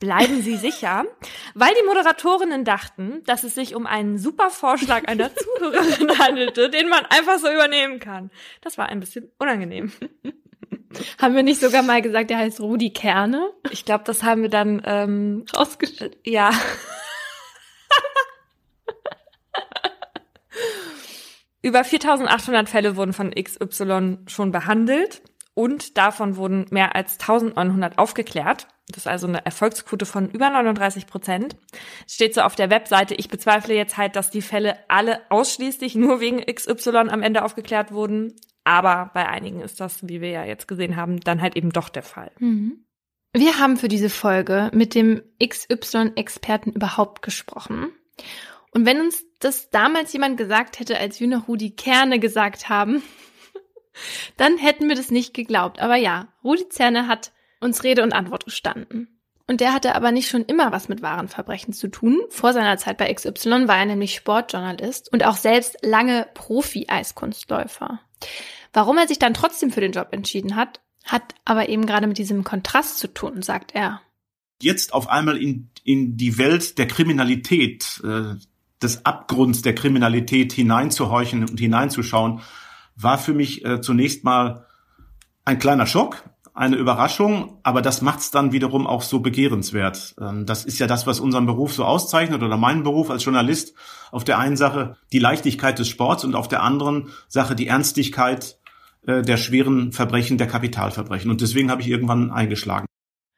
Bleiben 0.00 0.40
Sie 0.40 0.56
sicher, 0.56 1.04
weil 1.54 1.72
die 1.78 1.86
Moderatorinnen 1.86 2.64
dachten, 2.64 3.22
dass 3.26 3.44
es 3.44 3.54
sich 3.54 3.74
um 3.74 3.86
einen 3.86 4.18
super 4.18 4.50
Vorschlag 4.50 5.06
einer 5.06 5.30
Zuhörerin 5.34 6.18
handelte, 6.18 6.70
den 6.70 6.88
man 6.88 7.04
einfach 7.04 7.38
so 7.38 7.52
übernehmen 7.52 8.00
kann. 8.00 8.30
Das 8.62 8.78
war 8.78 8.88
ein 8.88 8.98
bisschen 8.98 9.30
unangenehm. 9.38 9.92
Haben 11.20 11.36
wir 11.36 11.42
nicht 11.44 11.60
sogar 11.60 11.82
mal 11.82 12.02
gesagt, 12.02 12.30
der 12.30 12.38
heißt 12.38 12.60
Rudi 12.60 12.92
Kerne? 12.92 13.52
Ich 13.70 13.84
glaube, 13.84 14.02
das 14.04 14.24
haben 14.24 14.42
wir 14.42 14.48
dann 14.48 14.82
ähm, 14.84 15.44
rausgestellt. 15.56 16.16
Ja. 16.24 16.50
Über 21.62 21.84
4800 21.84 22.68
Fälle 22.68 22.96
wurden 22.96 23.12
von 23.12 23.32
XY 23.32 24.18
schon 24.26 24.50
behandelt 24.50 25.22
und 25.54 25.98
davon 25.98 26.36
wurden 26.36 26.66
mehr 26.70 26.94
als 26.94 27.18
1900 27.20 27.98
aufgeklärt. 27.98 28.66
Das 28.88 28.98
ist 29.04 29.06
also 29.06 29.26
eine 29.26 29.44
Erfolgsquote 29.44 30.06
von 30.06 30.30
über 30.30 30.50
39 30.50 31.06
Prozent. 31.06 31.56
Steht 32.08 32.34
so 32.34 32.40
auf 32.40 32.54
der 32.54 32.70
Webseite. 32.70 33.14
Ich 33.14 33.28
bezweifle 33.28 33.74
jetzt 33.74 33.96
halt, 33.96 34.16
dass 34.16 34.30
die 34.30 34.42
Fälle 34.42 34.78
alle 34.88 35.20
ausschließlich 35.30 35.94
nur 35.94 36.20
wegen 36.20 36.44
XY 36.44 37.08
am 37.08 37.22
Ende 37.22 37.44
aufgeklärt 37.44 37.92
wurden. 37.92 38.34
Aber 38.64 39.10
bei 39.14 39.28
einigen 39.28 39.60
ist 39.60 39.80
das, 39.80 40.06
wie 40.08 40.20
wir 40.20 40.30
ja 40.30 40.44
jetzt 40.44 40.66
gesehen 40.66 40.96
haben, 40.96 41.20
dann 41.20 41.40
halt 41.40 41.56
eben 41.56 41.70
doch 41.70 41.88
der 41.88 42.02
Fall. 42.02 42.30
Mhm. 42.38 42.84
Wir 43.32 43.58
haben 43.58 43.76
für 43.76 43.88
diese 43.88 44.10
Folge 44.10 44.70
mit 44.74 44.94
dem 44.94 45.22
XY-Experten 45.42 46.72
überhaupt 46.72 47.22
gesprochen. 47.22 47.92
Und 48.72 48.86
wenn 48.86 49.00
uns 49.00 49.24
das 49.40 49.70
damals 49.70 50.12
jemand 50.12 50.36
gesagt 50.36 50.78
hätte, 50.78 50.98
als 50.98 51.20
wir 51.20 51.26
noch 51.26 51.48
Rudi 51.48 51.70
Kerne 51.70 52.20
gesagt 52.20 52.68
haben, 52.68 53.02
dann 54.36 54.58
hätten 54.58 54.88
wir 54.88 54.96
das 54.96 55.10
nicht 55.10 55.34
geglaubt. 55.34 55.80
Aber 55.80 55.96
ja, 55.96 56.28
Rudi 56.44 56.68
Zerne 56.68 57.06
hat 57.06 57.32
uns 57.60 57.82
Rede 57.84 58.02
und 58.02 58.12
Antwort 58.12 58.44
gestanden. 58.44 59.20
Und 59.46 59.60
der 59.60 59.72
hatte 59.72 59.96
aber 59.96 60.12
nicht 60.12 60.28
schon 60.28 60.44
immer 60.44 60.70
was 60.70 60.88
mit 60.88 61.02
wahren 61.02 61.26
Verbrechen 61.26 61.74
zu 61.74 61.88
tun. 61.88 62.20
Vor 62.28 62.52
seiner 62.52 62.76
Zeit 62.76 62.98
bei 62.98 63.12
XY 63.12 63.66
war 63.66 63.78
er 63.78 63.86
nämlich 63.86 64.14
Sportjournalist 64.14 65.12
und 65.12 65.24
auch 65.24 65.36
selbst 65.36 65.76
lange 65.82 66.28
Profi-Eiskunstläufer. 66.34 68.00
Warum 68.72 68.96
er 68.96 69.08
sich 69.08 69.18
dann 69.18 69.34
trotzdem 69.34 69.72
für 69.72 69.80
den 69.80 69.90
Job 69.90 70.08
entschieden 70.12 70.54
hat, 70.54 70.80
hat 71.04 71.34
aber 71.44 71.68
eben 71.68 71.84
gerade 71.84 72.06
mit 72.06 72.18
diesem 72.18 72.44
Kontrast 72.44 73.00
zu 73.00 73.12
tun, 73.12 73.42
sagt 73.42 73.74
er. 73.74 74.00
Jetzt 74.62 74.92
auf 74.92 75.08
einmal 75.08 75.36
in, 75.36 75.70
in 75.82 76.16
die 76.16 76.38
Welt 76.38 76.78
der 76.78 76.86
Kriminalität, 76.86 78.00
äh, 78.04 78.34
des 78.82 79.04
Abgrunds 79.04 79.62
der 79.62 79.74
Kriminalität 79.74 80.52
hineinzuhorchen 80.52 81.48
und 81.48 81.58
hineinzuschauen, 81.58 82.40
war 82.96 83.18
für 83.18 83.34
mich 83.34 83.64
äh, 83.64 83.80
zunächst 83.80 84.24
mal 84.24 84.66
ein 85.44 85.58
kleiner 85.58 85.86
Schock, 85.86 86.22
eine 86.54 86.76
Überraschung, 86.76 87.58
aber 87.62 87.80
das 87.80 88.02
macht 88.02 88.20
es 88.20 88.30
dann 88.30 88.52
wiederum 88.52 88.86
auch 88.86 89.02
so 89.02 89.20
begehrenswert. 89.20 90.14
Ähm, 90.20 90.46
das 90.46 90.64
ist 90.64 90.78
ja 90.78 90.86
das, 90.86 91.06
was 91.06 91.20
unseren 91.20 91.46
Beruf 91.46 91.72
so 91.72 91.84
auszeichnet 91.84 92.42
oder 92.42 92.56
meinen 92.56 92.82
Beruf 92.82 93.10
als 93.10 93.24
Journalist. 93.24 93.74
Auf 94.10 94.24
der 94.24 94.38
einen 94.38 94.56
Sache 94.56 94.96
die 95.12 95.18
Leichtigkeit 95.18 95.78
des 95.78 95.88
Sports 95.88 96.24
und 96.24 96.34
auf 96.34 96.48
der 96.48 96.62
anderen 96.62 97.08
Sache 97.28 97.54
die 97.54 97.68
Ernstigkeit 97.68 98.58
äh, 99.06 99.22
der 99.22 99.36
schweren 99.36 99.92
Verbrechen, 99.92 100.38
der 100.38 100.48
Kapitalverbrechen. 100.48 101.30
Und 101.30 101.40
deswegen 101.40 101.70
habe 101.70 101.82
ich 101.82 101.88
irgendwann 101.88 102.30
eingeschlagen. 102.30 102.86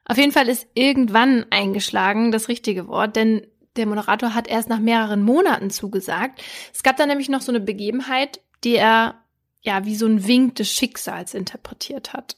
Auf 0.04 0.16
jeden 0.16 0.32
Fall 0.32 0.48
ist 0.48 0.66
irgendwann 0.74 1.46
eingeschlagen 1.50 2.32
das 2.32 2.48
richtige 2.48 2.88
Wort, 2.88 3.14
denn 3.14 3.42
der 3.76 3.86
Moderator 3.86 4.34
hat 4.34 4.48
erst 4.48 4.68
nach 4.68 4.80
mehreren 4.80 5.22
Monaten 5.22 5.70
zugesagt. 5.70 6.42
Es 6.72 6.82
gab 6.82 6.96
da 6.96 7.06
nämlich 7.06 7.28
noch 7.28 7.40
so 7.40 7.52
eine 7.52 7.60
Begebenheit, 7.60 8.40
die 8.64 8.76
er 8.76 9.14
ja 9.62 9.84
wie 9.84 9.96
so 9.96 10.06
ein 10.06 10.26
Wink 10.26 10.56
des 10.56 10.70
Schicksals 10.70 11.34
interpretiert 11.34 12.12
hat. 12.12 12.36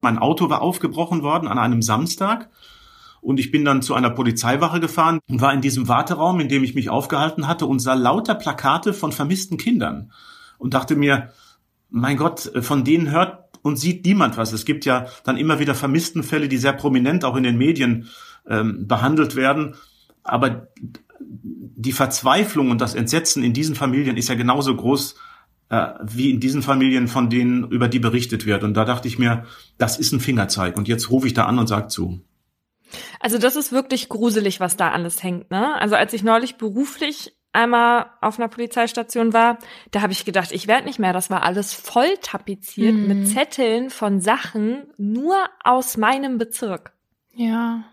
Mein 0.00 0.18
Auto 0.18 0.50
war 0.50 0.62
aufgebrochen 0.62 1.22
worden 1.22 1.48
an 1.48 1.58
einem 1.58 1.82
Samstag 1.82 2.50
und 3.20 3.40
ich 3.40 3.50
bin 3.50 3.64
dann 3.64 3.82
zu 3.82 3.94
einer 3.94 4.10
Polizeiwache 4.10 4.80
gefahren 4.80 5.20
und 5.28 5.40
war 5.40 5.52
in 5.52 5.60
diesem 5.60 5.88
Warteraum, 5.88 6.38
in 6.40 6.48
dem 6.48 6.62
ich 6.62 6.74
mich 6.74 6.90
aufgehalten 6.90 7.48
hatte 7.48 7.66
und 7.66 7.78
sah 7.80 7.94
lauter 7.94 8.34
Plakate 8.34 8.92
von 8.92 9.12
vermissten 9.12 9.56
Kindern 9.56 10.12
und 10.58 10.74
dachte 10.74 10.96
mir, 10.96 11.32
mein 11.88 12.16
Gott, 12.16 12.52
von 12.60 12.84
denen 12.84 13.10
hört 13.10 13.58
und 13.62 13.76
sieht 13.76 14.04
niemand 14.04 14.36
was. 14.36 14.52
Es 14.52 14.64
gibt 14.64 14.84
ja 14.84 15.06
dann 15.24 15.36
immer 15.36 15.58
wieder 15.58 15.74
Vermisstenfälle, 15.74 16.48
die 16.48 16.56
sehr 16.56 16.72
prominent 16.72 17.24
auch 17.24 17.36
in 17.36 17.42
den 17.42 17.58
Medien 17.58 18.08
ähm, 18.48 18.86
behandelt 18.86 19.34
werden. 19.34 19.74
Aber 20.28 20.68
die 21.30 21.92
Verzweiflung 21.92 22.70
und 22.70 22.80
das 22.80 22.94
Entsetzen 22.94 23.42
in 23.42 23.52
diesen 23.52 23.74
Familien 23.74 24.16
ist 24.16 24.28
ja 24.28 24.34
genauso 24.34 24.74
groß 24.74 25.16
äh, 25.68 25.88
wie 26.02 26.30
in 26.30 26.40
diesen 26.40 26.62
Familien, 26.62 27.08
von 27.08 27.28
denen 27.30 27.70
über 27.70 27.88
die 27.88 27.98
berichtet 27.98 28.46
wird. 28.46 28.64
Und 28.64 28.74
da 28.74 28.84
dachte 28.84 29.08
ich 29.08 29.18
mir, 29.18 29.46
das 29.78 29.98
ist 29.98 30.12
ein 30.12 30.20
Fingerzeig. 30.20 30.76
Und 30.76 30.88
jetzt 30.88 31.10
rufe 31.10 31.26
ich 31.26 31.34
da 31.34 31.44
an 31.44 31.58
und 31.58 31.66
sage 31.66 31.88
zu. 31.88 32.20
Also 33.20 33.38
das 33.38 33.56
ist 33.56 33.72
wirklich 33.72 34.08
gruselig, 34.08 34.60
was 34.60 34.76
da 34.76 34.90
alles 34.90 35.22
hängt. 35.22 35.50
Ne? 35.50 35.74
Also 35.80 35.96
als 35.96 36.12
ich 36.12 36.22
neulich 36.22 36.56
beruflich 36.56 37.36
einmal 37.52 38.06
auf 38.20 38.38
einer 38.38 38.48
Polizeistation 38.48 39.32
war, 39.32 39.58
da 39.90 40.02
habe 40.02 40.12
ich 40.12 40.24
gedacht, 40.24 40.52
ich 40.52 40.68
werde 40.68 40.86
nicht 40.86 40.98
mehr. 40.98 41.12
Das 41.12 41.30
war 41.30 41.42
alles 41.42 41.74
voll 41.74 42.16
tapeziert 42.20 42.94
mhm. 42.94 43.08
mit 43.08 43.28
Zetteln 43.28 43.90
von 43.90 44.20
Sachen 44.20 44.84
nur 44.98 45.36
aus 45.64 45.96
meinem 45.96 46.38
Bezirk. 46.38 46.92
Ja. 47.34 47.84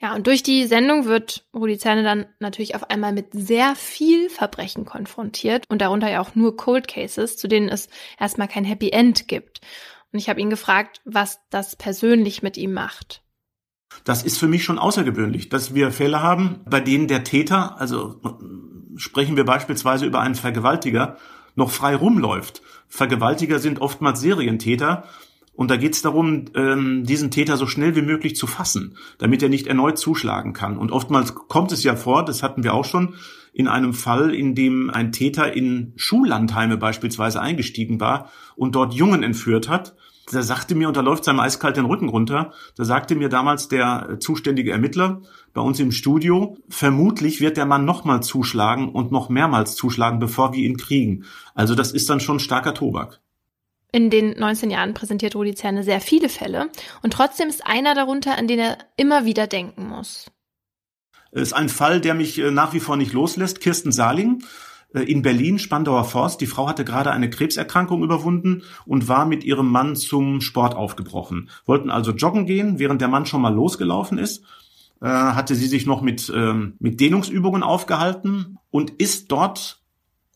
Ja, 0.00 0.14
und 0.14 0.28
durch 0.28 0.44
die 0.44 0.64
Sendung 0.66 1.06
wird 1.06 1.44
Rudi 1.52 1.76
Zerne 1.76 2.04
dann 2.04 2.26
natürlich 2.38 2.76
auf 2.76 2.88
einmal 2.88 3.12
mit 3.12 3.32
sehr 3.32 3.74
viel 3.74 4.30
Verbrechen 4.30 4.84
konfrontiert 4.84 5.64
und 5.68 5.82
darunter 5.82 6.08
ja 6.08 6.20
auch 6.20 6.36
nur 6.36 6.56
Cold 6.56 6.86
Cases, 6.86 7.36
zu 7.36 7.48
denen 7.48 7.68
es 7.68 7.88
erstmal 8.18 8.46
kein 8.46 8.64
Happy 8.64 8.90
End 8.90 9.26
gibt. 9.26 9.60
Und 10.12 10.20
ich 10.20 10.28
habe 10.28 10.40
ihn 10.40 10.50
gefragt, 10.50 11.00
was 11.04 11.40
das 11.50 11.74
persönlich 11.74 12.42
mit 12.42 12.56
ihm 12.56 12.72
macht. 12.72 13.22
Das 14.04 14.22
ist 14.22 14.38
für 14.38 14.46
mich 14.46 14.62
schon 14.62 14.78
außergewöhnlich, 14.78 15.48
dass 15.48 15.74
wir 15.74 15.90
Fälle 15.90 16.22
haben, 16.22 16.60
bei 16.66 16.80
denen 16.80 17.08
der 17.08 17.24
Täter, 17.24 17.80
also 17.80 18.20
sprechen 18.96 19.36
wir 19.36 19.44
beispielsweise 19.44 20.06
über 20.06 20.20
einen 20.20 20.36
Vergewaltiger, 20.36 21.16
noch 21.56 21.70
frei 21.70 21.96
rumläuft. 21.96 22.62
Vergewaltiger 22.86 23.58
sind 23.58 23.80
oftmals 23.80 24.20
Serientäter, 24.20 25.04
und 25.58 25.72
da 25.72 25.76
geht 25.76 25.94
es 25.94 26.02
darum, 26.02 26.44
ähm, 26.54 27.02
diesen 27.02 27.32
Täter 27.32 27.56
so 27.56 27.66
schnell 27.66 27.96
wie 27.96 28.02
möglich 28.02 28.36
zu 28.36 28.46
fassen, 28.46 28.94
damit 29.18 29.42
er 29.42 29.48
nicht 29.48 29.66
erneut 29.66 29.98
zuschlagen 29.98 30.52
kann. 30.52 30.78
Und 30.78 30.92
oftmals 30.92 31.34
kommt 31.34 31.72
es 31.72 31.82
ja 31.82 31.96
vor, 31.96 32.24
das 32.24 32.44
hatten 32.44 32.62
wir 32.62 32.74
auch 32.74 32.84
schon, 32.84 33.16
in 33.52 33.66
einem 33.66 33.92
Fall, 33.92 34.32
in 34.32 34.54
dem 34.54 34.88
ein 34.88 35.10
Täter 35.10 35.52
in 35.52 35.94
Schullandheime 35.96 36.76
beispielsweise 36.76 37.40
eingestiegen 37.40 37.98
war 37.98 38.30
und 38.54 38.76
dort 38.76 38.94
Jungen 38.94 39.24
entführt 39.24 39.68
hat. 39.68 39.96
Da 40.30 40.42
sagte 40.42 40.76
mir, 40.76 40.86
und 40.86 40.96
da 40.96 41.00
läuft 41.00 41.24
seinem 41.24 41.40
eiskalt 41.40 41.76
den 41.76 41.86
Rücken 41.86 42.08
runter, 42.08 42.52
da 42.76 42.84
sagte 42.84 43.16
mir 43.16 43.28
damals 43.28 43.66
der 43.66 44.18
zuständige 44.20 44.70
Ermittler 44.70 45.22
bei 45.54 45.60
uns 45.60 45.80
im 45.80 45.90
Studio, 45.90 46.56
vermutlich 46.68 47.40
wird 47.40 47.56
der 47.56 47.66
Mann 47.66 47.84
nochmal 47.84 48.22
zuschlagen 48.22 48.90
und 48.90 49.10
noch 49.10 49.28
mehrmals 49.28 49.74
zuschlagen, 49.74 50.20
bevor 50.20 50.52
wir 50.52 50.62
ihn 50.62 50.76
kriegen. 50.76 51.24
Also 51.56 51.74
das 51.74 51.90
ist 51.90 52.08
dann 52.08 52.20
schon 52.20 52.38
starker 52.38 52.74
Tobak. 52.74 53.20
In 53.90 54.10
den 54.10 54.38
19 54.38 54.70
Jahren 54.70 54.92
präsentiert 54.92 55.34
Rudi 55.34 55.54
Zerne 55.54 55.82
sehr 55.82 56.00
viele 56.00 56.28
Fälle 56.28 56.68
und 57.02 57.12
trotzdem 57.12 57.48
ist 57.48 57.66
einer 57.66 57.94
darunter, 57.94 58.36
an 58.36 58.46
den 58.46 58.58
er 58.58 58.78
immer 58.96 59.24
wieder 59.24 59.46
denken 59.46 59.88
muss. 59.88 60.30
Es 61.30 61.42
ist 61.42 61.52
ein 61.52 61.68
Fall, 61.68 62.00
der 62.00 62.14
mich 62.14 62.38
äh, 62.38 62.50
nach 62.50 62.72
wie 62.72 62.80
vor 62.80 62.96
nicht 62.96 63.12
loslässt. 63.12 63.60
Kirsten 63.60 63.92
Saling 63.92 64.42
äh, 64.94 65.00
in 65.00 65.22
Berlin, 65.22 65.58
Spandauer 65.58 66.04
Forst. 66.04 66.40
Die 66.40 66.46
Frau 66.46 66.68
hatte 66.68 66.84
gerade 66.84 67.12
eine 67.12 67.30
Krebserkrankung 67.30 68.02
überwunden 68.02 68.62
und 68.86 69.08
war 69.08 69.26
mit 69.26 69.44
ihrem 69.44 69.70
Mann 69.70 69.96
zum 69.96 70.40
Sport 70.40 70.74
aufgebrochen. 70.74 71.50
Wollten 71.66 71.90
also 71.90 72.12
joggen 72.12 72.46
gehen, 72.46 72.78
während 72.78 73.00
der 73.00 73.08
Mann 73.08 73.26
schon 73.26 73.42
mal 73.42 73.54
losgelaufen 73.54 74.18
ist. 74.18 74.44
Äh, 75.00 75.06
hatte 75.06 75.54
sie 75.54 75.68
sich 75.68 75.86
noch 75.86 76.00
mit, 76.00 76.32
ähm, 76.34 76.74
mit 76.78 77.00
Dehnungsübungen 77.00 77.62
aufgehalten 77.62 78.58
und 78.70 78.90
ist 78.90 79.30
dort 79.30 79.77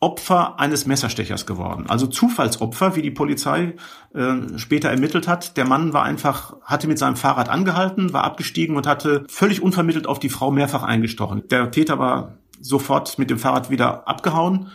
Opfer 0.03 0.59
eines 0.59 0.85
Messerstechers 0.85 1.47
geworden. 1.47 1.85
Also 1.89 2.09
Zufallsopfer, 2.09 2.97
wie 2.97 3.03
die 3.03 3.13
Polizei 3.13 3.77
äh, 4.15 4.59
später 4.59 4.91
ermittelt 4.91 5.29
hat. 5.29 5.57
Der 5.57 5.65
Mann 5.65 5.93
war 5.93 6.03
einfach, 6.03 6.57
hatte 6.63 6.89
mit 6.89 6.99
seinem 6.99 7.15
Fahrrad 7.15 7.49
angehalten, 7.49 8.13
war 8.13 8.25
abgestiegen 8.25 8.77
und 8.77 8.89
hatte 8.89 9.25
völlig 9.29 9.63
unvermittelt 9.63 10.09
auf 10.09 10.19
die 10.19 10.29
Frau 10.29 10.51
mehrfach 10.51 10.83
eingestochen. 10.83 11.47
Der 11.51 11.71
Täter 11.71 12.01
war 12.01 12.39
sofort 12.61 13.17
mit 13.21 13.31
dem 13.31 13.39
Fahrrad 13.39 13.71
wieder 13.71 14.09
abgehauen. 14.09 14.73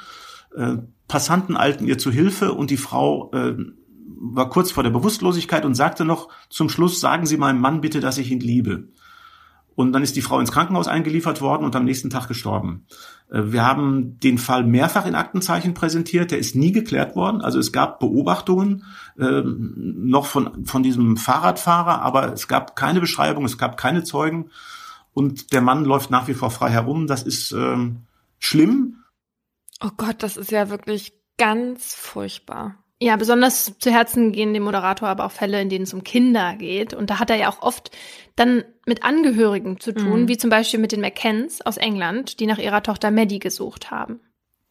Äh, 0.56 0.78
Passanten 1.10 1.58
eilten 1.58 1.86
ihr 1.86 1.98
zu 1.98 2.10
Hilfe 2.10 2.54
und 2.54 2.70
die 2.70 2.78
Frau 2.78 3.30
äh, 3.34 3.56
war 4.20 4.49
kurz 4.49 4.72
vor 4.72 4.84
der 4.84 4.91
Bewusstlosigkeit 4.91 5.66
und 5.66 5.76
sagte 5.76 6.06
noch 6.06 6.30
zum 6.49 6.70
Schluss, 6.70 7.02
sagen 7.02 7.26
Sie 7.26 7.36
meinem 7.36 7.60
Mann 7.60 7.82
bitte, 7.82 7.99
dass 7.99 8.18
ich 8.18 8.32
ihn 8.32 8.40
liebe. 8.40 8.88
Und 9.78 9.94
dann 9.94 10.02
ist 10.02 10.16
die 10.16 10.24
Frau 10.24 10.40
ins 10.40 10.52
Krankenhaus 10.52 10.88
eingeliefert 10.88 11.40
worden 11.40 11.64
und 11.64 11.76
am 11.76 11.86
nächsten 11.86 12.10
Tag 12.10 12.28
gestorben. 12.28 12.88
Äh, 13.30 13.44
wir 13.52 13.64
haben 13.64 14.20
den 14.20 14.40
Fall 14.40 14.64
mehrfach 14.64 15.06
in 15.06 15.14
Aktenzeichen 15.14 15.76
präsentiert. 15.76 16.32
Der 16.32 16.40
ist 16.40 16.56
nie 16.56 16.72
geklärt 16.72 17.16
worden. 17.16 17.41
Also 17.41 17.60
es 17.60 17.72
gab 17.72 17.99
Beobachtungen 17.99 18.86
äh, 19.20 19.44
noch 19.45 20.26
von, 20.26 20.66
von 20.66 20.82
diesem 20.82 21.16
Fahrradfahrer, 21.16 22.02
aber 22.02 22.34
es 22.34 22.48
gab 22.48 22.76
keine 22.76 22.99
Beschreibung, 22.99 23.45
es 23.45 23.60
gab 23.60 23.78
keine 23.78 24.04
Zeugen. 24.04 24.49
Und 25.14 25.54
der 25.54 25.62
Mann 25.62 25.86
läuft 25.86 26.10
nach 26.10 26.28
wie 26.28 26.34
vor 26.34 26.49
frei 26.49 26.72
herum. 26.72 27.06
Das 27.06 27.22
ist 27.22 27.52
ähm, 27.52 27.98
schlimm. 28.40 29.04
Oh 29.80 29.91
Gott, 29.95 30.24
das 30.24 30.38
ist 30.38 30.49
ja 30.49 30.72
wirklich 30.72 31.14
ganz 31.38 31.94
furchtbar. 31.94 32.80
Ja, 32.99 33.16
besonders 33.16 33.78
zu 33.78 33.91
Herzen 33.91 34.32
gehen 34.32 34.56
dem 34.56 34.64
Moderator 34.64 35.08
aber 35.08 35.26
auch 35.26 35.32
Fälle, 35.32 35.62
in 35.62 35.70
denen 35.70 35.84
es 35.84 35.94
um 35.94 36.04
Kinder 36.04 36.56
geht. 36.56 36.95
Und 36.95 37.12
da 37.12 37.20
hat 37.20 37.30
er 37.30 37.36
ja 37.36 37.49
auch 37.49 37.62
oft 37.62 37.91
dann 38.36 38.64
mit 38.88 39.04
Angehörigen 39.04 39.80
zu 39.80 39.94
tun, 39.94 40.24
mhm. 40.24 40.28
wie 40.28 40.38
zum 40.38 40.50
Beispiel 40.50 40.80
mit 40.80 40.92
den 40.92 41.02
McCanns 41.02 41.62
aus 41.62 41.78
England, 41.78 42.40
die 42.40 42.48
nach 42.48 42.58
ihrer 42.58 42.84
Tochter 42.84 43.12
Maddie 43.12 43.40
gesucht 43.40 43.92
haben. 43.92 44.20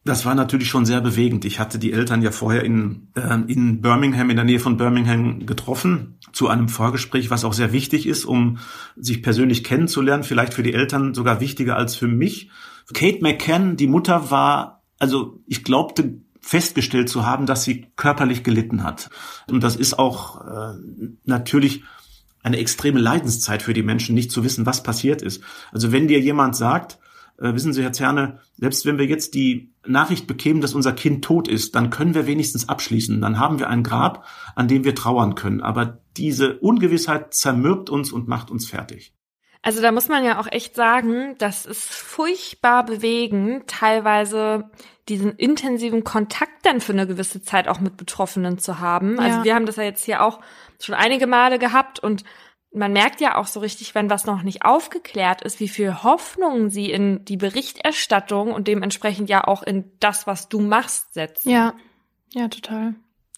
Das 0.07 0.25
war 0.25 0.35
natürlich 0.35 0.69
schon 0.69 0.85
sehr 0.85 1.01
bewegend. 1.01 1.43
Ich 1.43 1.59
hatte 1.59 1.79
die 1.79 1.91
Eltern 1.91 2.21
ja 2.21 2.31
vorher 2.31 2.63
in, 2.63 3.09
äh, 3.15 3.37
in 3.51 3.81
Birmingham, 3.81 4.29
in 4.29 4.37
der 4.37 4.45
Nähe 4.45 4.59
von 4.59 4.77
Birmingham 4.77 5.45
getroffen, 5.45 6.17
zu 6.31 6.47
einem 6.47 6.69
Vorgespräch, 6.69 7.29
was 7.29 7.43
auch 7.43 7.51
sehr 7.51 7.73
wichtig 7.73 8.07
ist, 8.07 8.23
um 8.23 8.57
sich 8.95 9.21
persönlich 9.21 9.65
kennenzulernen, 9.65 10.23
vielleicht 10.23 10.53
für 10.53 10.63
die 10.63 10.73
Eltern 10.73 11.13
sogar 11.13 11.41
wichtiger 11.41 11.75
als 11.75 11.95
für 11.95 12.07
mich. 12.07 12.49
Kate 12.93 13.19
McCann, 13.21 13.75
die 13.75 13.87
Mutter 13.87 14.31
war, 14.31 14.83
also 14.97 15.41
ich 15.45 15.65
glaubte 15.65 16.21
festgestellt 16.39 17.09
zu 17.09 17.25
haben, 17.25 17.45
dass 17.45 17.65
sie 17.65 17.87
körperlich 17.97 18.43
gelitten 18.43 18.83
hat. 18.83 19.09
Und 19.49 19.61
das 19.61 19.75
ist 19.75 19.99
auch 19.99 20.39
äh, 20.45 20.77
natürlich 21.25 21.83
eine 22.43 22.57
extreme 22.57 22.99
Leidenszeit 22.99 23.61
für 23.61 23.73
die 23.73 23.83
Menschen, 23.83 24.15
nicht 24.15 24.31
zu 24.31 24.43
wissen, 24.43 24.65
was 24.65 24.83
passiert 24.83 25.21
ist. 25.21 25.41
Also 25.71 25.91
wenn 25.91 26.07
dir 26.07 26.19
jemand 26.19 26.55
sagt, 26.55 26.99
äh, 27.37 27.53
wissen 27.53 27.73
Sie, 27.73 27.83
Herr 27.83 27.93
Zerne, 27.93 28.39
selbst 28.57 28.85
wenn 28.85 28.97
wir 28.97 29.05
jetzt 29.05 29.33
die 29.33 29.71
Nachricht 29.85 30.27
bekämen, 30.27 30.61
dass 30.61 30.73
unser 30.73 30.93
Kind 30.93 31.23
tot 31.23 31.47
ist, 31.47 31.75
dann 31.75 31.89
können 31.89 32.13
wir 32.13 32.27
wenigstens 32.27 32.69
abschließen. 32.69 33.21
Dann 33.21 33.39
haben 33.39 33.59
wir 33.59 33.69
ein 33.69 33.83
Grab, 33.83 34.25
an 34.55 34.67
dem 34.67 34.83
wir 34.83 34.95
trauern 34.95 35.35
können. 35.35 35.61
Aber 35.61 35.99
diese 36.17 36.57
Ungewissheit 36.59 37.33
zermürbt 37.33 37.89
uns 37.89 38.11
und 38.11 38.27
macht 38.27 38.51
uns 38.51 38.67
fertig. 38.67 39.13
Also 39.67 39.81
da 39.81 39.91
muss 39.91 40.07
man 40.07 40.23
ja 40.23 40.39
auch 40.39 40.47
echt 40.49 40.77
sagen, 40.77 41.35
das 41.39 41.65
ist 41.65 41.83
furchtbar 41.83 42.85
bewegend, 42.85 43.67
teilweise 43.67 44.71
diesen 45.09 45.35
intensiven 45.35 46.05
Kontakt 46.05 46.65
dann 46.65 46.79
für 46.79 46.93
eine 46.93 47.05
gewisse 47.05 47.41
Zeit 47.41 47.67
auch 47.67 47.81
mit 47.81 47.97
Betroffenen 47.97 48.59
zu 48.59 48.79
haben. 48.79 49.19
Also 49.19 49.39
ja. 49.39 49.43
wir 49.43 49.55
haben 49.55 49.65
das 49.65 49.75
ja 49.75 49.83
jetzt 49.83 50.05
hier 50.05 50.23
auch 50.23 50.39
schon 50.79 50.95
einige 50.95 51.27
Male 51.27 51.59
gehabt 51.59 51.99
und 51.99 52.23
man 52.71 52.93
merkt 52.93 53.19
ja 53.19 53.35
auch 53.35 53.45
so 53.45 53.59
richtig, 53.59 53.93
wenn 53.93 54.09
was 54.09 54.25
noch 54.25 54.41
nicht 54.41 54.63
aufgeklärt 54.63 55.41
ist, 55.41 55.59
wie 55.59 55.67
viel 55.67 56.01
Hoffnung 56.01 56.69
sie 56.69 56.89
in 56.89 57.25
die 57.25 57.35
Berichterstattung 57.35 58.53
und 58.53 58.69
dementsprechend 58.69 59.29
ja 59.29 59.43
auch 59.43 59.63
in 59.63 59.91
das, 59.99 60.27
was 60.27 60.47
du 60.47 60.61
machst, 60.61 61.13
setzen. 61.13 61.49
Ja, 61.49 61.73
ja, 62.31 62.47
total. 62.47 62.95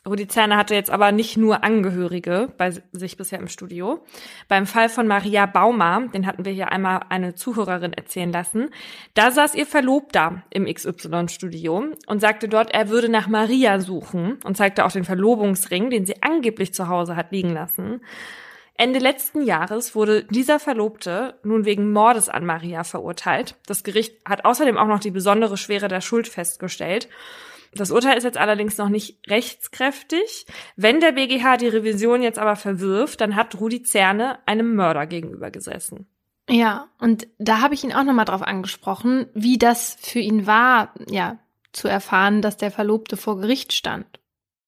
Rudi 0.07 0.27
Zerner 0.27 0.55
hatte 0.55 0.75
jetzt 0.75 0.89
aber 0.89 1.11
nicht 1.11 1.35
nur 1.35 1.63
Angehörige 1.63 2.53
bei 2.57 2.71
sich 2.71 3.17
bisher 3.17 3.39
im 3.39 3.49
Studio. 3.49 4.05
Beim 4.47 4.65
Fall 4.65 4.87
von 4.87 5.07
Maria 5.07 5.45
Bauma, 5.45 5.99
den 6.13 6.25
hatten 6.25 6.45
wir 6.45 6.53
hier 6.53 6.71
einmal 6.71 7.01
eine 7.09 7.35
Zuhörerin 7.35 7.91
erzählen 7.91 8.31
lassen, 8.31 8.69
da 9.13 9.29
saß 9.29 9.55
ihr 9.55 9.65
Verlobter 9.65 10.43
im 10.51 10.73
XY-Studio 10.73 11.83
und 12.07 12.21
sagte 12.21 12.47
dort, 12.47 12.71
er 12.71 12.87
würde 12.87 13.09
nach 13.09 13.27
Maria 13.27 13.81
suchen 13.81 14.39
und 14.45 14.55
zeigte 14.55 14.85
auch 14.85 14.91
den 14.91 15.03
Verlobungsring, 15.03 15.89
den 15.89 16.05
sie 16.05 16.23
angeblich 16.23 16.73
zu 16.73 16.87
Hause 16.87 17.17
hat 17.17 17.33
liegen 17.33 17.53
lassen. 17.53 17.99
Ende 18.75 18.99
letzten 18.99 19.43
Jahres 19.43 19.93
wurde 19.93 20.23
dieser 20.23 20.57
Verlobte 20.57 21.37
nun 21.43 21.65
wegen 21.65 21.91
Mordes 21.91 22.29
an 22.29 22.45
Maria 22.45 22.85
verurteilt. 22.85 23.55
Das 23.65 23.83
Gericht 23.83 24.15
hat 24.25 24.45
außerdem 24.45 24.77
auch 24.77 24.87
noch 24.87 25.01
die 25.01 25.11
besondere 25.11 25.57
Schwere 25.57 25.89
der 25.89 25.99
Schuld 25.99 26.29
festgestellt. 26.29 27.09
Das 27.73 27.91
Urteil 27.91 28.17
ist 28.17 28.23
jetzt 28.23 28.37
allerdings 28.37 28.77
noch 28.77 28.89
nicht 28.89 29.19
rechtskräftig. 29.27 30.45
Wenn 30.75 30.99
der 30.99 31.11
BGH 31.11 31.57
die 31.57 31.67
Revision 31.67 32.21
jetzt 32.21 32.39
aber 32.39 32.55
verwirft, 32.55 33.21
dann 33.21 33.35
hat 33.35 33.59
Rudi 33.59 33.83
Zerne 33.83 34.39
einem 34.45 34.75
Mörder 34.75 35.05
gegenüber 35.05 35.51
gesessen. 35.51 36.07
Ja, 36.49 36.87
und 36.99 37.27
da 37.37 37.61
habe 37.61 37.75
ich 37.75 37.83
ihn 37.83 37.93
auch 37.93 38.03
nochmal 38.03 38.25
drauf 38.25 38.41
angesprochen, 38.41 39.27
wie 39.35 39.59
das 39.59 39.97
für 40.01 40.19
ihn 40.19 40.47
war, 40.47 40.93
ja, 41.09 41.37
zu 41.71 41.87
erfahren, 41.87 42.41
dass 42.41 42.57
der 42.57 42.71
Verlobte 42.71 43.17
vor 43.17 43.39
Gericht 43.39 43.73
stand. 43.73 44.07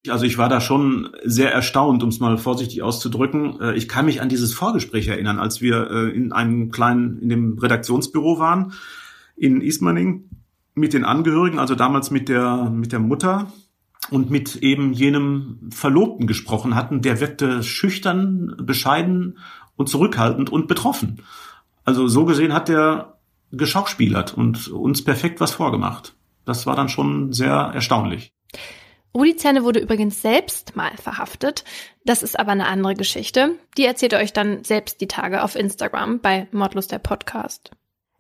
Also 0.08 0.26
ich 0.26 0.38
war 0.38 0.50
da 0.50 0.62
schon 0.62 1.10
sehr 1.24 1.52
erstaunt, 1.52 2.02
um 2.02 2.10
es 2.10 2.20
mal 2.20 2.38
vorsichtig 2.38 2.82
auszudrücken. 2.82 3.60
Äh, 3.62 3.74
ich 3.76 3.88
kann 3.88 4.06
mich 4.06 4.22
an 4.22 4.30
dieses 4.30 4.54
Vorgespräch 4.54 5.08
erinnern, 5.08 5.40
als 5.40 5.62
wir 5.62 5.90
äh, 5.92 6.10
in 6.10 6.32
einem 6.32 6.72
kleinen, 6.72 7.20
in 7.20 7.30
dem 7.30 7.58
Redaktionsbüro 7.58 8.40
waren 8.40 8.74
in 9.36 9.62
Ismaning 9.62 10.30
mit 10.74 10.94
den 10.94 11.06
Angehörigen, 11.06 11.60
also 11.60 11.76
damals 11.76 12.12
mit 12.12 12.30
der, 12.30 12.70
mit 12.70 12.92
der 12.92 13.00
Mutter 13.00 13.52
und 14.10 14.30
mit 14.30 14.58
eben 14.58 14.94
jenem 14.94 15.70
Verlobten 15.72 16.28
gesprochen 16.28 16.76
hatten, 16.76 17.02
der 17.02 17.20
wirkte 17.20 17.64
schüchtern, 17.64 18.56
bescheiden 18.62 19.38
und 19.76 19.90
zurückhaltend 19.90 20.50
und 20.50 20.68
betroffen. 20.68 21.24
Also 21.84 22.08
so 22.08 22.26
gesehen 22.26 22.54
hat 22.54 22.70
der 22.70 23.18
geschauspielert 23.52 24.34
und 24.34 24.70
uns 24.70 25.04
perfekt 25.04 25.42
was 25.42 25.52
vorgemacht. 25.52 26.16
Das 26.46 26.66
war 26.66 26.76
dann 26.76 26.90
schon 26.90 27.34
sehr 27.34 27.52
erstaunlich. 27.52 28.34
Rudi 29.14 29.36
Zerne 29.36 29.64
wurde 29.64 29.82
übrigens 29.82 30.22
selbst 30.22 30.76
mal 30.76 30.96
verhaftet. 30.96 31.66
Das 32.06 32.24
ist 32.24 32.40
aber 32.40 32.54
eine 32.54 32.68
andere 32.68 32.96
Geschichte. 32.96 33.56
Die 33.78 33.86
erzählt 33.86 34.14
euch 34.14 34.32
dann 34.32 34.64
selbst 34.64 35.02
die 35.02 35.08
Tage 35.08 35.44
auf 35.44 35.56
Instagram 35.56 36.22
bei 36.22 36.48
Mordlos 36.52 36.88
der 36.88 37.00
Podcast. 37.00 37.72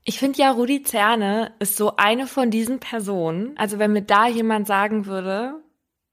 Ich 0.03 0.19
finde 0.19 0.40
ja, 0.40 0.52
Rudi 0.52 0.84
Zerne 0.84 1.53
ist 1.60 1.78
so 1.78 1.95
eine 1.95 2.28
von 2.28 2.49
diesen 2.49 2.80
Personen. 2.80 3.56
Also 3.57 3.80
wenn 3.80 3.94
mir 3.94 4.02
da 4.02 4.28
jemand 4.28 4.68
sagen 4.68 5.06
würde, 5.06 5.61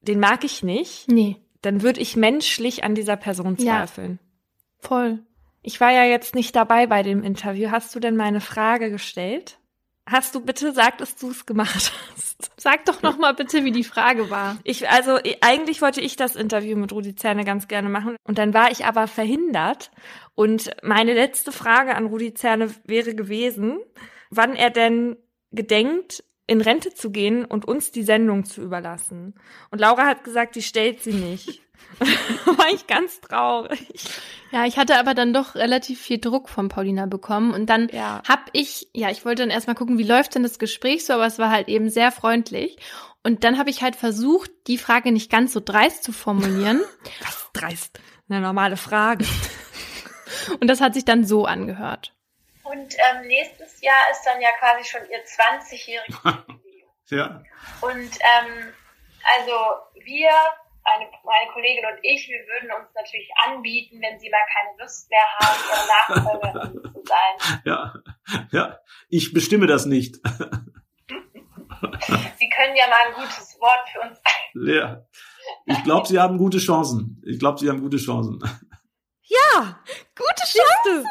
den 0.01 0.19
mag 0.19 0.43
ich 0.43 0.63
nicht, 0.63 1.07
nee. 1.07 1.37
dann 1.61 1.81
würde 1.81 1.99
ich 1.99 2.15
menschlich 2.15 2.83
an 2.83 2.95
dieser 2.95 3.17
Person 3.17 3.57
zweifeln. 3.57 4.19
Ja, 4.21 4.87
voll. 4.87 5.19
Ich 5.61 5.81
war 5.81 5.91
ja 5.91 6.03
jetzt 6.05 6.35
nicht 6.35 6.55
dabei 6.55 6.87
bei 6.87 7.03
dem 7.03 7.23
Interview. 7.23 7.71
Hast 7.71 7.93
du 7.95 7.99
denn 7.99 8.15
meine 8.15 8.41
Frage 8.41 8.91
gestellt? 8.91 9.58
Hast 10.09 10.33
du 10.33 10.41
bitte 10.41 10.71
sagt, 10.71 11.01
dass 11.01 11.15
du 11.15 11.29
es 11.29 11.45
gemacht 11.45 11.93
hast? 12.15 12.51
Sag 12.57 12.85
doch 12.85 13.01
noch 13.01 13.17
mal 13.17 13.33
bitte, 13.33 13.63
wie 13.63 13.71
die 13.71 13.83
Frage 13.83 14.29
war. 14.29 14.57
Ich 14.63 14.89
also 14.89 15.19
eigentlich 15.41 15.81
wollte 15.81 16.01
ich 16.01 16.15
das 16.15 16.35
Interview 16.35 16.77
mit 16.77 16.91
Rudi 16.91 17.15
Zerne 17.15 17.45
ganz 17.45 17.67
gerne 17.67 17.89
machen 17.89 18.15
und 18.23 18.37
dann 18.37 18.53
war 18.53 18.71
ich 18.71 18.85
aber 18.85 19.07
verhindert 19.07 19.91
und 20.35 20.71
meine 20.81 21.13
letzte 21.13 21.51
Frage 21.51 21.95
an 21.95 22.07
Rudi 22.07 22.33
Zerne 22.33 22.73
wäre 22.85 23.13
gewesen, 23.13 23.79
wann 24.29 24.55
er 24.55 24.69
denn 24.69 25.17
gedenkt, 25.51 26.23
in 26.47 26.61
Rente 26.61 26.93
zu 26.93 27.11
gehen 27.11 27.45
und 27.45 27.65
uns 27.65 27.91
die 27.91 28.03
Sendung 28.03 28.43
zu 28.43 28.61
überlassen. 28.61 29.35
Und 29.69 29.79
Laura 29.79 30.07
hat 30.07 30.23
gesagt, 30.23 30.55
die 30.55 30.63
stellt 30.63 31.01
sie 31.01 31.13
nicht. 31.13 31.61
war 32.45 32.69
ich 32.73 32.87
ganz 32.87 33.19
traurig. 33.21 33.87
Ja, 34.51 34.65
ich 34.65 34.77
hatte 34.77 34.97
aber 34.97 35.13
dann 35.13 35.33
doch 35.33 35.55
relativ 35.55 36.01
viel 36.01 36.19
Druck 36.19 36.49
von 36.49 36.69
Paulina 36.69 37.05
bekommen 37.05 37.53
und 37.53 37.67
dann 37.67 37.89
ja. 37.89 38.21
hab 38.27 38.49
ich, 38.53 38.89
ja, 38.93 39.09
ich 39.09 39.25
wollte 39.25 39.43
dann 39.43 39.49
erstmal 39.49 39.75
gucken, 39.75 39.97
wie 39.97 40.03
läuft 40.03 40.35
denn 40.35 40.43
das 40.43 40.59
Gespräch 40.59 41.05
so, 41.05 41.13
aber 41.13 41.25
es 41.25 41.39
war 41.39 41.49
halt 41.49 41.67
eben 41.67 41.89
sehr 41.89 42.11
freundlich 42.11 42.77
und 43.23 43.43
dann 43.43 43.57
habe 43.57 43.69
ich 43.69 43.81
halt 43.81 43.95
versucht, 43.95 44.51
die 44.67 44.77
Frage 44.77 45.11
nicht 45.11 45.31
ganz 45.31 45.53
so 45.53 45.61
dreist 45.63 46.03
zu 46.03 46.11
formulieren. 46.11 46.81
Was 47.21 47.49
dreist? 47.53 47.99
Eine 48.29 48.41
normale 48.41 48.77
Frage. 48.77 49.25
und 50.59 50.67
das 50.67 50.81
hat 50.81 50.93
sich 50.93 51.05
dann 51.05 51.25
so 51.25 51.45
angehört. 51.45 52.13
Und 52.63 52.95
ähm, 52.95 53.27
nächstes 53.27 53.81
Jahr 53.81 53.95
ist 54.11 54.23
dann 54.23 54.39
ja 54.41 54.49
quasi 54.59 54.87
schon 54.87 55.01
ihr 55.09 55.19
20-jähriges 55.25 56.43
Ja. 57.15 57.41
Und 57.81 57.91
ähm, 57.91 58.73
also 59.37 59.53
wir 60.05 60.29
eine, 60.95 61.09
meine 61.23 61.51
Kollegin 61.51 61.85
und 61.85 61.99
ich, 62.03 62.27
wir 62.27 62.39
würden 62.47 62.71
uns 62.79 62.93
natürlich 62.95 63.29
anbieten, 63.45 64.01
wenn 64.01 64.19
Sie 64.19 64.29
mal 64.29 64.45
keine 64.53 64.77
Lust 64.79 65.09
mehr 65.09 65.27
haben, 65.39 65.59
Ihre 65.69 65.87
Nachfolgerin 65.87 66.93
zu 66.93 67.03
sein. 67.05 67.61
Ja, 67.65 67.93
ja, 68.51 68.79
ich 69.09 69.33
bestimme 69.33 69.67
das 69.67 69.85
nicht. 69.85 70.15
Sie 72.37 72.49
können 72.49 72.75
ja 72.75 72.87
mal 72.87 73.07
ein 73.07 73.13
gutes 73.13 73.57
Wort 73.59 73.89
für 73.91 74.01
uns 74.01 74.19
ein. 74.23 74.33
Ja, 74.67 75.05
ich 75.65 75.83
glaube, 75.83 76.07
Sie 76.07 76.19
haben 76.19 76.37
gute 76.37 76.57
Chancen. 76.57 77.21
Ich 77.25 77.39
glaube, 77.39 77.59
Sie 77.59 77.69
haben 77.69 77.81
gute 77.81 77.97
Chancen. 77.97 78.39
Ja, 79.23 79.79
gute 80.15 80.43
Chancen. 80.43 81.05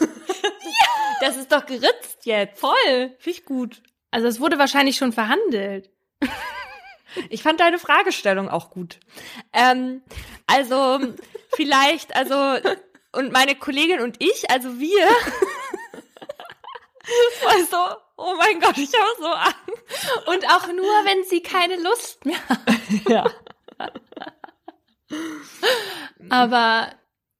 ja. 0.00 0.86
Das 1.20 1.36
ist 1.36 1.50
doch 1.50 1.64
geritzt 1.64 2.24
jetzt. 2.24 2.60
Voll. 2.60 3.16
Finde 3.18 3.30
ich 3.30 3.44
gut. 3.44 3.82
Also 4.10 4.26
es 4.26 4.40
wurde 4.40 4.58
wahrscheinlich 4.58 4.96
schon 4.96 5.12
verhandelt. 5.12 5.90
Ich 7.30 7.42
fand 7.42 7.60
deine 7.60 7.78
Fragestellung 7.78 8.48
auch 8.48 8.70
gut. 8.70 8.98
Ähm, 9.52 10.02
also 10.46 11.00
vielleicht, 11.54 12.14
also 12.16 12.58
und 13.12 13.32
meine 13.32 13.54
Kollegin 13.54 14.00
und 14.00 14.16
ich, 14.22 14.50
also 14.50 14.78
wir. 14.78 15.08
also, 17.48 17.76
oh 18.16 18.34
mein 18.36 18.60
Gott, 18.60 18.78
ich 18.78 18.92
habe 18.92 19.10
so 19.18 19.26
Angst. 19.26 20.26
Und 20.26 20.46
auch 20.50 20.68
nur, 20.68 20.84
wenn 21.04 21.24
sie 21.24 21.42
keine 21.42 21.76
Lust 21.76 22.24
mehr 22.24 22.48
hat. 22.48 22.60
ja. 23.08 23.30
Aber 26.28 26.92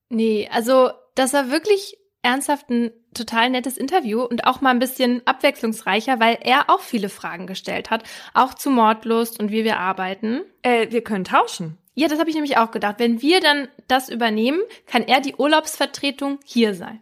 nee, 0.09 0.49
also 0.51 0.91
das 1.15 1.33
war 1.33 1.51
wirklich 1.51 1.97
ernsthaft 2.21 2.69
ein 2.69 2.91
total 3.13 3.49
nettes 3.49 3.77
Interview 3.77 4.21
und 4.21 4.45
auch 4.45 4.61
mal 4.61 4.71
ein 4.71 4.79
bisschen 4.79 5.21
abwechslungsreicher, 5.25 6.19
weil 6.19 6.37
er 6.41 6.69
auch 6.69 6.81
viele 6.81 7.09
Fragen 7.09 7.47
gestellt 7.47 7.89
hat, 7.89 8.03
auch 8.33 8.53
zu 8.53 8.69
Mordlust 8.69 9.39
und 9.39 9.51
wie 9.51 9.63
wir 9.63 9.79
arbeiten. 9.79 10.41
Äh, 10.61 10.91
wir 10.91 11.03
können 11.03 11.23
tauschen. 11.23 11.77
Ja, 11.95 12.07
das 12.07 12.19
habe 12.19 12.29
ich 12.29 12.35
nämlich 12.35 12.57
auch 12.57 12.71
gedacht. 12.71 12.95
Wenn 12.97 13.21
wir 13.21 13.41
dann 13.41 13.67
das 13.87 14.09
übernehmen, 14.09 14.61
kann 14.85 15.03
er 15.03 15.21
die 15.21 15.35
Urlaubsvertretung 15.35 16.39
hier 16.45 16.73
sein. 16.73 17.01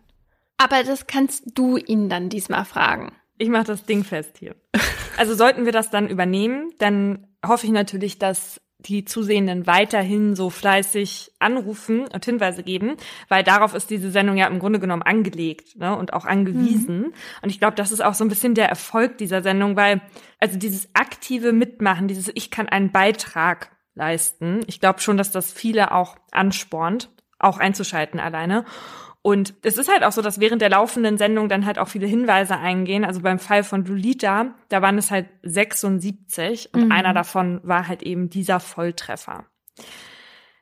Aber 0.57 0.83
das 0.83 1.05
kannst 1.05 1.43
du 1.53 1.77
ihn 1.77 2.09
dann 2.09 2.29
diesmal 2.29 2.65
fragen. 2.65 3.11
Ich 3.37 3.49
mache 3.49 3.65
das 3.65 3.83
Ding 3.83 4.03
fest 4.03 4.37
hier. 4.39 4.55
Also 5.17 5.35
sollten 5.35 5.65
wir 5.65 5.71
das 5.71 5.89
dann 5.89 6.07
übernehmen, 6.07 6.71
dann 6.77 7.27
hoffe 7.45 7.65
ich 7.65 7.71
natürlich, 7.71 8.19
dass 8.19 8.61
die 8.79 9.05
Zusehenden 9.05 9.65
weiterhin 9.65 10.35
so 10.35 10.49
fleißig 10.49 11.31
anrufen 11.39 12.07
und 12.07 12.25
Hinweise 12.25 12.63
geben, 12.63 12.95
weil 13.27 13.43
darauf 13.43 13.73
ist 13.73 13.89
diese 13.89 14.11
Sendung 14.11 14.37
ja 14.37 14.47
im 14.47 14.59
Grunde 14.59 14.79
genommen 14.79 15.01
angelegt 15.01 15.77
ne, 15.77 15.97
und 15.97 16.13
auch 16.13 16.25
angewiesen. 16.25 16.99
Mhm. 16.99 17.13
Und 17.41 17.49
ich 17.49 17.59
glaube, 17.59 17.75
das 17.75 17.91
ist 17.91 18.03
auch 18.03 18.13
so 18.13 18.23
ein 18.23 18.29
bisschen 18.29 18.53
der 18.53 18.69
Erfolg 18.69 19.17
dieser 19.17 19.41
Sendung, 19.41 19.75
weil 19.75 20.01
also 20.39 20.57
dieses 20.59 20.89
aktive 20.93 21.53
Mitmachen, 21.53 22.07
dieses 22.07 22.31
Ich 22.35 22.51
kann 22.51 22.69
einen 22.69 22.91
Beitrag 22.91 23.71
leisten, 23.95 24.59
ich 24.67 24.79
glaube 24.79 24.99
schon, 24.99 25.17
dass 25.17 25.31
das 25.31 25.51
viele 25.51 25.91
auch 25.91 26.15
anspornt, 26.31 27.09
auch 27.39 27.57
einzuschalten 27.57 28.19
alleine. 28.19 28.63
Und 29.27 29.55
es 29.61 29.77
ist 29.77 29.91
halt 29.91 30.05
auch 30.05 30.13
so, 30.13 30.21
dass 30.21 30.39
während 30.39 30.61
der 30.61 30.69
laufenden 30.69 31.17
Sendung 31.17 31.49
dann 31.49 31.65
halt 31.65 31.79
auch 31.79 31.89
viele 31.89 32.07
Hinweise 32.07 32.57
eingehen. 32.57 33.03
Also 33.03 33.19
beim 33.19 33.39
Fall 33.39 33.65
von 33.65 33.83
Lolita, 33.83 34.55
da 34.69 34.81
waren 34.81 34.97
es 34.97 35.11
halt 35.11 35.27
76 35.43 36.69
und 36.73 36.85
mhm. 36.85 36.91
einer 36.93 37.13
davon 37.13 37.59
war 37.61 37.89
halt 37.89 38.03
eben 38.03 38.29
dieser 38.29 38.61
Volltreffer. 38.61 39.43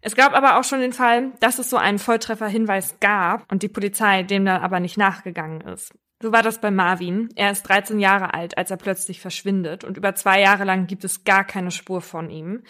Es 0.01 0.15
gab 0.15 0.33
aber 0.33 0.57
auch 0.57 0.63
schon 0.63 0.79
den 0.79 0.93
Fall, 0.93 1.33
dass 1.41 1.59
es 1.59 1.69
so 1.69 1.77
einen 1.77 1.99
Volltreffer-Hinweis 1.99 2.99
gab 2.99 3.51
und 3.51 3.61
die 3.61 3.67
Polizei 3.67 4.23
dem 4.23 4.45
dann 4.45 4.63
aber 4.63 4.79
nicht 4.79 4.97
nachgegangen 4.97 5.61
ist. 5.61 5.93
So 6.25 6.31
war 6.31 6.41
das 6.41 6.59
bei 6.59 6.71
Marvin. 6.71 7.29
Er 7.35 7.51
ist 7.51 7.61
13 7.69 7.99
Jahre 7.99 8.33
alt, 8.33 8.57
als 8.57 8.71
er 8.71 8.77
plötzlich 8.77 9.21
verschwindet 9.21 9.83
und 9.83 9.95
über 9.95 10.15
zwei 10.15 10.41
Jahre 10.41 10.63
lang 10.63 10.87
gibt 10.87 11.03
es 11.03 11.23
gar 11.23 11.43
keine 11.43 11.69
Spur 11.69 12.01
von 12.01 12.31
ihm, 12.31 12.63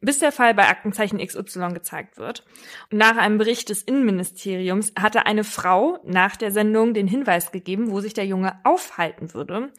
bis 0.00 0.20
der 0.20 0.30
Fall 0.30 0.54
bei 0.54 0.68
Aktenzeichen 0.68 1.18
XY 1.18 1.70
gezeigt 1.74 2.18
wird. 2.18 2.44
Und 2.92 2.98
nach 2.98 3.16
einem 3.16 3.36
Bericht 3.36 3.68
des 3.68 3.82
Innenministeriums 3.82 4.92
hatte 4.96 5.26
eine 5.26 5.42
Frau 5.42 5.98
nach 6.04 6.36
der 6.36 6.52
Sendung 6.52 6.94
den 6.94 7.08
Hinweis 7.08 7.50
gegeben, 7.50 7.90
wo 7.90 7.98
sich 7.98 8.14
der 8.14 8.26
Junge 8.26 8.60
aufhalten 8.62 9.34
würde. 9.34 9.72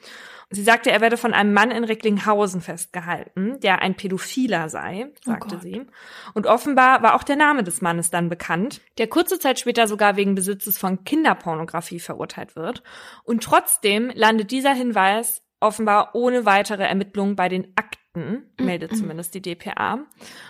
Sie 0.53 0.63
sagte, 0.63 0.91
er 0.91 0.99
werde 0.99 1.15
von 1.15 1.33
einem 1.33 1.53
Mann 1.53 1.71
in 1.71 1.85
Recklinghausen 1.85 2.59
festgehalten, 2.59 3.59
der 3.61 3.81
ein 3.81 3.95
Pädophiler 3.95 4.67
sei, 4.67 5.07
oh 5.07 5.19
sagte 5.23 5.55
oh 5.55 5.59
sie. 5.61 5.85
Und 6.33 6.45
offenbar 6.45 7.01
war 7.01 7.15
auch 7.15 7.23
der 7.23 7.37
Name 7.37 7.63
des 7.63 7.81
Mannes 7.81 8.09
dann 8.09 8.27
bekannt, 8.27 8.81
der 8.97 9.07
kurze 9.07 9.39
Zeit 9.39 9.59
später 9.59 9.87
sogar 9.87 10.17
wegen 10.17 10.35
Besitzes 10.35 10.77
von 10.77 11.05
Kinderpornografie 11.05 12.01
verurteilt 12.01 12.57
wird. 12.57 12.83
Und 13.23 13.43
trotzdem 13.43 14.11
landet 14.13 14.51
dieser 14.51 14.73
Hinweis 14.73 15.41
offenbar 15.61 16.15
ohne 16.15 16.45
weitere 16.45 16.83
Ermittlungen 16.83 17.37
bei 17.37 17.47
den 17.47 17.71
Akten 17.77 18.00
Akten, 18.13 18.43
meldet 18.59 18.95
zumindest 18.95 19.33
die 19.33 19.41
DPA. 19.41 19.99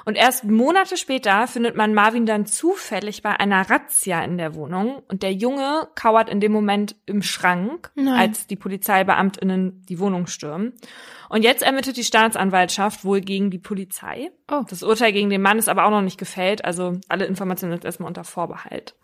Und 0.05 0.15
erst 0.15 0.43
Monate 0.45 0.97
später 0.97 1.47
findet 1.47 1.75
man 1.75 1.93
Marvin 1.93 2.25
dann 2.25 2.45
zufällig 2.45 3.21
bei 3.21 3.39
einer 3.39 3.69
Razzia 3.69 4.23
in 4.23 4.37
der 4.37 4.55
Wohnung 4.55 5.03
und 5.07 5.21
der 5.21 5.33
Junge 5.33 5.87
kauert 5.95 6.29
in 6.29 6.39
dem 6.39 6.51
Moment 6.51 6.95
im 7.05 7.21
Schrank, 7.21 7.91
Nein. 7.95 8.19
als 8.19 8.47
die 8.47 8.55
Polizeibeamtinnen 8.55 9.85
die 9.87 9.99
Wohnung 9.99 10.27
stürmen. 10.27 10.73
Und 11.29 11.43
jetzt 11.43 11.61
ermittelt 11.61 11.97
die 11.97 12.03
Staatsanwaltschaft 12.03 13.05
wohl 13.05 13.21
gegen 13.21 13.51
die 13.51 13.59
Polizei. 13.59 14.31
Oh. 14.51 14.63
Das 14.67 14.81
Urteil 14.83 15.13
gegen 15.13 15.29
den 15.29 15.41
Mann 15.41 15.59
ist 15.59 15.69
aber 15.69 15.85
auch 15.85 15.91
noch 15.91 16.01
nicht 16.01 16.17
gefällt, 16.17 16.65
also 16.65 16.99
alle 17.09 17.25
Informationen 17.25 17.73
sind 17.73 17.85
erstmal 17.85 18.07
unter 18.07 18.23
Vorbehalt. 18.23 18.95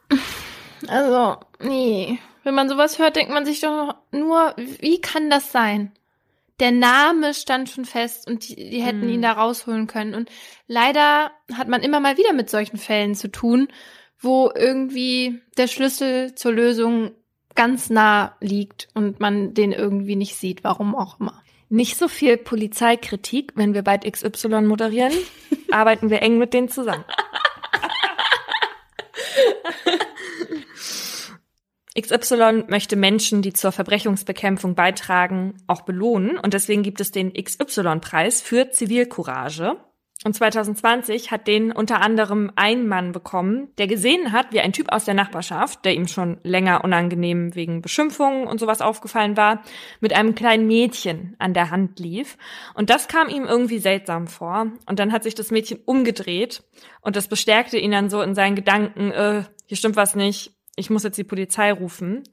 Also, 0.88 1.38
nee. 1.59 2.19
Wenn 2.43 2.55
man 2.55 2.69
sowas 2.69 2.99
hört, 2.99 3.15
denkt 3.15 3.34
man 3.34 3.45
sich 3.45 3.61
doch 3.61 3.95
nur, 4.11 4.53
wie 4.79 5.01
kann 5.01 5.29
das 5.29 5.51
sein? 5.51 5.91
Der 6.59 6.71
Name 6.71 7.34
stand 7.34 7.69
schon 7.69 7.85
fest 7.85 8.27
und 8.27 8.47
die, 8.47 8.55
die 8.55 8.81
hätten 8.81 9.05
mhm. 9.05 9.09
ihn 9.09 9.21
da 9.21 9.34
rausholen 9.34 9.88
können. 9.88 10.15
Und 10.15 10.29
leider 10.67 11.31
hat 11.53 11.67
man 11.67 11.81
immer 11.81 11.99
mal 11.99 12.17
wieder 12.17 12.34
mit 12.34 12.49
solchen 12.49 12.77
Fällen 12.77 13.15
zu 13.15 13.29
tun, 13.29 13.67
wo 14.19 14.51
irgendwie 14.55 15.41
der 15.57 15.67
Schlüssel 15.67 16.34
zur 16.35 16.53
Lösung 16.53 17.11
ganz 17.55 17.89
nah 17.89 18.35
liegt 18.39 18.88
und 18.93 19.19
man 19.19 19.53
den 19.53 19.71
irgendwie 19.71 20.15
nicht 20.15 20.35
sieht, 20.35 20.63
warum 20.63 20.95
auch 20.95 21.19
immer. 21.19 21.43
Nicht 21.69 21.97
so 21.97 22.07
viel 22.07 22.38
Polizeikritik, 22.38 23.53
wenn 23.55 23.73
wir 23.73 23.81
bald 23.81 24.11
XY 24.11 24.61
moderieren, 24.61 25.13
arbeiten 25.71 26.09
wir 26.09 26.21
eng 26.21 26.38
mit 26.38 26.53
denen 26.53 26.69
zusammen. 26.69 27.03
XY 31.99 32.65
möchte 32.68 32.95
Menschen, 32.95 33.41
die 33.41 33.53
zur 33.53 33.72
Verbrechungsbekämpfung 33.72 34.76
beitragen, 34.76 35.56
auch 35.65 35.82
belohnen. 35.82 36.38
Und 36.38 36.53
deswegen 36.53 36.84
gibt 36.84 37.02
es 37.02 37.11
den 37.11 37.34
XY-Preis 37.34 38.41
für 38.41 38.69
Zivilcourage. 38.69 39.78
Und 40.24 40.34
2020 40.34 41.30
hat 41.30 41.48
den 41.48 41.72
unter 41.72 42.02
anderem 42.02 42.52
ein 42.56 42.88
Mann 42.88 43.11
bekommen, 43.11 43.69
der 43.78 43.86
gesehen 43.86 44.32
hat, 44.32 44.52
wie 44.52 44.60
ein 44.60 44.74
Typ 44.74 44.91
aus 44.91 45.06
der 45.06 45.14
Nachbarschaft, 45.14 45.86
der 45.86 45.94
ihm 45.94 46.07
schon 46.07 46.40
länger 46.44 46.84
unangenehm 46.84 47.53
wegen 47.53 47.82
Beschimpfungen 47.82 48.48
und 48.48 48.60
sowas 48.60 48.82
aufgefallen 48.82 49.38
war, 49.38 49.61
mit 49.99 50.14
einem 50.14 50.34
kleinen 50.34 50.65
Mädchen 50.65 51.36
an 51.38 51.53
der 51.53 51.69
Hand 51.69 51.99
lief. 51.99 52.38
Und 52.74 52.90
das 52.90 53.07
kam 53.07 53.30
ihm 53.30 53.45
irgendwie 53.45 53.78
seltsam 53.78 54.28
vor. 54.28 54.72
Und 54.88 54.98
dann 54.98 55.11
hat 55.14 55.24
sich 55.24 55.36
das 55.36 55.52
Mädchen 55.52 55.80
umgedreht 55.86 56.64
und 57.02 57.15
das 57.15 57.28
bestärkte 57.28 57.78
ihn 57.78 57.91
dann 57.91 58.10
so 58.10 58.22
in 58.22 58.34
seinen 58.34 58.56
Gedanken, 58.56 59.11
äh, 59.11 59.44
hier 59.68 59.78
stimmt 59.78 59.98
was 59.98 60.15
nicht, 60.15 60.56
ich 60.77 60.89
muss 60.89 61.03
jetzt 61.03 61.17
die 61.17 61.25
Polizei 61.25 61.73
rufen. 61.73 62.23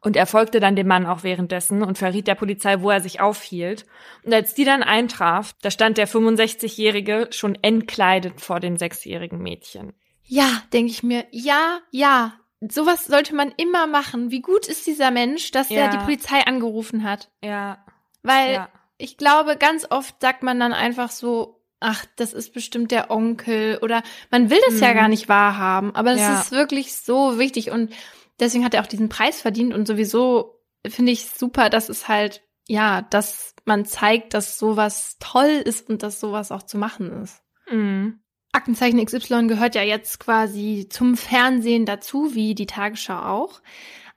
Und 0.00 0.16
er 0.16 0.26
folgte 0.26 0.60
dann 0.60 0.76
dem 0.76 0.86
Mann 0.86 1.06
auch 1.06 1.22
währenddessen 1.22 1.82
und 1.82 1.96
verriet 1.96 2.26
der 2.26 2.34
Polizei, 2.34 2.82
wo 2.82 2.90
er 2.90 3.00
sich 3.00 3.22
aufhielt. 3.22 3.86
Und 4.22 4.34
als 4.34 4.52
die 4.52 4.64
dann 4.64 4.82
eintraf, 4.82 5.54
da 5.62 5.70
stand 5.70 5.96
der 5.96 6.06
65-Jährige 6.06 7.28
schon 7.30 7.56
entkleidet 7.62 8.42
vor 8.42 8.60
dem 8.60 8.76
sechsjährigen 8.76 9.38
Mädchen. 9.38 9.94
Ja, 10.24 10.62
denke 10.74 10.92
ich 10.92 11.02
mir, 11.02 11.24
ja, 11.30 11.80
ja. 11.90 12.34
Sowas 12.60 13.06
sollte 13.06 13.34
man 13.34 13.52
immer 13.56 13.86
machen. 13.86 14.30
Wie 14.30 14.40
gut 14.40 14.66
ist 14.66 14.86
dieser 14.86 15.10
Mensch, 15.10 15.50
dass 15.52 15.70
ja. 15.70 15.82
er 15.82 15.88
die 15.88 15.98
Polizei 15.98 16.40
angerufen 16.46 17.04
hat? 17.04 17.30
Ja. 17.42 17.84
Weil 18.22 18.54
ja. 18.54 18.68
ich 18.98 19.16
glaube, 19.16 19.56
ganz 19.56 19.86
oft 19.88 20.20
sagt 20.20 20.42
man 20.42 20.60
dann 20.60 20.72
einfach 20.72 21.10
so, 21.10 21.63
ach, 21.80 22.04
das 22.16 22.32
ist 22.32 22.52
bestimmt 22.52 22.90
der 22.90 23.10
Onkel 23.10 23.78
oder 23.82 24.02
man 24.30 24.50
will 24.50 24.60
das 24.66 24.76
mhm. 24.76 24.82
ja 24.82 24.92
gar 24.92 25.08
nicht 25.08 25.28
wahrhaben, 25.28 25.94
aber 25.94 26.12
es 26.12 26.20
ja. 26.20 26.40
ist 26.40 26.52
wirklich 26.52 26.94
so 26.94 27.38
wichtig 27.38 27.70
und 27.70 27.92
deswegen 28.40 28.64
hat 28.64 28.74
er 28.74 28.82
auch 28.82 28.86
diesen 28.86 29.08
Preis 29.08 29.40
verdient 29.40 29.74
und 29.74 29.86
sowieso 29.86 30.60
finde 30.86 31.12
ich 31.12 31.26
super, 31.26 31.70
dass 31.70 31.88
es 31.88 32.08
halt, 32.08 32.42
ja, 32.66 33.02
dass 33.02 33.54
man 33.64 33.84
zeigt, 33.84 34.34
dass 34.34 34.58
sowas 34.58 35.16
toll 35.20 35.62
ist 35.64 35.88
und 35.88 36.02
dass 36.02 36.20
sowas 36.20 36.52
auch 36.52 36.62
zu 36.62 36.78
machen 36.78 37.22
ist. 37.22 37.42
Mhm. 37.70 38.20
Aktenzeichen 38.52 39.04
XY 39.04 39.48
gehört 39.48 39.74
ja 39.74 39.82
jetzt 39.82 40.20
quasi 40.20 40.86
zum 40.88 41.16
Fernsehen 41.16 41.86
dazu, 41.86 42.34
wie 42.34 42.54
die 42.54 42.66
Tagesschau 42.66 43.18
auch. 43.18 43.60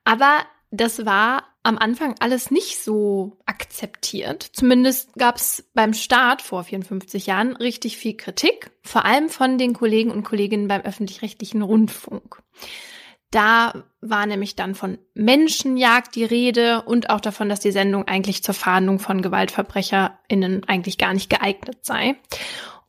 Aber 0.03 0.45
das 0.71 1.05
war 1.05 1.43
am 1.63 1.77
Anfang 1.77 2.15
alles 2.19 2.51
nicht 2.51 2.81
so 2.81 3.37
akzeptiert. 3.45 4.43
Zumindest 4.53 5.13
gab 5.15 5.35
es 5.35 5.69
beim 5.73 5.93
Start 5.93 6.41
vor 6.41 6.63
54 6.63 7.27
Jahren 7.27 7.55
richtig 7.55 7.97
viel 7.97 8.15
Kritik, 8.15 8.71
vor 8.83 9.05
allem 9.05 9.29
von 9.29 9.57
den 9.57 9.73
Kollegen 9.73 10.11
und 10.11 10.23
Kolleginnen 10.23 10.67
beim 10.67 10.81
öffentlich-rechtlichen 10.81 11.61
Rundfunk. 11.61 12.41
Da 13.31 13.83
war 13.99 14.25
nämlich 14.25 14.55
dann 14.55 14.75
von 14.75 14.97
Menschenjagd 15.13 16.15
die 16.15 16.23
Rede 16.23 16.83
und 16.83 17.09
auch 17.09 17.19
davon, 17.19 17.49
dass 17.49 17.59
die 17.59 17.73
Sendung 17.73 18.07
eigentlich 18.07 18.43
zur 18.43 18.53
Fahndung 18.53 18.99
von 18.99 19.21
GewaltverbrecherInnen 19.21 20.63
eigentlich 20.65 20.97
gar 20.97 21.13
nicht 21.13 21.29
geeignet 21.29 21.79
sei. 21.81 22.15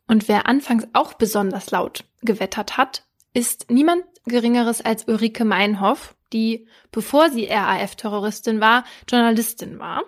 Und 0.07 0.29
wer 0.29 0.47
anfangs 0.47 0.87
auch 0.93 1.15
besonders 1.15 1.73
laut 1.73 2.05
gewettert 2.23 2.77
hat, 2.77 3.05
ist 3.35 3.71
niemand 3.71 4.05
Geringeres 4.29 4.81
als 4.81 5.07
Ulrike 5.09 5.45
Meinhoff, 5.45 6.15
die, 6.33 6.69
bevor 6.91 7.31
sie 7.31 7.47
RAF-Terroristin 7.47 8.61
war, 8.61 8.85
Journalistin 9.09 9.79
war. 9.79 10.03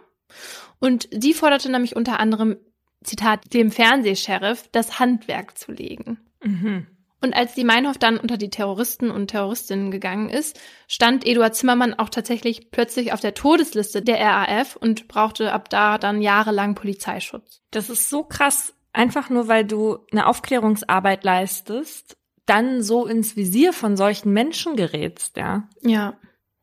Und 0.79 1.09
sie 1.11 1.35
forderte 1.35 1.71
nämlich 1.71 1.97
unter 1.97 2.21
anderem, 2.21 2.57
Zitat, 3.03 3.55
dem 3.55 3.71
Fernsehsheriff 3.71 4.69
das 4.73 4.99
Handwerk 4.99 5.57
zu 5.57 5.73
legen. 5.73 6.19
Mhm. 6.43 6.87
Und 7.23 7.35
als 7.35 7.55
die 7.55 7.65
Meinhof 7.65 7.99
dann 7.99 8.19
unter 8.19 8.39
die 8.39 8.49
Terroristen 8.49 9.11
und 9.11 9.29
Terroristinnen 9.29 9.91
gegangen 9.91 10.31
ist, 10.31 10.59
stand 10.89 11.27
Eduard 11.27 11.55
Zimmermann 11.55 11.95
auch 11.95 12.09
tatsächlich 12.09 12.71
plötzlich 12.71 13.13
auf 13.13 13.21
der 13.21 13.35
Todesliste 13.35 14.01
der 14.01 14.19
RAF 14.21 14.77
und 14.77 15.07
brauchte 15.07 15.53
ab 15.53 15.69
da 15.69 15.99
dann 15.99 16.23
jahrelang 16.23 16.75
Polizeischutz. 16.75 17.61
Das 17.71 17.91
ist 17.91 18.09
so 18.09 18.25
krass, 18.25 18.75
einfach 18.93 19.29
nur 19.29 19.49
weil 19.49 19.67
du 19.67 19.99
eine 20.13 20.27
Aufklärungsarbeit 20.27 21.25
leistest 21.25 22.17
dann 22.51 22.83
so 22.83 23.07
ins 23.07 23.37
Visier 23.37 23.73
von 23.73 23.97
solchen 23.97 24.33
Menschen 24.33 24.75
gerätst, 24.75 25.37
ja. 25.37 25.69
Ja, 25.83 26.19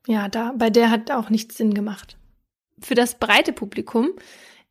ja, 0.05 0.27
da, 0.27 0.53
bei 0.57 0.69
der 0.69 0.91
hat 0.91 1.11
auch 1.11 1.29
nichts 1.29 1.55
Sinn 1.55 1.73
gemacht. 1.73 2.17
Für 2.79 2.93
das 2.93 3.17
breite 3.17 3.53
Publikum 3.53 4.09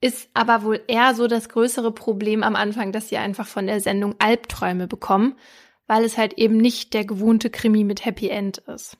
ist 0.00 0.28
aber 0.34 0.62
wohl 0.62 0.82
eher 0.86 1.14
so 1.14 1.26
das 1.26 1.48
größere 1.48 1.90
Problem 1.90 2.42
am 2.42 2.54
Anfang, 2.54 2.92
dass 2.92 3.08
sie 3.08 3.16
einfach 3.16 3.46
von 3.46 3.66
der 3.66 3.80
Sendung 3.80 4.14
Albträume 4.18 4.86
bekommen, 4.86 5.36
weil 5.86 6.04
es 6.04 6.18
halt 6.18 6.34
eben 6.34 6.58
nicht 6.58 6.92
der 6.92 7.06
gewohnte 7.06 7.48
Krimi 7.48 7.82
mit 7.82 8.04
Happy 8.04 8.28
End 8.28 8.58
ist. 8.58 8.98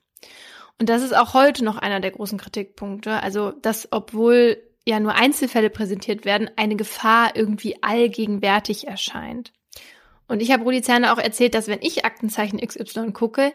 Und 0.81 0.89
das 0.89 1.03
ist 1.03 1.15
auch 1.15 1.35
heute 1.35 1.65
noch 1.65 1.77
einer 1.77 2.01
der 2.01 2.13
großen 2.13 2.39
Kritikpunkte. 2.39 3.23
Also, 3.23 3.51
dass 3.51 3.89
obwohl 3.93 4.63
ja 4.87 5.01
nur 5.01 5.15
Einzelfälle 5.15 5.69
präsentiert 5.69 6.25
werden, 6.25 6.51
eine 6.57 6.77
Gefahr 6.77 7.37
irgendwie 7.37 7.83
allgegenwärtig 7.83 8.87
erscheint. 8.87 9.53
Und 10.29 10.41
ich 10.41 10.51
habe 10.53 10.65
Rudi 10.65 10.83
Zerner 10.83 11.13
auch 11.13 11.19
erzählt, 11.19 11.55
dass 11.55 11.69
wenn 11.69 11.83
ich 11.83 12.05
Aktenzeichen 12.05 12.61
XY 12.61 13.13
gucke, 13.13 13.53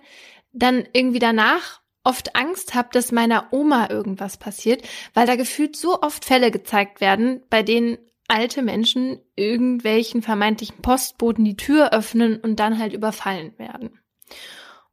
dann 0.53 0.85
irgendwie 0.93 1.19
danach 1.19 1.81
oft 2.03 2.35
Angst 2.35 2.73
habe, 2.73 2.89
dass 2.91 3.11
meiner 3.11 3.47
Oma 3.51 3.89
irgendwas 3.89 4.37
passiert, 4.37 4.81
weil 5.13 5.27
da 5.27 5.35
gefühlt 5.35 5.75
so 5.75 6.01
oft 6.01 6.25
Fälle 6.25 6.51
gezeigt 6.51 7.01
werden, 7.01 7.43
bei 7.49 7.63
denen 7.63 7.97
alte 8.27 8.61
Menschen 8.61 9.19
irgendwelchen 9.35 10.21
vermeintlichen 10.21 10.81
Postboten 10.81 11.43
die 11.43 11.57
Tür 11.57 11.93
öffnen 11.93 12.37
und 12.37 12.59
dann 12.59 12.79
halt 12.79 12.93
überfallen 12.93 13.53
werden. 13.57 13.99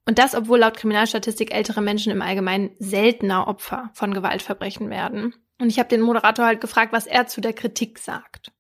Und 0.05 0.19
das, 0.19 0.35
obwohl 0.35 0.59
laut 0.59 0.77
Kriminalstatistik 0.77 1.55
ältere 1.55 1.83
Menschen 1.83 2.11
im 2.11 2.23
Allgemeinen 2.23 2.71
seltener 2.79 3.47
Opfer 3.47 3.91
von 3.93 4.15
Gewaltverbrechen 4.15 4.91
werden. 4.91 5.35
Und 5.61 5.69
ich 5.69 5.79
habe 5.79 5.89
den 5.89 6.01
Moderator 6.01 6.47
halt 6.47 6.61
gefragt, 6.61 6.93
was 6.93 7.07
er 7.07 7.27
zu 7.27 7.41
der 7.41 7.53
Kritik 7.53 7.99
sagt. 7.99 8.51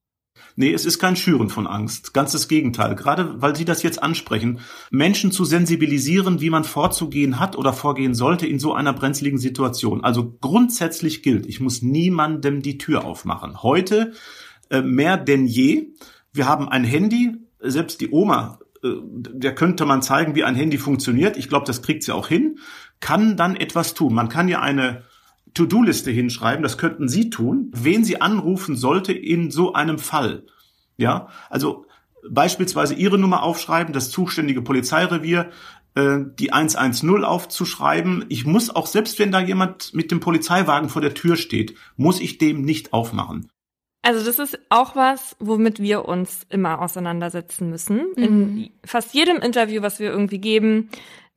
Nee, 0.60 0.72
es 0.72 0.84
ist 0.84 0.98
kein 0.98 1.14
Schüren 1.14 1.50
von 1.50 1.68
Angst. 1.68 2.12
Ganz 2.12 2.32
das 2.32 2.48
Gegenteil. 2.48 2.96
Gerade 2.96 3.40
weil 3.40 3.54
Sie 3.54 3.64
das 3.64 3.84
jetzt 3.84 4.02
ansprechen, 4.02 4.58
Menschen 4.90 5.30
zu 5.30 5.44
sensibilisieren, 5.44 6.40
wie 6.40 6.50
man 6.50 6.64
vorzugehen 6.64 7.38
hat 7.38 7.54
oder 7.54 7.72
vorgehen 7.72 8.12
sollte 8.12 8.44
in 8.44 8.58
so 8.58 8.74
einer 8.74 8.92
brenzligen 8.92 9.38
Situation. 9.38 10.02
Also 10.02 10.36
grundsätzlich 10.40 11.22
gilt, 11.22 11.46
ich 11.46 11.60
muss 11.60 11.82
niemandem 11.82 12.60
die 12.60 12.76
Tür 12.76 13.04
aufmachen. 13.04 13.62
Heute 13.62 14.14
äh, 14.68 14.82
mehr 14.82 15.16
denn 15.16 15.46
je. 15.46 15.92
Wir 16.32 16.48
haben 16.48 16.68
ein 16.68 16.82
Handy, 16.82 17.36
selbst 17.60 18.00
die 18.00 18.10
Oma, 18.10 18.58
äh, 18.82 18.88
der 19.04 19.54
könnte 19.54 19.86
man 19.86 20.02
zeigen, 20.02 20.34
wie 20.34 20.42
ein 20.42 20.56
Handy 20.56 20.78
funktioniert. 20.78 21.36
Ich 21.36 21.48
glaube, 21.48 21.66
das 21.66 21.82
kriegt 21.82 22.02
sie 22.02 22.10
auch 22.10 22.26
hin. 22.26 22.58
Kann 22.98 23.36
dann 23.36 23.54
etwas 23.54 23.94
tun. 23.94 24.12
Man 24.12 24.28
kann 24.28 24.48
ja 24.48 24.60
eine 24.60 25.04
To-Do-Liste 25.58 26.10
hinschreiben, 26.10 26.62
das 26.62 26.78
könnten 26.78 27.08
Sie 27.08 27.30
tun, 27.30 27.70
wen 27.74 28.04
Sie 28.04 28.20
anrufen 28.20 28.76
sollte 28.76 29.12
in 29.12 29.50
so 29.50 29.72
einem 29.72 29.98
Fall. 29.98 30.44
Ja, 30.96 31.28
also 31.50 31.84
beispielsweise 32.28 32.94
Ihre 32.94 33.18
Nummer 33.18 33.42
aufschreiben, 33.42 33.92
das 33.92 34.10
zuständige 34.10 34.62
Polizeirevier, 34.62 35.50
äh, 35.94 36.18
die 36.38 36.52
110 36.52 37.24
aufzuschreiben. 37.24 38.24
Ich 38.28 38.46
muss 38.46 38.74
auch, 38.74 38.86
selbst 38.86 39.18
wenn 39.18 39.32
da 39.32 39.40
jemand 39.40 39.94
mit 39.94 40.10
dem 40.10 40.20
Polizeiwagen 40.20 40.88
vor 40.88 41.02
der 41.02 41.14
Tür 41.14 41.36
steht, 41.36 41.74
muss 41.96 42.20
ich 42.20 42.38
dem 42.38 42.62
nicht 42.62 42.92
aufmachen. 42.92 43.50
Also 44.02 44.24
das 44.24 44.38
ist 44.38 44.58
auch 44.68 44.94
was, 44.94 45.36
womit 45.40 45.80
wir 45.80 46.04
uns 46.04 46.46
immer 46.48 46.80
auseinandersetzen 46.80 47.68
müssen. 47.68 48.06
Mhm. 48.16 48.22
In 48.22 48.70
fast 48.84 49.12
jedem 49.12 49.38
Interview, 49.38 49.82
was 49.82 49.98
wir 49.98 50.10
irgendwie 50.10 50.38
geben, 50.38 50.88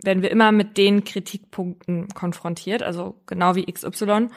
werden 0.03 0.23
wir 0.23 0.31
immer 0.31 0.51
mit 0.51 0.77
den 0.77 1.03
Kritikpunkten 1.03 2.07
konfrontiert, 2.09 2.83
also 2.83 3.15
genau 3.25 3.55
wie 3.55 3.65
XY. 3.65 4.29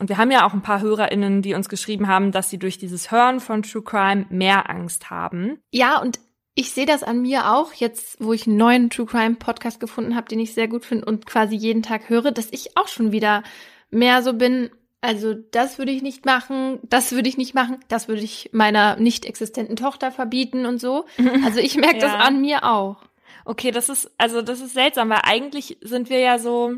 Und 0.00 0.08
wir 0.08 0.18
haben 0.18 0.30
ja 0.30 0.46
auch 0.46 0.52
ein 0.52 0.62
paar 0.62 0.80
HörerInnen, 0.80 1.42
die 1.42 1.54
uns 1.54 1.68
geschrieben 1.68 2.08
haben, 2.08 2.32
dass 2.32 2.50
sie 2.50 2.58
durch 2.58 2.78
dieses 2.78 3.10
Hören 3.10 3.40
von 3.40 3.62
True 3.62 3.82
Crime 3.82 4.26
mehr 4.28 4.68
Angst 4.68 5.10
haben. 5.10 5.58
Ja, 5.70 6.00
und 6.00 6.18
ich 6.56 6.70
sehe 6.70 6.86
das 6.86 7.02
an 7.02 7.22
mir 7.22 7.52
auch, 7.52 7.72
jetzt 7.72 8.16
wo 8.20 8.32
ich 8.32 8.46
einen 8.46 8.56
neuen 8.56 8.90
True 8.90 9.06
Crime 9.06 9.36
Podcast 9.36 9.80
gefunden 9.80 10.14
habe, 10.16 10.28
den 10.28 10.40
ich 10.40 10.54
sehr 10.54 10.68
gut 10.68 10.84
finde 10.84 11.04
und 11.04 11.26
quasi 11.26 11.56
jeden 11.56 11.82
Tag 11.82 12.08
höre, 12.08 12.30
dass 12.30 12.48
ich 12.50 12.76
auch 12.76 12.88
schon 12.88 13.12
wieder 13.12 13.42
mehr 13.90 14.22
so 14.22 14.32
bin, 14.32 14.70
also 15.00 15.34
das 15.34 15.78
würde 15.78 15.92
ich 15.92 16.02
nicht 16.02 16.24
machen, 16.24 16.78
das 16.82 17.12
würde 17.12 17.28
ich 17.28 17.36
nicht 17.36 17.54
machen, 17.54 17.78
das 17.88 18.08
würde 18.08 18.22
ich 18.22 18.50
meiner 18.52 18.96
nicht 18.96 19.26
existenten 19.26 19.76
Tochter 19.76 20.10
verbieten 20.10 20.64
und 20.64 20.80
so. 20.80 21.04
Also 21.44 21.60
ich 21.60 21.76
merke 21.76 21.98
ja. 21.98 22.06
das 22.06 22.14
an 22.14 22.40
mir 22.40 22.64
auch. 22.64 22.96
Okay, 23.44 23.70
das 23.70 23.88
ist, 23.88 24.10
also 24.18 24.42
das 24.42 24.60
ist 24.60 24.74
seltsam, 24.74 25.10
weil 25.10 25.20
eigentlich 25.22 25.78
sind 25.82 26.10
wir 26.10 26.18
ja 26.18 26.38
so, 26.38 26.74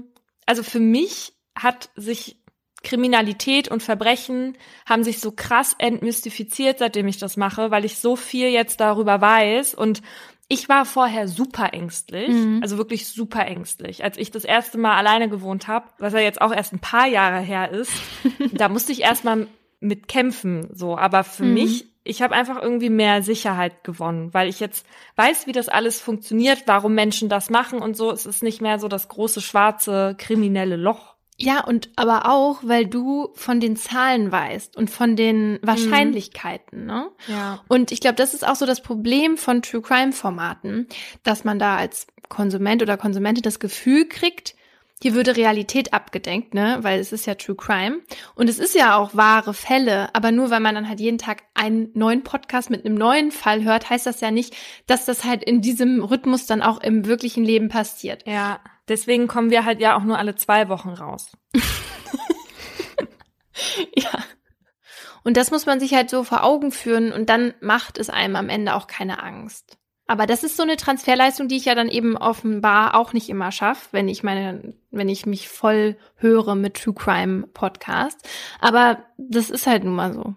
also 0.46 0.62
für 0.62 0.80
mich 0.80 1.32
hat 1.54 1.90
sich 1.96 2.42
Kriminalität 2.82 3.68
und 3.68 3.82
Verbrechen 3.82 4.56
haben 4.84 5.02
sich 5.02 5.20
so 5.20 5.32
krass 5.32 5.74
entmystifiziert, 5.78 6.78
seitdem 6.78 7.08
ich 7.08 7.18
das 7.18 7.36
mache, 7.36 7.70
weil 7.70 7.84
ich 7.84 7.98
so 7.98 8.16
viel 8.16 8.48
jetzt 8.48 8.80
darüber 8.80 9.20
weiß 9.20 9.74
und 9.74 10.02
ich 10.48 10.68
war 10.68 10.84
vorher 10.84 11.26
super 11.26 11.72
ängstlich, 11.72 12.28
mhm. 12.28 12.60
also 12.62 12.78
wirklich 12.78 13.08
super 13.08 13.44
ängstlich. 13.44 14.04
Als 14.04 14.16
ich 14.16 14.30
das 14.30 14.44
erste 14.44 14.78
Mal 14.78 14.96
alleine 14.96 15.28
gewohnt 15.28 15.66
habe, 15.66 15.86
was 15.98 16.12
ja 16.12 16.20
jetzt 16.20 16.40
auch 16.40 16.52
erst 16.52 16.72
ein 16.72 16.78
paar 16.78 17.08
Jahre 17.08 17.40
her 17.40 17.72
ist, 17.72 17.90
da 18.52 18.68
musste 18.68 18.92
ich 18.92 19.02
erstmal 19.02 19.48
mit 19.80 20.06
kämpfen, 20.06 20.68
so. 20.72 20.96
Aber 20.96 21.24
für 21.24 21.44
mhm. 21.44 21.54
mich 21.54 21.86
ich 22.06 22.22
habe 22.22 22.34
einfach 22.34 22.60
irgendwie 22.60 22.90
mehr 22.90 23.22
Sicherheit 23.22 23.84
gewonnen, 23.84 24.32
weil 24.32 24.48
ich 24.48 24.60
jetzt 24.60 24.86
weiß, 25.16 25.46
wie 25.46 25.52
das 25.52 25.68
alles 25.68 26.00
funktioniert, 26.00 26.62
warum 26.66 26.94
Menschen 26.94 27.28
das 27.28 27.50
machen 27.50 27.80
und 27.80 27.96
so. 27.96 28.10
Es 28.10 28.26
ist 28.26 28.42
nicht 28.42 28.62
mehr 28.62 28.78
so 28.78 28.88
das 28.88 29.08
große 29.08 29.40
schwarze 29.40 30.14
kriminelle 30.18 30.76
Loch. 30.76 31.16
Ja, 31.38 31.62
und 31.64 31.90
aber 31.96 32.30
auch, 32.30 32.60
weil 32.62 32.86
du 32.86 33.28
von 33.34 33.60
den 33.60 33.76
Zahlen 33.76 34.32
weißt 34.32 34.74
und 34.74 34.88
von 34.88 35.16
den 35.16 35.58
Wahrscheinlichkeiten, 35.62 36.80
mhm. 36.80 36.86
ne? 36.86 37.10
Ja. 37.28 37.62
Und 37.68 37.92
ich 37.92 38.00
glaube, 38.00 38.16
das 38.16 38.32
ist 38.32 38.46
auch 38.46 38.56
so 38.56 38.64
das 38.64 38.80
Problem 38.82 39.36
von 39.36 39.60
True 39.60 39.82
Crime 39.82 40.12
Formaten, 40.12 40.88
dass 41.24 41.44
man 41.44 41.58
da 41.58 41.76
als 41.76 42.06
Konsument 42.30 42.82
oder 42.82 42.96
Konsumentin 42.96 43.42
das 43.42 43.60
Gefühl 43.60 44.08
kriegt, 44.08 44.54
hier 45.02 45.14
würde 45.14 45.36
Realität 45.36 45.92
abgedenkt, 45.92 46.54
ne? 46.54 46.78
Weil 46.80 47.00
es 47.00 47.12
ist 47.12 47.26
ja 47.26 47.34
True 47.34 47.54
Crime. 47.54 48.00
Und 48.34 48.48
es 48.48 48.58
ist 48.58 48.74
ja 48.74 48.96
auch 48.96 49.14
wahre 49.14 49.52
Fälle. 49.52 50.08
Aber 50.14 50.32
nur 50.32 50.50
weil 50.50 50.60
man 50.60 50.74
dann 50.74 50.88
halt 50.88 51.00
jeden 51.00 51.18
Tag 51.18 51.42
einen 51.52 51.90
neuen 51.92 52.22
Podcast 52.24 52.70
mit 52.70 52.86
einem 52.86 52.94
neuen 52.94 53.30
Fall 53.30 53.64
hört, 53.64 53.90
heißt 53.90 54.06
das 54.06 54.22
ja 54.22 54.30
nicht, 54.30 54.56
dass 54.86 55.04
das 55.04 55.24
halt 55.24 55.44
in 55.44 55.60
diesem 55.60 56.02
Rhythmus 56.02 56.46
dann 56.46 56.62
auch 56.62 56.80
im 56.80 57.04
wirklichen 57.04 57.44
Leben 57.44 57.68
passiert. 57.68 58.26
Ja. 58.26 58.60
Deswegen 58.88 59.26
kommen 59.26 59.50
wir 59.50 59.66
halt 59.66 59.80
ja 59.80 59.96
auch 59.98 60.04
nur 60.04 60.16
alle 60.18 60.34
zwei 60.34 60.68
Wochen 60.70 60.90
raus. 60.90 61.36
ja. 63.96 64.10
Und 65.24 65.36
das 65.36 65.50
muss 65.50 65.66
man 65.66 65.78
sich 65.80 65.92
halt 65.92 66.08
so 66.08 66.24
vor 66.24 66.42
Augen 66.42 66.70
führen 66.70 67.12
und 67.12 67.28
dann 67.28 67.52
macht 67.60 67.98
es 67.98 68.08
einem 68.08 68.36
am 68.36 68.48
Ende 68.48 68.74
auch 68.74 68.86
keine 68.86 69.22
Angst. 69.22 69.76
Aber 70.06 70.26
das 70.26 70.44
ist 70.44 70.56
so 70.56 70.62
eine 70.62 70.76
Transferleistung, 70.76 71.48
die 71.48 71.56
ich 71.56 71.64
ja 71.64 71.74
dann 71.74 71.88
eben 71.88 72.16
offenbar 72.16 72.94
auch 72.94 73.12
nicht 73.12 73.28
immer 73.28 73.50
schaffe, 73.50 73.88
wenn 73.90 74.08
ich 74.08 74.22
meine, 74.22 74.74
wenn 74.90 75.08
ich 75.08 75.26
mich 75.26 75.48
voll 75.48 75.96
höre 76.16 76.54
mit 76.54 76.74
True 76.74 76.94
Crime 76.94 77.48
Podcast. 77.48 78.28
Aber 78.60 79.04
das 79.18 79.50
ist 79.50 79.66
halt 79.66 79.84
nun 79.84 79.96
mal 79.96 80.12
so. 80.12 80.36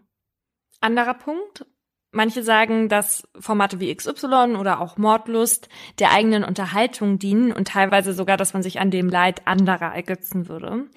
Anderer 0.81 1.13
Punkt. 1.13 1.65
Manche 2.11 2.41
sagen, 2.41 2.89
dass 2.89 3.27
Formate 3.39 3.79
wie 3.79 3.93
XY 3.93 4.55
oder 4.57 4.81
auch 4.81 4.97
Mordlust 4.97 5.69
der 5.99 6.11
eigenen 6.11 6.43
Unterhaltung 6.43 7.19
dienen 7.19 7.51
und 7.51 7.67
teilweise 7.67 8.13
sogar, 8.13 8.35
dass 8.35 8.53
man 8.53 8.63
sich 8.63 8.79
an 8.79 8.89
dem 8.89 9.09
Leid 9.09 9.45
anderer 9.45 9.93
ergötzen 9.93 10.47
würde. 10.47 10.89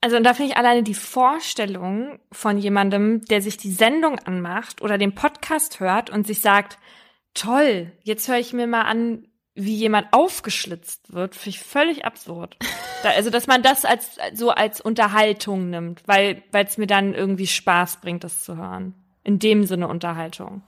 Also 0.00 0.16
und 0.16 0.24
da 0.24 0.34
finde 0.34 0.50
ich 0.50 0.58
alleine 0.58 0.82
die 0.82 0.94
Vorstellung 0.94 2.18
von 2.32 2.58
jemandem, 2.58 3.24
der 3.26 3.40
sich 3.40 3.56
die 3.56 3.70
Sendung 3.70 4.18
anmacht 4.18 4.82
oder 4.82 4.98
den 4.98 5.14
Podcast 5.14 5.78
hört 5.78 6.10
und 6.10 6.26
sich 6.26 6.40
sagt, 6.40 6.78
toll, 7.34 7.92
jetzt 8.02 8.28
höre 8.28 8.38
ich 8.38 8.52
mir 8.52 8.66
mal 8.66 8.82
an, 8.82 9.26
wie 9.54 9.74
jemand 9.74 10.08
aufgeschlitzt 10.12 11.12
wird, 11.12 11.34
finde 11.34 11.50
ich 11.50 11.60
völlig 11.60 12.04
absurd. 12.04 12.56
Da, 13.02 13.10
also, 13.10 13.28
dass 13.28 13.46
man 13.46 13.62
das 13.62 13.84
als 13.84 14.16
so 14.32 14.48
als 14.48 14.80
Unterhaltung 14.80 15.68
nimmt, 15.68 16.00
weil 16.06 16.42
weil 16.52 16.64
es 16.64 16.78
mir 16.78 16.86
dann 16.86 17.12
irgendwie 17.12 17.46
Spaß 17.46 18.00
bringt, 18.00 18.24
das 18.24 18.44
zu 18.44 18.56
hören. 18.56 18.94
In 19.22 19.38
dem 19.38 19.66
Sinne 19.66 19.88
Unterhaltung. 19.88 20.62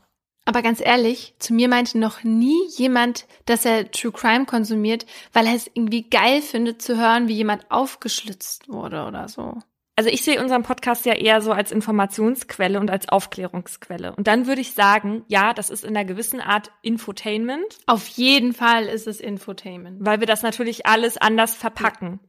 Aber 0.45 0.61
ganz 0.61 0.81
ehrlich, 0.81 1.35
zu 1.39 1.55
mir 1.55 1.69
meinte 1.69 1.99
noch 1.99 2.25
nie 2.25 2.69
jemand, 2.77 3.27
dass 3.47 3.65
er 3.65 3.91
True 3.91 4.13
Crime 4.13 4.45
konsumiert, 4.45 5.07
weil 5.33 5.47
er 5.47 5.55
es 5.55 5.67
irgendwie 5.73 6.09
geil 6.11 6.43
findet 6.43 6.83
zu 6.83 6.99
hören, 6.99 7.27
wie 7.27 7.35
jemand 7.35 7.71
aufgeschlitzt 7.71 8.69
wurde 8.69 9.07
oder 9.07 9.29
so. 9.29 9.59
Also 9.99 10.11
ich 10.11 10.23
sehe 10.23 10.41
unseren 10.43 10.63
Podcast 10.63 11.07
ja 11.07 11.15
eher 11.15 11.41
so 11.41 11.53
als 11.53 11.73
Informationsquelle 11.73 12.79
und 12.79 12.91
als 12.91 13.09
Aufklärungsquelle. 13.09 14.15
Und 14.15 14.27
dann 14.27 14.47
würde 14.47 14.61
ich 14.61 14.73
sagen, 14.73 15.25
ja, 15.27 15.55
das 15.55 15.71
ist 15.71 15.85
in 15.85 15.97
einer 15.97 16.05
gewissen 16.05 16.41
Art 16.41 16.71
Infotainment. 16.83 17.79
Auf 17.87 18.07
jeden 18.09 18.53
Fall 18.53 18.85
ist 18.85 19.07
es 19.07 19.21
Infotainment. 19.21 20.05
Weil 20.05 20.21
wir 20.21 20.27
das 20.27 20.43
natürlich 20.43 20.85
alles 20.85 21.17
anders 21.17 21.55
verpacken. 21.55 22.21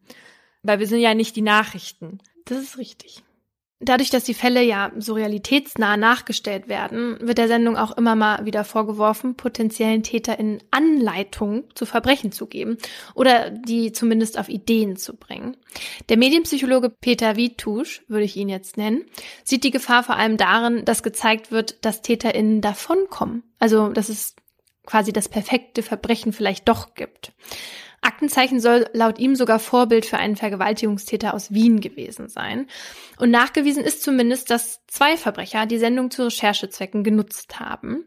Weil 0.64 0.80
wir 0.80 0.88
sind 0.88 1.02
ja 1.02 1.14
nicht 1.14 1.36
die 1.36 1.42
Nachrichten. 1.42 2.20
Das 2.46 2.60
ist 2.60 2.78
richtig. 2.78 3.24
Dadurch, 3.80 4.10
dass 4.10 4.24
die 4.24 4.34
Fälle 4.34 4.64
ja 4.64 4.92
so 4.98 5.14
realitätsnah 5.14 5.98
nachgestellt 5.98 6.68
werden, 6.68 7.18
wird 7.22 7.38
der 7.38 7.48
Sendung 7.48 7.78
auch 7.78 7.96
immer 7.96 8.16
mal 8.16 8.44
wieder 8.44 8.64
vorgeworfen, 8.64 9.36
potenziellen 9.36 10.02
TäterInnen 10.02 10.64
Anleitung 10.72 11.66
zu 11.76 11.86
Verbrechen 11.86 12.32
zu 12.32 12.48
geben 12.48 12.78
oder 13.14 13.52
die 13.52 13.92
zumindest 13.92 14.40
auf 14.40 14.50
Ideen 14.50 14.98
zu 14.98 15.16
bringen. 15.16 15.58
Der 16.10 16.18
Medienpsychologe 16.18 16.90
Peter 16.90 17.36
Witusch, 17.36 18.02
würde 18.08 18.26
ich 18.26 18.36
ihn 18.36 18.50
jetzt 18.50 18.78
nennen, 18.78 19.06
sieht 19.44 19.64
die 19.64 19.72
Gefahr 19.72 20.02
vor 20.02 20.16
allem 20.16 20.38
darin, 20.38 20.84
dass 20.84 21.04
gezeigt 21.04 21.52
wird, 21.52 21.86
dass 21.86 22.02
TäterInnen 22.02 22.62
davonkommen. 22.62 23.44
Also, 23.60 23.90
dass 23.90 24.10
es 24.10 24.36
quasi 24.88 25.14
das 25.14 25.30
perfekte 25.30 25.84
Verbrechen 25.84 26.34
vielleicht 26.34 26.68
doch 26.68 26.96
gibt. 26.96 27.32
Aktenzeichen 28.02 28.60
soll 28.60 28.88
laut 28.94 29.20
ihm 29.20 29.36
sogar 29.36 29.60
Vorbild 29.60 30.06
für 30.06 30.18
einen 30.18 30.36
Vergewaltigungstäter 30.36 31.34
aus 31.34 31.52
Wien 31.52 31.82
gewesen 31.82 32.30
sein. 32.30 32.68
Und 33.20 33.32
nachgewiesen 33.32 33.84
ist 33.84 34.02
zumindest, 34.02 34.50
dass 34.50 34.86
zwei 34.88 35.18
Verbrecher 35.18 35.66
die 35.66 35.78
Sendung 35.78 36.12
zu 36.12 36.24
Recherchezwecken 36.24 37.04
genutzt 37.04 37.60
haben. 37.60 38.06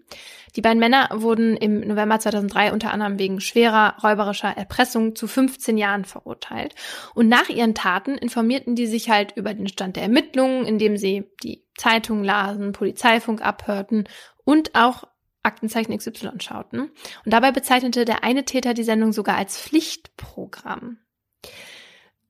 Die 0.56 0.62
beiden 0.62 0.80
Männer 0.80 1.08
wurden 1.12 1.56
im 1.56 1.80
November 1.80 2.18
2003 2.18 2.72
unter 2.72 2.92
anderem 2.92 3.18
wegen 3.18 3.40
schwerer 3.40 3.96
räuberischer 4.02 4.48
Erpressung 4.48 5.14
zu 5.14 5.26
15 5.28 5.78
Jahren 5.78 6.04
verurteilt. 6.04 6.74
Und 7.14 7.28
nach 7.28 7.48
ihren 7.48 7.74
Taten 7.74 8.16
informierten 8.16 8.74
die 8.74 8.86
sich 8.86 9.10
halt 9.10 9.36
über 9.36 9.54
den 9.54 9.68
Stand 9.68 9.96
der 9.96 10.04
Ermittlungen, 10.04 10.66
indem 10.66 10.96
sie 10.96 11.30
die 11.42 11.64
Zeitungen 11.76 12.24
lasen, 12.24 12.72
Polizeifunk 12.72 13.42
abhörten 13.42 14.08
und 14.44 14.74
auch 14.74 15.04
Aktenzeichen 15.42 15.96
XY 15.96 16.40
schauten. 16.40 16.80
Und 16.80 17.32
dabei 17.32 17.52
bezeichnete 17.52 18.04
der 18.04 18.24
eine 18.24 18.44
Täter 18.44 18.74
die 18.74 18.84
Sendung 18.84 19.12
sogar 19.12 19.36
als 19.36 19.58
Pflichtprogramm. 19.58 20.98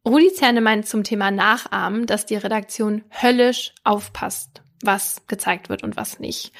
Rudi 0.06 0.32
Zerne 0.32 0.60
meint 0.60 0.86
zum 0.86 1.04
Thema 1.04 1.30
Nachahmen, 1.30 2.06
dass 2.06 2.26
die 2.26 2.36
Redaktion 2.36 3.04
höllisch 3.10 3.74
aufpasst, 3.84 4.62
was 4.82 5.26
gezeigt 5.26 5.68
wird 5.68 5.82
und 5.82 5.96
was 5.96 6.18
nicht. 6.20 6.52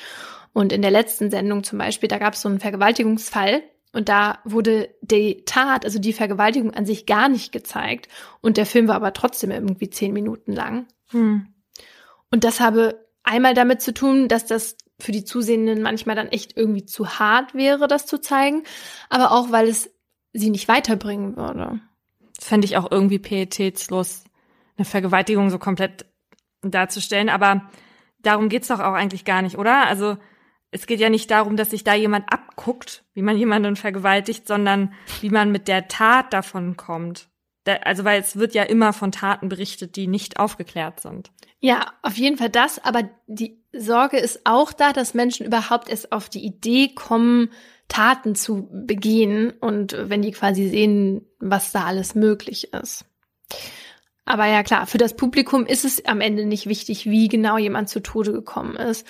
Und 0.52 0.72
in 0.72 0.82
der 0.82 0.90
letzten 0.90 1.30
Sendung 1.30 1.64
zum 1.64 1.78
Beispiel, 1.78 2.08
da 2.08 2.18
gab 2.18 2.34
es 2.34 2.42
so 2.42 2.48
einen 2.48 2.60
Vergewaltigungsfall 2.60 3.62
und 3.92 4.08
da 4.08 4.40
wurde 4.44 4.94
die 5.00 5.44
Tat, 5.44 5.84
also 5.84 5.98
die 5.98 6.12
Vergewaltigung 6.12 6.74
an 6.74 6.86
sich 6.86 7.06
gar 7.06 7.28
nicht 7.28 7.52
gezeigt 7.52 8.08
und 8.40 8.56
der 8.56 8.66
Film 8.66 8.88
war 8.88 8.96
aber 8.96 9.12
trotzdem 9.12 9.50
irgendwie 9.50 9.90
zehn 9.90 10.12
Minuten 10.12 10.52
lang. 10.52 10.86
Hm. 11.10 11.46
Und 12.30 12.44
das 12.44 12.60
habe 12.60 13.06
einmal 13.22 13.54
damit 13.54 13.80
zu 13.80 13.94
tun, 13.94 14.28
dass 14.28 14.46
das 14.46 14.76
für 15.00 15.12
die 15.12 15.24
Zusehenden 15.24 15.82
manchmal 15.82 16.16
dann 16.16 16.28
echt 16.28 16.56
irgendwie 16.56 16.84
zu 16.84 17.18
hart 17.18 17.54
wäre, 17.54 17.88
das 17.88 18.06
zu 18.06 18.20
zeigen, 18.20 18.62
aber 19.08 19.32
auch, 19.32 19.50
weil 19.50 19.68
es 19.68 19.90
sie 20.32 20.50
nicht 20.50 20.68
weiterbringen 20.68 21.36
würde. 21.36 21.80
Das 22.36 22.46
fände 22.46 22.64
ich 22.64 22.76
auch 22.76 22.90
irgendwie 22.90 23.18
pietätslos, 23.18 24.24
eine 24.76 24.84
Vergewaltigung 24.84 25.50
so 25.50 25.58
komplett 25.58 26.06
darzustellen, 26.62 27.28
aber 27.28 27.70
darum 28.22 28.48
geht's 28.48 28.68
doch 28.68 28.80
auch 28.80 28.94
eigentlich 28.94 29.24
gar 29.24 29.42
nicht, 29.42 29.58
oder? 29.58 29.86
Also 29.86 30.16
es 30.70 30.86
geht 30.86 31.00
ja 31.00 31.10
nicht 31.10 31.30
darum, 31.30 31.56
dass 31.56 31.70
sich 31.70 31.84
da 31.84 31.94
jemand 31.94 32.32
abguckt, 32.32 33.04
wie 33.14 33.22
man 33.22 33.36
jemanden 33.36 33.76
vergewaltigt, 33.76 34.46
sondern 34.46 34.92
wie 35.20 35.30
man 35.30 35.50
mit 35.50 35.68
der 35.68 35.88
Tat 35.88 36.32
davon 36.32 36.76
kommt. 36.76 37.28
also 37.82 38.04
weil 38.04 38.20
es 38.20 38.36
wird 38.36 38.54
ja 38.54 38.62
immer 38.62 38.92
von 38.92 39.12
Taten 39.12 39.48
berichtet, 39.48 39.96
die 39.96 40.06
nicht 40.06 40.38
aufgeklärt 40.38 41.00
sind. 41.00 41.30
Ja, 41.58 41.92
auf 42.02 42.16
jeden 42.16 42.38
Fall 42.38 42.50
das, 42.50 42.82
aber 42.82 43.08
die 43.26 43.59
Sorge 43.72 44.18
ist 44.18 44.40
auch 44.44 44.72
da, 44.72 44.92
dass 44.92 45.14
Menschen 45.14 45.46
überhaupt 45.46 45.88
erst 45.88 46.12
auf 46.12 46.28
die 46.28 46.44
Idee 46.44 46.88
kommen, 46.94 47.50
Taten 47.88 48.34
zu 48.34 48.68
begehen 48.70 49.50
und 49.60 49.96
wenn 49.98 50.22
die 50.22 50.32
quasi 50.32 50.68
sehen, 50.68 51.26
was 51.38 51.72
da 51.72 51.84
alles 51.84 52.14
möglich 52.14 52.72
ist. 52.72 53.04
Aber 54.24 54.46
ja 54.46 54.62
klar, 54.62 54.86
für 54.86 54.98
das 54.98 55.16
Publikum 55.16 55.66
ist 55.66 55.84
es 55.84 56.04
am 56.04 56.20
Ende 56.20 56.44
nicht 56.44 56.66
wichtig, 56.66 57.06
wie 57.06 57.28
genau 57.28 57.58
jemand 57.58 57.88
zu 57.88 58.00
Tode 58.00 58.32
gekommen 58.32 58.76
ist, 58.76 59.06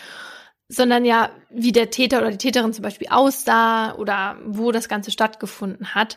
sondern 0.69 1.05
ja, 1.05 1.31
wie 1.51 1.73
der 1.73 1.91
Täter 1.91 2.19
oder 2.19 2.31
die 2.31 2.39
Täterin 2.39 2.73
zum 2.73 2.82
Beispiel 2.82 3.09
aussah 3.11 3.95
oder 3.97 4.39
wo 4.47 4.73
das 4.73 4.89
Ganze 4.89 5.11
stattgefunden 5.11 5.95
hat. 5.95 6.16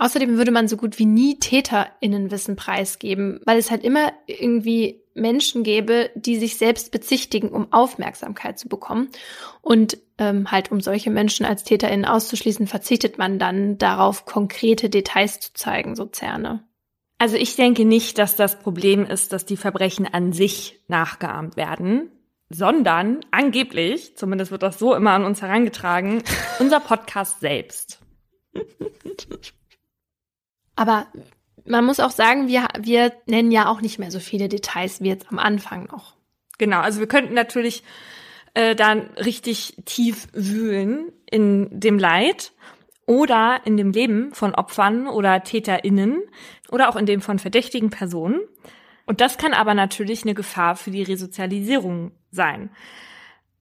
Außerdem 0.00 0.38
würde 0.38 0.50
man 0.50 0.66
so 0.66 0.78
gut 0.78 0.98
wie 0.98 1.04
nie 1.04 1.38
TäterInnenwissen 1.38 2.56
preisgeben, 2.56 3.42
weil 3.44 3.58
es 3.58 3.70
halt 3.70 3.84
immer 3.84 4.14
irgendwie 4.26 5.02
Menschen 5.12 5.62
gäbe, 5.62 6.10
die 6.14 6.36
sich 6.36 6.56
selbst 6.56 6.90
bezichtigen, 6.90 7.50
um 7.50 7.70
Aufmerksamkeit 7.70 8.58
zu 8.58 8.66
bekommen. 8.66 9.10
Und 9.60 9.98
ähm, 10.16 10.50
halt 10.50 10.72
um 10.72 10.80
solche 10.80 11.10
Menschen 11.10 11.44
als 11.44 11.64
TäterInnen 11.64 12.06
auszuschließen, 12.06 12.66
verzichtet 12.66 13.18
man 13.18 13.38
dann 13.38 13.76
darauf, 13.76 14.24
konkrete 14.24 14.88
Details 14.88 15.38
zu 15.38 15.52
zeigen, 15.52 15.94
so 15.94 16.06
Zerne. 16.06 16.64
Also 17.18 17.36
ich 17.36 17.54
denke 17.56 17.84
nicht, 17.84 18.16
dass 18.16 18.36
das 18.36 18.58
Problem 18.58 19.04
ist, 19.04 19.34
dass 19.34 19.44
die 19.44 19.58
Verbrechen 19.58 20.06
an 20.06 20.32
sich 20.32 20.80
nachgeahmt 20.88 21.58
werden, 21.58 22.10
sondern 22.48 23.20
angeblich, 23.32 24.16
zumindest 24.16 24.50
wird 24.50 24.62
das 24.62 24.78
so 24.78 24.94
immer 24.94 25.10
an 25.10 25.26
uns 25.26 25.42
herangetragen, 25.42 26.22
unser 26.58 26.80
Podcast 26.80 27.40
selbst. 27.40 28.00
Aber 30.80 31.08
man 31.66 31.84
muss 31.84 32.00
auch 32.00 32.10
sagen, 32.10 32.48
wir, 32.48 32.66
wir 32.78 33.12
nennen 33.26 33.50
ja 33.50 33.68
auch 33.68 33.82
nicht 33.82 33.98
mehr 33.98 34.10
so 34.10 34.18
viele 34.18 34.48
Details 34.48 35.02
wie 35.02 35.08
jetzt 35.08 35.30
am 35.30 35.38
Anfang 35.38 35.84
noch. 35.92 36.16
Genau, 36.56 36.80
also 36.80 37.00
wir 37.00 37.06
könnten 37.06 37.34
natürlich 37.34 37.82
äh, 38.54 38.74
dann 38.74 39.10
richtig 39.18 39.76
tief 39.84 40.28
wühlen 40.32 41.12
in 41.30 41.68
dem 41.68 41.98
Leid 41.98 42.52
oder 43.04 43.60
in 43.66 43.76
dem 43.76 43.92
Leben 43.92 44.32
von 44.32 44.54
Opfern 44.54 45.06
oder 45.06 45.44
TäterInnen 45.44 46.22
oder 46.70 46.88
auch 46.88 46.96
in 46.96 47.04
dem 47.04 47.20
von 47.20 47.38
verdächtigen 47.38 47.90
Personen. 47.90 48.40
Und 49.04 49.20
das 49.20 49.36
kann 49.36 49.52
aber 49.52 49.74
natürlich 49.74 50.22
eine 50.22 50.32
Gefahr 50.32 50.76
für 50.76 50.90
die 50.90 51.02
Resozialisierung 51.02 52.12
sein. 52.30 52.70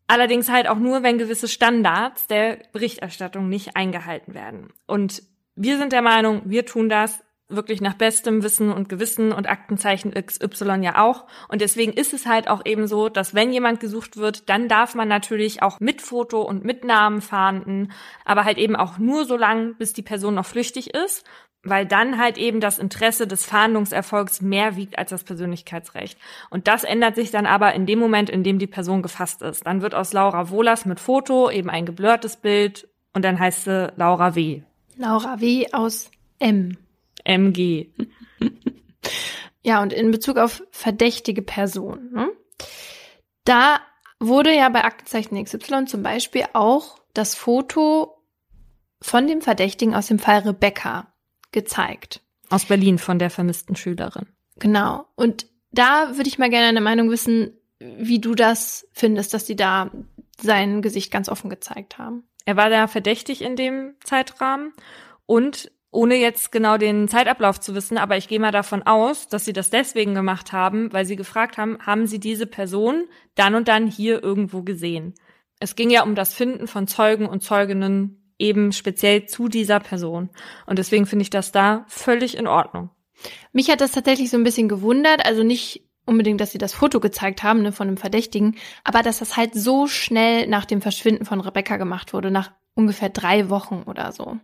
Allerdings 0.08 0.50
halt 0.50 0.70
auch 0.70 0.80
nur, 0.80 1.04
wenn 1.04 1.18
gewisse 1.18 1.50
Standards 1.50 2.28
der 2.28 2.60
Berichterstattung 2.72 3.50
nicht 3.50 3.76
eingehalten 3.76 4.34
werden. 4.34 4.70
Und 4.88 5.22
wir 5.62 5.78
sind 5.78 5.92
der 5.92 6.02
Meinung, 6.02 6.42
wir 6.46 6.66
tun 6.66 6.88
das 6.88 7.22
wirklich 7.50 7.82
nach 7.82 7.96
bestem 7.96 8.44
Wissen 8.44 8.72
und 8.72 8.88
Gewissen 8.88 9.34
und 9.34 9.50
Aktenzeichen 9.50 10.14
XY 10.14 10.80
ja 10.84 11.04
auch. 11.04 11.26
Und 11.50 11.60
deswegen 11.62 11.92
ist 11.92 12.14
es 12.14 12.26
halt 12.26 12.48
auch 12.48 12.62
eben 12.64 12.88
so, 12.88 13.10
dass 13.10 13.36
wenn 13.36 13.52
jemand 13.52 13.82
gesucht 13.82 14.16
wird, 14.16 14.48
dann 14.50 14.70
darf 14.70 14.96
man 14.96 15.10
natürlich 15.10 15.62
auch 15.62 15.82
mit 15.82 16.02
Foto 16.02 16.42
und 16.44 16.64
mit 16.64 16.86
Namen 16.86 17.20
fahnden, 17.20 17.92
aber 18.24 18.46
halt 18.46 18.58
eben 18.58 18.78
auch 18.78 19.00
nur 19.00 19.26
so 19.26 19.36
lang, 19.36 19.76
bis 19.78 19.92
die 19.92 20.02
Person 20.02 20.36
noch 20.36 20.46
flüchtig 20.46 20.94
ist, 20.94 21.26
weil 21.62 21.86
dann 21.86 22.18
halt 22.18 22.38
eben 22.38 22.62
das 22.62 22.80
Interesse 22.80 23.28
des 23.28 23.46
Fahndungserfolgs 23.46 24.42
mehr 24.42 24.78
wiegt 24.78 24.98
als 24.98 25.10
das 25.10 25.26
Persönlichkeitsrecht. 25.26 26.18
Und 26.50 26.70
das 26.70 26.86
ändert 26.86 27.16
sich 27.16 27.32
dann 27.32 27.46
aber 27.46 27.74
in 27.74 27.86
dem 27.86 28.00
Moment, 28.00 28.30
in 28.30 28.44
dem 28.44 28.60
die 28.60 28.68
Person 28.68 29.02
gefasst 29.02 29.42
ist. 29.42 29.68
Dann 29.68 29.82
wird 29.82 29.94
aus 29.94 30.14
Laura 30.14 30.52
Wohlers 30.52 30.86
mit 30.86 31.02
Foto 31.02 31.50
eben 31.50 31.70
ein 31.70 31.86
geblurrtes 31.86 32.38
Bild 32.38 32.88
und 33.14 33.26
dann 33.26 33.40
heißt 33.40 33.66
sie 33.66 33.92
Laura 33.98 34.36
W. 34.36 34.62
Laura 35.00 35.40
W. 35.40 35.66
aus 35.72 36.12
M. 36.40 36.78
MG. 37.24 37.88
ja, 39.64 39.82
und 39.82 39.94
in 39.94 40.12
Bezug 40.12 40.38
auf 40.38 40.62
verdächtige 40.72 41.42
Personen, 41.42 42.12
ne? 42.12 42.30
da 43.46 43.80
wurde 44.20 44.54
ja 44.54 44.68
bei 44.68 44.84
Aktenzeichen 44.84 45.42
XY 45.42 45.86
zum 45.86 46.04
Beispiel 46.04 46.44
auch 46.52 47.00
das 47.14 47.34
Foto 47.34 48.22
von 49.02 49.26
dem 49.26 49.40
Verdächtigen 49.42 49.96
aus 49.96 50.08
dem 50.08 50.20
Fall 50.20 50.40
Rebecca 50.40 51.14
gezeigt. 51.54 52.22
Aus 52.50 52.66
Berlin 52.66 52.98
von 52.98 53.20
der 53.20 53.30
vermissten 53.30 53.78
Schülerin. 53.78 54.28
Genau. 54.58 55.06
Und 55.16 55.48
da 55.72 56.18
würde 56.18 56.28
ich 56.28 56.40
mal 56.40 56.50
gerne 56.50 56.68
eine 56.68 56.82
Meinung 56.82 57.10
wissen, 57.10 57.54
wie 57.80 58.20
du 58.20 58.36
das 58.36 58.86
findest, 58.92 59.34
dass 59.34 59.46
die 59.46 59.56
da 59.56 59.92
sein 60.42 60.82
Gesicht 60.82 61.10
ganz 61.10 61.30
offen 61.30 61.50
gezeigt 61.50 61.98
haben. 61.98 62.29
Er 62.46 62.58
war 62.58 62.70
da 62.70 62.88
verdächtig 62.88 63.42
in 63.42 63.56
dem 63.56 63.96
Zeitrahmen 64.04 64.74
und 65.26 65.72
ohne 65.92 66.16
jetzt 66.16 66.52
genau 66.52 66.78
den 66.78 67.08
Zeitablauf 67.08 67.60
zu 67.60 67.74
wissen, 67.74 67.98
aber 67.98 68.16
ich 68.18 68.28
gehe 68.28 68.40
mal 68.40 68.52
davon 68.52 68.84
aus, 68.84 69.28
dass 69.28 69.46
sie 69.46 69.54
das 69.54 69.70
deswegen 69.70 70.14
gemacht 70.14 70.52
haben, 70.54 70.94
weil 70.94 71.06
sie 71.06 71.16
gefragt 71.16 71.58
haben, 71.58 71.80
haben 71.84 72.06
sie 72.06 72.20
diese 72.20 72.46
Person 72.46 73.06
dann 73.36 73.56
und 73.56 73.68
dann 73.68 73.88
hier 73.88 74.24
irgendwo 74.24 74.62
gesehen? 74.62 75.16
Es 75.60 75.76
ging 75.76 75.90
ja 75.90 76.04
um 76.04 76.16
das 76.16 76.34
Finden 76.34 76.68
von 76.68 76.88
Zeugen 76.88 77.28
und 77.28 77.42
Zeuginnen 77.42 78.34
eben 78.38 78.72
speziell 78.72 79.26
zu 79.26 79.50
dieser 79.50 79.80
Person. 79.80 80.30
Und 80.66 80.80
deswegen 80.80 81.06
finde 81.06 81.24
ich 81.24 81.30
das 81.30 81.52
da 81.52 81.86
völlig 81.88 82.38
in 82.38 82.48
Ordnung. 82.48 82.92
Mich 83.52 83.70
hat 83.70 83.82
das 83.82 83.92
tatsächlich 83.92 84.30
so 84.30 84.38
ein 84.38 84.44
bisschen 84.44 84.70
gewundert, 84.70 85.26
also 85.26 85.44
nicht 85.44 85.89
unbedingt, 86.10 86.42
dass 86.42 86.52
sie 86.52 86.58
das 86.58 86.74
Foto 86.74 87.00
gezeigt 87.00 87.44
haben 87.44 87.62
ne, 87.62 87.72
von 87.72 87.88
dem 87.88 87.98
Verdächtigen, 87.98 88.58
aber 88.84 89.04
dass 89.04 89.20
das 89.20 89.38
halt 89.38 89.54
so 89.54 89.88
schnell 89.88 90.48
nach 90.48 90.66
dem 90.66 90.82
Verschwinden 90.82 91.26
von 91.26 91.40
Rebecca 91.40 91.78
gemacht 91.78 92.14
wurde, 92.14 92.32
nach 92.32 92.52
ungefähr 92.76 93.10
drei 93.10 93.50
Wochen 93.50 93.84
oder 93.86 94.12
so. 94.12 94.38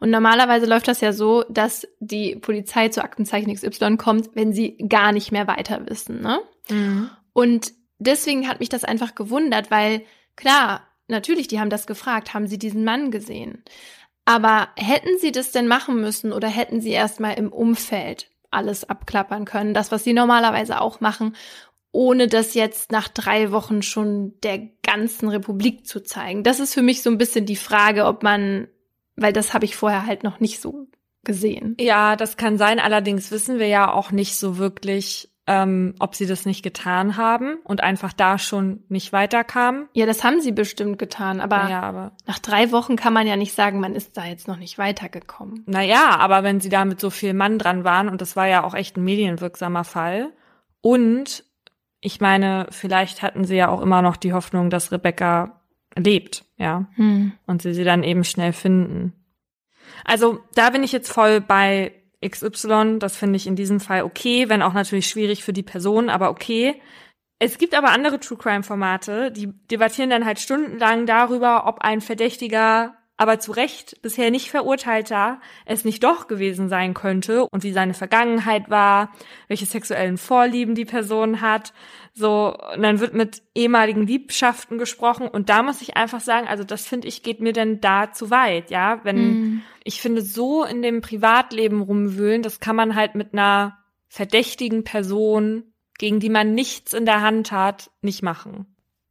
Und 0.00 0.10
normalerweise 0.10 0.66
läuft 0.66 0.88
das 0.88 1.00
ja 1.00 1.12
so, 1.12 1.44
dass 1.48 1.86
die 2.00 2.36
Polizei 2.36 2.88
zu 2.88 3.02
Aktenzeichen 3.02 3.52
XY 3.52 3.96
kommt, 3.96 4.30
wenn 4.34 4.52
sie 4.52 4.76
gar 4.88 5.12
nicht 5.12 5.32
mehr 5.32 5.46
weiter 5.46 5.86
wissen. 5.86 6.20
Ne? 6.20 6.40
Mhm. 6.70 7.10
Und 7.32 7.72
deswegen 7.98 8.48
hat 8.48 8.60
mich 8.60 8.68
das 8.68 8.84
einfach 8.84 9.14
gewundert, 9.14 9.70
weil 9.70 10.02
klar, 10.36 10.86
natürlich, 11.08 11.48
die 11.48 11.60
haben 11.60 11.70
das 11.70 11.86
gefragt, 11.86 12.34
haben 12.34 12.46
sie 12.46 12.58
diesen 12.58 12.84
Mann 12.84 13.10
gesehen? 13.10 13.64
Aber 14.24 14.68
hätten 14.76 15.18
sie 15.18 15.32
das 15.32 15.52
denn 15.52 15.66
machen 15.66 16.00
müssen 16.00 16.32
oder 16.32 16.48
hätten 16.48 16.82
sie 16.82 16.90
erstmal 16.90 17.34
im 17.38 17.50
Umfeld 17.50 18.30
alles 18.50 18.88
abklappern 18.88 19.44
können, 19.44 19.74
das, 19.74 19.92
was 19.92 20.04
sie 20.04 20.12
normalerweise 20.12 20.80
auch 20.80 21.00
machen, 21.00 21.34
ohne 21.92 22.28
das 22.28 22.54
jetzt 22.54 22.92
nach 22.92 23.08
drei 23.08 23.50
Wochen 23.50 23.82
schon 23.82 24.34
der 24.42 24.68
ganzen 24.82 25.28
Republik 25.28 25.86
zu 25.86 26.02
zeigen. 26.02 26.42
Das 26.42 26.60
ist 26.60 26.74
für 26.74 26.82
mich 26.82 27.02
so 27.02 27.10
ein 27.10 27.18
bisschen 27.18 27.46
die 27.46 27.56
Frage, 27.56 28.04
ob 28.04 28.22
man, 28.22 28.68
weil 29.16 29.32
das 29.32 29.54
habe 29.54 29.64
ich 29.64 29.76
vorher 29.76 30.06
halt 30.06 30.22
noch 30.22 30.40
nicht 30.40 30.60
so 30.60 30.86
gesehen. 31.24 31.76
Ja, 31.80 32.16
das 32.16 32.36
kann 32.36 32.58
sein. 32.58 32.78
Allerdings 32.78 33.30
wissen 33.30 33.58
wir 33.58 33.68
ja 33.68 33.92
auch 33.92 34.10
nicht 34.10 34.36
so 34.36 34.58
wirklich, 34.58 35.27
ähm, 35.48 35.94
ob 35.98 36.14
sie 36.14 36.26
das 36.26 36.44
nicht 36.44 36.62
getan 36.62 37.16
haben 37.16 37.56
und 37.64 37.82
einfach 37.82 38.12
da 38.12 38.38
schon 38.38 38.84
nicht 38.88 39.14
weiterkamen. 39.14 39.88
Ja, 39.94 40.04
das 40.04 40.22
haben 40.22 40.42
sie 40.42 40.52
bestimmt 40.52 40.98
getan, 40.98 41.40
aber, 41.40 41.70
ja, 41.70 41.80
aber 41.80 42.12
nach 42.26 42.38
drei 42.38 42.70
Wochen 42.70 42.96
kann 42.96 43.14
man 43.14 43.26
ja 43.26 43.34
nicht 43.34 43.54
sagen, 43.54 43.80
man 43.80 43.94
ist 43.94 44.16
da 44.18 44.26
jetzt 44.26 44.46
noch 44.46 44.58
nicht 44.58 44.76
weitergekommen. 44.76 45.64
Naja, 45.66 46.16
aber 46.18 46.42
wenn 46.42 46.60
sie 46.60 46.68
da 46.68 46.84
mit 46.84 47.00
so 47.00 47.08
viel 47.08 47.32
Mann 47.32 47.58
dran 47.58 47.82
waren, 47.82 48.10
und 48.10 48.20
das 48.20 48.36
war 48.36 48.46
ja 48.46 48.62
auch 48.62 48.74
echt 48.74 48.98
ein 48.98 49.04
medienwirksamer 49.04 49.84
Fall, 49.84 50.32
und 50.82 51.44
ich 52.00 52.20
meine, 52.20 52.66
vielleicht 52.70 53.22
hatten 53.22 53.44
sie 53.44 53.56
ja 53.56 53.68
auch 53.68 53.80
immer 53.80 54.02
noch 54.02 54.16
die 54.16 54.34
Hoffnung, 54.34 54.68
dass 54.68 54.92
Rebecca 54.92 55.62
lebt, 55.96 56.44
ja, 56.58 56.86
Hm. 56.96 57.32
und 57.46 57.62
sie 57.62 57.72
sie 57.72 57.84
dann 57.84 58.02
eben 58.04 58.22
schnell 58.22 58.52
finden. 58.52 59.14
Also 60.04 60.40
da 60.54 60.68
bin 60.70 60.82
ich 60.82 60.92
jetzt 60.92 61.10
voll 61.10 61.40
bei 61.40 61.92
XY. 62.24 62.98
Das 62.98 63.16
finde 63.16 63.36
ich 63.36 63.46
in 63.46 63.56
diesem 63.56 63.80
Fall 63.80 64.02
okay, 64.02 64.48
wenn 64.48 64.62
auch 64.62 64.72
natürlich 64.72 65.08
schwierig 65.08 65.44
für 65.44 65.52
die 65.52 65.62
Person, 65.62 66.08
aber 66.08 66.30
okay. 66.30 66.80
Es 67.40 67.58
gibt 67.58 67.74
aber 67.74 67.90
andere 67.90 68.18
True 68.18 68.36
Crime 68.36 68.64
Formate, 68.64 69.30
die 69.30 69.52
debattieren 69.70 70.10
dann 70.10 70.24
halt 70.24 70.40
stundenlang 70.40 71.06
darüber, 71.06 71.66
ob 71.68 71.82
ein 71.82 72.00
Verdächtiger, 72.00 72.96
aber 73.16 73.38
zu 73.38 73.52
Recht 73.52 74.02
bisher 74.02 74.30
nicht 74.30 74.50
verurteilter, 74.50 75.40
es 75.64 75.84
nicht 75.84 76.02
doch 76.02 76.26
gewesen 76.26 76.68
sein 76.68 76.94
könnte 76.94 77.46
und 77.46 77.62
wie 77.62 77.72
seine 77.72 77.94
Vergangenheit 77.94 78.70
war, 78.70 79.12
welche 79.46 79.66
sexuellen 79.66 80.18
Vorlieben 80.18 80.74
die 80.74 80.84
Person 80.84 81.40
hat. 81.40 81.72
So, 82.18 82.56
und 82.74 82.82
dann 82.82 82.98
wird 82.98 83.14
mit 83.14 83.42
ehemaligen 83.54 84.04
Liebschaften 84.04 84.76
gesprochen 84.76 85.28
und 85.28 85.48
da 85.48 85.62
muss 85.62 85.80
ich 85.82 85.96
einfach 85.96 86.20
sagen, 86.20 86.48
also 86.48 86.64
das 86.64 86.84
finde 86.84 87.06
ich 87.06 87.22
geht 87.22 87.40
mir 87.40 87.52
denn 87.52 87.80
da 87.80 88.10
zu 88.10 88.30
weit, 88.30 88.70
ja, 88.70 89.00
wenn 89.04 89.16
Hm. 89.16 89.62
ich 89.84 90.00
finde, 90.00 90.22
so 90.22 90.64
in 90.64 90.82
dem 90.82 91.00
Privatleben 91.00 91.80
rumwühlen, 91.80 92.42
das 92.42 92.58
kann 92.58 92.74
man 92.74 92.96
halt 92.96 93.14
mit 93.14 93.34
einer 93.34 93.78
verdächtigen 94.08 94.82
Person, 94.82 95.62
gegen 95.96 96.18
die 96.18 96.28
man 96.28 96.54
nichts 96.54 96.92
in 96.92 97.04
der 97.04 97.20
Hand 97.20 97.52
hat, 97.52 97.92
nicht 98.02 98.22
machen. 98.22 98.66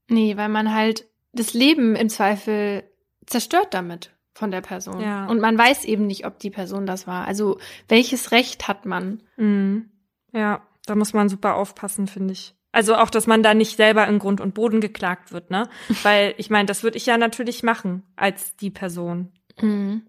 Nee, 0.10 0.36
weil 0.36 0.50
man 0.50 0.74
halt 0.74 1.06
das 1.32 1.54
Leben 1.54 1.96
im 1.96 2.10
Zweifel 2.10 2.84
zerstört 3.26 3.74
damit 3.74 4.12
von 4.34 4.52
der 4.52 4.62
Person. 4.62 5.00
Ja. 5.00 5.28
Und 5.28 5.40
man 5.40 5.58
weiß 5.58 5.86
eben 5.86 6.08
nicht, 6.08 6.26
ob 6.26 6.40
die 6.40 6.50
Person 6.50 6.86
das 6.86 7.08
war. 7.08 7.26
Also 7.26 7.58
welches 7.88 8.32
Recht 8.32 8.68
hat 8.68 8.86
man? 8.86 9.24
Mhm. 9.38 9.92
Ja, 10.34 10.62
da 10.86 10.96
muss 10.96 11.14
man 11.14 11.30
super 11.30 11.56
aufpassen, 11.56 12.08
finde 12.08 12.34
ich. 12.34 12.54
Also 12.78 12.94
auch, 12.94 13.10
dass 13.10 13.26
man 13.26 13.41
da 13.41 13.56
nicht 13.56 13.76
selber 13.76 14.08
in 14.08 14.20
Grund 14.20 14.40
und 14.40 14.54
Boden 14.54 14.82
geklagt 14.82 15.32
wird, 15.32 15.49
ne? 15.49 15.68
Weil 16.04 16.36
ich 16.38 16.52
meine, 16.52 16.68
das 16.68 16.84
würde 16.84 16.98
ich 16.98 17.08
ja 17.08 17.18
natürlich 17.18 17.64
machen 17.64 18.04
als 18.16 18.56
die 18.56 18.70
Person. 18.70 19.32
Mhm. 19.60 20.04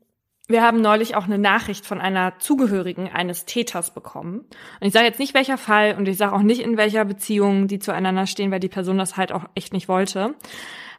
Wir 0.49 0.61
haben 0.61 0.83
neulich 0.83 1.17
auch 1.17 1.25
eine 1.25 1.39
Nachricht 1.39 1.87
von 1.87 1.99
einer 1.99 2.39
Zugehörigen 2.41 3.09
eines 3.09 3.47
Täters 3.47 3.95
bekommen. 3.95 4.41
Und 4.81 4.87
ich 4.87 4.93
sage 4.93 5.07
jetzt 5.07 5.19
nicht 5.19 5.33
welcher 5.33 5.57
Fall 5.57 5.95
und 5.97 6.09
ich 6.09 6.19
sage 6.19 6.35
auch 6.35 6.43
nicht 6.43 6.61
in 6.61 6.77
welcher 6.77 7.07
Beziehung 7.07 7.69
die 7.69 7.79
zueinander 7.79 8.27
stehen, 8.27 8.51
weil 8.51 8.61
die 8.61 8.69
Person 8.69 8.99
das 8.99 9.17
halt 9.17 9.33
auch 9.33 9.47
echt 9.55 9.73
nicht 9.73 9.89
wollte. 9.89 10.35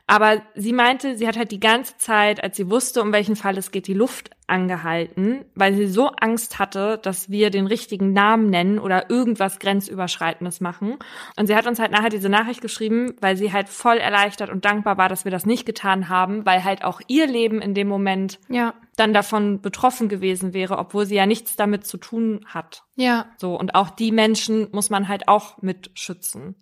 Aber 0.09 0.41
sie 0.55 0.73
meinte, 0.73 1.15
sie 1.15 1.27
hat 1.27 1.37
halt 1.37 1.51
die 1.51 1.59
ganze 1.59 1.95
Zeit, 1.97 2.43
als 2.43 2.57
sie 2.57 2.71
wusste, 2.71 3.03
um 3.03 3.13
welchen 3.13 3.35
Fall 3.35 3.59
es 3.59 3.69
geht, 3.69 3.85
die 3.85 3.93
Luft 3.93 4.31
angehalten, 4.47 5.45
weil 5.53 5.75
sie 5.75 5.85
so 5.85 6.07
Angst 6.19 6.57
hatte, 6.57 6.99
dass 7.03 7.29
wir 7.29 7.51
den 7.51 7.67
richtigen 7.67 8.11
Namen 8.11 8.49
nennen 8.49 8.79
oder 8.79 9.11
irgendwas 9.11 9.59
Grenzüberschreitendes 9.59 10.61
machen. 10.61 10.97
Und 11.37 11.45
sie 11.45 11.55
hat 11.55 11.67
uns 11.67 11.77
halt 11.77 11.91
nachher 11.91 12.09
diese 12.09 12.27
Nachricht 12.27 12.59
geschrieben, 12.61 13.13
weil 13.21 13.37
sie 13.37 13.53
halt 13.53 13.69
voll 13.69 13.97
erleichtert 13.97 14.49
und 14.49 14.65
dankbar 14.65 14.97
war, 14.97 15.09
dass 15.09 15.25
wir 15.25 15.31
das 15.31 15.45
nicht 15.45 15.67
getan 15.67 16.09
haben, 16.09 16.43
weil 16.43 16.63
halt 16.63 16.83
auch 16.83 17.01
ihr 17.05 17.27
Leben 17.27 17.61
in 17.61 17.75
dem 17.75 17.87
Moment 17.87 18.39
Ja, 18.49 18.73
dann 18.95 19.13
davon 19.13 19.61
betroffen 19.61 20.09
gewesen 20.09 20.55
wäre, 20.55 20.79
obwohl 20.79 21.05
sie 21.05 21.15
ja 21.15 21.27
nichts 21.27 21.55
damit 21.55 21.85
zu 21.85 21.97
tun 21.97 22.43
hat. 22.47 22.81
ja. 22.95 23.27
So, 23.37 23.59
und 23.59 23.75
auch 23.75 23.91
die 23.91 24.11
Menschen 24.11 24.69
muss 24.71 24.89
man 24.89 25.07
halt 25.07 25.27
auch 25.27 25.61
mit 25.61 25.91
schützen. 25.93 26.55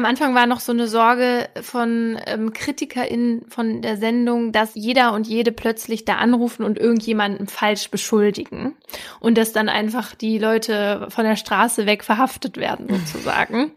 Am 0.00 0.06
Anfang 0.06 0.34
war 0.34 0.46
noch 0.46 0.60
so 0.60 0.72
eine 0.72 0.88
Sorge 0.88 1.50
von 1.60 2.18
ähm, 2.24 2.54
KritikerInnen 2.54 3.50
von 3.50 3.82
der 3.82 3.98
Sendung, 3.98 4.50
dass 4.50 4.70
jeder 4.74 5.12
und 5.12 5.26
jede 5.26 5.52
plötzlich 5.52 6.06
da 6.06 6.14
anrufen 6.14 6.64
und 6.64 6.78
irgendjemanden 6.78 7.48
falsch 7.48 7.90
beschuldigen. 7.90 8.74
Und 9.20 9.36
dass 9.36 9.52
dann 9.52 9.68
einfach 9.68 10.14
die 10.14 10.38
Leute 10.38 11.06
von 11.10 11.26
der 11.26 11.36
Straße 11.36 11.84
weg 11.84 12.02
verhaftet 12.02 12.56
werden, 12.56 12.88
sozusagen. 12.88 13.72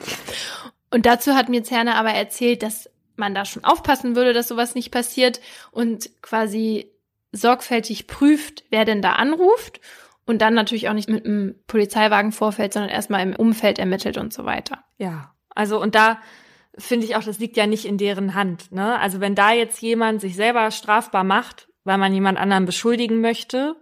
und 0.90 1.06
dazu 1.06 1.32
hat 1.34 1.48
mir 1.48 1.64
Zerner 1.64 1.94
aber 1.94 2.10
erzählt, 2.10 2.62
dass 2.62 2.90
man 3.16 3.34
da 3.34 3.46
schon 3.46 3.64
aufpassen 3.64 4.16
würde, 4.16 4.34
dass 4.34 4.48
sowas 4.48 4.74
nicht 4.74 4.90
passiert 4.90 5.40
und 5.70 6.10
quasi 6.20 6.90
sorgfältig 7.32 8.06
prüft, 8.06 8.64
wer 8.68 8.84
denn 8.84 9.00
da 9.00 9.12
anruft 9.12 9.80
und 10.26 10.42
dann 10.42 10.52
natürlich 10.52 10.90
auch 10.90 10.94
nicht 10.94 11.08
mit 11.08 11.24
einem 11.24 11.54
Polizeiwagen 11.66 12.32
vorfällt, 12.32 12.74
sondern 12.74 12.90
erstmal 12.90 13.22
im 13.22 13.34
Umfeld 13.34 13.78
ermittelt 13.78 14.18
und 14.18 14.34
so 14.34 14.44
weiter. 14.44 14.84
Ja, 14.98 15.32
also 15.58 15.82
und 15.82 15.96
da 15.96 16.18
finde 16.78 17.04
ich 17.04 17.16
auch, 17.16 17.24
das 17.24 17.40
liegt 17.40 17.56
ja 17.56 17.66
nicht 17.66 17.84
in 17.84 17.98
deren 17.98 18.34
Hand. 18.34 18.70
Ne? 18.70 18.98
Also 19.00 19.20
wenn 19.20 19.34
da 19.34 19.52
jetzt 19.52 19.82
jemand 19.82 20.20
sich 20.20 20.36
selber 20.36 20.70
strafbar 20.70 21.24
macht, 21.24 21.68
weil 21.82 21.98
man 21.98 22.14
jemand 22.14 22.38
anderen 22.38 22.64
beschuldigen 22.64 23.20
möchte, 23.20 23.74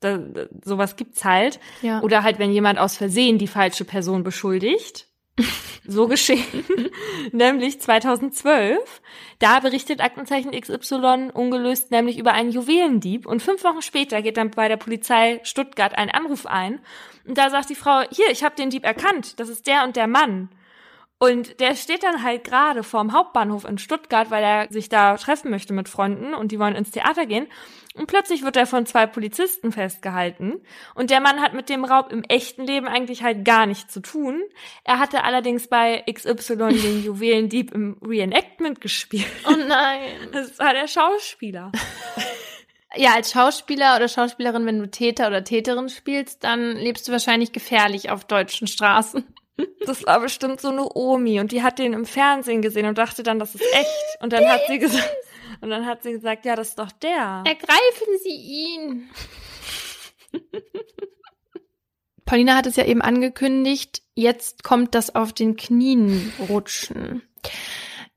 da, 0.00 0.18
da, 0.18 0.46
sowas 0.64 0.96
gibt's 0.96 1.24
halt. 1.24 1.60
Ja. 1.82 2.00
Oder 2.00 2.24
halt, 2.24 2.40
wenn 2.40 2.50
jemand 2.50 2.80
aus 2.80 2.96
Versehen 2.96 3.38
die 3.38 3.46
falsche 3.46 3.84
Person 3.84 4.24
beschuldigt. 4.24 5.06
So 5.86 6.06
geschehen. 6.06 6.44
nämlich 7.32 7.80
2012. 7.80 8.78
Da 9.38 9.58
berichtet 9.60 10.00
Aktenzeichen 10.00 10.52
XY 10.52 11.30
ungelöst 11.32 11.90
nämlich 11.90 12.18
über 12.18 12.32
einen 12.32 12.52
Juwelendieb. 12.52 13.26
Und 13.26 13.42
fünf 13.42 13.64
Wochen 13.64 13.80
später 13.80 14.20
geht 14.20 14.36
dann 14.36 14.50
bei 14.50 14.68
der 14.68 14.76
Polizei 14.76 15.40
Stuttgart 15.42 15.96
ein 15.96 16.10
Anruf 16.10 16.44
ein. 16.46 16.80
Und 17.26 17.38
da 17.38 17.48
sagt 17.50 17.70
die 17.70 17.74
Frau, 17.74 18.02
hier, 18.12 18.30
ich 18.30 18.44
habe 18.44 18.54
den 18.54 18.70
Dieb 18.70 18.84
erkannt. 18.84 19.40
Das 19.40 19.48
ist 19.48 19.66
der 19.66 19.84
und 19.84 19.96
der 19.96 20.06
Mann. 20.06 20.50
Und 21.22 21.60
der 21.60 21.76
steht 21.76 22.02
dann 22.02 22.22
halt 22.22 22.44
gerade 22.44 22.82
vorm 22.82 23.12
Hauptbahnhof 23.12 23.66
in 23.66 23.76
Stuttgart, 23.76 24.30
weil 24.30 24.42
er 24.42 24.72
sich 24.72 24.88
da 24.88 25.18
treffen 25.18 25.50
möchte 25.50 25.74
mit 25.74 25.86
Freunden 25.86 26.32
und 26.32 26.50
die 26.50 26.58
wollen 26.58 26.74
ins 26.74 26.92
Theater 26.92 27.26
gehen. 27.26 27.46
Und 27.94 28.06
plötzlich 28.06 28.42
wird 28.42 28.56
er 28.56 28.66
von 28.66 28.86
zwei 28.86 29.06
Polizisten 29.06 29.70
festgehalten. 29.70 30.62
Und 30.94 31.10
der 31.10 31.20
Mann 31.20 31.42
hat 31.42 31.52
mit 31.52 31.68
dem 31.68 31.84
Raub 31.84 32.10
im 32.10 32.24
echten 32.24 32.64
Leben 32.64 32.88
eigentlich 32.88 33.22
halt 33.22 33.44
gar 33.44 33.66
nichts 33.66 33.92
zu 33.92 34.00
tun. 34.00 34.40
Er 34.84 34.98
hatte 34.98 35.22
allerdings 35.22 35.68
bei 35.68 36.02
XY 36.10 36.56
den 36.56 37.02
Juwelendieb 37.04 37.70
im 37.74 37.98
Reenactment 38.00 38.80
gespielt. 38.80 39.26
Oh 39.46 39.56
nein. 39.68 40.00
Das 40.32 40.58
war 40.58 40.72
der 40.72 40.88
Schauspieler. 40.88 41.70
Ja, 42.96 43.14
als 43.14 43.30
Schauspieler 43.30 43.94
oder 43.94 44.08
Schauspielerin, 44.08 44.66
wenn 44.66 44.80
du 44.80 44.90
Täter 44.90 45.28
oder 45.28 45.44
Täterin 45.44 45.88
spielst, 45.88 46.42
dann 46.42 46.74
lebst 46.74 47.06
du 47.06 47.12
wahrscheinlich 47.12 47.52
gefährlich 47.52 48.10
auf 48.10 48.24
deutschen 48.24 48.66
Straßen. 48.66 49.24
Das 49.86 50.06
war 50.06 50.20
bestimmt 50.20 50.60
so 50.60 50.68
eine 50.68 50.88
Omi 50.94 51.40
und 51.40 51.52
die 51.52 51.62
hat 51.62 51.78
den 51.78 51.92
im 51.92 52.06
Fernsehen 52.06 52.62
gesehen 52.62 52.86
und 52.86 52.98
dachte 52.98 53.22
dann, 53.22 53.38
das 53.38 53.54
ist 53.54 53.64
echt. 53.72 54.22
Und 54.22 54.32
dann 54.32 54.46
hat 54.48 54.62
sie 54.68 54.78
gesagt, 54.78 55.16
und 55.60 55.70
dann 55.70 55.86
hat 55.86 56.02
sie 56.02 56.12
gesagt, 56.12 56.44
ja, 56.44 56.56
das 56.56 56.70
ist 56.70 56.78
doch 56.78 56.92
der. 56.92 57.44
Ergreifen 57.46 58.18
Sie 58.22 58.30
ihn. 58.30 59.10
Paulina 62.24 62.54
hat 62.56 62.66
es 62.66 62.76
ja 62.76 62.84
eben 62.84 63.02
angekündigt, 63.02 64.02
jetzt 64.14 64.62
kommt 64.62 64.94
das 64.94 65.14
auf 65.14 65.32
den 65.32 65.56
Knien 65.56 66.32
rutschen. 66.48 67.22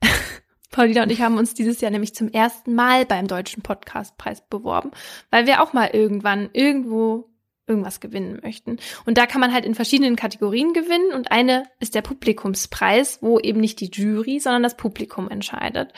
Paulina 0.71 1.03
und 1.03 1.11
ich 1.11 1.21
haben 1.21 1.37
uns 1.37 1.53
dieses 1.53 1.81
Jahr 1.81 1.91
nämlich 1.91 2.13
zum 2.13 2.29
ersten 2.29 2.75
Mal 2.75 3.05
beim 3.05 3.27
Deutschen 3.27 3.63
Podcastpreis 3.63 4.47
beworben, 4.47 4.91
weil 5.31 5.47
wir 5.47 5.63
auch 5.63 5.73
mal 5.73 5.89
irgendwann 5.93 6.49
irgendwo 6.53 7.32
irgendwas 7.73 7.99
gewinnen 7.99 8.39
möchten. 8.43 8.77
Und 9.05 9.17
da 9.17 9.25
kann 9.25 9.41
man 9.41 9.51
halt 9.51 9.65
in 9.65 9.73
verschiedenen 9.73 10.15
Kategorien 10.15 10.73
gewinnen 10.73 11.11
und 11.13 11.31
eine 11.31 11.63
ist 11.79 11.95
der 11.95 12.03
Publikumspreis, 12.03 13.17
wo 13.21 13.39
eben 13.39 13.59
nicht 13.59 13.79
die 13.79 13.89
Jury, 13.91 14.39
sondern 14.39 14.61
das 14.61 14.77
Publikum 14.77 15.27
entscheidet. 15.29 15.91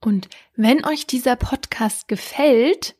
Und 0.00 0.28
wenn 0.54 0.84
euch 0.84 1.06
dieser 1.06 1.36
Podcast 1.36 2.08
gefällt 2.08 2.94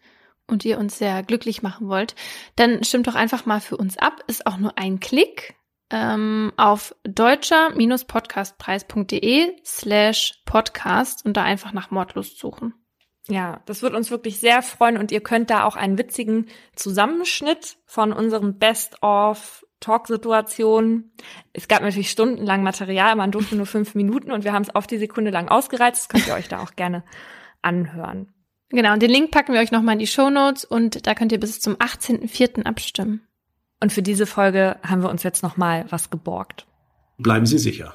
und 0.47 0.65
ihr 0.65 0.79
uns 0.79 0.97
sehr 0.99 1.23
glücklich 1.23 1.61
machen 1.63 1.89
wollt, 1.89 2.15
dann 2.57 2.83
stimmt 2.83 3.07
doch 3.07 3.15
einfach 3.15 3.45
mal 3.45 3.61
für 3.61 3.77
uns 3.77 3.99
ab. 3.99 4.25
Ist 4.27 4.47
auch 4.47 4.57
nur 4.57 4.79
ein 4.79 4.99
Klick 4.99 5.55
ähm, 5.91 6.53
auf 6.57 6.95
deutscher-podcastpreis.de 7.05 9.55
slash 9.65 10.41
podcast 10.47 11.25
und 11.25 11.37
da 11.37 11.45
einfach 11.45 11.73
nach 11.73 11.91
Mordlust 11.91 12.39
suchen. 12.39 12.73
Ja, 13.29 13.61
das 13.67 13.83
wird 13.83 13.95
uns 13.95 14.11
wirklich 14.11 14.41
sehr 14.41 14.63
freuen 14.63 14.97
und 14.97 15.13
ihr 15.13 15.21
könnt 15.21 15.51
da 15.51 15.65
auch 15.65 15.77
einen 15.77 15.99
witzigen 15.99 16.47
Zusammenschnitt 16.75 17.77
von 17.85 18.13
unseren 18.13 18.59
Best-of 18.59 19.67
Talksituationen. 19.81 21.13
Es 21.53 21.69
gab 21.69 21.83
natürlich 21.83 22.11
stundenlang 22.11 22.63
Material, 22.63 23.15
man 23.17 23.31
durfte 23.31 23.55
nur 23.55 23.67
fünf 23.67 23.95
Minuten 23.95 24.33
und 24.33 24.45
wir 24.45 24.53
haben 24.53 24.63
es 24.63 24.75
auf 24.75 24.87
die 24.87 24.99
Sekunde 24.99 25.31
lang 25.31 25.49
ausgereizt. 25.49 26.01
Das 26.01 26.09
könnt 26.09 26.27
ihr 26.27 26.35
euch 26.35 26.49
da 26.49 26.61
auch 26.61 26.75
gerne 26.75 27.05
anhören. 27.63 28.33
Genau, 28.71 28.93
und 28.93 29.03
den 29.03 29.11
Link 29.11 29.31
packen 29.31 29.53
wir 29.53 29.61
euch 29.61 29.73
nochmal 29.73 29.95
in 29.95 30.01
die 30.01 30.07
Show 30.07 30.31
Notes 30.31 30.65
und 30.65 31.07
da 31.07 31.15
könnt 31.15 31.33
ihr 31.33 31.41
bis 31.41 31.61
zum 31.61 31.77
18.04. 31.77 32.65
abstimmen. 32.65 33.23
Und 33.81 33.93
für 33.93 34.03
diese 34.03 34.27
Folge 34.27 34.77
haben 34.83 35.03
wir 35.03 35.11
uns 35.11 35.23
jetzt 35.23 35.43
nochmal 35.43 35.87
was 35.91 36.11
geborgt. 36.11 36.67
Bleiben 37.19 37.47
Sie 37.47 37.59
sicher. 37.59 37.95